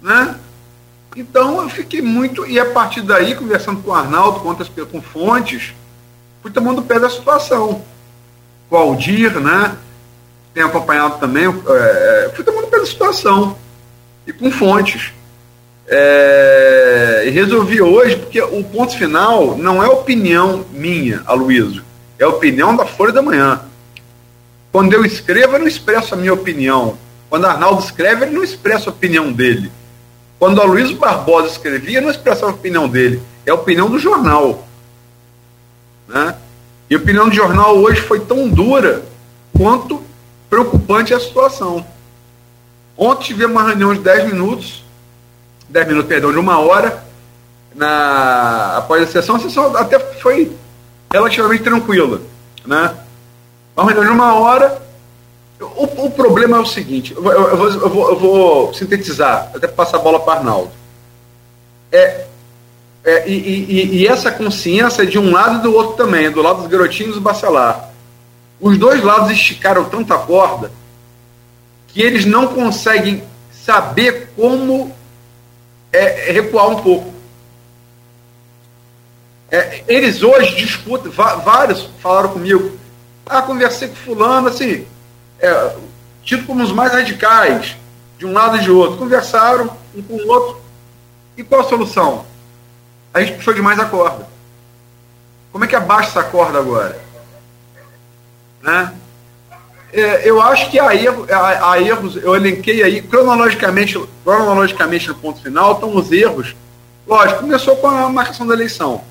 Né? 0.00 0.34
Então 1.14 1.60
eu 1.62 1.68
fiquei 1.68 2.00
muito, 2.00 2.46
e 2.46 2.58
a 2.58 2.70
partir 2.70 3.02
daí, 3.02 3.34
conversando 3.34 3.82
com 3.82 3.90
o 3.90 3.94
Arnaldo, 3.94 4.40
com, 4.40 4.48
outras, 4.48 4.70
com 4.90 5.02
fontes, 5.02 5.74
fui 6.42 6.50
tomando 6.50 6.82
pé 6.82 6.98
da 6.98 7.10
situação. 7.10 7.82
O 8.70 8.76
Aldir, 8.76 9.38
né? 9.40 9.76
Tenho 10.54 10.66
acompanhado 10.66 11.18
também, 11.18 11.44
é, 11.46 12.30
fui 12.34 12.44
tomando 12.44 12.68
pé 12.68 12.78
da 12.78 12.86
situação. 12.86 13.56
E 14.26 14.32
com 14.32 14.50
fontes. 14.50 15.12
É, 15.86 17.24
e 17.26 17.30
resolvi 17.30 17.82
hoje, 17.82 18.16
porque 18.16 18.40
o 18.40 18.62
ponto 18.62 18.96
final 18.96 19.56
não 19.56 19.82
é 19.82 19.88
opinião 19.88 20.64
minha, 20.72 21.20
Aloysio, 21.26 21.82
é 22.16 22.24
opinião 22.24 22.76
da 22.76 22.86
Folha 22.86 23.12
da 23.12 23.20
Manhã. 23.20 23.60
Quando 24.70 24.92
eu 24.92 25.04
escrevo, 25.04 25.54
eu 25.54 25.58
não 25.58 25.66
expresso 25.66 26.14
a 26.14 26.16
minha 26.16 26.32
opinião. 26.32 26.96
Quando 27.28 27.46
Arnaldo 27.46 27.82
escreve, 27.82 28.24
ele 28.24 28.34
não 28.34 28.44
expressa 28.44 28.88
a 28.88 28.92
opinião 28.92 29.32
dele. 29.32 29.70
Quando 30.38 30.60
a 30.60 30.64
Luiz 30.64 30.92
Barbosa 30.92 31.48
escrevia, 31.48 32.00
não 32.00 32.10
expressava 32.10 32.52
a 32.52 32.54
opinião 32.54 32.88
dele. 32.88 33.20
É 33.44 33.50
a 33.50 33.54
opinião 33.54 33.90
do 33.90 33.98
jornal. 33.98 34.66
Né? 36.10 36.34
E 36.90 36.94
a 36.94 36.98
opinião 36.98 37.28
do 37.28 37.34
jornal 37.34 37.78
hoje 37.78 38.02
foi 38.02 38.20
tão 38.20 38.48
dura 38.48 39.02
quanto 39.56 40.02
preocupante 40.50 41.14
a 41.14 41.20
situação. 41.20 41.86
Ontem 42.98 43.24
tivemos 43.24 43.56
uma 43.56 43.68
reunião 43.68 43.94
de 43.94 44.00
10 44.00 44.26
minutos 44.26 44.84
10 45.70 45.86
minutos, 45.86 46.08
perdão, 46.08 46.32
de 46.32 46.38
uma 46.38 46.58
hora 46.58 47.02
na, 47.74 48.78
após 48.78 49.02
a 49.02 49.06
sessão. 49.06 49.36
A 49.36 49.40
sessão 49.40 49.76
até 49.76 49.98
foi 49.98 50.52
relativamente 51.12 51.62
tranquila. 51.62 52.20
Né? 52.66 52.94
Uma 53.76 53.86
reunião 53.86 54.04
de 54.04 54.10
uma 54.10 54.34
hora. 54.34 54.82
O, 55.60 56.06
o 56.06 56.10
problema 56.10 56.56
é 56.56 56.60
o 56.60 56.66
seguinte: 56.66 57.14
eu, 57.14 57.24
eu, 57.24 57.70
eu, 57.70 57.88
vou, 57.88 58.10
eu 58.10 58.18
vou, 58.18 58.74
sintetizar, 58.74 59.50
até 59.54 59.68
passar 59.68 59.98
a 59.98 60.00
bola 60.00 60.20
para 60.20 60.40
Arnaldo. 60.40 60.72
É, 61.92 62.26
é, 63.04 63.28
e, 63.28 63.34
e, 63.34 63.96
e, 63.96 64.06
essa 64.06 64.30
consciência 64.30 65.02
é 65.02 65.06
de 65.06 65.18
um 65.18 65.30
lado 65.30 65.58
e 65.58 65.62
do 65.62 65.74
outro 65.74 65.96
também, 65.96 66.30
do 66.30 66.42
lado 66.42 66.60
dos 66.60 66.70
garotinhos 66.70 67.14
do 67.14 67.20
bacelar. 67.20 67.90
Os 68.60 68.76
dois 68.76 69.02
lados 69.02 69.30
esticaram 69.30 69.84
tanta 69.84 70.18
corda 70.18 70.70
que 71.88 72.02
eles 72.02 72.26
não 72.26 72.48
conseguem 72.48 73.24
saber 73.50 74.30
como 74.36 74.94
é, 75.92 76.30
recuar 76.30 76.68
um 76.68 76.82
pouco. 76.82 77.12
É, 79.50 79.82
eles 79.88 80.22
hoje 80.22 80.54
discutem, 80.56 81.10
vários 81.10 81.88
falaram 82.00 82.28
comigo, 82.28 82.78
ah, 83.26 83.42
conversei 83.42 83.88
com 83.88 83.94
fulano, 83.94 84.48
assim, 84.48 84.86
é, 85.40 85.76
tido 86.22 86.46
como 86.46 86.62
os 86.62 86.70
mais 86.70 86.92
radicais, 86.92 87.76
de 88.18 88.26
um 88.26 88.32
lado 88.32 88.58
e 88.58 88.60
de 88.60 88.70
outro. 88.70 88.98
Conversaram 88.98 89.70
um 89.94 90.02
com 90.02 90.14
o 90.14 90.28
outro. 90.28 90.60
E 91.36 91.42
qual 91.42 91.62
a 91.62 91.64
solução? 91.64 92.26
A 93.12 93.20
gente 93.20 93.36
puxou 93.36 93.54
demais 93.54 93.78
a 93.78 93.84
corda. 93.84 94.28
Como 95.52 95.64
é 95.64 95.68
que 95.68 95.76
abaixa 95.76 96.10
essa 96.10 96.24
corda 96.24 96.58
agora? 96.58 97.00
Né? 98.62 98.94
é, 99.92 100.28
eu 100.28 100.40
acho 100.40 100.70
que 100.70 100.78
há, 100.78 100.94
erro, 100.94 101.26
há, 101.30 101.72
há, 101.72 101.80
erros, 101.82 102.16
eu 102.16 102.34
elenquei 102.34 102.82
aí, 102.82 103.02
cronologicamente, 103.02 104.00
cronologicamente 104.24 105.08
no 105.08 105.14
ponto 105.16 105.42
final, 105.42 105.72
estão 105.72 105.94
os 105.96 106.12
erros. 106.12 106.54
Lógico, 107.06 107.40
começou 107.40 107.76
com 107.76 107.88
a 107.88 108.08
marcação 108.08 108.46
da 108.46 108.54
eleição. 108.54 109.02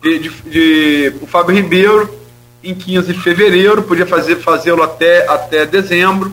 De, 0.00 0.18
de, 0.18 0.28
de 0.28 1.14
o 1.20 1.26
Fábio 1.26 1.54
Ribeiro, 1.54 2.14
em 2.62 2.74
15 2.74 3.12
de 3.12 3.20
fevereiro, 3.20 3.82
podia 3.82 4.06
fazer 4.06 4.36
fazê-lo 4.36 4.82
até, 4.82 5.28
até 5.28 5.66
dezembro. 5.66 6.32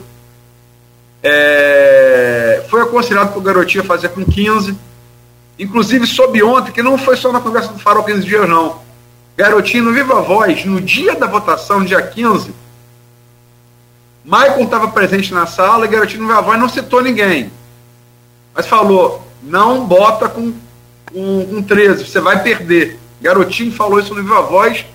É, 1.23 2.64
foi 2.69 2.81
aconselhado 2.81 3.31
para 3.31 3.39
o 3.39 3.41
garotinho 3.41 3.84
fazer 3.84 4.09
com 4.09 4.23
15. 4.23 4.77
Inclusive, 5.59 6.05
soube 6.05 6.43
ontem 6.43 6.71
que 6.71 6.84
não 6.84 6.97
foi 6.97 7.17
só 7.17 7.31
na 7.31 7.39
conversa 7.39 7.73
do 7.73 7.79
Farol 7.79 8.03
15 8.03 8.23
dias, 8.25 8.47
não. 8.47 8.79
Garotinho, 9.35 9.93
Viva 9.93 10.21
Voz, 10.21 10.65
no 10.65 10.81
dia 10.81 11.15
da 11.15 11.27
votação, 11.27 11.84
dia 11.84 12.01
15, 12.01 12.53
Maicon 14.27 14.63
estava 14.63 14.89
presente 14.89 15.34
na 15.34 15.45
sala 15.45 15.85
e 15.85 15.88
Garotinho 15.88 16.27
Viva 16.27 16.41
Voz 16.41 16.59
não 16.59 16.67
citou 16.67 17.01
ninguém. 17.01 17.49
Mas 18.53 18.67
falou: 18.67 19.25
não 19.41 19.85
bota 19.85 20.27
com, 20.27 20.53
com, 21.11 21.45
com 21.45 21.63
13, 21.63 22.05
você 22.05 22.19
vai 22.19 22.43
perder. 22.43 22.99
Garotinho 23.21 23.71
falou 23.71 23.99
isso 23.99 24.13
no 24.13 24.21
Viva 24.21 24.41
Voz 24.41 24.85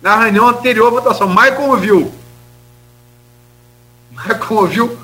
na 0.00 0.16
reunião 0.16 0.48
anterior 0.48 0.86
à 0.86 0.90
votação. 0.90 1.28
Maicon 1.28 1.68
ouviu. 1.68 2.10
Maicon 4.12 4.54
ouviu, 4.54 4.98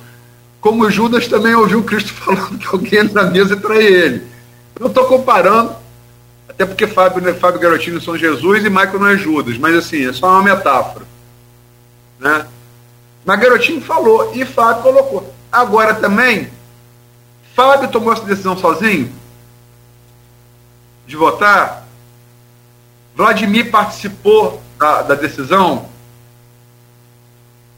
como 0.60 0.90
Judas 0.90 1.28
também 1.28 1.54
ouviu 1.54 1.82
Cristo 1.82 2.12
falando 2.14 2.58
que 2.58 2.66
alguém 2.66 3.04
na 3.12 3.24
mesa 3.24 3.56
trai 3.56 3.82
ele. 3.82 4.33
Não 4.78 4.88
estou 4.88 5.04
comparando 5.06 5.76
até 6.48 6.64
porque 6.64 6.86
Fábio, 6.86 7.20
né, 7.20 7.32
Fábio 7.34 7.60
Garotinho 7.60 8.00
são 8.00 8.16
Jesus 8.16 8.64
e 8.64 8.70
Michael 8.70 9.00
não 9.00 9.08
é 9.08 9.16
Judas, 9.16 9.58
mas 9.58 9.74
assim, 9.74 10.06
é 10.06 10.12
só 10.12 10.28
uma 10.28 10.42
metáfora. 10.42 11.04
Né? 12.18 12.46
Mas 13.24 13.40
Garotinho 13.40 13.80
falou 13.80 14.32
e 14.34 14.44
Fábio 14.44 14.82
colocou. 14.82 15.34
Agora 15.50 15.94
também, 15.94 16.50
Fábio 17.54 17.88
tomou 17.88 18.12
essa 18.12 18.24
decisão 18.24 18.56
sozinho 18.56 19.12
de 21.06 21.16
votar. 21.16 21.84
Vladimir 23.16 23.70
participou 23.70 24.62
da, 24.78 25.02
da 25.02 25.14
decisão. 25.14 25.88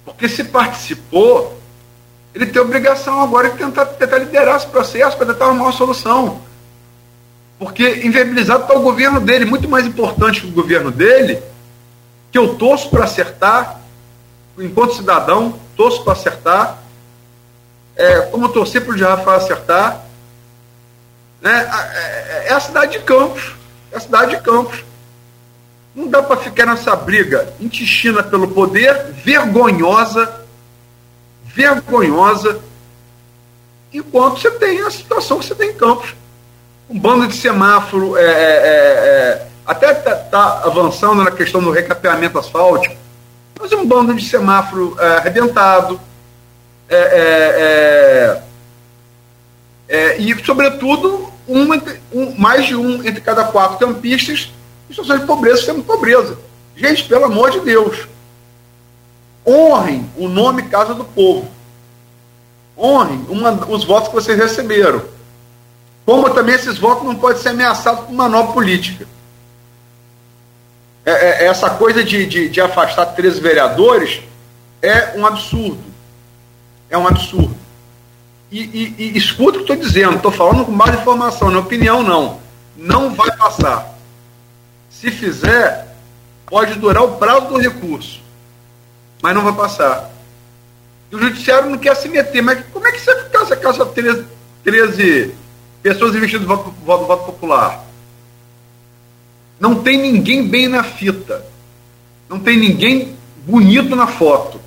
Porque 0.04 0.28
se 0.28 0.44
participou, 0.44 1.58
ele 2.34 2.46
tem 2.46 2.60
obrigação 2.60 3.22
agora 3.22 3.50
de 3.50 3.58
tentar, 3.58 3.86
tentar 3.86 4.18
liderar 4.18 4.56
esse 4.56 4.66
processo 4.66 5.16
para 5.16 5.32
tentar 5.32 5.48
uma 5.48 5.72
solução. 5.72 6.45
Porque 7.58 8.04
inviabilizado 8.04 8.64
está 8.64 8.74
o 8.74 8.82
governo 8.82 9.20
dele, 9.20 9.44
muito 9.44 9.68
mais 9.68 9.86
importante 9.86 10.42
que 10.42 10.46
o 10.46 10.52
governo 10.52 10.90
dele, 10.90 11.42
que 12.30 12.36
eu 12.36 12.54
torço 12.56 12.90
para 12.90 13.04
acertar, 13.04 13.80
enquanto 14.58 14.96
cidadão, 14.96 15.58
torço 15.74 16.04
para 16.04 16.12
acertar, 16.12 16.78
é, 17.96 18.20
como 18.22 18.46
eu 18.46 18.50
torci 18.50 18.78
para 18.78 18.94
o 18.94 18.98
Rafael 18.98 19.38
acertar, 19.38 20.04
né, 21.40 21.70
é, 21.94 22.48
é 22.48 22.52
a 22.52 22.60
cidade 22.60 22.98
de 22.98 23.04
Campos. 23.04 23.54
É 23.90 23.96
a 23.96 24.00
cidade 24.00 24.36
de 24.36 24.42
Campos. 24.42 24.84
Não 25.94 26.08
dá 26.08 26.22
para 26.22 26.36
ficar 26.36 26.66
nessa 26.66 26.94
briga 26.94 27.54
intestina 27.58 28.22
pelo 28.22 28.48
poder, 28.48 29.12
vergonhosa, 29.24 30.42
vergonhosa, 31.42 32.60
enquanto 33.90 34.40
você 34.40 34.50
tem 34.50 34.82
a 34.82 34.90
situação 34.90 35.38
que 35.38 35.46
você 35.46 35.54
tem 35.54 35.70
em 35.70 35.74
Campos 35.74 36.14
um 36.88 36.98
bando 36.98 37.26
de 37.26 37.34
semáforo, 37.34 38.16
é, 38.16 38.22
é, 38.22 38.26
é, 38.26 38.32
é 38.32 39.46
até 39.66 39.90
está 39.90 40.14
tá 40.14 40.62
avançando 40.64 41.24
na 41.24 41.30
questão 41.30 41.60
do 41.60 41.72
recapeamento 41.72 42.38
asfáltico, 42.38 42.94
mas 43.58 43.72
um 43.72 43.86
bando 43.86 44.14
de 44.14 44.24
semáforo 44.24 44.96
é, 44.98 45.16
arrebentado, 45.16 46.00
e, 50.18 50.44
sobretudo, 50.44 51.32
um, 51.48 51.72
um, 52.12 52.34
mais 52.38 52.66
de 52.66 52.76
um 52.76 53.04
entre 53.04 53.20
cada 53.20 53.44
quatro 53.44 53.78
campistas 53.78 54.52
em 54.88 54.94
situação 54.94 55.18
de 55.18 55.26
pobreza, 55.26 55.62
sendo 55.62 55.82
pobreza. 55.82 56.38
Gente, 56.76 57.04
pelo 57.04 57.24
amor 57.24 57.50
de 57.50 57.60
Deus, 57.60 58.06
honrem 59.46 60.08
o 60.16 60.28
nome 60.28 60.64
Casa 60.64 60.94
do 60.94 61.04
Povo. 61.04 61.48
Honrem 62.78 63.24
uma, 63.28 63.52
os 63.68 63.84
votos 63.84 64.08
que 64.08 64.14
vocês 64.14 64.38
receberam 64.38 65.02
como 66.06 66.30
também 66.30 66.54
esses 66.54 66.78
votos 66.78 67.04
não 67.04 67.16
podem 67.16 67.42
ser 67.42 67.48
ameaçados 67.48 68.04
por 68.04 68.12
uma 68.12 68.28
nova 68.28 68.52
política. 68.52 69.08
É, 71.04 71.44
é, 71.44 71.46
essa 71.46 71.68
coisa 71.70 72.04
de, 72.04 72.24
de, 72.26 72.48
de 72.48 72.60
afastar 72.60 73.06
13 73.06 73.40
vereadores 73.40 74.22
é 74.80 75.18
um 75.18 75.26
absurdo. 75.26 75.82
É 76.88 76.96
um 76.96 77.08
absurdo. 77.08 77.56
E, 78.52 78.60
e, 78.60 78.94
e 78.98 79.18
escuta 79.18 79.58
o 79.58 79.64
que 79.64 79.72
estou 79.72 79.76
dizendo, 79.76 80.16
estou 80.16 80.30
falando 80.30 80.64
com 80.64 80.70
mais 80.70 80.94
informação, 80.94 81.52
é 81.52 81.58
opinião, 81.58 82.04
não. 82.04 82.40
Não 82.76 83.12
vai 83.12 83.36
passar. 83.36 83.98
Se 84.88 85.10
fizer, 85.10 85.92
pode 86.46 86.74
durar 86.74 87.02
o 87.02 87.16
prazo 87.16 87.48
do 87.48 87.58
recurso, 87.58 88.22
mas 89.20 89.34
não 89.34 89.42
vai 89.42 89.54
passar. 89.54 90.08
E 91.10 91.16
o 91.16 91.18
judiciário 91.18 91.68
não 91.68 91.78
quer 91.78 91.96
se 91.96 92.08
meter, 92.08 92.42
mas 92.42 92.64
como 92.72 92.86
é 92.86 92.92
que 92.92 93.00
você 93.00 93.24
fica 93.24 93.42
essa 93.42 93.56
casa 93.56 93.84
13, 93.84 94.24
13 94.62 95.45
pessoas 95.86 96.16
investindo 96.16 96.40
no 96.40 96.48
voto, 96.48 96.74
voto, 96.84 97.06
voto 97.06 97.24
popular. 97.26 97.84
Não 99.60 99.84
tem 99.84 99.96
ninguém 99.96 100.44
bem 100.44 100.66
na 100.66 100.82
fita. 100.82 101.44
Não 102.28 102.40
tem 102.40 102.58
ninguém 102.58 103.16
bonito 103.46 103.94
na 103.94 104.08
foto. 104.08 104.60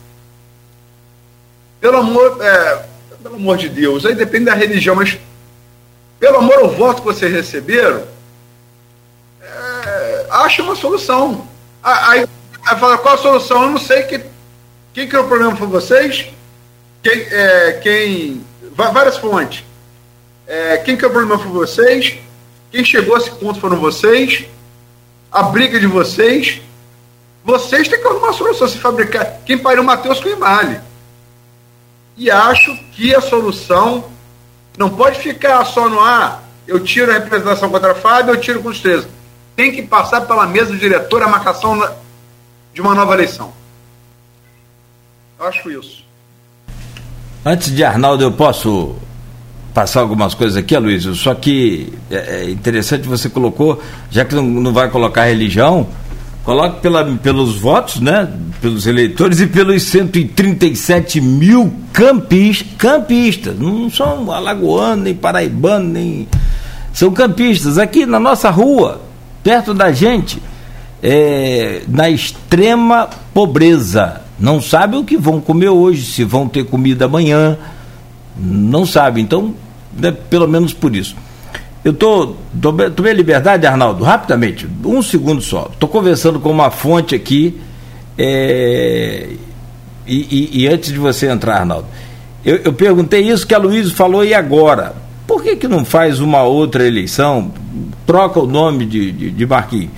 Pelo 1.81 1.97
amor, 1.97 2.37
é, 2.41 2.85
pelo 3.21 3.35
amor 3.35 3.57
de 3.57 3.67
Deus, 3.67 4.05
aí 4.05 4.15
depende 4.15 4.45
da 4.45 4.53
religião, 4.53 4.95
mas 4.95 5.17
pelo 6.21 6.37
amor 6.37 6.59
ao 6.59 6.69
voto 6.69 7.01
que 7.01 7.07
vocês 7.07 7.29
receberam, 7.33 8.01
é, 9.41 10.25
acha 10.29 10.63
uma 10.63 10.75
solução. 10.75 11.45
Aí, 11.83 12.25
aí 12.65 12.79
fala, 12.79 12.97
qual 12.97 13.15
a 13.15 13.17
solução? 13.17 13.63
Eu 13.63 13.71
não 13.71 13.77
sei 13.77 14.03
que, 14.03 14.23
quem 14.93 15.05
criou 15.05 15.25
o 15.25 15.27
problema 15.27 15.53
foi 15.57 15.67
vocês, 15.67 16.27
quem, 17.03 17.21
é, 17.29 17.73
quem 17.83 18.45
várias 18.73 19.17
fontes. 19.17 19.68
É, 20.49 20.77
quem 20.77 20.97
que 20.97 21.05
é 21.05 21.07
o 21.07 21.11
problema 21.11 21.37
foi 21.37 21.51
vocês? 21.51 22.17
Quem 22.71 22.83
chegou 22.83 23.15
a 23.15 23.19
esse 23.19 23.29
ponto 23.29 23.59
foram 23.59 23.77
vocês? 23.77 24.45
A 25.31 25.43
briga 25.43 25.79
de 25.79 25.85
vocês? 25.85 26.59
Vocês 27.45 27.87
têm 27.87 28.01
que 28.01 28.07
arrumar 28.07 28.29
uma 28.29 28.33
solução. 28.33 28.67
Se 28.67 28.79
fabricar. 28.79 29.41
Quem 29.45 29.59
pariu 29.59 29.83
Matheus 29.83 30.19
com 30.19 30.27
Imale. 30.27 30.81
E 32.17 32.31
acho 32.31 32.75
que 32.93 33.13
a 33.13 33.21
solução 33.21 34.05
não 34.75 34.89
pode 34.89 35.19
ficar 35.19 35.63
só 35.65 35.87
no 35.87 35.99
ar. 35.99 36.41
Ah, 36.43 36.49
eu 36.67 36.79
tiro 36.83 37.11
a 37.11 37.13
representação 37.13 37.69
contra 37.69 37.91
a 37.91 37.95
Fábio, 37.95 38.33
eu 38.33 38.41
tiro 38.41 38.63
com 38.63 38.69
os 38.69 38.79
13. 38.79 39.07
Tem 39.55 39.71
que 39.71 39.83
passar 39.83 40.21
pela 40.21 40.47
mesa 40.47 40.71
do 40.71 40.77
diretor 40.77 41.21
a 41.21 41.27
marcação 41.27 41.79
de 42.73 42.81
uma 42.81 42.95
nova 42.95 43.13
eleição. 43.13 43.53
Eu 45.39 45.45
acho 45.45 45.69
isso. 45.69 46.03
Antes 47.45 47.73
de 47.73 47.83
Arnaldo, 47.83 48.23
eu 48.23 48.31
posso 48.31 48.95
passar 49.73 50.01
algumas 50.01 50.33
coisas 50.33 50.57
aqui, 50.57 50.75
Aloysio, 50.75 51.15
só 51.15 51.33
que 51.33 51.93
é, 52.09 52.43
é 52.43 52.49
interessante 52.49 53.07
você 53.07 53.29
colocou, 53.29 53.81
já 54.09 54.25
que 54.25 54.35
não, 54.35 54.73
vai 54.73 54.89
colocar 54.89 55.25
religião, 55.25 55.87
coloque 56.43 56.81
pela, 56.81 57.05
pelos 57.05 57.57
votos, 57.59 57.99
né? 57.99 58.27
Pelos 58.61 58.87
eleitores 58.87 59.39
e 59.39 59.47
pelos 59.47 59.83
137 59.83 61.21
mil 61.21 61.71
campis, 61.93 62.65
campistas. 62.77 63.57
Não 63.57 63.89
são 63.89 64.31
alagoanos, 64.31 65.03
nem 65.03 65.13
paraibanos, 65.13 65.91
nem. 65.91 66.27
São 66.91 67.11
campistas. 67.11 67.77
Aqui 67.77 68.05
na 68.05 68.19
nossa 68.19 68.49
rua, 68.49 69.01
perto 69.43 69.73
da 69.73 69.91
gente, 69.91 70.41
é, 71.01 71.83
na 71.87 72.09
extrema 72.09 73.09
pobreza. 73.33 74.21
Não 74.39 74.61
sabem 74.61 74.99
o 74.99 75.03
que 75.03 75.17
vão 75.17 75.39
comer 75.39 75.69
hoje, 75.69 76.03
se 76.05 76.23
vão 76.23 76.47
ter 76.47 76.65
comida 76.65 77.05
amanhã. 77.05 77.57
Não 78.39 78.85
sabe. 78.85 79.21
Então, 79.21 79.53
né, 79.93 80.11
pelo 80.11 80.47
menos 80.47 80.73
por 80.73 80.95
isso. 80.95 81.15
Eu 81.83 81.93
tô, 81.93 82.35
tomei 82.95 83.11
a 83.11 83.15
liberdade, 83.15 83.65
Arnaldo, 83.65 84.03
rapidamente, 84.03 84.67
um 84.83 85.01
segundo 85.01 85.41
só. 85.41 85.69
Estou 85.71 85.87
conversando 85.87 86.39
com 86.39 86.51
uma 86.51 86.69
fonte 86.69 87.15
aqui, 87.15 87.59
é, 88.17 89.29
e, 90.05 90.15
e, 90.15 90.63
e, 90.63 90.67
antes 90.67 90.91
de 90.91 90.99
você 90.99 91.27
entrar, 91.27 91.59
Arnaldo, 91.59 91.87
eu, 92.43 92.57
eu 92.57 92.73
perguntei 92.73 93.21
isso 93.21 93.47
que 93.47 93.55
a 93.55 93.57
Luísa 93.57 93.93
falou, 93.93 94.25
e 94.25 94.33
agora? 94.33 94.93
Por 95.25 95.41
que, 95.41 95.55
que 95.55 95.67
não 95.69 95.85
faz 95.85 96.19
uma 96.19 96.43
outra 96.43 96.85
eleição? 96.85 97.51
Troca 98.05 98.39
o 98.41 98.47
nome 98.47 98.85
de, 98.85 99.11
de, 99.11 99.31
de 99.31 99.45
Marquinhos. 99.45 99.91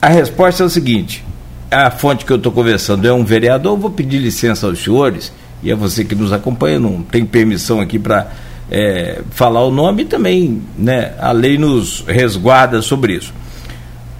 A 0.00 0.08
resposta 0.08 0.62
é 0.62 0.66
o 0.66 0.70
seguinte: 0.70 1.22
a 1.70 1.90
fonte 1.90 2.24
que 2.24 2.32
eu 2.32 2.36
estou 2.36 2.52
conversando 2.52 3.06
é 3.06 3.12
um 3.12 3.24
vereador, 3.24 3.76
vou 3.76 3.90
pedir 3.90 4.18
licença 4.18 4.66
aos 4.66 4.82
senhores 4.82 5.32
e 5.62 5.70
é 5.70 5.74
você 5.74 6.04
que 6.04 6.14
nos 6.14 6.32
acompanha, 6.32 6.78
não 6.78 7.02
tem 7.02 7.24
permissão 7.24 7.80
aqui 7.80 7.98
para 7.98 8.30
é, 8.70 9.22
falar 9.30 9.64
o 9.64 9.70
nome 9.70 10.04
também 10.04 10.62
né, 10.76 11.12
a 11.18 11.32
lei 11.32 11.58
nos 11.58 12.04
resguarda 12.06 12.82
sobre 12.82 13.14
isso. 13.14 13.32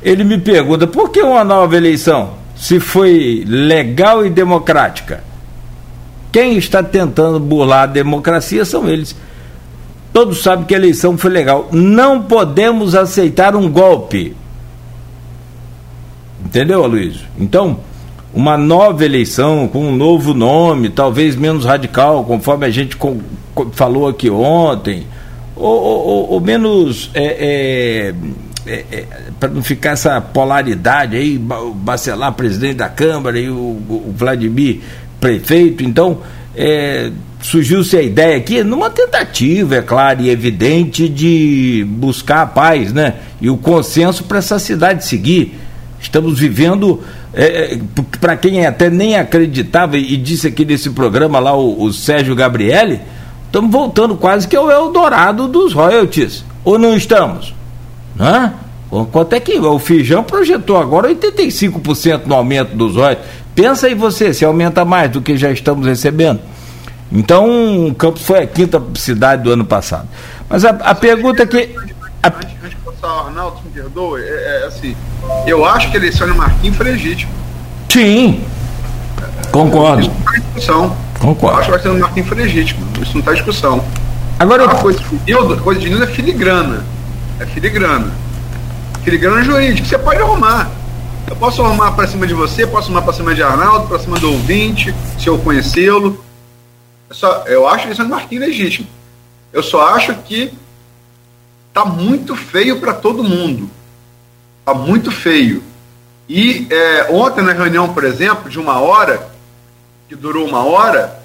Ele 0.02 0.24
me 0.24 0.38
pergunta 0.38 0.86
por 0.86 1.10
que 1.10 1.20
uma 1.20 1.44
nova 1.44 1.76
eleição? 1.76 2.38
se 2.58 2.80
foi 2.80 3.44
legal 3.46 4.26
e 4.26 4.30
democrática. 4.30 5.22
Quem 6.32 6.58
está 6.58 6.82
tentando 6.82 7.38
burlar 7.38 7.84
a 7.84 7.86
democracia 7.86 8.64
são 8.64 8.88
eles. 8.88 9.14
Todos 10.12 10.42
sabem 10.42 10.66
que 10.66 10.74
a 10.74 10.78
eleição 10.78 11.16
foi 11.16 11.30
legal. 11.30 11.68
Não 11.70 12.22
podemos 12.22 12.94
aceitar 12.94 13.54
um 13.54 13.70
golpe. 13.70 14.36
Entendeu, 16.44 16.84
Luiz? 16.86 17.20
Então, 17.38 17.80
uma 18.32 18.56
nova 18.56 19.04
eleição 19.04 19.68
com 19.68 19.86
um 19.88 19.96
novo 19.96 20.34
nome, 20.34 20.90
talvez 20.90 21.34
menos 21.34 21.64
radical, 21.64 22.24
conforme 22.24 22.66
a 22.66 22.70
gente 22.70 22.96
com, 22.96 23.20
com, 23.54 23.70
falou 23.70 24.08
aqui 24.08 24.28
ontem, 24.30 25.06
ou, 25.56 25.82
ou, 25.82 26.30
ou 26.32 26.40
menos. 26.40 27.10
É, 27.14 27.24
é, 27.24 28.14
é, 28.66 28.84
é 28.90 29.06
para 29.40 29.48
não 29.48 29.62
ficar 29.62 29.90
essa 29.90 30.20
polaridade 30.20 31.16
aí, 31.16 31.38
o 31.38 31.72
Bacelar 31.72 32.32
presidente 32.34 32.74
da 32.74 32.88
Câmara 32.88 33.38
e 33.38 33.48
o, 33.48 33.54
o 33.54 34.14
Vladimir 34.16 34.80
prefeito. 35.20 35.82
Então, 35.82 36.18
é, 36.56 37.10
surgiu-se 37.40 37.96
a 37.96 38.02
ideia 38.02 38.36
aqui, 38.36 38.62
numa 38.62 38.90
tentativa, 38.90 39.76
é 39.76 39.82
claro 39.82 40.22
e 40.22 40.30
evidente, 40.30 41.08
de 41.08 41.86
buscar 41.88 42.42
a 42.42 42.46
paz 42.46 42.92
né? 42.92 43.14
e 43.40 43.48
o 43.48 43.56
consenso 43.56 44.24
para 44.24 44.38
essa 44.38 44.58
cidade 44.58 45.04
seguir. 45.04 45.58
Estamos 46.00 46.38
vivendo, 46.38 47.02
é, 47.34 47.74
é 47.74 47.80
para 48.20 48.36
quem 48.36 48.66
até 48.66 48.88
nem 48.90 49.16
acreditava 49.16 49.96
e 49.96 50.16
disse 50.16 50.46
aqui 50.46 50.64
nesse 50.64 50.90
programa 50.90 51.38
lá 51.38 51.56
o, 51.56 51.82
o 51.82 51.92
Sérgio 51.92 52.34
Gabriele, 52.34 53.00
estamos 53.46 53.70
voltando 53.70 54.16
quase 54.16 54.46
que 54.48 54.56
ao 54.56 54.70
Eldorado 54.70 55.48
dos 55.48 55.72
royalties. 55.72 56.44
Ou 56.64 56.78
não 56.78 56.96
estamos? 56.96 57.54
Hã? 58.18 58.52
Quanto 59.12 59.34
é 59.34 59.40
que 59.40 59.58
o 59.58 59.78
Fijão 59.78 60.24
projetou 60.24 60.78
agora 60.78 61.14
85% 61.14 62.22
no 62.26 62.34
aumento 62.34 62.74
dos 62.74 62.94
royalties? 62.94 63.26
Pensa 63.54 63.86
aí 63.86 63.94
você, 63.94 64.32
se 64.32 64.44
aumenta 64.44 64.84
mais 64.84 65.10
do 65.10 65.20
que 65.20 65.36
já 65.36 65.50
estamos 65.50 65.86
recebendo. 65.86 66.40
Então, 67.10 67.94
Campos 67.98 68.22
foi 68.22 68.40
a 68.40 68.46
quinta 68.46 68.82
cidade 68.94 69.42
do 69.42 69.50
ano 69.50 69.64
passado. 69.64 70.08
Mas 70.48 70.64
a, 70.64 70.70
a 70.70 70.94
pergunta 70.94 71.46
que. 71.46 71.74
A... 72.22 72.32
Passar, 73.00 73.26
Arnaldo, 73.26 73.60
me 73.64 73.70
perdoe, 73.70 74.22
é, 74.22 74.62
é, 74.62 74.66
assim, 74.66 74.96
eu 75.46 75.64
acho 75.64 75.90
que 75.90 75.96
a 75.96 76.00
eleição 76.00 76.26
de 76.26 76.36
Marquinhos 76.36 76.76
foi 76.76 76.86
legítima. 76.86 77.30
Sim. 77.88 78.44
Concordo. 79.52 80.02
Isso 80.02 80.10
não 80.10 80.18
está 80.18 80.36
em 80.36 80.40
discussão. 80.40 80.96
Concordo. 81.20 81.56
Eu 81.56 81.60
acho 81.60 81.68
que 81.68 81.74
a 81.74 81.74
eleição 81.74 81.94
de 81.94 82.00
Marquinhos 82.00 82.28
foi 82.28 82.38
legítima. 82.38 82.86
Isso 83.00 83.12
não 83.12 83.20
está 83.20 83.32
em 83.32 83.34
discussão. 83.36 83.84
Agora 84.38 84.64
eu... 84.64 84.70
a 84.70 84.74
coisa 84.74 84.98
de 84.98 85.14
Nildo, 85.26 85.56
coisa 85.62 85.80
de 85.80 85.88
Nildo 85.88 86.04
é 86.04 86.06
filigrana. 86.08 86.84
É 87.38 87.46
filigrana. 87.46 88.12
Filigrana 89.04 89.42
jurídica. 89.42 89.88
Você 89.88 89.98
pode 89.98 90.20
arrumar. 90.20 90.70
Eu 91.28 91.36
posso 91.36 91.62
arrumar 91.62 91.92
para 91.92 92.06
cima 92.06 92.26
de 92.26 92.34
você, 92.34 92.66
posso 92.66 92.86
arrumar 92.86 93.02
para 93.02 93.12
cima 93.12 93.34
de 93.34 93.42
Arnaldo, 93.42 93.86
para 93.86 93.98
cima 93.98 94.18
do 94.18 94.32
ouvinte, 94.32 94.94
se 95.18 95.28
eu 95.28 95.38
conhecê-lo. 95.38 96.24
Eu, 97.08 97.14
só, 97.14 97.44
eu 97.46 97.68
acho 97.68 97.82
a 97.82 97.84
eleição 97.84 98.06
de 98.06 98.10
Marquinhos 98.10 98.46
legítima. 98.46 98.88
Eu 99.52 99.62
só 99.62 99.94
acho 99.94 100.14
que 100.14 100.52
tá 101.78 101.84
muito 101.84 102.34
feio 102.34 102.80
para 102.80 102.92
todo 102.92 103.22
mundo. 103.22 103.70
Tá 104.64 104.74
muito 104.74 105.12
feio. 105.12 105.62
E 106.28 106.66
é, 106.70 107.06
ontem 107.10 107.42
na 107.42 107.52
reunião, 107.52 107.94
por 107.94 108.02
exemplo, 108.02 108.50
de 108.50 108.58
uma 108.58 108.80
hora, 108.80 109.30
que 110.08 110.16
durou 110.16 110.44
uma 110.44 110.64
hora, 110.64 111.22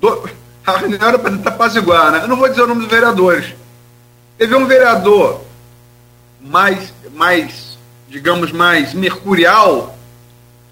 do, 0.00 0.28
a 0.66 0.76
reunião 0.78 1.08
era 1.08 1.18
para 1.18 1.30
tentar 1.30 1.50
apaziguar, 1.50 2.10
né? 2.10 2.22
Eu 2.24 2.28
não 2.28 2.36
vou 2.36 2.48
dizer 2.48 2.62
o 2.62 2.66
nome 2.66 2.80
dos 2.80 2.90
vereadores. 2.90 3.54
Teve 4.36 4.56
um 4.56 4.66
vereador 4.66 5.42
mais, 6.40 6.92
mais, 7.14 7.78
digamos, 8.08 8.50
mais 8.50 8.92
mercurial 8.92 9.96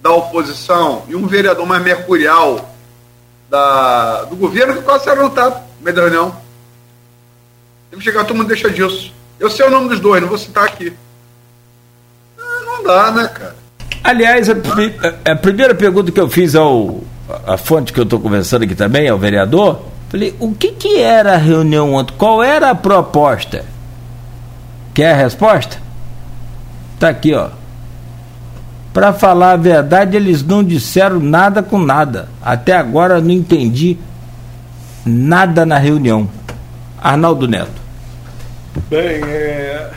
da 0.02 0.10
oposição 0.10 1.04
e 1.06 1.14
um 1.14 1.28
vereador 1.28 1.64
mais 1.64 1.82
mercurial 1.82 2.74
da, 3.48 4.24
do 4.24 4.34
governo 4.34 4.74
que 4.74 4.82
quase 4.82 5.04
será 5.04 5.22
notado 5.22 5.60
no 5.78 5.84
meio 5.84 5.94
da 5.94 6.02
reunião. 6.02 6.49
Deve 7.90 8.02
chegar, 8.02 8.24
todo 8.24 8.36
mundo 8.36 8.48
deixa 8.48 8.70
disso. 8.70 9.12
Eu 9.38 9.50
sei 9.50 9.66
o 9.66 9.70
nome 9.70 9.88
dos 9.88 10.00
dois, 10.00 10.20
não 10.20 10.28
vou 10.28 10.38
citar 10.38 10.64
aqui. 10.64 10.92
Ah, 12.38 12.62
não 12.64 12.84
dá, 12.84 13.10
né, 13.10 13.28
cara? 13.28 13.56
Aliás, 14.02 14.48
a, 14.48 14.54
a, 15.32 15.36
primeira 15.36 15.74
pergunta 15.74 16.10
que 16.10 16.20
eu 16.20 16.28
fiz 16.28 16.54
ao 16.54 17.00
a 17.46 17.56
fonte 17.56 17.92
que 17.92 18.00
eu 18.00 18.04
estou 18.04 18.18
conversando 18.18 18.64
aqui 18.64 18.74
também, 18.74 19.08
ao 19.08 19.18
vereador, 19.18 19.82
falei, 20.08 20.34
o 20.40 20.52
que, 20.52 20.72
que 20.72 21.00
era 21.00 21.34
a 21.34 21.38
reunião 21.38 21.94
ontem? 21.94 22.14
Qual 22.16 22.42
era 22.42 22.70
a 22.70 22.74
proposta? 22.74 23.64
Quer 24.94 25.12
a 25.12 25.16
resposta? 25.16 25.78
Tá 26.98 27.08
aqui, 27.08 27.34
ó. 27.34 27.50
Para 28.92 29.12
falar 29.12 29.52
a 29.52 29.56
verdade, 29.56 30.16
eles 30.16 30.42
não 30.42 30.64
disseram 30.64 31.20
nada 31.20 31.62
com 31.62 31.78
nada. 31.78 32.28
Até 32.42 32.72
agora 32.72 33.20
não 33.20 33.30
entendi 33.30 33.96
nada 35.06 35.64
na 35.64 35.78
reunião. 35.78 36.28
Arnaldo 37.00 37.46
Neto. 37.46 37.79
Bem, 38.88 39.22
é... 39.24 39.90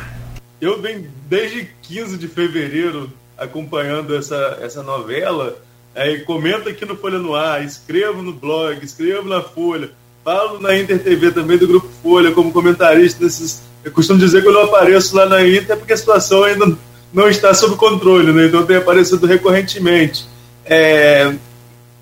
eu 0.59 0.81
venho 0.81 1.09
desde 1.29 1.67
15 1.83 2.17
de 2.17 2.27
fevereiro 2.27 3.11
acompanhando 3.37 4.15
essa, 4.15 4.59
essa 4.61 4.81
novela. 4.81 5.57
É, 5.95 6.17
comento 6.19 6.69
aqui 6.69 6.85
no 6.85 6.95
Folha 6.95 7.19
no 7.19 7.35
Ar, 7.35 7.63
escrevo 7.63 8.21
no 8.21 8.33
blog, 8.33 8.83
escrevo 8.83 9.27
na 9.27 9.41
Folha, 9.41 9.91
falo 10.23 10.59
na 10.59 10.75
Inter 10.75 10.97
TV 11.03 11.31
também 11.31 11.57
do 11.57 11.67
Grupo 11.67 11.87
Folha 12.01 12.31
como 12.31 12.51
comentarista 12.51 13.23
desses. 13.23 13.61
Eu 13.83 13.91
costumo 13.91 14.17
dizer 14.17 14.41
que 14.41 14.47
eu 14.47 14.53
não 14.53 14.63
apareço 14.63 15.15
lá 15.15 15.25
na 15.27 15.45
Inter 15.45 15.77
porque 15.77 15.93
a 15.93 15.97
situação 15.97 16.43
ainda 16.43 16.75
não 17.13 17.27
está 17.27 17.53
sob 17.53 17.75
controle, 17.75 18.31
né? 18.31 18.47
então 18.47 18.65
tem 18.65 18.77
aparecido 18.77 19.27
recorrentemente. 19.27 20.25
É, 20.65 21.35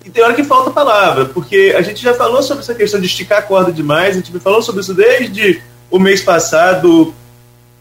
e 0.04 0.10
tem 0.10 0.24
hora 0.24 0.34
que 0.34 0.44
falta 0.44 0.70
palavra, 0.70 1.26
porque 1.26 1.74
a 1.76 1.82
gente 1.82 2.02
já 2.02 2.14
falou 2.14 2.42
sobre 2.42 2.62
essa 2.62 2.74
questão 2.74 2.98
de 2.98 3.06
esticar 3.06 3.40
a 3.40 3.42
corda 3.42 3.70
demais, 3.70 4.16
a 4.16 4.20
gente 4.20 4.40
falou 4.40 4.62
sobre 4.62 4.80
isso 4.80 4.94
desde 4.94 5.62
o 5.92 5.98
mês 5.98 6.22
passado, 6.22 7.14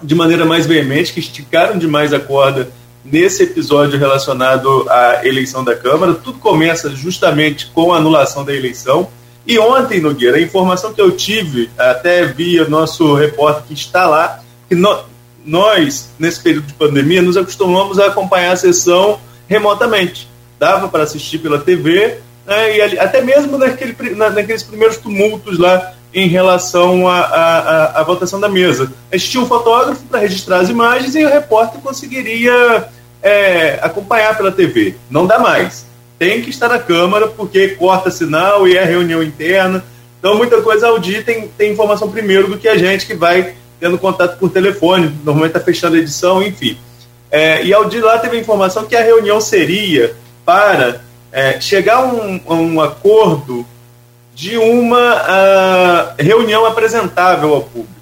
de 0.04 0.14
maneira 0.14 0.44
mais 0.44 0.68
veemente, 0.68 1.14
que 1.14 1.22
esticaram 1.22 1.80
demais 1.80 2.14
a 2.14 2.20
corda 2.20 2.70
nesse 3.06 3.44
episódio 3.44 3.98
relacionado 3.98 4.86
à 4.90 5.26
eleição 5.26 5.64
da 5.64 5.76
Câmara. 5.76 6.14
Tudo 6.14 6.38
começa 6.38 6.90
justamente 6.90 7.68
com 7.68 7.94
a 7.94 7.98
anulação 7.98 8.44
da 8.44 8.54
eleição. 8.54 9.08
E 9.48 9.58
ontem, 9.58 10.02
Nogueira, 10.02 10.36
a 10.36 10.42
informação 10.42 10.94
que 10.94 11.02
eu 11.02 11.12
tive, 11.12 11.70
até 11.78 12.26
via 12.26 12.68
nosso 12.68 13.16
repórter 13.16 13.64
que 13.64 13.74
está 13.74 14.06
lá, 14.06 14.44
que 14.68 14.76
no, 14.76 15.04
nós, 15.46 16.10
nesse 16.20 16.42
período 16.42 16.68
de 16.68 16.74
pandemia, 16.74 17.22
nos 17.22 17.38
acostumamos 17.38 17.98
a 17.98 18.08
acompanhar 18.08 18.52
a 18.52 18.58
sessão 18.58 19.22
remotamente. 19.48 20.28
Dava 20.60 20.90
para 20.90 21.04
assistir 21.04 21.40
pela 21.40 21.60
TV, 21.60 22.18
né, 22.46 22.76
e 22.76 22.82
ali, 22.82 23.00
até 23.00 23.22
mesmo 23.22 23.58
naquele, 23.58 23.96
na, 24.16 24.30
naqueles 24.30 24.64
primeiros 24.64 24.98
tumultos 24.98 25.58
lá 25.58 25.94
em 26.14 26.28
relação 26.28 27.08
à 27.08 28.04
votação 28.06 28.40
da 28.40 28.50
mesa. 28.50 28.92
Existia 29.12 29.42
um 29.42 29.46
fotógrafo 29.46 30.04
para 30.04 30.20
registrar 30.20 30.60
as 30.60 30.70
imagens 30.70 31.16
e 31.16 31.24
o 31.24 31.30
repórter 31.30 31.80
conseguiria 31.82 32.90
é, 33.22 33.80
acompanhar 33.82 34.36
pela 34.36 34.52
TV. 34.52 34.96
Não 35.10 35.26
dá 35.26 35.40
mais. 35.40 35.86
Tem 36.20 36.42
que 36.42 36.50
estar 36.50 36.68
na 36.68 36.80
Câmara, 36.80 37.28
porque 37.28 37.70
corta 37.70 38.12
sinal 38.12 38.68
e 38.68 38.78
é 38.78 38.84
reunião 38.84 39.24
interna. 39.24 39.84
Então, 40.20 40.36
muita 40.36 40.62
coisa, 40.62 40.86
a 40.86 40.90
Audi 40.90 41.24
tem, 41.24 41.48
tem 41.48 41.72
informação 41.72 42.12
primeiro 42.12 42.48
do 42.48 42.58
que 42.58 42.68
a 42.68 42.78
gente 42.78 43.08
que 43.08 43.16
vai 43.16 43.56
tendo 43.80 43.98
contato 43.98 44.38
por 44.38 44.52
telefone, 44.52 45.12
normalmente 45.24 45.56
está 45.56 45.60
fechando 45.60 45.96
a 45.96 46.00
edição, 46.00 46.44
enfim. 46.44 46.78
É, 47.32 47.64
e 47.64 47.74
Aldir 47.74 48.04
lá 48.04 48.20
teve 48.20 48.38
a 48.38 48.40
informação 48.40 48.86
que 48.86 48.96
a 48.96 49.02
reunião 49.02 49.42
seria 49.42 50.14
para 50.46 51.02
é, 51.32 51.60
chegar 51.60 51.96
a 51.96 52.02
um, 52.06 52.42
a 52.46 52.54
um, 52.54 52.82
acordo 52.82 53.66
de 54.42 54.58
uma 54.58 55.18
uh, 55.18 56.16
reunião 56.18 56.66
apresentável 56.66 57.54
ao 57.54 57.62
público. 57.62 57.94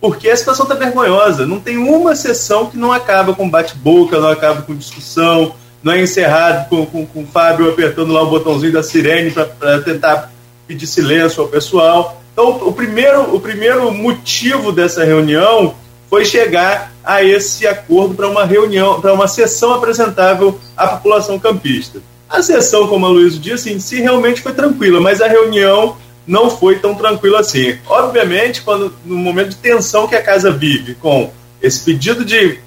Porque 0.00 0.30
a 0.30 0.34
situação 0.34 0.64
está 0.64 0.74
vergonhosa. 0.74 1.44
Não 1.44 1.60
tem 1.60 1.76
uma 1.76 2.16
sessão 2.16 2.70
que 2.70 2.78
não 2.78 2.90
acaba 2.90 3.34
com 3.34 3.50
bate-boca, 3.50 4.18
não 4.18 4.30
acaba 4.30 4.62
com 4.62 4.74
discussão, 4.74 5.54
não 5.82 5.92
é 5.92 6.00
encerrado 6.00 6.70
com, 6.70 6.86
com, 6.86 7.04
com 7.04 7.22
o 7.24 7.26
Fábio 7.26 7.68
apertando 7.68 8.14
lá 8.14 8.22
o 8.22 8.30
botãozinho 8.30 8.72
da 8.72 8.82
sirene 8.82 9.30
para 9.30 9.82
tentar 9.82 10.32
pedir 10.66 10.86
silêncio 10.86 11.42
ao 11.42 11.48
pessoal. 11.48 12.22
Então, 12.32 12.66
o 12.66 12.72
primeiro, 12.72 13.36
o 13.36 13.38
primeiro 13.38 13.92
motivo 13.92 14.72
dessa 14.72 15.04
reunião 15.04 15.74
foi 16.08 16.24
chegar 16.24 16.94
a 17.04 17.22
esse 17.22 17.66
acordo 17.66 18.14
para 18.14 18.26
uma 18.26 18.46
reunião, 18.46 19.02
para 19.02 19.12
uma 19.12 19.28
sessão 19.28 19.74
apresentável 19.74 20.58
à 20.74 20.88
população 20.88 21.38
campista. 21.38 22.00
A 22.32 22.42
sessão, 22.42 22.88
como 22.88 23.04
a 23.04 23.10
Luiz 23.10 23.38
disse, 23.38 23.70
em 23.70 23.78
si 23.78 24.00
realmente 24.00 24.40
foi 24.40 24.54
tranquila, 24.54 25.02
mas 25.02 25.20
a 25.20 25.28
reunião 25.28 25.98
não 26.26 26.48
foi 26.48 26.78
tão 26.78 26.94
tranquila 26.94 27.40
assim. 27.40 27.76
Obviamente, 27.86 28.62
quando 28.62 28.90
no 29.04 29.18
momento 29.18 29.50
de 29.50 29.56
tensão 29.56 30.08
que 30.08 30.14
a 30.14 30.22
casa 30.22 30.50
vive, 30.50 30.94
com 30.94 31.30
esse 31.60 31.80
pedido 31.80 32.24
de 32.24 32.58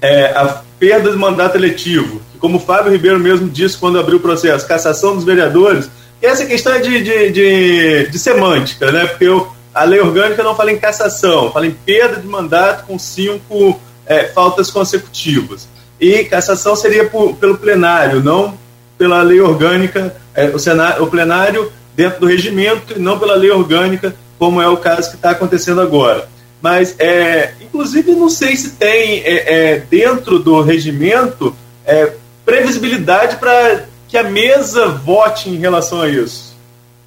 é, 0.00 0.28
a 0.28 0.62
perda 0.78 1.10
do 1.10 1.18
mandato 1.18 1.56
eletivo, 1.56 2.22
como 2.38 2.56
o 2.56 2.60
Fábio 2.60 2.90
Ribeiro 2.90 3.20
mesmo 3.20 3.50
disse 3.50 3.76
quando 3.76 3.98
abriu 3.98 4.16
o 4.16 4.20
processo, 4.20 4.66
cassação 4.66 5.14
dos 5.14 5.24
vereadores, 5.24 5.90
e 6.22 6.24
essa 6.24 6.46
questão 6.46 6.72
é 6.72 6.78
de, 6.78 7.02
de, 7.02 7.30
de, 7.30 8.08
de 8.08 8.18
semântica, 8.18 8.90
né? 8.90 9.04
Porque 9.04 9.24
eu, 9.24 9.46
a 9.74 9.84
lei 9.84 10.00
orgânica 10.00 10.42
não 10.42 10.56
fala 10.56 10.72
em 10.72 10.78
cassação, 10.78 11.52
fala 11.52 11.66
em 11.66 11.72
perda 11.72 12.16
de 12.16 12.26
mandato 12.26 12.86
com 12.86 12.98
cinco 12.98 13.78
é, 14.06 14.24
faltas 14.24 14.70
consecutivas. 14.70 15.68
e 16.00 16.24
cassação 16.24 16.74
seria 16.74 17.04
por, 17.10 17.36
pelo 17.36 17.58
plenário, 17.58 18.22
não 18.22 18.64
pela 18.98 19.22
lei 19.22 19.40
orgânica, 19.40 20.14
é, 20.34 20.48
o, 20.48 20.58
Senado, 20.58 21.02
o 21.02 21.06
plenário 21.06 21.72
dentro 21.94 22.20
do 22.20 22.26
regimento 22.26 22.94
e 22.96 22.98
não 22.98 23.18
pela 23.18 23.34
lei 23.34 23.50
orgânica, 23.50 24.14
como 24.38 24.60
é 24.60 24.68
o 24.68 24.76
caso 24.76 25.10
que 25.10 25.16
está 25.16 25.30
acontecendo 25.30 25.80
agora. 25.80 26.28
Mas, 26.60 26.94
é, 26.98 27.54
inclusive, 27.60 28.12
não 28.12 28.28
sei 28.28 28.56
se 28.56 28.70
tem 28.70 29.22
é, 29.24 29.74
é 29.74 29.78
dentro 29.78 30.38
do 30.38 30.60
regimento 30.60 31.54
é, 31.84 32.12
previsibilidade 32.44 33.36
para 33.36 33.86
que 34.08 34.16
a 34.16 34.22
mesa 34.22 34.88
vote 34.88 35.50
em 35.50 35.56
relação 35.56 36.00
a 36.00 36.08
isso. 36.08 36.56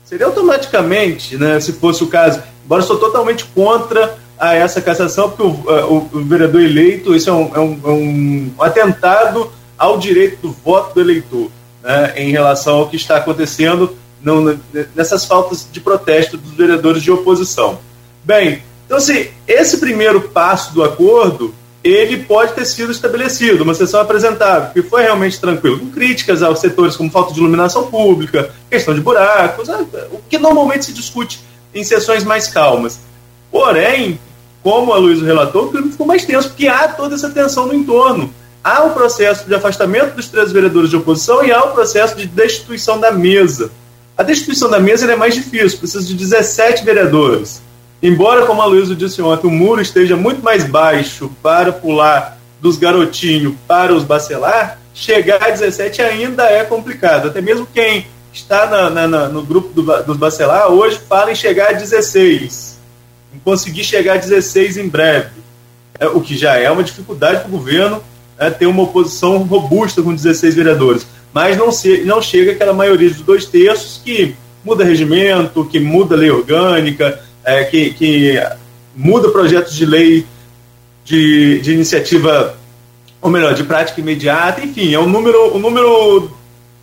Seria 0.03 0.26
automaticamente, 0.26 1.38
né, 1.38 1.60
se 1.60 1.74
fosse 1.74 2.03
o 2.03 2.07
caso, 2.07 2.41
embora 2.66 2.82
eu 2.82 2.88
sou 2.88 2.98
totalmente 2.98 3.45
contra 3.45 4.18
a 4.40 4.56
essa 4.56 4.82
cassação, 4.82 5.30
porque 5.30 5.44
o, 5.44 5.48
o, 5.48 6.10
o 6.14 6.26
vereador 6.26 6.61
eleito, 6.61 7.16
isso 7.16 7.30
é 7.30 7.34
um, 7.34 7.56
é 7.56 7.60
um, 7.60 7.80
é 7.84 7.90
um 7.90 8.53
atentado 8.60 9.52
ao 9.78 9.98
direito 9.98 10.41
do 10.41 10.52
voto 10.52 10.95
do 10.95 11.02
eleitor, 11.02 11.49
né, 11.84 12.14
em 12.18 12.32
relação 12.32 12.78
ao 12.78 12.90
que 12.90 12.96
está 12.96 13.18
acontecendo 13.18 13.96
no, 14.22 14.60
nessas 14.96 15.26
faltas 15.26 15.68
de 15.72 15.80
protesto 15.80 16.38
dos 16.38 16.52
vereadores 16.52 17.02
de 17.02 17.12
oposição. 17.12 17.80
Bem, 18.24 18.64
então 18.86 18.98
assim, 18.98 19.28
esse 19.48 19.78
primeiro 19.78 20.22
passo 20.22 20.74
do 20.74 20.84
acordo, 20.84 21.54
ele 21.84 22.24
pode 22.24 22.54
ter 22.54 22.66
sido 22.66 22.92
estabelecido, 22.92 23.64
uma 23.64 23.74
sessão 23.74 24.02
apresentável, 24.02 24.72
que 24.74 24.82
foi 24.82 25.04
realmente 25.04 25.40
tranquilo, 25.40 25.80
com 25.80 25.90
críticas 25.90 26.44
aos 26.44 26.60
setores 26.60 26.96
como 26.96 27.10
falta 27.10 27.34
de 27.34 27.40
iluminação 27.40 27.90
pública, 27.90 28.54
questão 28.70 28.94
de 28.94 29.02
buracos, 29.02 29.70
é, 29.70 29.74
o 30.12 30.22
que 30.30 30.38
normalmente 30.38 30.86
se 30.86 30.94
discute 30.94 31.40
em 31.74 31.84
sessões 31.84 32.24
mais 32.24 32.48
calmas. 32.48 33.00
Porém, 33.52 34.20
como 34.62 34.92
a 34.92 34.98
Luísa 34.98 35.26
relatou, 35.26 35.66
o 35.66 35.72
clima 35.72 35.92
ficou 35.92 36.06
mais 36.06 36.26
tenso, 36.26 36.50
porque 36.50 36.68
há 36.68 36.88
toda 36.90 37.16
essa 37.16 37.30
tensão 37.30 37.66
no 37.66 37.74
entorno. 37.74 38.34
Há 38.64 38.84
o 38.84 38.91
processo 38.91 39.48
de 39.48 39.56
afastamento 39.56 40.15
dos 40.15 40.27
três 40.27 40.52
vereadores 40.52 40.90
de 40.90 40.95
oposição 40.95 41.44
e 41.44 41.52
há 41.52 41.64
o 41.64 41.72
processo 41.72 42.15
de 42.15 42.26
destituição 42.26 42.99
da 42.99 43.11
mesa. 43.11 43.72
A 44.18 44.23
destituição 44.23 44.69
da 44.69 44.80
mesa 44.80 45.11
é 45.11 45.15
mais 45.15 45.34
difícil, 45.34 45.80
precisa 45.80 46.06
de 46.06 46.14
17 46.14 46.84
vereadores. 46.84 47.61
Embora, 48.02 48.45
como 48.45 48.61
a 48.61 48.65
Luísa 48.65 48.95
disse 48.95 49.22
ontem, 49.22 49.48
o 49.48 49.52
muro 49.52 49.81
esteja 49.81 50.15
muito 50.15 50.44
mais 50.44 50.65
baixo 50.65 51.31
para 51.41 51.72
pular 51.72 52.38
dos 52.60 52.77
garotinhos 52.77 53.53
para 53.68 53.94
os 53.94 54.03
bacelar, 54.03 54.77
chegar 54.94 55.41
a 55.41 55.49
17 55.49 56.02
ainda 56.02 56.44
é 56.44 56.64
complicado. 56.64 57.30
Até 57.30 57.41
mesmo 57.41 57.68
quem 57.73 58.07
está 58.34 58.65
na, 58.65 58.90
na, 58.90 59.07
na, 59.07 59.30
no 59.30 59.44
grupo 59.44 59.69
do, 59.69 60.03
dos 60.03 60.18
bacelar 60.18 60.68
hoje 60.68 60.99
fala 61.07 61.31
em 61.31 61.36
chegar 61.36 61.69
a 61.69 61.73
16 61.73 62.80
em 63.34 63.40
conseguir 63.40 63.84
chegar 63.84 64.15
a 64.15 64.18
16 64.18 64.77
em 64.77 64.88
breve, 64.88 65.30
é, 65.99 66.07
o 66.07 66.22
que 66.22 66.38
já 66.38 66.57
é 66.57 66.69
uma 66.69 66.84
dificuldade 66.84 67.40
para 67.40 67.48
o 67.48 67.52
governo 67.52 68.03
é, 68.40 68.49
ter 68.49 68.66
uma 68.66 68.84
oposição 68.84 69.38
robusta 69.40 70.02
com 70.02 70.16
16 70.16 70.56
vereadores. 70.56 71.06
Mas 71.34 71.57
não, 71.57 71.72
se, 71.72 72.03
não 72.06 72.22
chega 72.22 72.53
aquela 72.53 72.74
maioria 72.74 73.10
dos 73.10 73.22
dois 73.22 73.45
terços 73.45 74.02
que 74.03 74.36
muda 74.64 74.84
regimento, 74.84 75.66
que 75.66 75.80
muda 75.80 76.16
lei 76.16 76.32
orgânica, 76.32 77.20
é, 77.44 77.66
que, 77.66 77.91
que 77.91 78.41
muda 78.95 79.30
projetos 79.30 79.76
de 79.76 79.86
lei 79.86 80.26
de, 81.03 81.60
de 81.60 81.74
iniciativa, 81.74 82.57
ou 83.22 83.30
melhor, 83.30 83.53
de 83.53 83.64
prática 83.64 83.99
imediata, 83.99 84.64
enfim, 84.64 84.94
é 84.94 84.99
o 84.99 85.07
número, 85.07 85.56
o 85.56 85.60
número, 85.60 86.32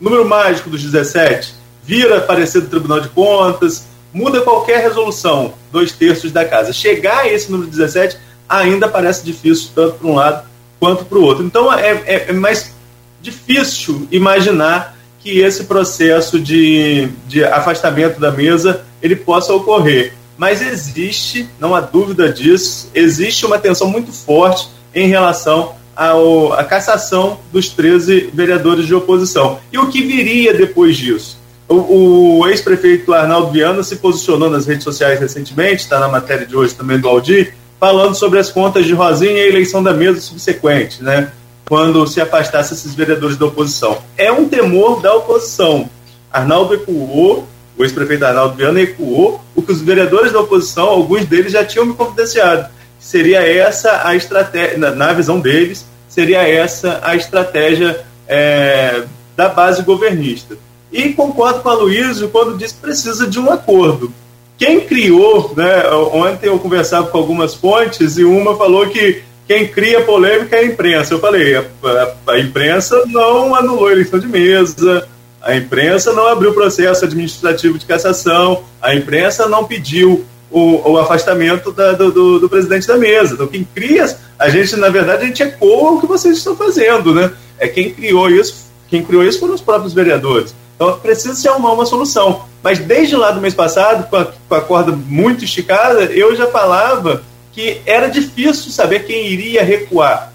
número 0.00 0.28
mágico 0.28 0.68
dos 0.68 0.82
17. 0.82 1.54
Vira 1.82 2.20
parecer 2.20 2.60
do 2.60 2.68
Tribunal 2.68 3.00
de 3.00 3.08
Contas, 3.08 3.86
muda 4.12 4.40
qualquer 4.40 4.82
resolução, 4.82 5.54
dois 5.72 5.92
terços 5.92 6.32
da 6.32 6.44
casa. 6.44 6.72
Chegar 6.72 7.20
a 7.20 7.28
esse 7.28 7.50
número 7.50 7.70
17 7.70 8.18
ainda 8.48 8.88
parece 8.88 9.24
difícil, 9.24 9.70
tanto 9.74 9.94
para 9.94 10.08
um 10.08 10.14
lado 10.14 10.46
quanto 10.78 11.04
para 11.04 11.18
o 11.18 11.22
outro. 11.22 11.44
Então 11.44 11.72
é, 11.72 11.90
é, 12.06 12.26
é, 12.28 12.32
mais 12.32 12.74
difícil 13.20 14.06
imaginar 14.10 14.96
que 15.20 15.40
esse 15.40 15.64
processo 15.64 16.38
de, 16.38 17.08
de 17.26 17.44
afastamento 17.44 18.20
da 18.20 18.30
mesa 18.30 18.84
ele 19.02 19.16
possa 19.16 19.52
ocorrer. 19.52 20.12
Mas 20.38 20.60
existe, 20.60 21.48
não 21.58 21.74
há 21.74 21.80
dúvida 21.80 22.30
disso, 22.32 22.90
existe 22.94 23.46
uma 23.46 23.58
tensão 23.58 23.88
muito 23.88 24.12
forte 24.12 24.68
em 24.94 25.08
relação 25.08 25.74
ao, 25.96 26.52
à 26.52 26.62
cassação 26.62 27.40
dos 27.50 27.70
13 27.70 28.30
vereadores 28.32 28.86
de 28.86 28.94
oposição. 28.94 29.58
E 29.72 29.78
o 29.78 29.88
que 29.88 30.02
viria 30.02 30.52
depois 30.52 30.96
disso? 30.96 31.38
O, 31.68 32.38
o 32.38 32.48
ex-prefeito 32.48 33.12
Arnaldo 33.12 33.50
Viana 33.50 33.82
se 33.82 33.96
posicionou 33.96 34.48
nas 34.48 34.66
redes 34.66 34.84
sociais 34.84 35.18
recentemente, 35.18 35.82
está 35.82 35.98
na 35.98 36.06
matéria 36.06 36.46
de 36.46 36.54
hoje 36.54 36.74
também 36.74 37.00
do 37.00 37.08
Aldir, 37.08 37.54
falando 37.78 38.14
sobre 38.14 38.38
as 38.38 38.50
contas 38.50 38.84
de 38.84 38.92
Rosinha 38.92 39.32
e 39.32 39.40
a 39.40 39.48
eleição 39.48 39.82
da 39.82 39.92
mesa 39.92 40.20
subsequente, 40.20 41.02
né? 41.02 41.32
Quando 41.68 42.06
se 42.06 42.20
afastasse 42.20 42.74
esses 42.74 42.94
vereadores 42.94 43.36
da 43.36 43.46
oposição. 43.46 43.98
É 44.16 44.30
um 44.30 44.48
temor 44.48 45.00
da 45.00 45.14
oposição. 45.14 45.90
Arnaldo 46.32 46.74
ecoou, 46.74 47.46
o 47.76 47.82
ex-prefeito 47.82 48.24
Arnaldo 48.24 48.56
Viana 48.56 48.80
ecoou 48.80 49.40
o 49.54 49.62
que 49.62 49.72
os 49.72 49.80
vereadores 49.80 50.32
da 50.32 50.40
oposição, 50.40 50.86
alguns 50.88 51.24
deles 51.26 51.52
já 51.52 51.64
tinham 51.64 51.86
me 51.86 51.94
confidenciado. 51.94 52.68
Seria 52.98 53.40
essa 53.40 54.06
a 54.06 54.14
estratégia, 54.14 54.78
na, 54.78 55.12
visão 55.12 55.40
deles, 55.40 55.86
seria 56.08 56.46
essa 56.48 57.00
a 57.02 57.14
estratégia 57.14 58.04
é, 58.26 59.04
da 59.36 59.48
base 59.48 59.82
governista. 59.82 60.56
E 60.90 61.12
concordo 61.12 61.60
com 61.60 61.68
a 61.68 61.74
Luísa 61.74 62.28
quando 62.28 62.56
diz 62.56 62.72
que 62.72 62.80
precisa 62.80 63.26
de 63.26 63.38
um 63.38 63.50
acordo. 63.50 64.12
Quem 64.58 64.80
criou, 64.80 65.52
né, 65.56 65.88
ontem 66.12 66.46
eu 66.48 66.58
conversava 66.58 67.08
com 67.08 67.18
algumas 67.18 67.54
fontes 67.54 68.16
e 68.16 68.24
uma 68.24 68.56
falou 68.56 68.86
que 68.88 69.22
quem 69.46 69.68
cria 69.68 70.00
polêmica 70.02 70.56
é 70.56 70.60
a 70.60 70.64
imprensa. 70.64 71.14
Eu 71.14 71.20
falei, 71.20 71.56
a, 71.56 71.64
a, 71.84 72.32
a 72.32 72.40
imprensa 72.40 73.04
não 73.06 73.54
anulou 73.54 73.88
a 73.88 73.92
eleição 73.92 74.18
de 74.18 74.26
mesa, 74.26 75.06
a 75.42 75.54
imprensa 75.54 76.12
não 76.12 76.26
abriu 76.26 76.52
processo 76.52 77.04
administrativo 77.04 77.78
de 77.78 77.86
cassação, 77.86 78.64
a 78.82 78.94
imprensa 78.94 79.46
não 79.46 79.64
pediu 79.64 80.24
o, 80.50 80.90
o 80.90 80.98
afastamento 80.98 81.70
da, 81.70 81.92
do, 81.92 82.10
do, 82.10 82.38
do, 82.40 82.48
presidente 82.48 82.86
da 82.86 82.96
mesa. 82.96 83.34
Então, 83.34 83.46
quem 83.46 83.62
cria, 83.62 84.16
a 84.38 84.48
gente, 84.48 84.74
na 84.76 84.88
verdade, 84.88 85.22
a 85.22 85.26
gente 85.26 85.42
ecoa 85.42 85.92
o 85.92 86.00
que 86.00 86.06
vocês 86.06 86.38
estão 86.38 86.56
fazendo, 86.56 87.14
né? 87.14 87.30
É 87.58 87.68
quem 87.68 87.92
criou 87.92 88.28
isso, 88.30 88.66
quem 88.88 89.04
criou 89.04 89.22
isso 89.22 89.38
foram 89.38 89.54
os 89.54 89.60
próprios 89.60 89.92
vereadores. 89.92 90.54
Então 90.76 90.98
precisa 91.00 91.34
se 91.34 91.48
arrumar 91.48 91.72
uma 91.72 91.86
solução. 91.86 92.44
Mas 92.62 92.78
desde 92.78 93.16
lá 93.16 93.30
do 93.30 93.40
mês 93.40 93.54
passado, 93.54 94.08
com 94.08 94.16
a, 94.16 94.26
com 94.26 94.54
a 94.54 94.60
corda 94.60 94.92
muito 94.92 95.44
esticada, 95.44 96.04
eu 96.04 96.36
já 96.36 96.46
falava 96.46 97.22
que 97.52 97.80
era 97.86 98.08
difícil 98.08 98.70
saber 98.70 99.06
quem 99.06 99.26
iria 99.26 99.64
recuar 99.64 100.32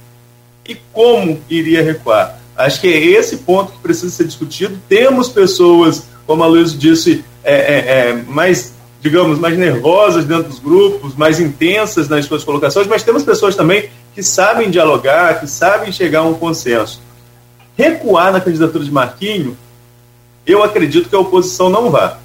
e 0.67 0.75
como 0.91 1.39
iria 1.49 1.83
recuar. 1.83 2.39
Acho 2.57 2.81
que 2.81 2.87
é 2.87 2.97
esse 2.97 3.37
ponto 3.37 3.71
que 3.71 3.79
precisa 3.79 4.09
ser 4.09 4.25
discutido. 4.25 4.79
Temos 4.89 5.29
pessoas, 5.29 6.03
como 6.25 6.43
a 6.43 6.47
Luiz 6.47 6.77
disse, 6.77 7.23
é, 7.43 7.53
é, 7.53 8.09
é, 8.09 8.13
mais, 8.27 8.73
digamos, 9.01 9.39
mais 9.39 9.57
nervosas 9.57 10.25
dentro 10.25 10.49
dos 10.49 10.59
grupos, 10.59 11.15
mais 11.15 11.39
intensas 11.39 12.09
nas 12.09 12.25
suas 12.25 12.43
colocações, 12.43 12.87
mas 12.87 13.03
temos 13.03 13.23
pessoas 13.23 13.55
também 13.55 13.89
que 14.13 14.21
sabem 14.21 14.69
dialogar, 14.69 15.39
que 15.39 15.47
sabem 15.47 15.91
chegar 15.91 16.19
a 16.19 16.23
um 16.23 16.33
consenso. 16.33 17.01
Recuar 17.77 18.31
na 18.31 18.41
candidatura 18.41 18.83
de 18.83 18.91
Marquinho 18.91 19.57
eu 20.45 20.63
acredito 20.63 21.09
que 21.09 21.15
a 21.15 21.19
oposição 21.19 21.69
não 21.69 21.89
vá. 21.89 22.17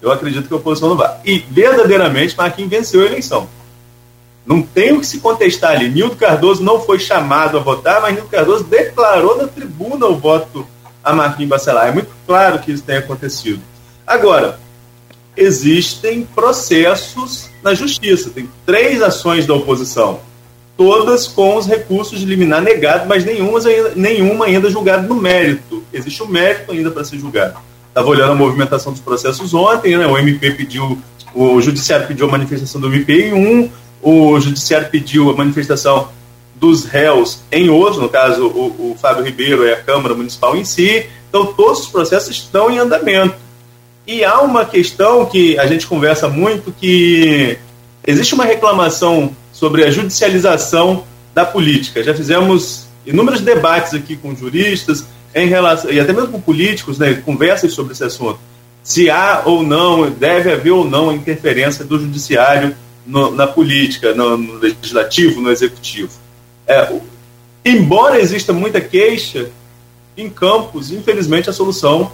Eu 0.00 0.12
acredito 0.12 0.46
que 0.46 0.54
a 0.54 0.56
oposição 0.56 0.90
não 0.90 0.96
vá. 0.96 1.18
E, 1.24 1.38
verdadeiramente, 1.50 2.36
Marquinhos 2.36 2.70
venceu 2.70 3.02
a 3.02 3.06
eleição. 3.06 3.48
Não 4.46 4.62
tem 4.62 4.92
o 4.92 5.00
que 5.00 5.06
se 5.06 5.20
contestar 5.20 5.72
ali. 5.72 5.88
Nildo 5.88 6.16
Cardoso 6.16 6.62
não 6.62 6.80
foi 6.80 6.98
chamado 6.98 7.58
a 7.58 7.60
votar, 7.60 8.00
mas 8.00 8.14
Nildo 8.14 8.28
Cardoso 8.28 8.64
declarou 8.64 9.36
na 9.36 9.46
tribuna 9.46 10.06
o 10.06 10.16
voto 10.16 10.66
a 11.04 11.12
Marquinhos 11.12 11.50
Bacelar. 11.50 11.88
É 11.88 11.92
muito 11.92 12.10
claro 12.26 12.58
que 12.60 12.72
isso 12.72 12.82
tem 12.82 12.96
acontecido. 12.96 13.60
Agora, 14.06 14.58
existem 15.36 16.24
processos 16.24 17.50
na 17.62 17.74
justiça. 17.74 18.30
Tem 18.30 18.48
três 18.64 19.02
ações 19.02 19.46
da 19.46 19.54
oposição 19.54 20.20
todas 20.78 21.26
com 21.26 21.56
os 21.56 21.66
recursos 21.66 22.20
de 22.20 22.24
liminar 22.24 22.62
negados, 22.62 23.08
mas 23.08 23.24
nenhuma 23.24 23.58
ainda, 23.58 23.92
nenhuma 23.96 24.44
ainda 24.46 24.70
julgada 24.70 25.02
no 25.02 25.16
mérito. 25.16 25.82
Existe 25.92 26.22
o 26.22 26.26
um 26.26 26.28
mérito 26.28 26.70
ainda 26.70 26.88
para 26.88 27.02
ser 27.02 27.18
julgado. 27.18 27.58
Estava 27.88 28.08
olhando 28.08 28.30
a 28.30 28.34
movimentação 28.36 28.92
dos 28.92 29.00
processos 29.00 29.52
ontem, 29.52 29.98
né? 29.98 30.06
o 30.06 30.16
MP 30.16 30.52
pediu, 30.52 30.96
o 31.34 31.60
Judiciário 31.60 32.06
pediu 32.06 32.28
a 32.28 32.30
manifestação 32.30 32.80
do 32.80 32.86
MP 32.86 33.28
em 33.28 33.34
um, 33.34 33.68
o 34.00 34.38
Judiciário 34.38 34.88
pediu 34.88 35.28
a 35.30 35.36
manifestação 35.36 36.10
dos 36.54 36.84
réus 36.84 37.40
em 37.50 37.68
outro, 37.68 38.00
no 38.00 38.08
caso 38.08 38.46
o, 38.46 38.92
o 38.92 38.96
Fábio 39.00 39.24
Ribeiro 39.24 39.66
é 39.66 39.72
a 39.72 39.82
Câmara 39.82 40.14
Municipal 40.14 40.56
em 40.56 40.64
si. 40.64 41.06
Então 41.28 41.46
todos 41.46 41.80
os 41.80 41.88
processos 41.88 42.30
estão 42.30 42.70
em 42.70 42.78
andamento. 42.78 43.34
E 44.06 44.24
há 44.24 44.40
uma 44.42 44.64
questão 44.64 45.26
que 45.26 45.58
a 45.58 45.66
gente 45.66 45.88
conversa 45.88 46.28
muito 46.28 46.72
que 46.72 47.58
existe 48.06 48.32
uma 48.32 48.44
reclamação 48.44 49.36
sobre 49.58 49.84
a 49.84 49.90
judicialização 49.90 51.04
da 51.34 51.44
política. 51.44 52.02
Já 52.02 52.14
fizemos 52.14 52.86
inúmeros 53.04 53.40
debates 53.40 53.92
aqui 53.92 54.16
com 54.16 54.34
juristas 54.34 55.04
em 55.34 55.48
relação, 55.48 55.90
e 55.90 55.98
até 55.98 56.12
mesmo 56.12 56.28
com 56.28 56.40
políticos, 56.40 56.96
né, 56.98 57.14
conversas 57.14 57.72
sobre 57.72 57.92
esse 57.92 58.04
assunto. 58.04 58.38
Se 58.84 59.10
há 59.10 59.42
ou 59.44 59.62
não, 59.64 60.08
deve 60.10 60.52
haver 60.52 60.70
ou 60.70 60.84
não 60.84 61.12
interferência 61.12 61.84
do 61.84 61.98
judiciário 61.98 62.74
no, 63.04 63.32
na 63.32 63.46
política, 63.46 64.14
no, 64.14 64.36
no, 64.36 64.54
legislativo, 64.54 65.40
no 65.40 65.50
executivo. 65.50 66.12
É, 66.66 66.96
embora 67.64 68.20
exista 68.20 68.52
muita 68.52 68.80
queixa, 68.80 69.50
em 70.16 70.30
Campos, 70.30 70.92
infelizmente, 70.92 71.50
a 71.50 71.52
solução, 71.52 72.12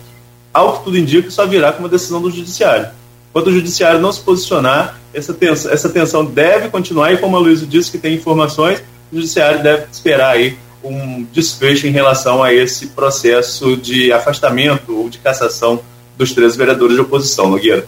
ao 0.52 0.78
que 0.78 0.84
tudo 0.84 0.98
indica, 0.98 1.30
só 1.30 1.46
virá 1.46 1.72
com 1.72 1.80
uma 1.80 1.88
decisão 1.88 2.22
do 2.22 2.30
Judiciário. 2.30 2.88
Enquanto 3.34 3.48
o 3.48 3.52
Judiciário 3.52 3.98
não 3.98 4.12
se 4.12 4.20
posicionar, 4.20 5.00
essa 5.12 5.34
tensão, 5.34 5.72
essa 5.72 5.88
tensão 5.88 6.24
deve 6.24 6.68
continuar, 6.68 7.12
e 7.12 7.16
como 7.16 7.36
a 7.36 7.40
Luísa 7.40 7.66
disse 7.66 7.90
que 7.90 7.98
tem 7.98 8.14
informações, 8.14 8.78
o 9.10 9.16
Judiciário 9.16 9.60
deve 9.60 9.86
esperar 9.90 10.30
aí 10.30 10.56
um 10.84 11.26
desfecho 11.32 11.88
em 11.88 11.90
relação 11.90 12.44
a 12.44 12.54
esse 12.54 12.86
processo 12.86 13.76
de 13.76 14.12
afastamento 14.12 14.96
ou 14.96 15.08
de 15.08 15.18
cassação 15.18 15.80
dos 16.16 16.30
três 16.30 16.54
vereadores 16.54 16.94
de 16.94 17.00
oposição, 17.00 17.50
Nogueira. 17.50 17.84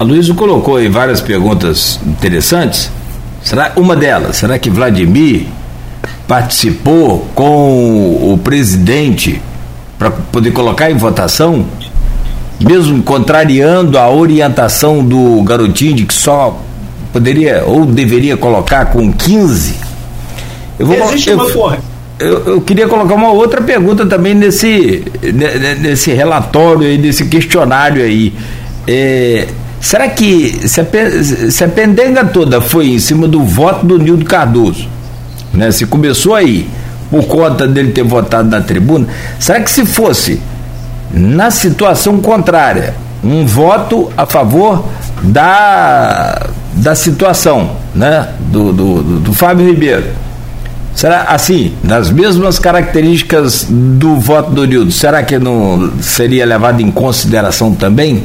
A 0.00 0.02
Luísa 0.02 0.34
colocou 0.34 0.74
aí 0.74 0.88
várias 0.88 1.20
perguntas 1.20 2.00
interessantes. 2.04 2.90
Será 3.40 3.74
uma 3.76 3.94
delas, 3.94 4.38
será 4.38 4.58
que 4.58 4.68
Vladimir 4.68 5.46
participou 6.26 7.28
com 7.36 8.32
o 8.32 8.36
presidente 8.42 9.40
para 9.96 10.10
poder 10.10 10.50
colocar 10.50 10.90
em 10.90 10.96
votação, 10.96 11.64
mesmo 12.60 13.02
contrariando 13.02 13.98
a 13.98 14.10
orientação 14.10 15.04
do 15.04 15.42
garotinho 15.42 15.94
de 15.94 16.04
que 16.04 16.14
só 16.14 16.60
poderia 17.12 17.64
ou 17.66 17.84
deveria 17.84 18.36
colocar 18.36 18.86
com 18.86 19.12
15? 19.12 19.74
Eu 20.78 20.86
vou, 20.86 20.96
Existe 20.96 21.30
eu, 21.30 21.36
uma 21.36 21.78
eu, 22.18 22.46
eu, 22.46 22.60
queria 22.60 22.88
colocar 22.88 23.14
uma 23.14 23.30
outra 23.30 23.60
pergunta 23.60 24.06
também 24.06 24.34
nesse, 24.34 25.04
nesse 25.80 26.12
relatório 26.12 26.86
aí, 26.86 26.98
nesse 26.98 27.26
questionário 27.26 28.02
aí. 28.02 28.32
É, 28.86 29.48
será 29.80 30.08
que 30.08 30.68
se 30.68 30.80
a, 30.80 30.86
se 31.50 31.64
a 31.64 31.68
pendenga 31.68 32.24
toda 32.24 32.60
foi 32.60 32.88
em 32.88 32.98
cima 32.98 33.26
do 33.26 33.42
voto 33.42 33.84
do 33.84 33.98
Nildo 33.98 34.24
Cardoso, 34.24 34.88
né? 35.52 35.70
Se 35.70 35.84
começou 35.86 36.34
aí 36.34 36.68
por 37.10 37.24
conta 37.26 37.66
dele 37.66 37.92
ter 37.92 38.04
votado 38.04 38.48
na 38.48 38.60
tribuna, 38.60 39.06
será 39.38 39.60
que 39.60 39.70
se 39.70 39.84
fosse 39.84 40.40
na 41.12 41.50
situação 41.50 42.20
contrária, 42.20 42.94
um 43.22 43.44
voto 43.46 44.10
a 44.16 44.26
favor 44.26 44.84
da, 45.22 46.46
da 46.74 46.94
situação, 46.94 47.76
né? 47.94 48.28
Do, 48.40 48.72
do, 48.72 49.02
do, 49.20 49.32
Fábio 49.34 49.66
Ribeiro. 49.66 50.06
Será 50.94 51.22
assim, 51.22 51.74
das 51.82 52.10
mesmas 52.10 52.58
características 52.58 53.66
do 53.68 54.16
voto 54.16 54.50
do 54.50 54.66
Nildo, 54.66 54.92
será 54.92 55.22
que 55.22 55.38
não 55.38 55.92
seria 56.00 56.44
levado 56.44 56.80
em 56.80 56.90
consideração 56.90 57.74
também? 57.74 58.24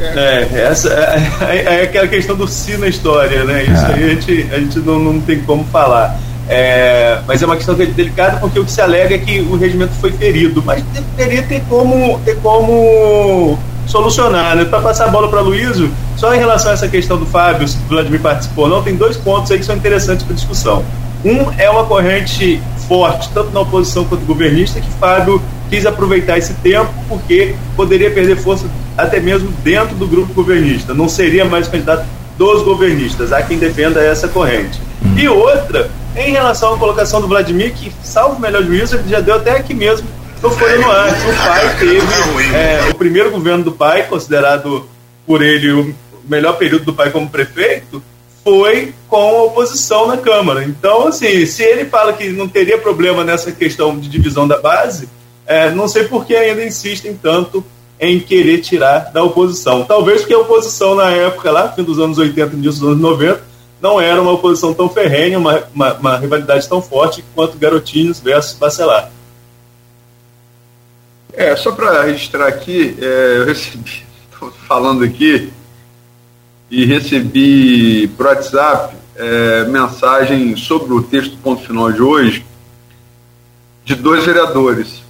É, 0.00 0.66
essa 0.70 0.88
é, 0.88 1.56
é, 1.56 1.80
é, 1.80 1.82
aquela 1.82 2.06
questão 2.06 2.36
do 2.36 2.46
si 2.46 2.76
na 2.76 2.86
história, 2.86 3.44
né? 3.44 3.64
Isso 3.64 3.72
é. 3.72 3.94
aí 3.94 4.04
a 4.04 4.08
gente, 4.08 4.48
a 4.52 4.58
gente 4.58 4.78
não, 4.80 4.98
não 4.98 5.20
tem 5.20 5.40
como 5.40 5.64
falar. 5.64 6.18
É, 6.48 7.20
mas 7.26 7.42
é 7.42 7.46
uma 7.46 7.56
questão 7.56 7.74
delicada 7.74 8.38
porque 8.38 8.58
o 8.58 8.64
que 8.64 8.72
se 8.72 8.80
alega 8.80 9.14
é 9.14 9.18
que 9.18 9.40
o 9.40 9.56
regimento 9.56 9.92
foi 10.00 10.10
ferido, 10.12 10.62
mas 10.64 10.82
deveria 11.16 11.42
ter 11.42 11.62
como, 11.68 12.18
ter 12.20 12.36
como 12.36 13.58
solucionar, 13.86 14.56
né? 14.56 14.64
Para 14.64 14.80
passar 14.80 15.06
a 15.06 15.08
bola 15.08 15.28
para 15.28 15.40
Luísio, 15.40 15.92
só 16.16 16.34
em 16.34 16.38
relação 16.38 16.70
a 16.70 16.74
essa 16.74 16.88
questão 16.88 17.18
do 17.18 17.26
Fábio, 17.26 17.68
se 17.68 17.76
o 17.76 17.80
Vladimir 17.88 18.20
participou 18.20 18.68
não, 18.68 18.82
tem 18.82 18.96
dois 18.96 19.16
pontos 19.16 19.50
aí 19.50 19.58
que 19.58 19.64
são 19.64 19.76
interessantes 19.76 20.24
para 20.24 20.34
discussão. 20.34 20.84
Um 21.24 21.50
é 21.58 21.68
uma 21.68 21.84
corrente 21.84 22.62
forte, 22.86 23.28
tanto 23.34 23.50
na 23.50 23.60
oposição 23.60 24.04
quanto 24.04 24.24
governista, 24.24 24.80
que 24.80 24.90
Fábio 24.92 25.42
quis 25.68 25.84
aproveitar 25.84 26.38
esse 26.38 26.54
tempo 26.54 26.90
porque 27.08 27.54
poderia 27.76 28.10
perder 28.10 28.36
força 28.36 28.66
até 28.96 29.20
mesmo 29.20 29.50
dentro 29.62 29.94
do 29.96 30.06
grupo 30.06 30.32
governista. 30.32 30.94
Não 30.94 31.08
seria 31.08 31.44
mais 31.44 31.68
candidato 31.68 32.06
dos 32.38 32.62
governistas. 32.62 33.32
Há 33.32 33.42
quem 33.42 33.58
defenda 33.58 34.00
essa 34.00 34.28
corrente. 34.28 34.80
Hum. 35.04 35.14
E 35.16 35.28
outra, 35.28 35.90
em 36.18 36.32
relação 36.32 36.74
à 36.74 36.78
colocação 36.78 37.20
do 37.20 37.28
Vladimir, 37.28 37.72
que, 37.74 37.92
salvo 38.02 38.36
o 38.36 38.40
melhor 38.40 38.62
juízo, 38.62 38.96
ele 38.96 39.08
já 39.08 39.20
deu 39.20 39.36
até 39.36 39.52
aqui 39.52 39.72
mesmo 39.72 40.06
no 40.42 40.50
Folha 40.50 40.78
no 40.78 40.90
Ar. 40.90 41.08
O 41.08 41.46
pai 41.46 41.76
teve 41.78 42.54
é, 42.54 42.90
o 42.90 42.94
primeiro 42.94 43.30
governo 43.30 43.64
do 43.64 43.72
pai, 43.72 44.06
considerado 44.06 44.88
por 45.26 45.42
ele 45.42 45.72
o 45.72 45.94
melhor 46.28 46.54
período 46.54 46.86
do 46.86 46.94
pai 46.94 47.10
como 47.10 47.28
prefeito, 47.28 48.02
foi 48.42 48.94
com 49.08 49.16
a 49.16 49.42
oposição 49.44 50.06
na 50.06 50.16
Câmara. 50.16 50.64
Então, 50.64 51.08
assim, 51.08 51.44
se 51.46 51.62
ele 51.62 51.84
fala 51.84 52.12
que 52.12 52.30
não 52.30 52.48
teria 52.48 52.78
problema 52.78 53.22
nessa 53.22 53.52
questão 53.52 53.98
de 53.98 54.08
divisão 54.08 54.48
da 54.48 54.58
base, 54.58 55.08
é, 55.46 55.70
não 55.70 55.88
sei 55.88 56.04
por 56.04 56.24
que 56.24 56.34
ainda 56.34 56.64
insistem 56.64 57.14
tanto 57.14 57.64
em 58.00 58.20
querer 58.20 58.58
tirar 58.58 59.10
da 59.12 59.22
oposição. 59.22 59.84
Talvez 59.84 60.20
porque 60.20 60.34
a 60.34 60.38
oposição 60.38 60.94
na 60.94 61.10
época, 61.10 61.50
lá, 61.50 61.72
fim 61.72 61.82
dos 61.82 61.98
anos 61.98 62.18
80 62.18 62.54
e 62.54 62.58
início 62.58 62.80
dos 62.80 62.90
anos 62.90 63.00
90, 63.00 63.47
não 63.80 64.00
era 64.00 64.20
uma 64.20 64.32
oposição 64.32 64.74
tão 64.74 64.88
ferrenha, 64.88 65.38
uma, 65.38 65.64
uma, 65.74 65.94
uma 65.94 66.16
rivalidade 66.16 66.68
tão 66.68 66.82
forte 66.82 67.24
quanto 67.34 67.58
Garotinhos 67.58 68.20
versus 68.20 68.58
Bacelar. 68.58 69.10
É, 71.32 71.54
só 71.54 71.70
para 71.70 72.02
registrar 72.02 72.48
aqui, 72.48 72.96
é, 73.00 73.38
eu 73.38 73.44
recebi, 73.44 74.04
estou 74.32 74.50
falando 74.66 75.04
aqui, 75.04 75.52
e 76.70 76.84
recebi 76.84 78.08
por 78.08 78.26
WhatsApp 78.26 78.94
é, 79.14 79.64
mensagem 79.64 80.56
sobre 80.56 80.92
o 80.92 81.02
texto 81.02 81.36
ponto 81.38 81.62
final 81.62 81.90
de 81.90 82.02
hoje 82.02 82.44
de 83.84 83.94
dois 83.94 84.24
vereadores 84.24 85.02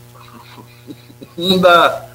um 1.37 1.59
da, 1.59 2.07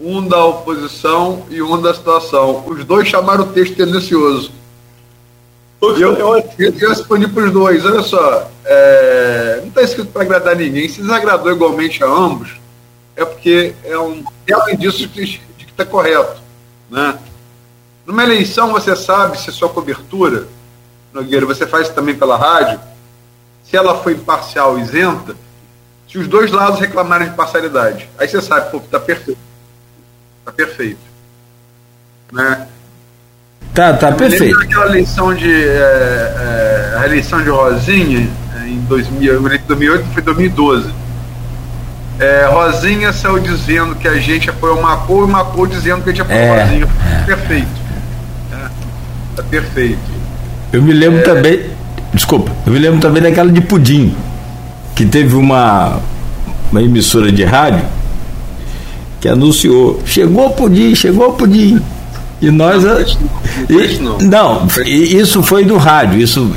um 0.00 0.26
da 0.26 0.44
oposição 0.44 1.46
e 1.50 1.62
um 1.62 1.80
da 1.80 1.94
situação. 1.94 2.64
Os 2.66 2.84
dois 2.84 3.06
chamaram 3.06 3.44
o 3.44 3.52
texto 3.52 3.76
tendencioso. 3.76 4.61
Eu, 5.82 5.96
eu, 5.96 6.36
eu 6.60 6.88
respondi 6.90 7.26
para 7.26 7.42
os 7.42 7.52
dois, 7.52 7.84
olha 7.84 8.02
só, 8.02 8.48
é, 8.64 9.56
não 9.62 9.66
está 9.66 9.82
escrito 9.82 10.12
para 10.12 10.22
agradar 10.22 10.54
ninguém, 10.54 10.88
se 10.88 11.02
desagradou 11.02 11.50
igualmente 11.50 12.04
a 12.04 12.06
ambos, 12.06 12.52
é 13.16 13.24
porque 13.24 13.74
é 13.82 13.98
um 13.98 14.24
belo 14.46 14.70
indício 14.70 15.08
de 15.08 15.38
que 15.58 15.64
está 15.64 15.84
correto. 15.84 16.40
Né? 16.88 17.18
Numa 18.06 18.22
eleição 18.22 18.70
você 18.70 18.94
sabe 18.94 19.40
se 19.40 19.50
a 19.50 19.52
sua 19.52 19.68
cobertura, 19.68 20.46
Nogueira, 21.12 21.44
você 21.44 21.66
faz 21.66 21.88
também 21.88 22.14
pela 22.14 22.36
rádio, 22.36 22.78
se 23.64 23.76
ela 23.76 24.00
foi 24.02 24.12
imparcial, 24.12 24.78
isenta, 24.78 25.34
se 26.08 26.16
os 26.16 26.28
dois 26.28 26.52
lados 26.52 26.78
reclamarem 26.78 27.30
de 27.30 27.34
parcialidade. 27.34 28.08
Aí 28.16 28.28
você 28.28 28.40
sabe, 28.40 28.70
pô, 28.70 28.78
tá 28.78 29.00
perfeito. 29.00 29.40
Tá 30.44 30.52
perfeito. 30.52 31.00
Né? 32.30 32.68
Tá, 33.74 33.94
tá 33.94 34.12
perfeito. 34.12 34.58
aquela 34.60 34.86
eleição 34.86 35.34
de. 35.34 35.50
É, 35.50 36.92
é, 36.94 36.98
a 36.98 37.06
eleição 37.06 37.42
de 37.42 37.48
Rosinha, 37.48 38.28
é, 38.56 38.68
em 38.68 38.78
2000, 38.80 39.40
2008, 39.66 40.04
foi 40.12 40.22
2012. 40.22 40.90
É, 42.20 42.46
Rosinha 42.46 43.12
saiu 43.12 43.38
dizendo 43.38 43.94
que 43.94 44.06
a 44.06 44.18
gente 44.18 44.50
apoiou 44.50 44.78
o 44.78 44.82
Macou 44.82 45.26
e 45.26 45.62
o 45.62 45.66
dizendo 45.66 46.02
que 46.02 46.10
a 46.10 46.12
gente 46.12 46.22
apoiou 46.22 46.40
é, 46.40 46.62
Rosinha. 46.62 46.88
É. 47.10 47.24
Perfeito. 47.24 47.82
É, 48.52 48.68
tá 49.36 49.42
perfeito. 49.42 49.98
Eu 50.72 50.82
me 50.82 50.92
lembro 50.92 51.22
também. 51.24 51.70
Desculpa, 52.12 52.52
eu 52.66 52.72
me 52.72 52.78
lembro 52.78 53.00
também 53.00 53.22
daquela 53.22 53.50
de 53.50 53.62
pudim 53.62 54.14
que 54.94 55.06
teve 55.06 55.34
uma, 55.34 55.98
uma 56.70 56.82
emissora 56.82 57.32
de 57.32 57.42
rádio 57.42 57.84
que 59.18 59.28
anunciou, 59.28 60.02
chegou 60.04 60.48
o 60.48 60.50
pudim, 60.50 60.94
chegou 60.94 61.30
o 61.30 61.32
pudim. 61.32 61.80
E 62.42 62.50
nós. 62.50 62.82
Não, 62.82 63.00
e, 63.70 64.24
não, 64.24 64.66
isso 64.84 65.42
foi 65.44 65.64
do 65.64 65.76
rádio. 65.76 66.20
Isso, 66.20 66.50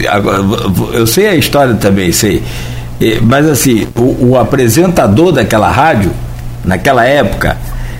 eu 0.92 1.06
sei 1.06 1.28
a 1.28 1.36
história 1.36 1.76
também, 1.76 2.12
sei. 2.12 2.42
Mas 3.22 3.48
assim, 3.48 3.88
o, 3.96 4.30
o 4.30 4.38
apresentador 4.38 5.32
daquela 5.32 5.70
rádio, 5.70 6.12
naquela 6.64 7.06
época, 7.06 7.56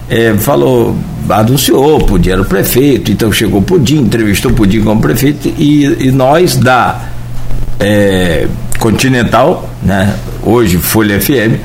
é, 0.10 0.34
falou, 0.34 0.96
anunciou, 1.30 2.00
Pudim 2.00 2.32
era 2.32 2.42
o 2.42 2.46
prefeito, 2.46 3.12
então 3.12 3.32
chegou 3.32 3.60
o 3.60 3.64
Pudim, 3.64 4.00
entrevistou 4.00 4.52
o 4.52 4.56
Pudim 4.56 4.82
como 4.82 5.02
prefeito, 5.02 5.54
e, 5.58 6.08
e 6.08 6.12
nós 6.12 6.56
da 6.56 7.02
é, 7.80 8.48
Continental, 8.80 9.70
né, 9.84 10.16
hoje 10.44 10.78
Folha 10.78 11.20
FM, 11.20 11.60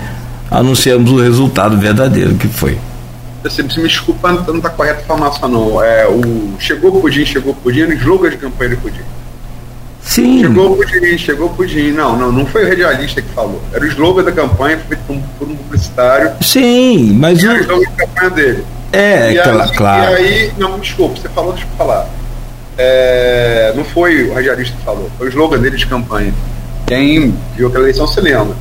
anunciamos 0.51 1.11
o 1.11 1.21
resultado 1.21 1.77
verdadeiro 1.79 2.35
que 2.35 2.49
foi. 2.49 2.79
Você 3.43 3.63
me 3.63 3.89
desculpa, 3.89 4.33
não 4.33 4.57
está 4.57 4.69
correta 4.69 5.01
a 5.01 5.03
informação 5.03 5.49
não. 5.49 5.83
É, 5.83 6.07
o 6.07 6.55
chegou 6.59 6.95
o 6.95 7.01
pudim, 7.01 7.25
chegou 7.25 7.53
o 7.53 7.57
pudim, 7.57 7.83
era 7.83 7.95
slogan 7.95 8.31
de 8.31 8.37
campanha 8.37 8.71
de 8.71 8.77
pudim. 8.77 9.01
Sim. 10.03 10.41
Chegou 10.41 10.73
o 10.73 10.77
pudim, 10.77 11.19
chegou 11.19 11.47
o 11.47 11.51
pudim. 11.51 11.91
Não, 11.93 12.17
não, 12.17 12.31
não 12.31 12.47
foi 12.47 12.65
o 12.65 12.69
radialista 12.69 13.23
que 13.23 13.29
falou. 13.31 13.63
Era 13.73 13.83
o 13.83 13.89
slogan 13.89 14.25
da 14.25 14.33
campanha, 14.33 14.79
feito 14.79 15.03
por 15.07 15.17
um, 15.17 15.23
por 15.39 15.49
um 15.49 15.57
publicitário. 15.57 16.33
Sim, 16.43 17.15
mas 17.15 17.43
o 17.43 17.53
slogan 17.53 17.81
de 17.81 17.97
campanha 17.97 18.31
dele. 18.31 18.65
É, 18.93 19.33
e 19.33 19.41
aí, 19.41 19.77
claro. 19.77 20.13
E 20.13 20.17
aí, 20.17 20.53
não, 20.59 20.79
desculpa, 20.79 21.21
você 21.21 21.29
falou, 21.29 21.53
deixa 21.53 21.67
eu 21.67 21.77
falar. 21.79 22.09
É, 22.77 23.73
não 23.77 23.85
foi 23.85 24.29
o 24.29 24.35
radialista 24.35 24.77
que 24.77 24.85
falou, 24.85 25.11
foi 25.17 25.29
o 25.29 25.31
slogan 25.31 25.59
dele 25.59 25.77
de 25.77 25.87
campanha. 25.87 26.35
Quem 26.87 27.35
viu 27.57 27.69
aquela 27.69 27.85
eleição 27.85 28.07
se 28.07 28.21
lembra. 28.21 28.57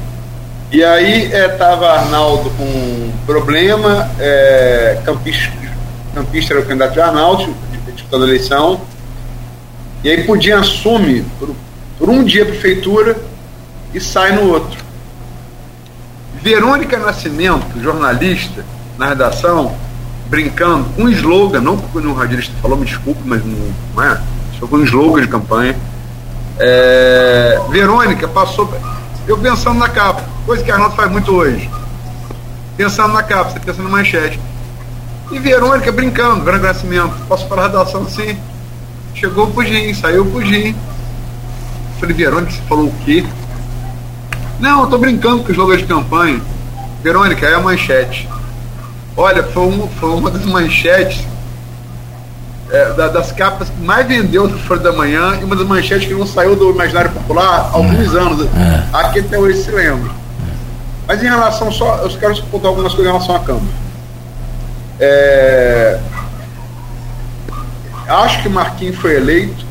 E 0.72 0.84
aí 0.84 1.32
estava 1.34 1.86
é, 1.86 1.98
Arnaldo 1.98 2.52
com 2.52 3.12
problema, 3.26 4.08
é, 4.20 5.02
campista, 5.04 5.52
campista 6.14 6.54
era 6.54 6.62
o 6.62 6.66
candidato 6.66 6.94
de 6.94 7.02
Arnaldo, 7.02 7.56
disputando 7.96 8.24
a 8.24 8.28
eleição, 8.28 8.80
e 10.04 10.10
aí 10.10 10.24
podia 10.26 10.60
assumir 10.60 11.26
por, 11.40 11.56
por 11.98 12.10
um 12.10 12.24
dia 12.24 12.44
a 12.44 12.46
prefeitura 12.46 13.18
e 13.94 14.00
sai 14.00 14.32
no 14.34 14.52
outro. 14.54 14.80
Verônica 16.42 17.00
Nascimento, 17.00 17.82
jornalista, 17.82 18.64
na 18.96 19.08
redação, 19.08 19.76
brincando 20.28 20.86
com 20.96 21.04
um 21.04 21.10
slogan, 21.10 21.62
não 21.62 21.78
porque 21.78 22.08
o 22.08 22.14
radialista 22.14 22.54
falou, 22.62 22.78
me 22.78 22.86
desculpe, 22.86 23.22
mas 23.26 23.44
não, 23.44 23.74
não 23.96 24.04
é, 24.04 24.22
foi 24.60 24.68
com 24.68 24.76
um 24.78 24.84
slogan 24.84 25.22
de 25.22 25.28
campanha. 25.28 25.76
É, 26.60 27.60
Verônica 27.70 28.28
passou, 28.28 28.72
eu 29.28 29.38
pensando 29.38 29.80
na 29.80 29.90
capa, 29.90 30.24
coisa 30.50 30.64
que 30.64 30.72
a 30.72 30.74
Arnaldo 30.74 30.96
faz 30.96 31.12
muito 31.12 31.32
hoje. 31.32 31.70
Pensando 32.76 33.14
na 33.14 33.22
capa, 33.22 33.52
você 33.52 33.60
pensa 33.60 33.84
na 33.84 33.90
manchete. 33.90 34.40
E 35.32 35.38
Verônica 35.38 35.92
brincando, 35.92 36.44
grande 36.44 36.64
Nascimento, 36.64 37.14
passou 37.28 37.48
para 37.48 37.62
a 37.62 37.68
redação 37.68 38.02
assim, 38.02 38.36
chegou 39.14 39.46
o 39.46 39.52
Pudim, 39.52 39.94
saiu 39.94 40.24
o 40.24 40.26
Pudim. 40.26 40.76
Falei, 42.00 42.16
Verônica, 42.16 42.52
você 42.52 42.62
falou 42.68 42.88
o 42.88 42.94
quê? 43.06 43.24
Não, 44.60 44.82
eu 44.82 44.88
tô 44.88 44.98
brincando 44.98 45.44
com 45.44 45.52
o 45.52 45.54
jogo 45.54 45.78
de 45.78 45.84
campanha. 45.84 46.42
Verônica, 47.04 47.46
é 47.46 47.54
a 47.54 47.60
manchete. 47.60 48.28
Olha, 49.16 49.44
foi, 49.44 49.68
um, 49.68 49.88
foi 50.00 50.10
uma 50.10 50.32
das 50.32 50.46
manchetes 50.46 51.28
é, 52.72 52.94
da, 52.94 53.08
das 53.08 53.32
capas 53.32 53.70
que 53.70 53.80
mais 53.84 54.08
vendeu 54.08 54.48
do 54.48 54.58
Folha 54.58 54.82
da 54.82 54.94
Manhã 54.94 55.38
e 55.40 55.44
uma 55.44 55.56
das 55.56 55.68
manchetes 55.68 56.08
que 56.08 56.14
não 56.16 56.26
saiu 56.26 56.56
do 56.56 56.72
imaginário 56.72 57.12
popular 57.12 57.70
há 57.72 57.76
alguns 57.76 58.16
anos. 58.16 58.48
Aqui 58.92 59.20
até 59.20 59.38
hoje 59.38 59.62
se 59.62 59.70
lembra. 59.70 60.19
Mas 61.10 61.24
em 61.24 61.26
relação 61.26 61.72
só, 61.72 61.96
eu 62.04 62.10
quero 62.20 62.40
contar 62.44 62.68
algumas 62.68 62.94
coisas 62.94 63.10
em 63.10 63.12
relação 63.12 63.36
à 63.36 63.40
Câmara. 63.40 63.66
É, 65.00 66.00
acho 68.08 68.44
que 68.44 68.48
Marquinhos 68.48 68.96
foi 68.98 69.16
eleito. 69.16 69.66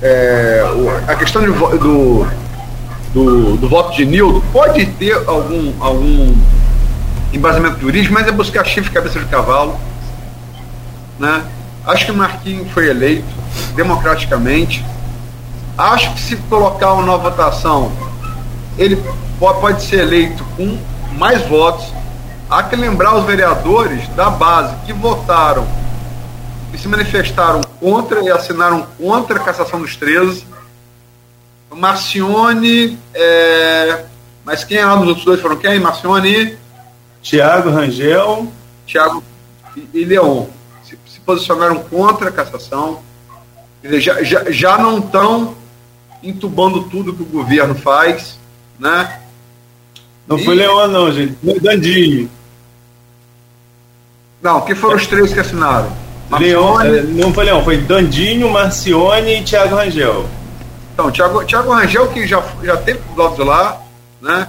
É, 0.00 0.64
a 1.08 1.16
questão 1.16 1.42
de, 1.42 1.48
do, 1.48 2.24
do, 3.12 3.56
do, 3.56 3.68
voto 3.68 3.96
de 3.96 4.06
Nildo 4.06 4.40
pode 4.52 4.86
ter 4.86 5.14
algum, 5.26 5.72
algum 5.80 6.32
embasamento 7.32 7.80
jurídico, 7.80 8.14
mas 8.14 8.28
é 8.28 8.30
buscar 8.30 8.64
chifre 8.64 8.92
cabeça 8.92 9.18
de 9.18 9.24
cavalo. 9.24 9.76
Né? 11.18 11.42
Acho 11.84 12.06
que 12.06 12.12
Marquinhos 12.12 12.70
foi 12.70 12.88
eleito 12.88 13.26
democraticamente. 13.74 14.86
Acho 15.76 16.14
que 16.14 16.20
se 16.20 16.36
colocar 16.36 16.92
uma 16.92 17.02
nova 17.02 17.30
votação, 17.30 17.90
ele 18.78 19.02
pode 19.38 19.82
ser 19.82 20.00
eleito 20.00 20.44
com 20.56 20.78
mais 21.16 21.46
votos. 21.46 21.86
Há 22.48 22.62
que 22.62 22.76
lembrar 22.76 23.16
os 23.16 23.24
vereadores 23.24 24.06
da 24.08 24.30
base 24.30 24.74
que 24.84 24.92
votaram 24.92 25.66
e 26.72 26.78
se 26.78 26.88
manifestaram 26.88 27.60
contra 27.80 28.22
e 28.22 28.30
assinaram 28.30 28.86
contra 28.98 29.38
a 29.38 29.42
cassação 29.42 29.80
dos 29.80 29.96
13. 29.96 30.46
Marcione, 31.70 32.98
é... 33.12 34.04
mas 34.44 34.62
quem 34.64 34.78
é 34.78 34.86
lá 34.86 34.94
dos 34.96 35.08
outros 35.08 35.24
dois 35.24 35.40
foram 35.40 35.56
quem? 35.56 35.80
Marcione 35.80 36.56
Tiago 37.22 37.70
Rangel. 37.70 38.52
Tiago 38.86 39.24
e, 39.92 40.04
Leon 40.04 40.46
se, 40.84 40.98
se, 41.06 41.18
posicionaram 41.20 41.82
contra 41.84 42.28
a 42.28 42.32
cassação. 42.32 43.00
Dizer, 43.82 44.00
já, 44.00 44.22
já, 44.22 44.50
já 44.50 44.78
não 44.78 44.98
estão 44.98 45.56
entubando 46.22 46.84
tudo 46.84 47.14
que 47.14 47.22
o 47.22 47.26
governo 47.26 47.74
faz, 47.74 48.38
né? 48.78 49.20
Não 50.26 50.38
e... 50.38 50.44
foi 50.44 50.54
Leon, 50.54 50.88
não, 50.88 51.12
gente. 51.12 51.36
Foi 51.44 51.60
Dandinho. 51.60 52.30
Não, 54.42 54.60
que 54.60 54.74
foram 54.74 54.96
os 54.96 55.06
três 55.06 55.32
que 55.32 55.40
assinaram? 55.40 55.90
Leon, 56.38 56.80
é, 56.80 57.02
não 57.02 57.32
foi 57.32 57.44
Leon, 57.44 57.64
foi 57.64 57.78
Dandinho, 57.78 58.50
Marcione 58.50 59.40
e 59.40 59.44
Thiago 59.44 59.76
Rangel. 59.76 60.28
Então, 60.92 61.10
Thiago, 61.10 61.44
Thiago 61.44 61.72
Rangel, 61.72 62.08
que 62.08 62.26
já, 62.26 62.42
já 62.62 62.76
teve 62.76 63.00
de 63.36 63.42
lá, 63.42 63.80
né? 64.20 64.48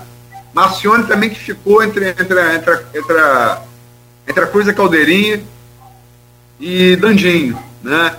Marcione 0.53 1.03
também 1.03 1.30
que 1.30 1.39
ficou 1.39 1.84
entre, 1.84 2.10
entre, 2.10 2.56
entre, 2.56 2.80
entre, 2.93 3.18
a, 3.18 3.61
entre 4.27 4.43
a 4.43 4.47
Cruz 4.47 4.65
da 4.65 4.73
Caldeirinha 4.73 5.41
e 6.60 6.95
Dandinho, 6.95 7.57
né? 7.84 8.15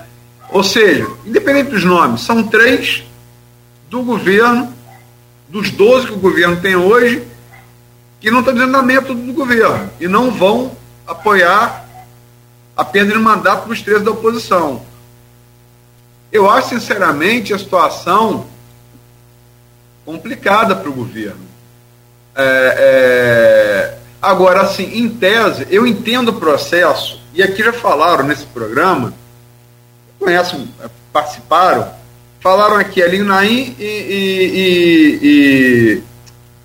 Ou 0.51 0.63
seja, 0.63 1.07
independente 1.25 1.71
dos 1.71 1.85
nomes, 1.85 2.21
são 2.21 2.43
três 2.43 3.05
do 3.89 4.03
governo, 4.03 4.73
dos 5.49 5.71
12 5.71 6.07
que 6.09 6.13
o 6.13 6.19
governo 6.19 6.57
tem 6.57 6.77
hoje, 6.77 7.23
que 8.21 8.31
não 8.31 8.41
estão 8.41 8.55
dizendo 8.55 8.73
na 8.73 8.83
método 8.83 9.21
do 9.21 9.33
governo 9.33 9.91
e 10.01 10.09
não 10.09 10.31
vão 10.31 10.77
apoiar 11.07 11.85
a 12.77 12.85
perda 12.85 13.13
de 13.13 13.19
mandato 13.19 13.65
para 13.65 13.73
os 13.73 13.83
três 13.83 14.03
da 14.03 14.11
oposição. 14.11 14.83
Eu 16.31 16.51
acho, 16.51 16.71
sinceramente, 16.71 17.55
a 17.55 17.59
situação 17.59 18.47
complicada 20.05 20.77
para 20.77 20.89
o 20.89 20.93
governo. 20.93 21.47
É, 22.35 22.75
é, 22.79 23.99
agora, 24.21 24.63
assim, 24.63 24.99
em 24.99 25.09
tese, 25.09 25.67
eu 25.71 25.87
entendo 25.87 26.29
o 26.29 26.41
processo, 26.41 27.21
e 27.33 27.43
aqui 27.43 27.63
já 27.63 27.73
falaram 27.73 28.25
nesse 28.25 28.45
programa, 28.47 29.15
conhecem, 30.19 30.69
participaram, 31.13 31.91
falaram 32.41 32.77
aqui 32.77 33.03
ali 33.03 33.23
Naim 33.23 33.75
e, 33.79 33.85
e, 33.85 34.49
e, 34.55 35.19
e, 35.23 36.03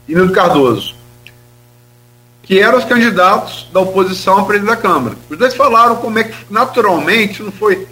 e 0.09 0.15
Nildo 0.15 0.33
Cardoso, 0.33 0.95
que 2.51 2.59
eram 2.59 2.79
os 2.79 2.83
candidatos 2.83 3.65
da 3.71 3.79
oposição 3.79 4.39
a 4.39 4.43
presidente 4.43 4.75
da 4.75 4.75
Câmara. 4.75 5.15
Os 5.29 5.37
dois 5.37 5.55
falaram 5.55 5.95
como 5.95 6.19
é 6.19 6.25
que 6.25 6.35
naturalmente 6.49 7.41
não 7.41 7.49
foi. 7.49 7.87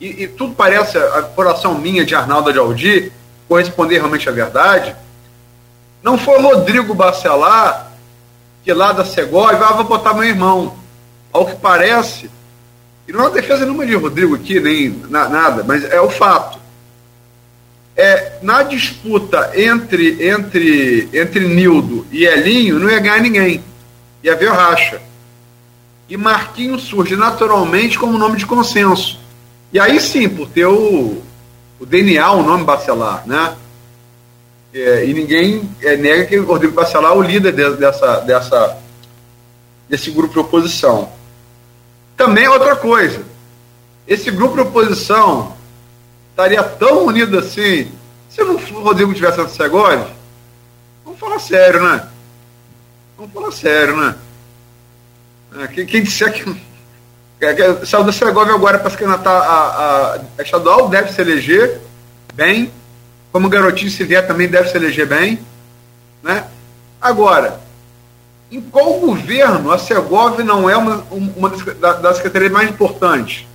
E, 0.00 0.22
e 0.22 0.28
tudo 0.28 0.54
parece, 0.54 0.96
a 0.96 1.22
coração 1.22 1.74
minha 1.74 2.04
de 2.04 2.14
Arnaldo 2.14 2.52
de 2.52 2.60
Aldi, 2.60 3.10
corresponder 3.48 3.96
realmente 3.96 4.28
à 4.28 4.30
verdade, 4.30 4.94
não 6.00 6.16
foi 6.16 6.40
Rodrigo 6.40 6.94
Bacelar, 6.94 7.90
que 8.62 8.72
lá 8.72 8.92
da 8.92 9.04
Segóia, 9.04 9.56
vai 9.56 9.74
vou 9.74 9.82
botar 9.82 10.14
meu 10.14 10.22
irmão. 10.22 10.76
Ao 11.32 11.44
que 11.44 11.56
parece, 11.56 12.30
e 13.08 13.12
não 13.12 13.26
é 13.26 13.30
defesa 13.30 13.64
nenhuma 13.64 13.84
de 13.84 13.96
Rodrigo 13.96 14.36
aqui, 14.36 14.60
nem 14.60 14.90
na, 15.08 15.28
nada, 15.28 15.64
mas 15.66 15.82
é 15.90 16.00
o 16.00 16.08
fato. 16.08 16.56
É, 17.96 18.34
na 18.42 18.62
disputa 18.62 19.50
entre, 19.56 20.24
entre, 20.24 21.08
entre 21.12 21.48
Nildo 21.48 22.06
e 22.12 22.24
Elinho, 22.24 22.78
não 22.78 22.88
ia 22.88 23.00
ganhar 23.00 23.20
ninguém. 23.20 23.71
Ia 24.22 24.32
haver 24.32 24.50
racha. 24.50 25.00
E 26.08 26.16
Marquinhos 26.16 26.82
surge 26.82 27.16
naturalmente 27.16 27.98
como 27.98 28.18
nome 28.18 28.36
de 28.36 28.46
consenso. 28.46 29.18
E 29.72 29.80
aí 29.80 30.00
sim, 30.00 30.28
por 30.28 30.48
ter 30.48 30.66
o, 30.66 31.22
o 31.80 31.86
DNA, 31.86 32.30
o 32.32 32.42
nome 32.42 32.64
bacelar, 32.64 33.26
né? 33.26 33.56
É, 34.74 35.04
e 35.04 35.12
ninguém 35.12 35.68
é, 35.82 35.96
nega 35.96 36.26
que 36.26 36.38
o 36.38 36.46
Rodrigo 36.46 36.72
Bacelar 36.72 37.12
é 37.12 37.14
o 37.14 37.22
líder 37.22 37.52
de, 37.52 37.76
dessa, 37.76 38.20
dessa, 38.20 38.78
desse 39.88 40.10
grupo 40.10 40.32
de 40.32 40.38
oposição. 40.38 41.12
Também 42.16 42.48
outra 42.48 42.74
coisa, 42.76 43.22
esse 44.06 44.30
grupo 44.30 44.54
de 44.54 44.62
oposição 44.62 45.54
estaria 46.30 46.62
tão 46.62 47.06
unido 47.06 47.38
assim 47.38 47.90
se 48.30 48.40
o 48.40 48.80
Rodrigo 48.80 49.12
tivesse 49.12 49.38
no 49.38 49.48
Segovia? 49.48 50.06
Vamos 51.04 51.20
falar 51.20 51.38
sério, 51.38 51.82
né? 51.82 52.08
Vamos 53.22 53.34
falar 53.34 53.52
sério, 53.52 53.96
né? 53.96 54.16
É, 55.60 55.68
quem, 55.68 55.86
quem 55.86 56.02
disser 56.02 56.32
que, 56.32 57.86
saiu 57.86 58.02
do 58.02 58.12
Segovia 58.12 58.52
agora 58.52 58.80
para 58.80 58.90
se 58.90 58.96
candidatar 58.96 59.30
a, 59.30 60.14
a, 60.14 60.20
a 60.38 60.42
estadual 60.42 60.88
deve 60.88 61.12
se 61.12 61.20
eleger 61.20 61.80
bem 62.34 62.72
como 63.30 63.48
garotinho 63.48 63.92
se 63.92 64.02
vier 64.02 64.26
também 64.26 64.48
deve 64.48 64.70
se 64.70 64.76
eleger 64.76 65.06
bem. 65.06 65.38
Né? 66.20 66.44
Agora, 67.00 67.60
em 68.50 68.60
qual 68.60 68.94
governo 68.94 69.70
a 69.70 69.78
Segov 69.78 70.42
não 70.42 70.68
é 70.68 70.76
uma, 70.76 71.06
uma 71.12 71.48
das 71.78 72.16
secretarias 72.16 72.50
mais 72.50 72.68
importantes? 72.68 73.46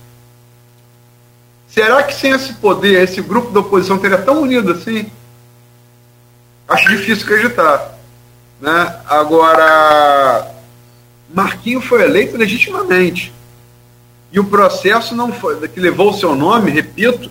Será 1.68 2.02
que 2.02 2.14
sem 2.14 2.30
esse 2.30 2.54
poder, 2.54 3.02
esse 3.02 3.20
grupo 3.20 3.50
da 3.50 3.60
oposição 3.60 3.98
teria 3.98 4.16
tão 4.16 4.40
unido 4.40 4.72
assim? 4.72 5.12
Acho 6.66 6.88
difícil 6.88 7.24
acreditar. 7.24 7.97
Né? 8.60 9.00
Agora, 9.06 10.50
Marquinho 11.32 11.80
foi 11.80 12.02
eleito 12.02 12.36
legitimamente. 12.36 13.32
E 14.30 14.38
o 14.38 14.44
processo 14.44 15.14
não 15.14 15.32
foi, 15.32 15.66
que 15.68 15.80
levou 15.80 16.10
o 16.10 16.14
seu 16.14 16.34
nome, 16.34 16.70
repito, 16.70 17.30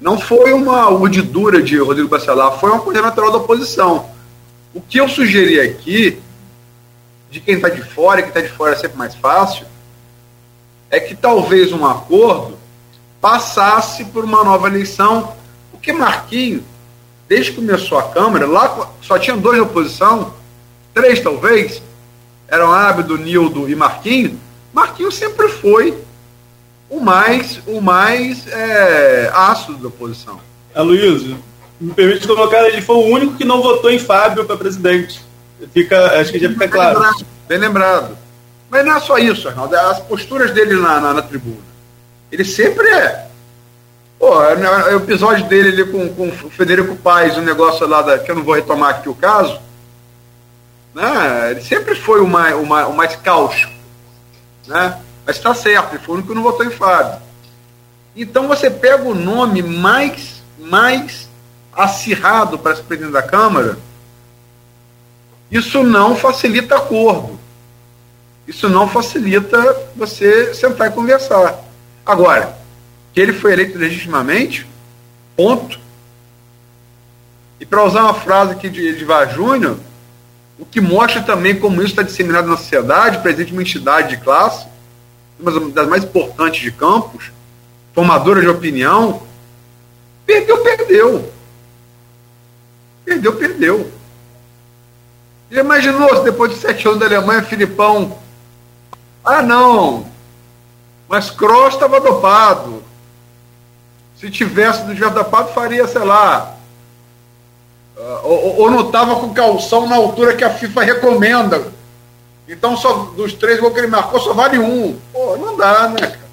não 0.00 0.18
foi 0.18 0.52
uma 0.52 0.90
urdidura 0.90 1.62
de 1.62 1.78
Rodrigo 1.78 2.08
Bacelar, 2.08 2.58
foi 2.58 2.70
uma 2.70 2.80
coisa 2.80 3.00
natural 3.00 3.30
da 3.30 3.38
oposição. 3.38 4.10
O 4.74 4.80
que 4.80 4.98
eu 4.98 5.08
sugeri 5.08 5.60
aqui, 5.60 6.18
de 7.30 7.40
quem 7.40 7.54
está 7.54 7.68
de 7.68 7.82
fora, 7.82 8.20
e 8.20 8.22
quem 8.24 8.28
está 8.28 8.40
de 8.40 8.48
fora 8.48 8.72
é 8.72 8.76
sempre 8.76 8.96
mais 8.96 9.14
fácil, 9.14 9.66
é 10.90 11.00
que 11.00 11.14
talvez 11.14 11.72
um 11.72 11.86
acordo 11.86 12.58
passasse 13.20 14.04
por 14.04 14.24
uma 14.24 14.44
nova 14.44 14.68
eleição, 14.68 15.32
porque 15.70 15.92
Marquinhos, 15.92 16.62
desde 17.28 17.52
que 17.52 17.56
começou 17.56 17.98
a 17.98 18.04
Câmara, 18.10 18.46
lá 18.46 18.90
só 19.00 19.18
tinha 19.18 19.36
dois 19.36 19.58
na 19.58 19.64
oposição, 19.64 20.34
três 20.96 21.20
talvez, 21.20 21.82
eram 22.48 22.72
Ábido, 22.72 23.18
Nildo 23.18 23.68
e 23.68 23.76
Marquinhos, 23.76 24.32
Marquinhos 24.72 25.14
sempre 25.14 25.46
foi 25.48 25.94
o 26.88 27.00
mais, 27.00 27.60
o 27.66 27.82
mais 27.82 28.46
é, 28.48 29.30
ácido 29.34 29.76
da 29.76 29.88
oposição. 29.88 30.40
Aloysio, 30.74 31.36
me 31.78 31.92
permite 31.92 32.26
colocar, 32.26 32.66
ele 32.66 32.80
foi 32.80 32.96
o 32.96 33.06
único 33.08 33.34
que 33.34 33.44
não 33.44 33.60
votou 33.60 33.90
em 33.90 33.98
Fábio 33.98 34.46
para 34.46 34.56
presidente. 34.56 35.20
Fica, 35.74 36.18
acho 36.18 36.32
que 36.32 36.38
já 36.38 36.48
fica 36.48 36.66
claro. 36.66 36.98
Bem 36.98 37.04
lembrado, 37.04 37.26
bem 37.48 37.58
lembrado. 37.58 38.18
Mas 38.70 38.84
não 38.86 38.96
é 38.96 39.00
só 39.00 39.18
isso, 39.18 39.48
Arnaldo, 39.48 39.76
é 39.76 39.80
as 39.80 40.00
posturas 40.00 40.50
dele 40.50 40.76
na, 40.76 40.98
na, 40.98 41.12
na 41.12 41.22
tribuna. 41.22 41.58
Ele 42.32 42.44
sempre 42.44 42.88
é. 42.88 43.26
Pô, 44.18 44.42
é 44.42 44.94
o 44.94 44.96
episódio 44.96 45.46
dele 45.46 45.68
ali 45.68 45.92
com, 45.92 46.08
com 46.14 46.28
o 46.28 46.50
Federico 46.50 46.96
Paes, 46.96 47.36
o 47.36 47.40
um 47.40 47.44
negócio 47.44 47.86
lá 47.86 48.00
da, 48.00 48.18
que 48.18 48.30
eu 48.30 48.34
não 48.34 48.42
vou 48.42 48.54
retomar 48.54 48.90
aqui 48.90 49.10
o 49.10 49.14
caso. 49.14 49.65
Né? 50.96 51.50
Ele 51.50 51.60
sempre 51.60 51.94
foi 51.94 52.22
o 52.22 52.26
mais, 52.26 52.54
o 52.54 52.64
mais, 52.64 52.88
o 52.88 52.92
mais 52.94 53.14
cáustico. 53.16 53.70
Né? 54.66 54.98
Mas 55.26 55.36
está 55.36 55.54
certo, 55.54 55.94
ele 55.94 56.02
foi 56.02 56.14
o 56.14 56.16
único 56.16 56.30
que 56.30 56.34
não 56.34 56.42
votou 56.42 56.64
em 56.64 56.70
Fábio. 56.70 57.20
Então 58.16 58.48
você 58.48 58.70
pega 58.70 59.02
o 59.02 59.14
nome 59.14 59.62
mais, 59.62 60.42
mais 60.58 61.28
acirrado 61.70 62.58
para 62.58 62.74
ser 62.74 62.84
presidente 62.84 63.12
da 63.12 63.22
Câmara, 63.22 63.78
isso 65.50 65.82
não 65.82 66.16
facilita 66.16 66.76
acordo. 66.76 67.38
Isso 68.48 68.66
não 68.66 68.88
facilita 68.88 69.76
você 69.94 70.54
sentar 70.54 70.88
e 70.88 70.94
conversar. 70.94 71.62
Agora, 72.06 72.56
que 73.12 73.20
ele 73.20 73.34
foi 73.34 73.52
eleito 73.52 73.76
legitimamente, 73.76 74.66
ponto. 75.36 75.78
E 77.60 77.66
para 77.66 77.84
usar 77.84 78.04
uma 78.04 78.14
frase 78.14 78.52
aqui 78.52 78.70
de 78.70 78.88
Edivar 78.88 79.28
Júnior, 79.34 79.76
o 80.58 80.64
que 80.64 80.80
mostra 80.80 81.22
também 81.22 81.58
como 81.58 81.82
isso 81.82 81.90
está 81.90 82.02
disseminado 82.02 82.48
na 82.48 82.56
sociedade, 82.56 83.18
presente 83.18 83.52
uma 83.52 83.62
entidade 83.62 84.16
de 84.16 84.22
classe, 84.22 84.66
uma 85.38 85.70
das 85.70 85.86
mais 85.86 86.04
importantes 86.04 86.62
de 86.62 86.72
campos, 86.72 87.30
formadora 87.94 88.40
de 88.40 88.48
opinião, 88.48 89.22
perdeu, 90.24 90.62
perdeu. 90.62 91.32
Perdeu, 93.04 93.36
perdeu. 93.36 93.92
Já 95.50 95.60
imaginou 95.60 96.16
se 96.16 96.24
depois 96.24 96.52
de 96.52 96.58
sete 96.58 96.88
anos 96.88 96.98
da 96.98 97.06
Alemanha, 97.06 97.42
Filipão. 97.42 98.18
Ah, 99.24 99.42
não. 99.42 100.06
Mas 101.08 101.30
Cross 101.30 101.74
estava 101.74 102.00
dopado. 102.00 102.82
Se 104.16 104.30
tivesse 104.30 104.84
do 104.84 104.94
tivesse 104.94 105.14
dopado, 105.14 105.52
faria, 105.52 105.86
sei 105.86 106.02
lá. 106.02 106.55
Uh, 107.96 108.20
ou, 108.24 108.60
ou, 108.60 108.70
não 108.70 108.86
estava 108.86 109.16
com 109.16 109.32
calção 109.32 109.86
na 109.86 109.96
altura 109.96 110.34
que 110.34 110.44
a 110.44 110.50
FIFA 110.50 110.82
recomenda. 110.82 111.62
Então, 112.46 112.76
só 112.76 112.92
dos 113.16 113.32
três 113.32 113.58
gols 113.58 113.72
que 113.72 113.80
ele 113.80 113.86
marcou, 113.86 114.20
só 114.20 114.34
vale 114.34 114.58
um. 114.58 114.98
Pô, 115.12 115.36
não 115.38 115.56
dá, 115.56 115.88
né, 115.88 116.00
cara? 116.00 116.26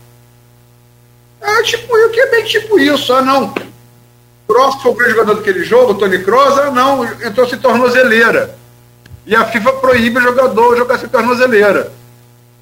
É 1.59 1.63
tipo, 1.63 1.93
o 1.95 2.09
que 2.09 2.19
é 2.19 2.29
bem 2.29 2.43
tipo 2.43 2.77
isso. 2.77 3.13
Ah, 3.13 3.21
não. 3.21 3.53
Cross 4.47 4.81
foi 4.81 4.91
o 4.91 4.95
grande 4.95 5.13
jogador 5.13 5.35
daquele 5.35 5.63
jogo, 5.63 5.95
Tony 5.95 6.21
Kroos, 6.21 6.59
ah, 6.59 6.69
não, 6.69 7.05
então 7.05 7.47
se 7.47 7.57
tornozeleira. 7.57 8.55
E 9.25 9.35
a 9.35 9.45
FIFA 9.45 9.73
proíbe 9.73 10.19
o 10.19 10.21
jogador 10.21 10.75
jogar 10.75 10.99
sem 10.99 11.07
tornozeleira. 11.07 11.91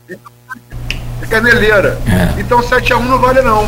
É 0.10 1.26
caneleira. 1.28 2.00
É. 2.08 2.40
Então 2.40 2.60
7x1 2.60 3.00
não 3.00 3.20
vale 3.20 3.42
não. 3.42 3.68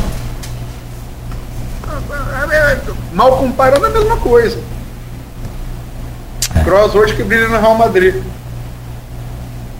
Mal 3.13 3.37
comparando 3.37 3.85
é 3.85 3.89
a 3.89 3.91
mesma 3.91 4.17
coisa. 4.17 4.59
É. 6.55 6.63
Cross 6.63 6.95
hoje 6.95 7.15
que 7.15 7.23
brilha 7.23 7.47
no 7.47 7.59
Real 7.59 7.77
Madrid. 7.77 8.15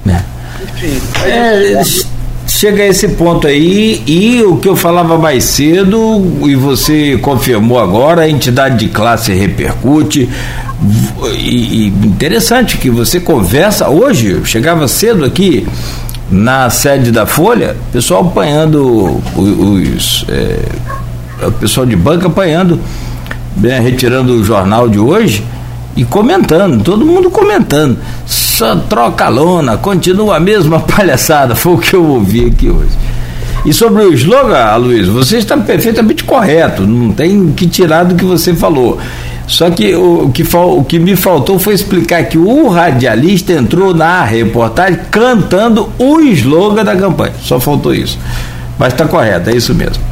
É. 0.08 0.22
Enfim. 0.64 1.02
É, 1.26 1.82
chega 2.48 2.84
a 2.84 2.88
esse 2.88 3.10
ponto 3.10 3.48
aí 3.48 4.04
e 4.06 4.42
o 4.44 4.58
que 4.58 4.68
eu 4.68 4.76
falava 4.76 5.18
mais 5.18 5.44
cedo 5.44 5.98
e 6.44 6.56
você 6.56 7.18
confirmou 7.18 7.80
agora, 7.80 8.22
a 8.22 8.30
entidade 8.30 8.78
de 8.78 8.90
classe 8.90 9.34
repercute 9.34 10.30
e, 11.40 11.86
e 11.86 11.88
interessante 11.88 12.78
que 12.78 12.90
você 12.90 13.20
conversa 13.20 13.90
hoje, 13.90 14.32
eu 14.32 14.46
chegava 14.46 14.88
cedo 14.88 15.24
aqui 15.24 15.66
na 16.30 16.70
sede 16.70 17.12
da 17.12 17.26
Folha, 17.26 17.76
pessoal 17.92 18.22
apanhando 18.22 19.22
os, 19.36 20.26
é, 20.30 21.46
o 21.46 21.52
pessoal 21.52 21.86
de 21.86 21.96
banca 21.96 22.28
apanhando, 22.28 22.80
né, 23.56 23.80
retirando 23.80 24.34
o 24.34 24.44
jornal 24.44 24.90
de 24.90 25.00
hoje 25.00 25.44
e 25.96 26.04
comentando, 26.04 26.84
todo 26.84 27.06
mundo 27.06 27.30
comentando. 27.30 27.98
Só 28.26 28.76
troca 28.76 29.28
lona, 29.30 29.78
continua 29.78 30.38
a 30.38 30.40
mesma 30.40 30.80
palhaçada, 30.86 31.56
foi 31.56 31.74
o 31.74 31.78
que 31.78 31.96
eu 31.96 32.06
ouvi 32.06 32.46
aqui 32.46 32.70
hoje. 32.70 32.98
E 33.66 33.72
sobre 33.72 34.04
o 34.04 34.14
slogan, 34.14 34.76
Luiz, 34.76 35.08
você 35.08 35.38
está 35.38 35.56
perfeitamente 35.56 36.24
correto, 36.24 36.86
não 36.86 37.14
tem 37.14 37.52
que 37.54 37.66
tirar 37.68 38.04
do 38.04 38.16
que 38.16 38.26
você 38.26 38.54
falou. 38.54 39.00
Só 39.48 39.70
que 39.70 39.94
o, 39.96 40.30
que 40.34 40.44
o 40.56 40.84
que 40.84 41.00
me 41.00 41.16
faltou 41.16 41.60
foi 41.60 41.74
explicar 41.74 42.24
que 42.26 42.38
o 42.38 42.68
radialista 42.70 43.54
entrou 43.54 43.94
na 43.94 44.24
reportagem 44.24 45.00
cantando 45.12 45.90
o 45.98 46.20
slogan 46.22 46.84
da 46.84 46.96
campanha. 46.96 47.34
Só 47.42 47.60
faltou 47.60 47.94
isso. 47.94 48.18
Mas 48.78 48.94
está 48.94 49.06
correto, 49.06 49.50
é 49.50 49.54
isso 49.54 49.74
mesmo. 49.74 50.04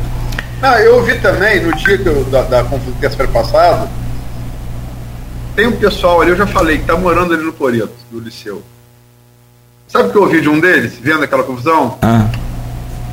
Não, 0.61 0.73
eu 0.75 0.97
ouvi 0.97 1.15
também, 1.15 1.61
no 1.61 1.75
dia 1.75 1.99
eu, 2.05 2.23
da, 2.25 2.43
da 2.43 2.63
terça-feira 2.99 3.31
passada, 3.31 3.87
tem 5.55 5.67
um 5.67 5.73
pessoal 5.73 6.21
ali, 6.21 6.31
eu 6.31 6.37
já 6.37 6.47
falei, 6.47 6.77
que 6.77 6.83
está 6.83 6.95
morando 6.95 7.33
ali 7.33 7.43
no 7.43 7.51
Toreto, 7.51 7.93
do 8.11 8.19
Liceu. 8.19 8.63
Sabe 9.87 10.07
o 10.07 10.11
que 10.11 10.17
eu 10.17 10.23
ouvi 10.23 10.41
de 10.41 10.49
um 10.49 10.59
deles, 10.59 10.93
vendo 11.01 11.23
aquela 11.23 11.43
confusão? 11.43 11.97
Ah. 12.01 12.27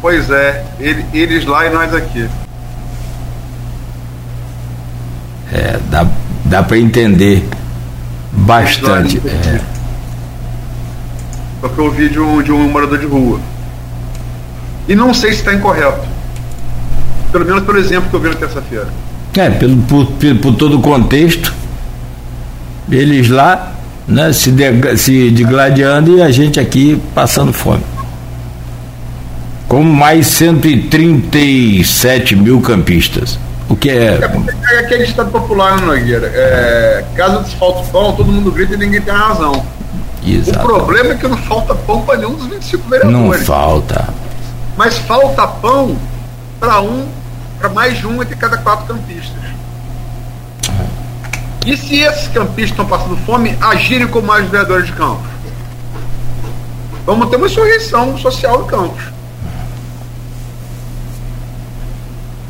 Pois 0.01 0.31
é, 0.31 0.65
ele, 0.78 1.05
eles 1.12 1.44
lá 1.44 1.66
e 1.66 1.70
nós 1.70 1.93
aqui. 1.93 2.28
É, 5.52 5.78
dá, 5.90 6.06
dá 6.44 6.62
para 6.62 6.78
entender 6.78 7.48
bastante. 8.32 9.20
É. 9.27 9.60
Porque 11.60 11.81
eu 11.81 11.85
ouvi 11.86 12.09
de 12.09 12.20
um, 12.20 12.43
de 12.43 12.52
um 12.52 12.69
morador 12.70 12.98
de 12.98 13.06
rua. 13.06 13.40
E 14.86 14.94
não 14.94 15.12
sei 15.12 15.32
se 15.32 15.40
está 15.40 15.52
incorreto. 15.52 16.06
Pelo 17.32 17.44
menos 17.44 17.65
pelo 17.65 17.78
exemplo 17.78 18.09
que 18.09 18.15
eu 18.15 18.20
vi 18.20 18.28
na 18.28 18.36
terça-feira. 18.36 18.89
É, 19.36 19.51
pelo, 19.51 19.77
por, 19.82 20.06
por 20.40 20.55
todo 20.55 20.78
o 20.78 20.81
contexto 20.81 21.57
eles 22.90 23.28
lá 23.28 23.73
né, 24.06 24.32
se, 24.32 24.51
de, 24.51 24.97
se 24.97 25.31
degladiando 25.31 26.16
e 26.16 26.23
a 26.23 26.31
gente 26.31 26.59
aqui 26.59 27.01
passando 27.15 27.52
fome. 27.52 27.82
Com 29.69 29.82
mais 29.82 30.27
137 30.28 32.35
mil 32.35 32.60
campistas. 32.60 33.39
O 33.69 33.77
que 33.77 33.90
é. 33.90 34.19
É, 34.19 34.74
é 34.74 34.78
aquele 34.78 35.05
ditado 35.05 35.31
popular, 35.31 35.78
né, 35.78 35.86
Nogueira? 35.86 36.27
É, 36.35 37.05
caso 37.15 37.44
falta 37.59 37.82
pão, 37.90 38.12
todo 38.12 38.32
mundo 38.32 38.51
grita 38.51 38.74
e 38.74 38.77
ninguém 38.78 39.02
tem 39.02 39.12
razão. 39.12 39.62
Exato. 40.27 40.59
O 40.59 40.62
problema 40.62 41.12
é 41.12 41.16
que 41.16 41.28
não 41.28 41.36
falta 41.36 41.74
pão 41.74 42.02
para 42.02 42.19
nenhum 42.19 42.35
dos 42.35 42.47
25 42.47 42.89
vereadores. 42.89 43.40
Não 43.40 43.47
falta. 43.47 44.09
Mas 44.77 44.97
falta 44.98 45.47
pão 45.47 45.97
para 46.59 46.81
um, 46.81 47.06
para 47.59 47.69
mais 47.69 47.98
de 47.98 48.06
um 48.06 48.23
entre 48.23 48.36
cada 48.36 48.56
quatro 48.56 48.86
campistas. 48.86 49.36
E 51.69 51.77
se 51.77 51.97
esses 51.97 52.28
campistas 52.28 52.70
estão 52.70 52.86
passando 52.86 53.15
fome, 53.27 53.55
agirem 53.61 54.09
como 54.09 54.27
mais 54.27 54.49
vereadores 54.49 54.86
de 54.86 54.93
campos? 54.95 55.28
Vamos 57.05 57.28
ter 57.28 57.36
uma 57.36 57.47
insurreição 57.47 58.16
social 58.16 58.65
em 58.65 58.66
campos. 58.66 59.05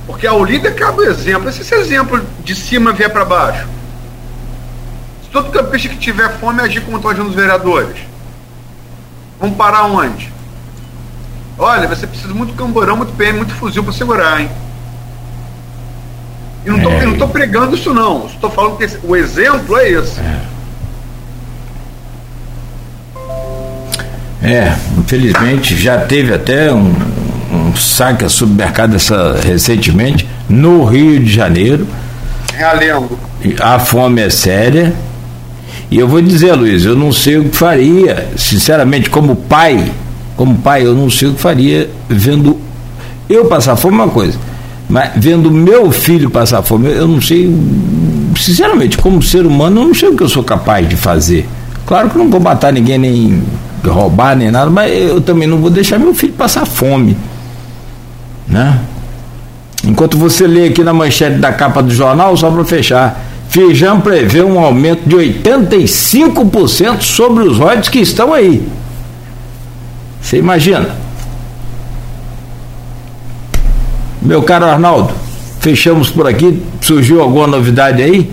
Porque 0.06 0.24
ao 0.24 0.44
líder 0.44 0.76
cabe 0.76 1.00
o 1.00 1.10
exemplo. 1.10 1.50
Se 1.50 1.62
esse 1.62 1.74
exemplo 1.74 2.24
de 2.44 2.54
cima 2.54 2.92
vier 2.92 3.12
para 3.12 3.24
baixo, 3.24 3.66
se 5.24 5.30
todo 5.30 5.50
campista 5.50 5.88
que 5.88 5.96
tiver 5.96 6.38
fome 6.38 6.60
agir 6.60 6.82
como 6.82 6.98
estão 6.98 7.10
agindo 7.10 7.28
os 7.28 7.34
vereadores, 7.34 7.98
vamos 9.40 9.56
parar 9.56 9.82
onde? 9.86 10.32
Olha, 11.58 11.88
você 11.88 12.06
precisa 12.06 12.32
muito 12.32 12.54
camborão, 12.54 12.96
muito 12.96 13.16
PM, 13.16 13.38
muito 13.38 13.54
fuzil 13.54 13.82
para 13.82 13.92
segurar, 13.92 14.40
hein? 14.40 14.48
Não 17.18 17.26
estou 17.26 17.28
pregando 17.28 17.74
isso 17.74 17.92
não. 17.92 18.26
Estou 18.26 18.48
falando 18.48 18.76
que 18.76 18.84
esse, 18.84 18.96
o 19.02 19.16
exemplo 19.16 19.76
é 19.76 19.90
esse. 19.90 20.20
É. 24.40 24.50
é. 24.50 24.76
infelizmente 24.96 25.76
já 25.76 25.98
teve 25.98 26.32
até 26.32 26.72
um, 26.72 26.94
um 27.52 27.74
saque 27.74 28.24
a 28.24 28.28
supermercado 28.28 28.94
essa, 28.94 29.36
recentemente 29.44 30.28
no 30.48 30.84
Rio 30.84 31.18
de 31.18 31.32
Janeiro. 31.32 31.88
Realendo. 32.54 33.18
A 33.60 33.80
fome 33.80 34.22
é 34.22 34.30
séria. 34.30 34.94
E 35.90 35.98
eu 35.98 36.06
vou 36.06 36.22
dizer, 36.22 36.52
Luiz, 36.52 36.84
eu 36.84 36.94
não 36.94 37.12
sei 37.12 37.38
o 37.38 37.48
que 37.48 37.56
faria, 37.56 38.28
sinceramente, 38.36 39.10
como 39.10 39.34
pai, 39.34 39.90
como 40.36 40.56
pai, 40.58 40.86
eu 40.86 40.94
não 40.94 41.10
sei 41.10 41.28
o 41.28 41.34
que 41.34 41.40
faria 41.40 41.90
vendo 42.08 42.60
eu 43.28 43.46
passar 43.46 43.74
fome 43.74 43.94
uma 43.94 44.08
coisa. 44.08 44.38
Mas 44.88 45.12
vendo 45.16 45.50
meu 45.50 45.90
filho 45.92 46.30
passar 46.30 46.62
fome, 46.62 46.88
eu 46.88 47.06
não 47.06 47.20
sei, 47.20 47.54
sinceramente, 48.36 48.96
como 48.96 49.22
ser 49.22 49.44
humano, 49.44 49.82
eu 49.82 49.86
não 49.88 49.94
sei 49.94 50.08
o 50.08 50.16
que 50.16 50.22
eu 50.22 50.28
sou 50.28 50.42
capaz 50.42 50.88
de 50.88 50.96
fazer. 50.96 51.46
Claro 51.86 52.08
que 52.08 52.16
não 52.16 52.30
vou 52.30 52.40
matar 52.40 52.72
ninguém, 52.72 52.98
nem 52.98 53.42
roubar, 53.84 54.34
nem 54.34 54.50
nada, 54.50 54.70
mas 54.70 54.90
eu 54.92 55.20
também 55.20 55.46
não 55.46 55.58
vou 55.58 55.70
deixar 55.70 55.98
meu 55.98 56.14
filho 56.14 56.32
passar 56.32 56.66
fome. 56.66 57.16
Né? 58.46 58.78
Enquanto 59.84 60.16
você 60.16 60.46
lê 60.46 60.68
aqui 60.68 60.82
na 60.82 60.92
manchete 60.92 61.38
da 61.38 61.52
capa 61.52 61.82
do 61.82 61.90
jornal, 61.90 62.36
só 62.36 62.50
para 62.50 62.64
fechar, 62.64 63.22
Feijão 63.48 64.00
prevê 64.00 64.42
um 64.42 64.58
aumento 64.58 65.08
de 65.08 65.16
85% 65.16 67.02
sobre 67.02 67.44
os 67.44 67.58
royalties 67.58 67.88
que 67.88 67.98
estão 67.98 68.32
aí. 68.32 68.66
Você 70.20 70.38
imagina? 70.38 71.07
Meu 74.28 74.42
caro 74.42 74.66
Arnaldo, 74.66 75.14
fechamos 75.58 76.10
por 76.10 76.26
aqui. 76.26 76.62
Surgiu 76.82 77.22
alguma 77.22 77.46
novidade 77.46 78.02
aí? 78.02 78.30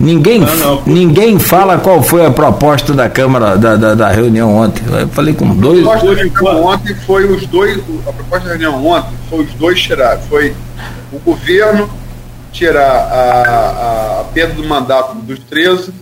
Ninguém, 0.00 0.40
não, 0.40 0.56
não. 0.56 0.82
ninguém 0.86 1.38
fala 1.38 1.76
qual 1.76 2.02
foi 2.02 2.24
a 2.24 2.30
proposta 2.30 2.94
da 2.94 3.10
Câmara 3.10 3.54
da, 3.54 3.76
da, 3.76 3.94
da 3.94 4.08
reunião 4.08 4.56
ontem. 4.56 4.82
Eu 4.98 5.06
falei 5.08 5.34
com 5.34 5.54
dois. 5.54 5.86
A 5.86 5.90
proposta 5.90 6.14
da 6.14 6.14
reunião 6.14 6.64
ontem 6.64 6.94
foi 6.94 7.26
os 7.26 7.46
dois. 7.46 7.78
A 8.08 8.12
proposta 8.14 8.48
da 8.48 8.54
reunião 8.54 8.86
ontem 8.86 9.12
foi 9.28 9.44
os 9.44 9.52
dois 9.52 9.82
tirar. 9.82 10.16
Foi 10.16 10.56
o 11.12 11.18
governo 11.18 11.90
tirar 12.50 12.80
a, 12.80 14.20
a 14.20 14.24
perda 14.32 14.54
do 14.54 14.64
mandato 14.64 15.14
dos 15.16 15.40
13 15.40 15.92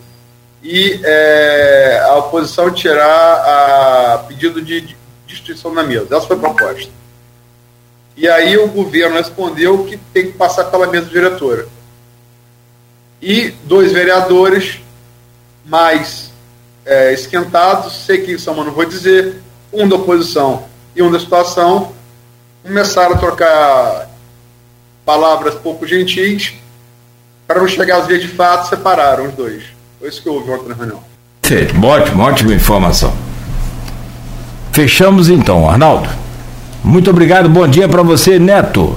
e 0.63 1.01
é, 1.03 2.01
a 2.09 2.15
oposição 2.15 2.71
tirar 2.71 3.09
a 3.09 4.19
pedido 4.29 4.63
de 4.63 4.97
destituição 5.27 5.75
da 5.75 5.83
mesa. 5.83 6.07
Essa 6.13 6.29
foi 6.29 6.37
a 6.37 6.39
proposta. 6.39 7.02
E 8.17 8.29
aí 8.29 8.57
o 8.59 8.69
governo 8.69 9.17
respondeu 9.17 9.85
que 9.85 9.97
tem 9.97 10.27
que 10.27 10.33
passar 10.33 10.65
pela 10.65 10.87
mesa 10.87 11.07
diretora. 11.07 11.67
E 13.21 13.51
dois 13.65 13.93
vereadores 13.93 14.81
mais 15.65 16.33
é, 16.85 17.13
esquentados, 17.13 18.05
sei 18.05 18.19
quem 18.19 18.37
são, 18.37 18.55
mas 18.55 18.67
não 18.67 18.73
vou 18.73 18.85
dizer, 18.85 19.37
um 19.73 19.89
da 19.89 19.97
oposição 19.97 20.65
e 20.95 21.03
um 21.03 21.11
da 21.11 21.19
situação, 21.19 21.93
começaram 22.63 23.15
a 23.15 23.19
trocar 23.19 24.11
palavras 25.05 25.55
pouco 25.55 25.87
gentis, 25.87 26.55
para 27.47 27.61
não 27.61 27.69
chegar 27.69 27.99
às 27.99 28.07
vias 28.07 28.21
de 28.21 28.29
fato, 28.29 28.69
separaram 28.69 29.27
os 29.29 29.35
dois. 29.35 29.65
Foi 29.99 30.09
isso 30.09 30.23
que 30.23 30.29
houve 30.29 30.51
ontem 30.51 30.69
na 30.69 30.75
reunião. 30.75 31.03
Perfeito, 31.41 31.85
ótimo, 31.85 32.23
ótima 32.23 32.55
informação. 32.55 33.15
Fechamos 34.73 35.29
então, 35.29 35.69
Arnaldo. 35.69 36.09
Muito 36.85 37.11
obrigado, 37.11 37.49
bom 37.49 37.67
dia 37.67 37.89
para 37.89 38.03
você, 38.03 38.39
Neto. 38.39 38.97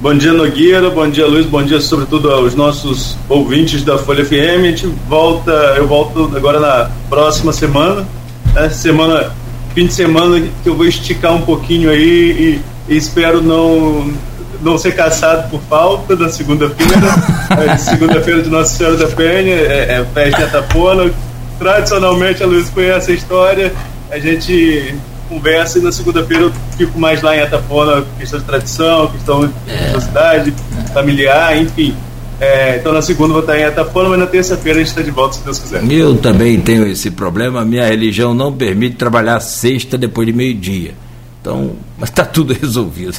Bom 0.00 0.14
dia, 0.14 0.32
Nogueira, 0.32 0.88
bom 0.90 1.08
dia, 1.08 1.26
Luiz, 1.26 1.46
bom 1.46 1.62
dia, 1.64 1.80
sobretudo 1.80 2.30
aos 2.30 2.54
nossos 2.54 3.16
ouvintes 3.28 3.82
da 3.82 3.98
Folha 3.98 4.24
FM. 4.24 4.32
A 4.34 4.66
gente 4.66 4.86
volta, 5.08 5.50
eu 5.76 5.88
volto 5.88 6.30
agora 6.36 6.60
na 6.60 6.90
próxima 7.08 7.52
semana, 7.52 8.06
né? 8.54 8.68
semana, 8.68 9.32
fim 9.74 9.86
de 9.86 9.94
semana 9.94 10.40
que 10.62 10.68
eu 10.68 10.76
vou 10.76 10.86
esticar 10.86 11.34
um 11.34 11.42
pouquinho 11.42 11.90
aí 11.90 12.60
e, 12.88 12.92
e 12.92 12.96
espero 12.96 13.42
não 13.42 14.12
não 14.60 14.78
ser 14.78 14.94
caçado 14.94 15.50
por 15.50 15.60
falta 15.62 16.14
da 16.14 16.28
segunda-feira, 16.28 17.08
é, 17.72 17.76
segunda-feira 17.76 18.42
de 18.42 18.48
Nossa 18.48 18.76
Senhora 18.76 18.96
da 18.96 19.08
Penha, 19.08 19.56
é, 19.56 19.98
é 19.98 20.06
festa 20.14 20.40
em 20.40 20.44
Atapona. 20.44 21.10
Tradicionalmente 21.58 22.44
a 22.44 22.46
Luiz 22.46 22.70
conhece 22.70 23.10
a 23.10 23.14
história, 23.14 23.72
a 24.08 24.20
gente 24.20 24.94
conversa 25.32 25.78
e 25.78 25.82
na 25.82 25.90
segunda-feira 25.90 26.44
eu 26.44 26.52
fico 26.76 26.98
mais 26.98 27.22
lá 27.22 27.34
em 27.34 27.40
Atapona, 27.40 28.04
questão 28.18 28.38
de 28.38 28.44
tradição, 28.44 29.08
questão 29.08 29.46
de 29.46 29.52
é. 29.66 29.98
cidade, 29.98 30.52
familiar, 30.92 31.56
enfim. 31.56 31.96
É, 32.38 32.76
então 32.76 32.92
na 32.92 33.00
segunda 33.00 33.32
vou 33.32 33.40
estar 33.40 33.58
em 33.58 33.64
Atapona, 33.64 34.10
mas 34.10 34.18
na 34.18 34.26
terça-feira 34.26 34.78
a 34.78 34.82
gente 34.82 34.90
está 34.90 35.00
de 35.00 35.10
volta, 35.10 35.36
se 35.36 35.44
Deus 35.44 35.58
quiser. 35.58 35.82
Eu 35.90 36.16
também 36.18 36.60
tenho 36.60 36.86
esse 36.86 37.10
problema, 37.10 37.64
minha 37.64 37.86
religião 37.86 38.34
não 38.34 38.52
permite 38.52 38.96
trabalhar 38.96 39.40
sexta 39.40 39.96
depois 39.96 40.26
de 40.26 40.32
meio-dia. 40.32 40.94
Então, 41.40 41.72
mas 41.98 42.10
está 42.10 42.24
tudo 42.24 42.52
resolvido. 42.60 43.18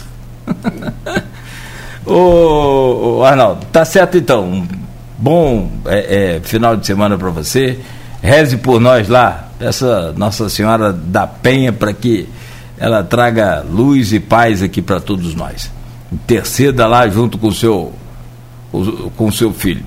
ô, 2.06 3.18
ô, 3.18 3.24
Arnaldo, 3.24 3.66
tá 3.72 3.84
certo 3.86 4.18
então. 4.18 4.46
Um 4.46 4.68
bom 5.18 5.72
é, 5.86 6.36
é, 6.36 6.40
final 6.42 6.76
de 6.76 6.86
semana 6.86 7.18
para 7.18 7.30
você. 7.30 7.80
Reze 8.22 8.58
por 8.58 8.80
nós 8.80 9.10
lá, 9.10 9.50
essa 9.64 10.14
Nossa 10.18 10.50
Senhora 10.50 10.92
da 10.92 11.26
Penha, 11.26 11.72
para 11.72 11.94
que 11.94 12.28
ela 12.78 13.04
traga 13.04 13.66
luz 13.68 14.14
e 14.14 14.20
paz 14.20 14.62
aqui 14.62 14.82
para 14.82 15.00
todos 15.00 15.34
nós. 15.36 15.72
Interceda 16.12 16.86
lá 16.88 17.08
junto 17.08 17.38
com 17.38 17.52
seu, 17.52 17.94
com 19.16 19.32
seu 19.32 19.54
filho. 19.54 19.84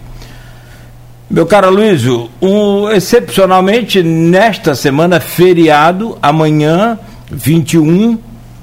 Meu 1.29 1.45
caro 1.45 1.71
Luísio, 1.71 2.31
um, 2.41 2.89
excepcionalmente 2.91 4.03
nesta 4.03 4.75
semana, 4.75 5.19
feriado, 5.19 6.17
amanhã, 6.23 6.99
21, 7.31 8.19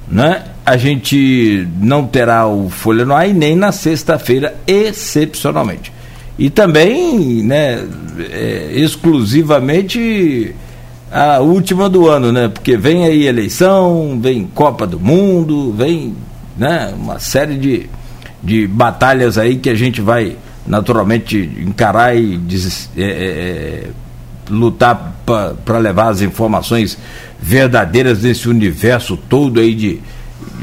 né? 0.08 0.44
A 0.64 0.78
gente 0.78 1.68
não 1.78 2.06
terá 2.06 2.46
o 2.46 2.70
Folha 2.70 3.04
no 3.04 3.14
Ar 3.14 3.28
e 3.28 3.34
nem 3.34 3.54
na 3.54 3.70
sexta-feira, 3.70 4.56
excepcionalmente 4.66 5.92
e 6.38 6.50
também 6.50 7.42
né, 7.42 7.84
é, 8.30 8.70
exclusivamente 8.74 10.54
a 11.10 11.38
última 11.40 11.88
do 11.88 12.08
ano, 12.08 12.32
né? 12.32 12.48
Porque 12.48 12.76
vem 12.76 13.04
aí 13.04 13.26
eleição, 13.26 14.18
vem 14.20 14.46
Copa 14.46 14.86
do 14.86 14.98
Mundo, 14.98 15.72
vem 15.72 16.14
né, 16.56 16.92
uma 16.96 17.18
série 17.18 17.56
de, 17.56 17.88
de 18.42 18.66
batalhas 18.66 19.38
aí 19.38 19.56
que 19.56 19.70
a 19.70 19.74
gente 19.74 20.00
vai 20.00 20.36
naturalmente 20.66 21.38
encarar 21.64 22.16
e 22.16 22.36
des, 22.36 22.90
é, 22.96 23.02
é, 23.02 23.06
é 23.06 23.90
lutar 24.50 25.14
para 25.24 25.78
levar 25.78 26.08
as 26.08 26.20
informações 26.20 26.98
verdadeiras 27.40 28.20
desse 28.20 28.48
universo 28.48 29.16
todo 29.16 29.60
aí 29.60 29.74
de 29.74 30.00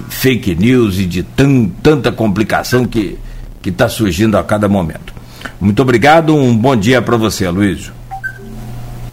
fake 0.10 0.56
news 0.56 1.00
e 1.00 1.06
de 1.06 1.24
tan, 1.24 1.68
tanta 1.82 2.12
complicação 2.12 2.86
que 2.86 3.18
está 3.66 3.88
surgindo 3.90 4.38
a 4.38 4.44
cada 4.44 4.68
momento. 4.68 5.14
Muito 5.60 5.82
obrigado, 5.82 6.36
um 6.36 6.56
bom 6.56 6.76
dia 6.76 7.02
para 7.02 7.18
você, 7.18 7.48
Luísio. 7.50 8.01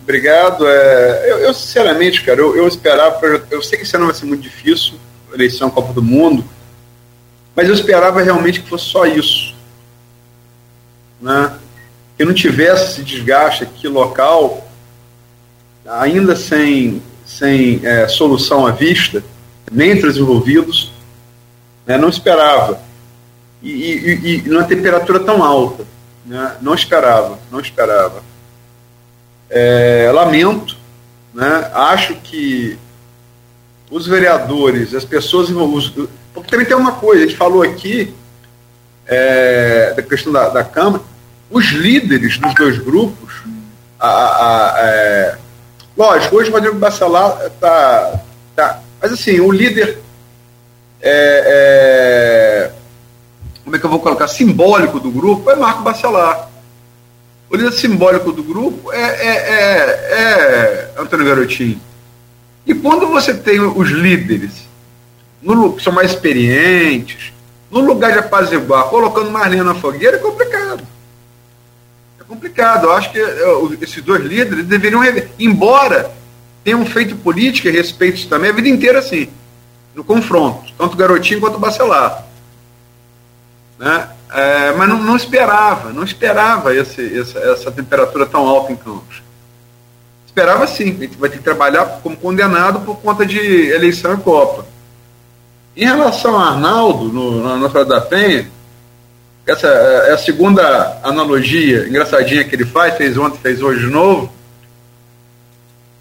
Obrigado. 0.08 0.66
É, 0.66 1.30
eu, 1.30 1.38
eu, 1.40 1.52
sinceramente, 1.52 2.22
cara, 2.22 2.40
eu, 2.40 2.56
eu 2.56 2.66
esperava, 2.66 3.20
eu 3.50 3.60
sei 3.60 3.76
que 3.76 3.84
isso 3.84 3.98
não 3.98 4.06
vai 4.06 4.14
ser 4.14 4.24
muito 4.24 4.40
difícil, 4.40 4.94
eleição 5.34 5.68
Copa 5.68 5.92
do 5.92 6.02
Mundo, 6.02 6.42
mas 7.54 7.68
eu 7.68 7.74
esperava 7.74 8.22
realmente 8.22 8.62
que 8.62 8.70
fosse 8.70 8.86
só 8.86 9.04
isso. 9.04 9.54
Né? 11.20 11.52
Que 12.16 12.24
não 12.24 12.32
tivesse 12.32 12.92
esse 12.92 13.02
desgaste 13.02 13.64
aqui 13.64 13.86
local, 13.86 14.66
ainda 15.86 16.34
sem, 16.34 17.02
sem 17.26 17.84
é, 17.84 18.08
solução 18.08 18.66
à 18.66 18.70
vista, 18.70 19.22
nem 19.70 19.90
entre 19.90 20.08
os 20.08 20.16
envolvidos, 20.16 20.90
né? 21.86 21.98
não 21.98 22.08
esperava. 22.08 22.80
E, 23.62 23.70
e, 23.70 24.36
e 24.36 24.48
numa 24.48 24.64
temperatura 24.64 25.20
tão 25.20 25.44
alta. 25.44 25.84
Né? 26.24 26.56
Não 26.62 26.72
esperava, 26.72 27.38
não 27.50 27.60
esperava. 27.60 28.22
É, 29.50 30.10
lamento, 30.12 30.76
né? 31.32 31.70
acho 31.72 32.14
que 32.16 32.78
os 33.90 34.06
vereadores, 34.06 34.94
as 34.94 35.04
pessoas 35.04 35.48
envolvidas. 35.48 36.08
Porque 36.34 36.50
também 36.50 36.66
tem 36.66 36.76
uma 36.76 36.92
coisa, 36.92 37.24
a 37.24 37.26
gente 37.26 37.36
falou 37.36 37.62
aqui 37.62 38.14
é, 39.06 39.94
da 39.94 40.02
questão 40.02 40.32
da, 40.32 40.48
da 40.48 40.62
Câmara, 40.64 41.02
os 41.50 41.66
líderes 41.66 42.38
dos 42.38 42.54
dois 42.54 42.78
grupos, 42.78 43.42
a, 43.98 44.08
a, 44.08 44.74
a, 44.74 44.80
é, 44.80 45.38
lógico, 45.96 46.36
hoje 46.36 46.50
o 46.50 46.52
Rodrigo 46.52 46.78
Bacelar 46.78 47.46
está. 47.46 48.20
Tá, 48.54 48.80
mas 49.00 49.12
assim, 49.12 49.40
o 49.40 49.50
líder 49.52 49.98
é, 51.00 52.70
é 52.70 52.72
como 53.68 53.76
é 53.76 53.78
que 53.78 53.84
eu 53.84 53.90
vou 53.90 54.00
colocar, 54.00 54.26
simbólico 54.28 54.98
do 54.98 55.10
grupo 55.10 55.50
é 55.50 55.56
Marco 55.56 55.82
Bacelar. 55.82 56.48
O 57.50 57.56
líder 57.56 57.72
simbólico 57.72 58.32
do 58.32 58.42
grupo 58.42 58.92
é, 58.92 59.00
é, 59.00 59.28
é, 59.30 60.94
é 60.96 61.00
Antônio 61.00 61.26
Garotinho. 61.26 61.80
E 62.66 62.74
quando 62.74 63.06
você 63.06 63.32
tem 63.32 63.60
os 63.60 63.88
líderes 63.88 64.68
no, 65.40 65.74
que 65.74 65.82
são 65.82 65.92
mais 65.92 66.10
experientes, 66.10 67.32
no 67.70 67.80
lugar 67.80 68.12
de 68.12 68.18
apaziguar, 68.18 68.84
colocando 68.84 69.30
mais 69.30 69.50
linha 69.50 69.64
na 69.64 69.74
fogueira, 69.74 70.16
é 70.16 70.20
complicado. 70.20 70.86
É 72.20 72.24
complicado. 72.24 72.84
Eu 72.84 72.92
acho 72.92 73.10
que 73.10 73.18
eu, 73.18 73.76
esses 73.80 74.02
dois 74.02 74.22
líderes 74.22 74.66
deveriam. 74.66 75.02
Embora 75.38 76.10
tenham 76.62 76.84
feito 76.84 77.16
política 77.16 77.70
a 77.70 77.72
respeito 77.72 78.28
também 78.28 78.50
a 78.50 78.52
vida 78.52 78.68
inteira 78.68 78.98
assim, 78.98 79.28
no 79.94 80.04
confronto, 80.04 80.70
tanto 80.76 80.96
Garotinho 80.96 81.40
quanto 81.40 81.58
Bacelar. 81.58 82.26
Né? 83.78 84.08
É, 84.30 84.72
mas 84.72 84.88
não, 84.88 85.02
não, 85.02 85.16
esperava, 85.16 85.90
não 85.90 86.04
esperava 86.04 86.74
esse, 86.74 87.18
essa, 87.18 87.38
essa, 87.38 87.72
temperatura 87.72 88.26
tão 88.26 88.46
alta 88.46 88.72
em 88.72 88.76
Campos. 88.76 89.22
Esperava 90.26 90.66
sim, 90.66 90.96
a 90.98 91.02
gente 91.02 91.16
vai 91.16 91.30
ter 91.30 91.38
que 91.38 91.42
trabalhar 91.42 92.00
como 92.02 92.16
condenado 92.16 92.80
por 92.80 92.96
conta 92.98 93.24
de 93.24 93.38
eleição 93.38 94.14
e 94.14 94.18
Copa. 94.18 94.66
Em 95.74 95.86
relação 95.86 96.38
a 96.38 96.50
Arnaldo, 96.50 97.04
no, 97.04 97.42
na 97.42 97.56
Nossa 97.56 97.84
da 97.84 98.00
Penha, 98.00 98.50
essa 99.46 99.66
é 99.66 100.12
a 100.12 100.18
segunda 100.18 101.00
analogia 101.02 101.88
engraçadinha 101.88 102.44
que 102.44 102.54
ele 102.54 102.66
faz, 102.66 102.96
fez 102.98 103.16
ontem, 103.16 103.38
fez 103.38 103.62
hoje 103.62 103.80
de 103.80 103.90
novo. 103.90 104.30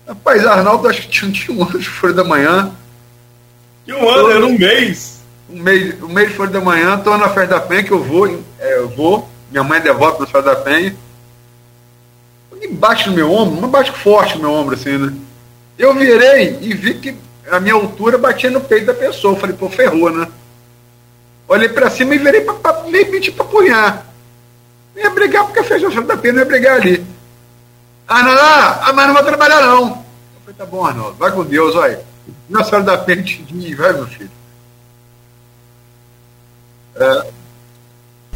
Rapaz, 0.06 0.45
Arnaldo 0.45 0.90
acho 0.90 1.04
que 1.04 1.08
tinha, 1.08 1.32
tinha 1.32 1.58
um 1.58 1.64
ano 1.64 1.80
de 1.80 1.88
Folha 1.88 2.14
da 2.14 2.26
Manhã. 2.26 2.72
Tinha 3.86 3.98
um 3.98 4.10
ano, 4.10 4.32
era 4.32 4.45
um 4.45 4.58
mês 4.58 5.16
um 5.49 5.61
mês, 5.61 6.02
um 6.02 6.07
mês 6.07 6.30
de 6.30 6.36
Folha 6.36 6.52
da 6.52 6.61
Manhã, 6.61 6.98
estou 6.98 7.18
na 7.18 7.30
festa 7.30 7.56
da 7.56 7.60
penha 7.61 7.84
que 7.84 7.91
eu 7.91 8.03
vou, 8.03 8.28
é, 8.60 8.78
eu 8.78 8.90
vou, 8.90 9.30
Minha 9.49 9.64
mãe 9.64 9.80
é 9.80 9.84
devota 9.84 10.19
na 10.19 10.28
Senhora 10.28 10.56
da 10.56 10.61
Penha. 10.61 10.95
Alguém 12.52 12.74
bate 12.74 13.10
no 13.10 13.15
meu 13.15 13.32
ombro, 13.32 13.61
mas 13.61 13.72
bate 13.72 13.91
forte 13.91 14.36
no 14.36 14.41
meu 14.41 14.52
ombro, 14.52 14.76
assim, 14.76 14.98
né? 14.98 15.14
Eu 15.78 15.94
virei 15.94 16.57
e 16.60 16.74
vi 16.74 16.95
que 16.95 17.15
a 17.49 17.60
minha 17.60 17.76
altura 17.76 18.18
batia 18.18 18.49
no 18.49 18.60
peito 18.60 18.88
da 18.88 18.94
pessoa. 18.94 19.36
Eu 19.36 19.40
falei, 19.40 19.56
pô, 19.56 19.69
ferrou, 19.69 20.10
né? 20.10 20.28
Olhei 21.48 21.69
pra 21.69 21.90
cima 21.90 22.15
e 22.15 22.18
virei 22.18 22.41
pra, 22.41 22.56
pra, 22.56 22.84
meio 22.84 23.10
pedir 23.10 23.32
pra 23.32 23.45
punhar. 23.45 24.06
Não 24.94 25.03
ia 25.03 25.10
brigar 25.11 25.45
porque 25.45 25.60
a 25.60 25.64
Senhora 25.64 26.02
da 26.02 26.18
Penha 26.18 26.34
não 26.34 26.40
ia 26.41 26.45
brigar 26.45 26.82
ali. 26.82 27.06
Ah, 28.07 28.24
não, 28.24 28.32
ah, 28.32 28.94
mas 28.94 29.07
não 29.07 29.14
vou 29.14 29.24
trabalhar 29.24 29.61
não. 29.61 29.88
Eu 29.88 30.41
falei, 30.41 30.56
tá 30.57 30.65
bom, 30.65 30.86
Arnaldo, 30.86 31.15
vai 31.18 31.32
com 31.32 31.45
Deus, 31.45 31.76
olha. 31.76 32.02
Nossa 32.49 32.69
Senhora 32.69 32.86
da 32.86 32.98
Penha 32.98 33.24
vai, 33.78 33.94
meu 33.94 34.07
filho. 34.07 34.36
É, 36.99 37.24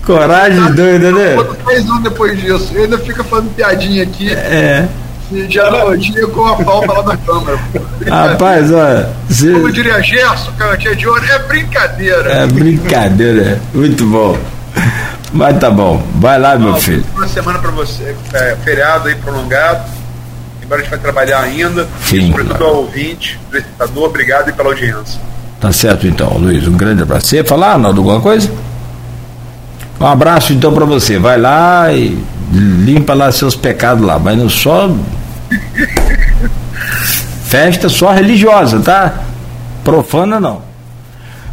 Coragem 0.05 0.63
tá, 0.63 0.69
doida, 0.69 1.11
né? 1.11 1.37
Três 1.65 1.85
anos 1.89 2.03
depois 2.03 2.39
disso. 2.39 2.69
Ele 2.73 2.83
ainda 2.83 2.97
fica 2.97 3.23
fazendo 3.23 3.53
piadinha 3.55 4.03
aqui. 4.03 4.31
É. 4.31 4.87
De 5.31 5.59
analogia 5.59 6.27
com 6.27 6.45
a 6.45 6.57
falta 6.57 6.91
lá 6.91 7.01
da 7.03 7.17
câmera. 7.17 7.59
Rapaz, 8.09 8.71
olha. 8.71 9.09
Se... 9.29 9.53
Como 9.53 9.71
diria 9.71 10.01
Gerson, 10.01 10.51
cantinha 10.57 10.95
de 10.95 11.07
ouro, 11.07 11.23
é 11.23 11.39
brincadeira. 11.39 12.31
É 12.31 12.47
brincadeira. 12.47 13.61
Muito 13.73 14.05
bom. 14.05 14.37
Mas 15.31 15.57
tá 15.57 15.69
bom. 15.69 16.03
Vai 16.15 16.37
lá, 16.37 16.57
meu 16.57 16.71
Não, 16.71 16.81
filho. 16.81 17.05
Uma 17.15 17.27
semana 17.27 17.59
para 17.59 17.71
você. 17.71 18.13
É, 18.33 18.57
feriado 18.63 19.07
aí 19.07 19.15
prolongado. 19.15 19.89
Embora 20.61 20.81
a 20.81 20.83
gente 20.83 20.91
vai 20.91 20.99
trabalhar 20.99 21.39
ainda. 21.39 21.87
Sim. 22.03 22.27
Sobretudo 22.27 22.65
ao 22.65 22.75
ouvinte, 22.77 23.39
do 23.93 24.03
obrigado 24.03 24.49
e 24.49 24.53
pela 24.53 24.69
audiência. 24.69 25.21
Tá 25.61 25.71
certo 25.71 26.07
então, 26.07 26.39
Luiz. 26.39 26.67
Um 26.67 26.75
grande 26.75 27.03
abraço. 27.03 27.27
Você 27.27 27.35
ia 27.37 27.45
falar, 27.45 27.73
Arnaldo, 27.73 28.01
alguma 28.01 28.19
coisa? 28.19 28.51
Um 29.99 30.05
abraço 30.07 30.51
então 30.51 30.73
para 30.73 30.85
você. 30.85 31.19
Vai 31.19 31.39
lá 31.39 31.93
e 31.93 32.17
limpa 32.51 33.13
lá 33.13 33.31
seus 33.31 33.55
pecados 33.55 34.03
lá, 34.03 34.17
mas 34.17 34.35
não 34.37 34.49
só 34.49 34.89
festa 37.45 37.87
só 37.87 38.11
religiosa, 38.11 38.79
tá? 38.79 39.21
Profana 39.83 40.39
não. 40.39 40.63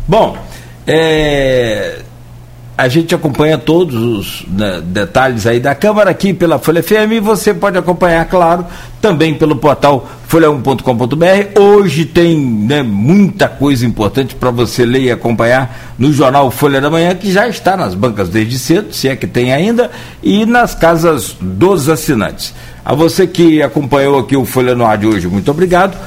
Bom, 0.07 0.39
é, 0.87 1.99
a 2.79 2.87
gente 2.87 3.13
acompanha 3.13 3.59
todos 3.59 3.97
os 3.97 4.47
né, 4.47 4.81
detalhes 4.81 5.49
aí 5.49 5.59
da 5.59 5.75
Câmara 5.75 6.11
aqui 6.11 6.33
pela 6.33 6.61
Folha 6.61 6.81
FM 6.81 7.11
e 7.15 7.21
você 7.21 7.53
pode 7.53 7.77
acompanhar, 7.77 8.25
claro, 8.27 8.65
também 9.03 9.35
pelo 9.35 9.57
portal 9.57 10.09
folha1.com.br. 10.31 11.61
Hoje 11.61 12.05
tem 12.05 12.39
né, 12.39 12.85
muita 12.85 13.49
coisa 13.49 13.85
importante 13.85 14.37
para 14.37 14.53
você 14.53 14.87
ler 14.87 15.03
e 15.03 15.11
acompanhar 15.11 15.95
no 15.99 16.13
jornal 16.13 16.53
Folha 16.53 16.81
da 16.81 16.89
Manhã, 16.89 17.17
que 17.17 17.33
já 17.33 17.49
está 17.49 17.77
nas 17.77 17.95
bancas 17.95 18.29
desde 18.29 18.57
cedo, 18.57 18.95
se 18.95 19.09
é 19.09 19.17
que 19.17 19.27
tem 19.27 19.53
ainda, 19.53 19.91
e 20.23 20.47
nas 20.47 20.73
casas 20.73 21.35
dos 21.41 21.89
assinantes. 21.89 22.55
A 22.85 22.95
você 22.95 23.27
que 23.27 23.61
acompanhou 23.61 24.21
aqui 24.21 24.37
o 24.37 24.45
Folha 24.45 24.77
no 24.77 24.87
Ar 24.87 24.97
de 24.97 25.07
hoje, 25.09 25.27
muito 25.27 25.51
obrigado. 25.51 25.99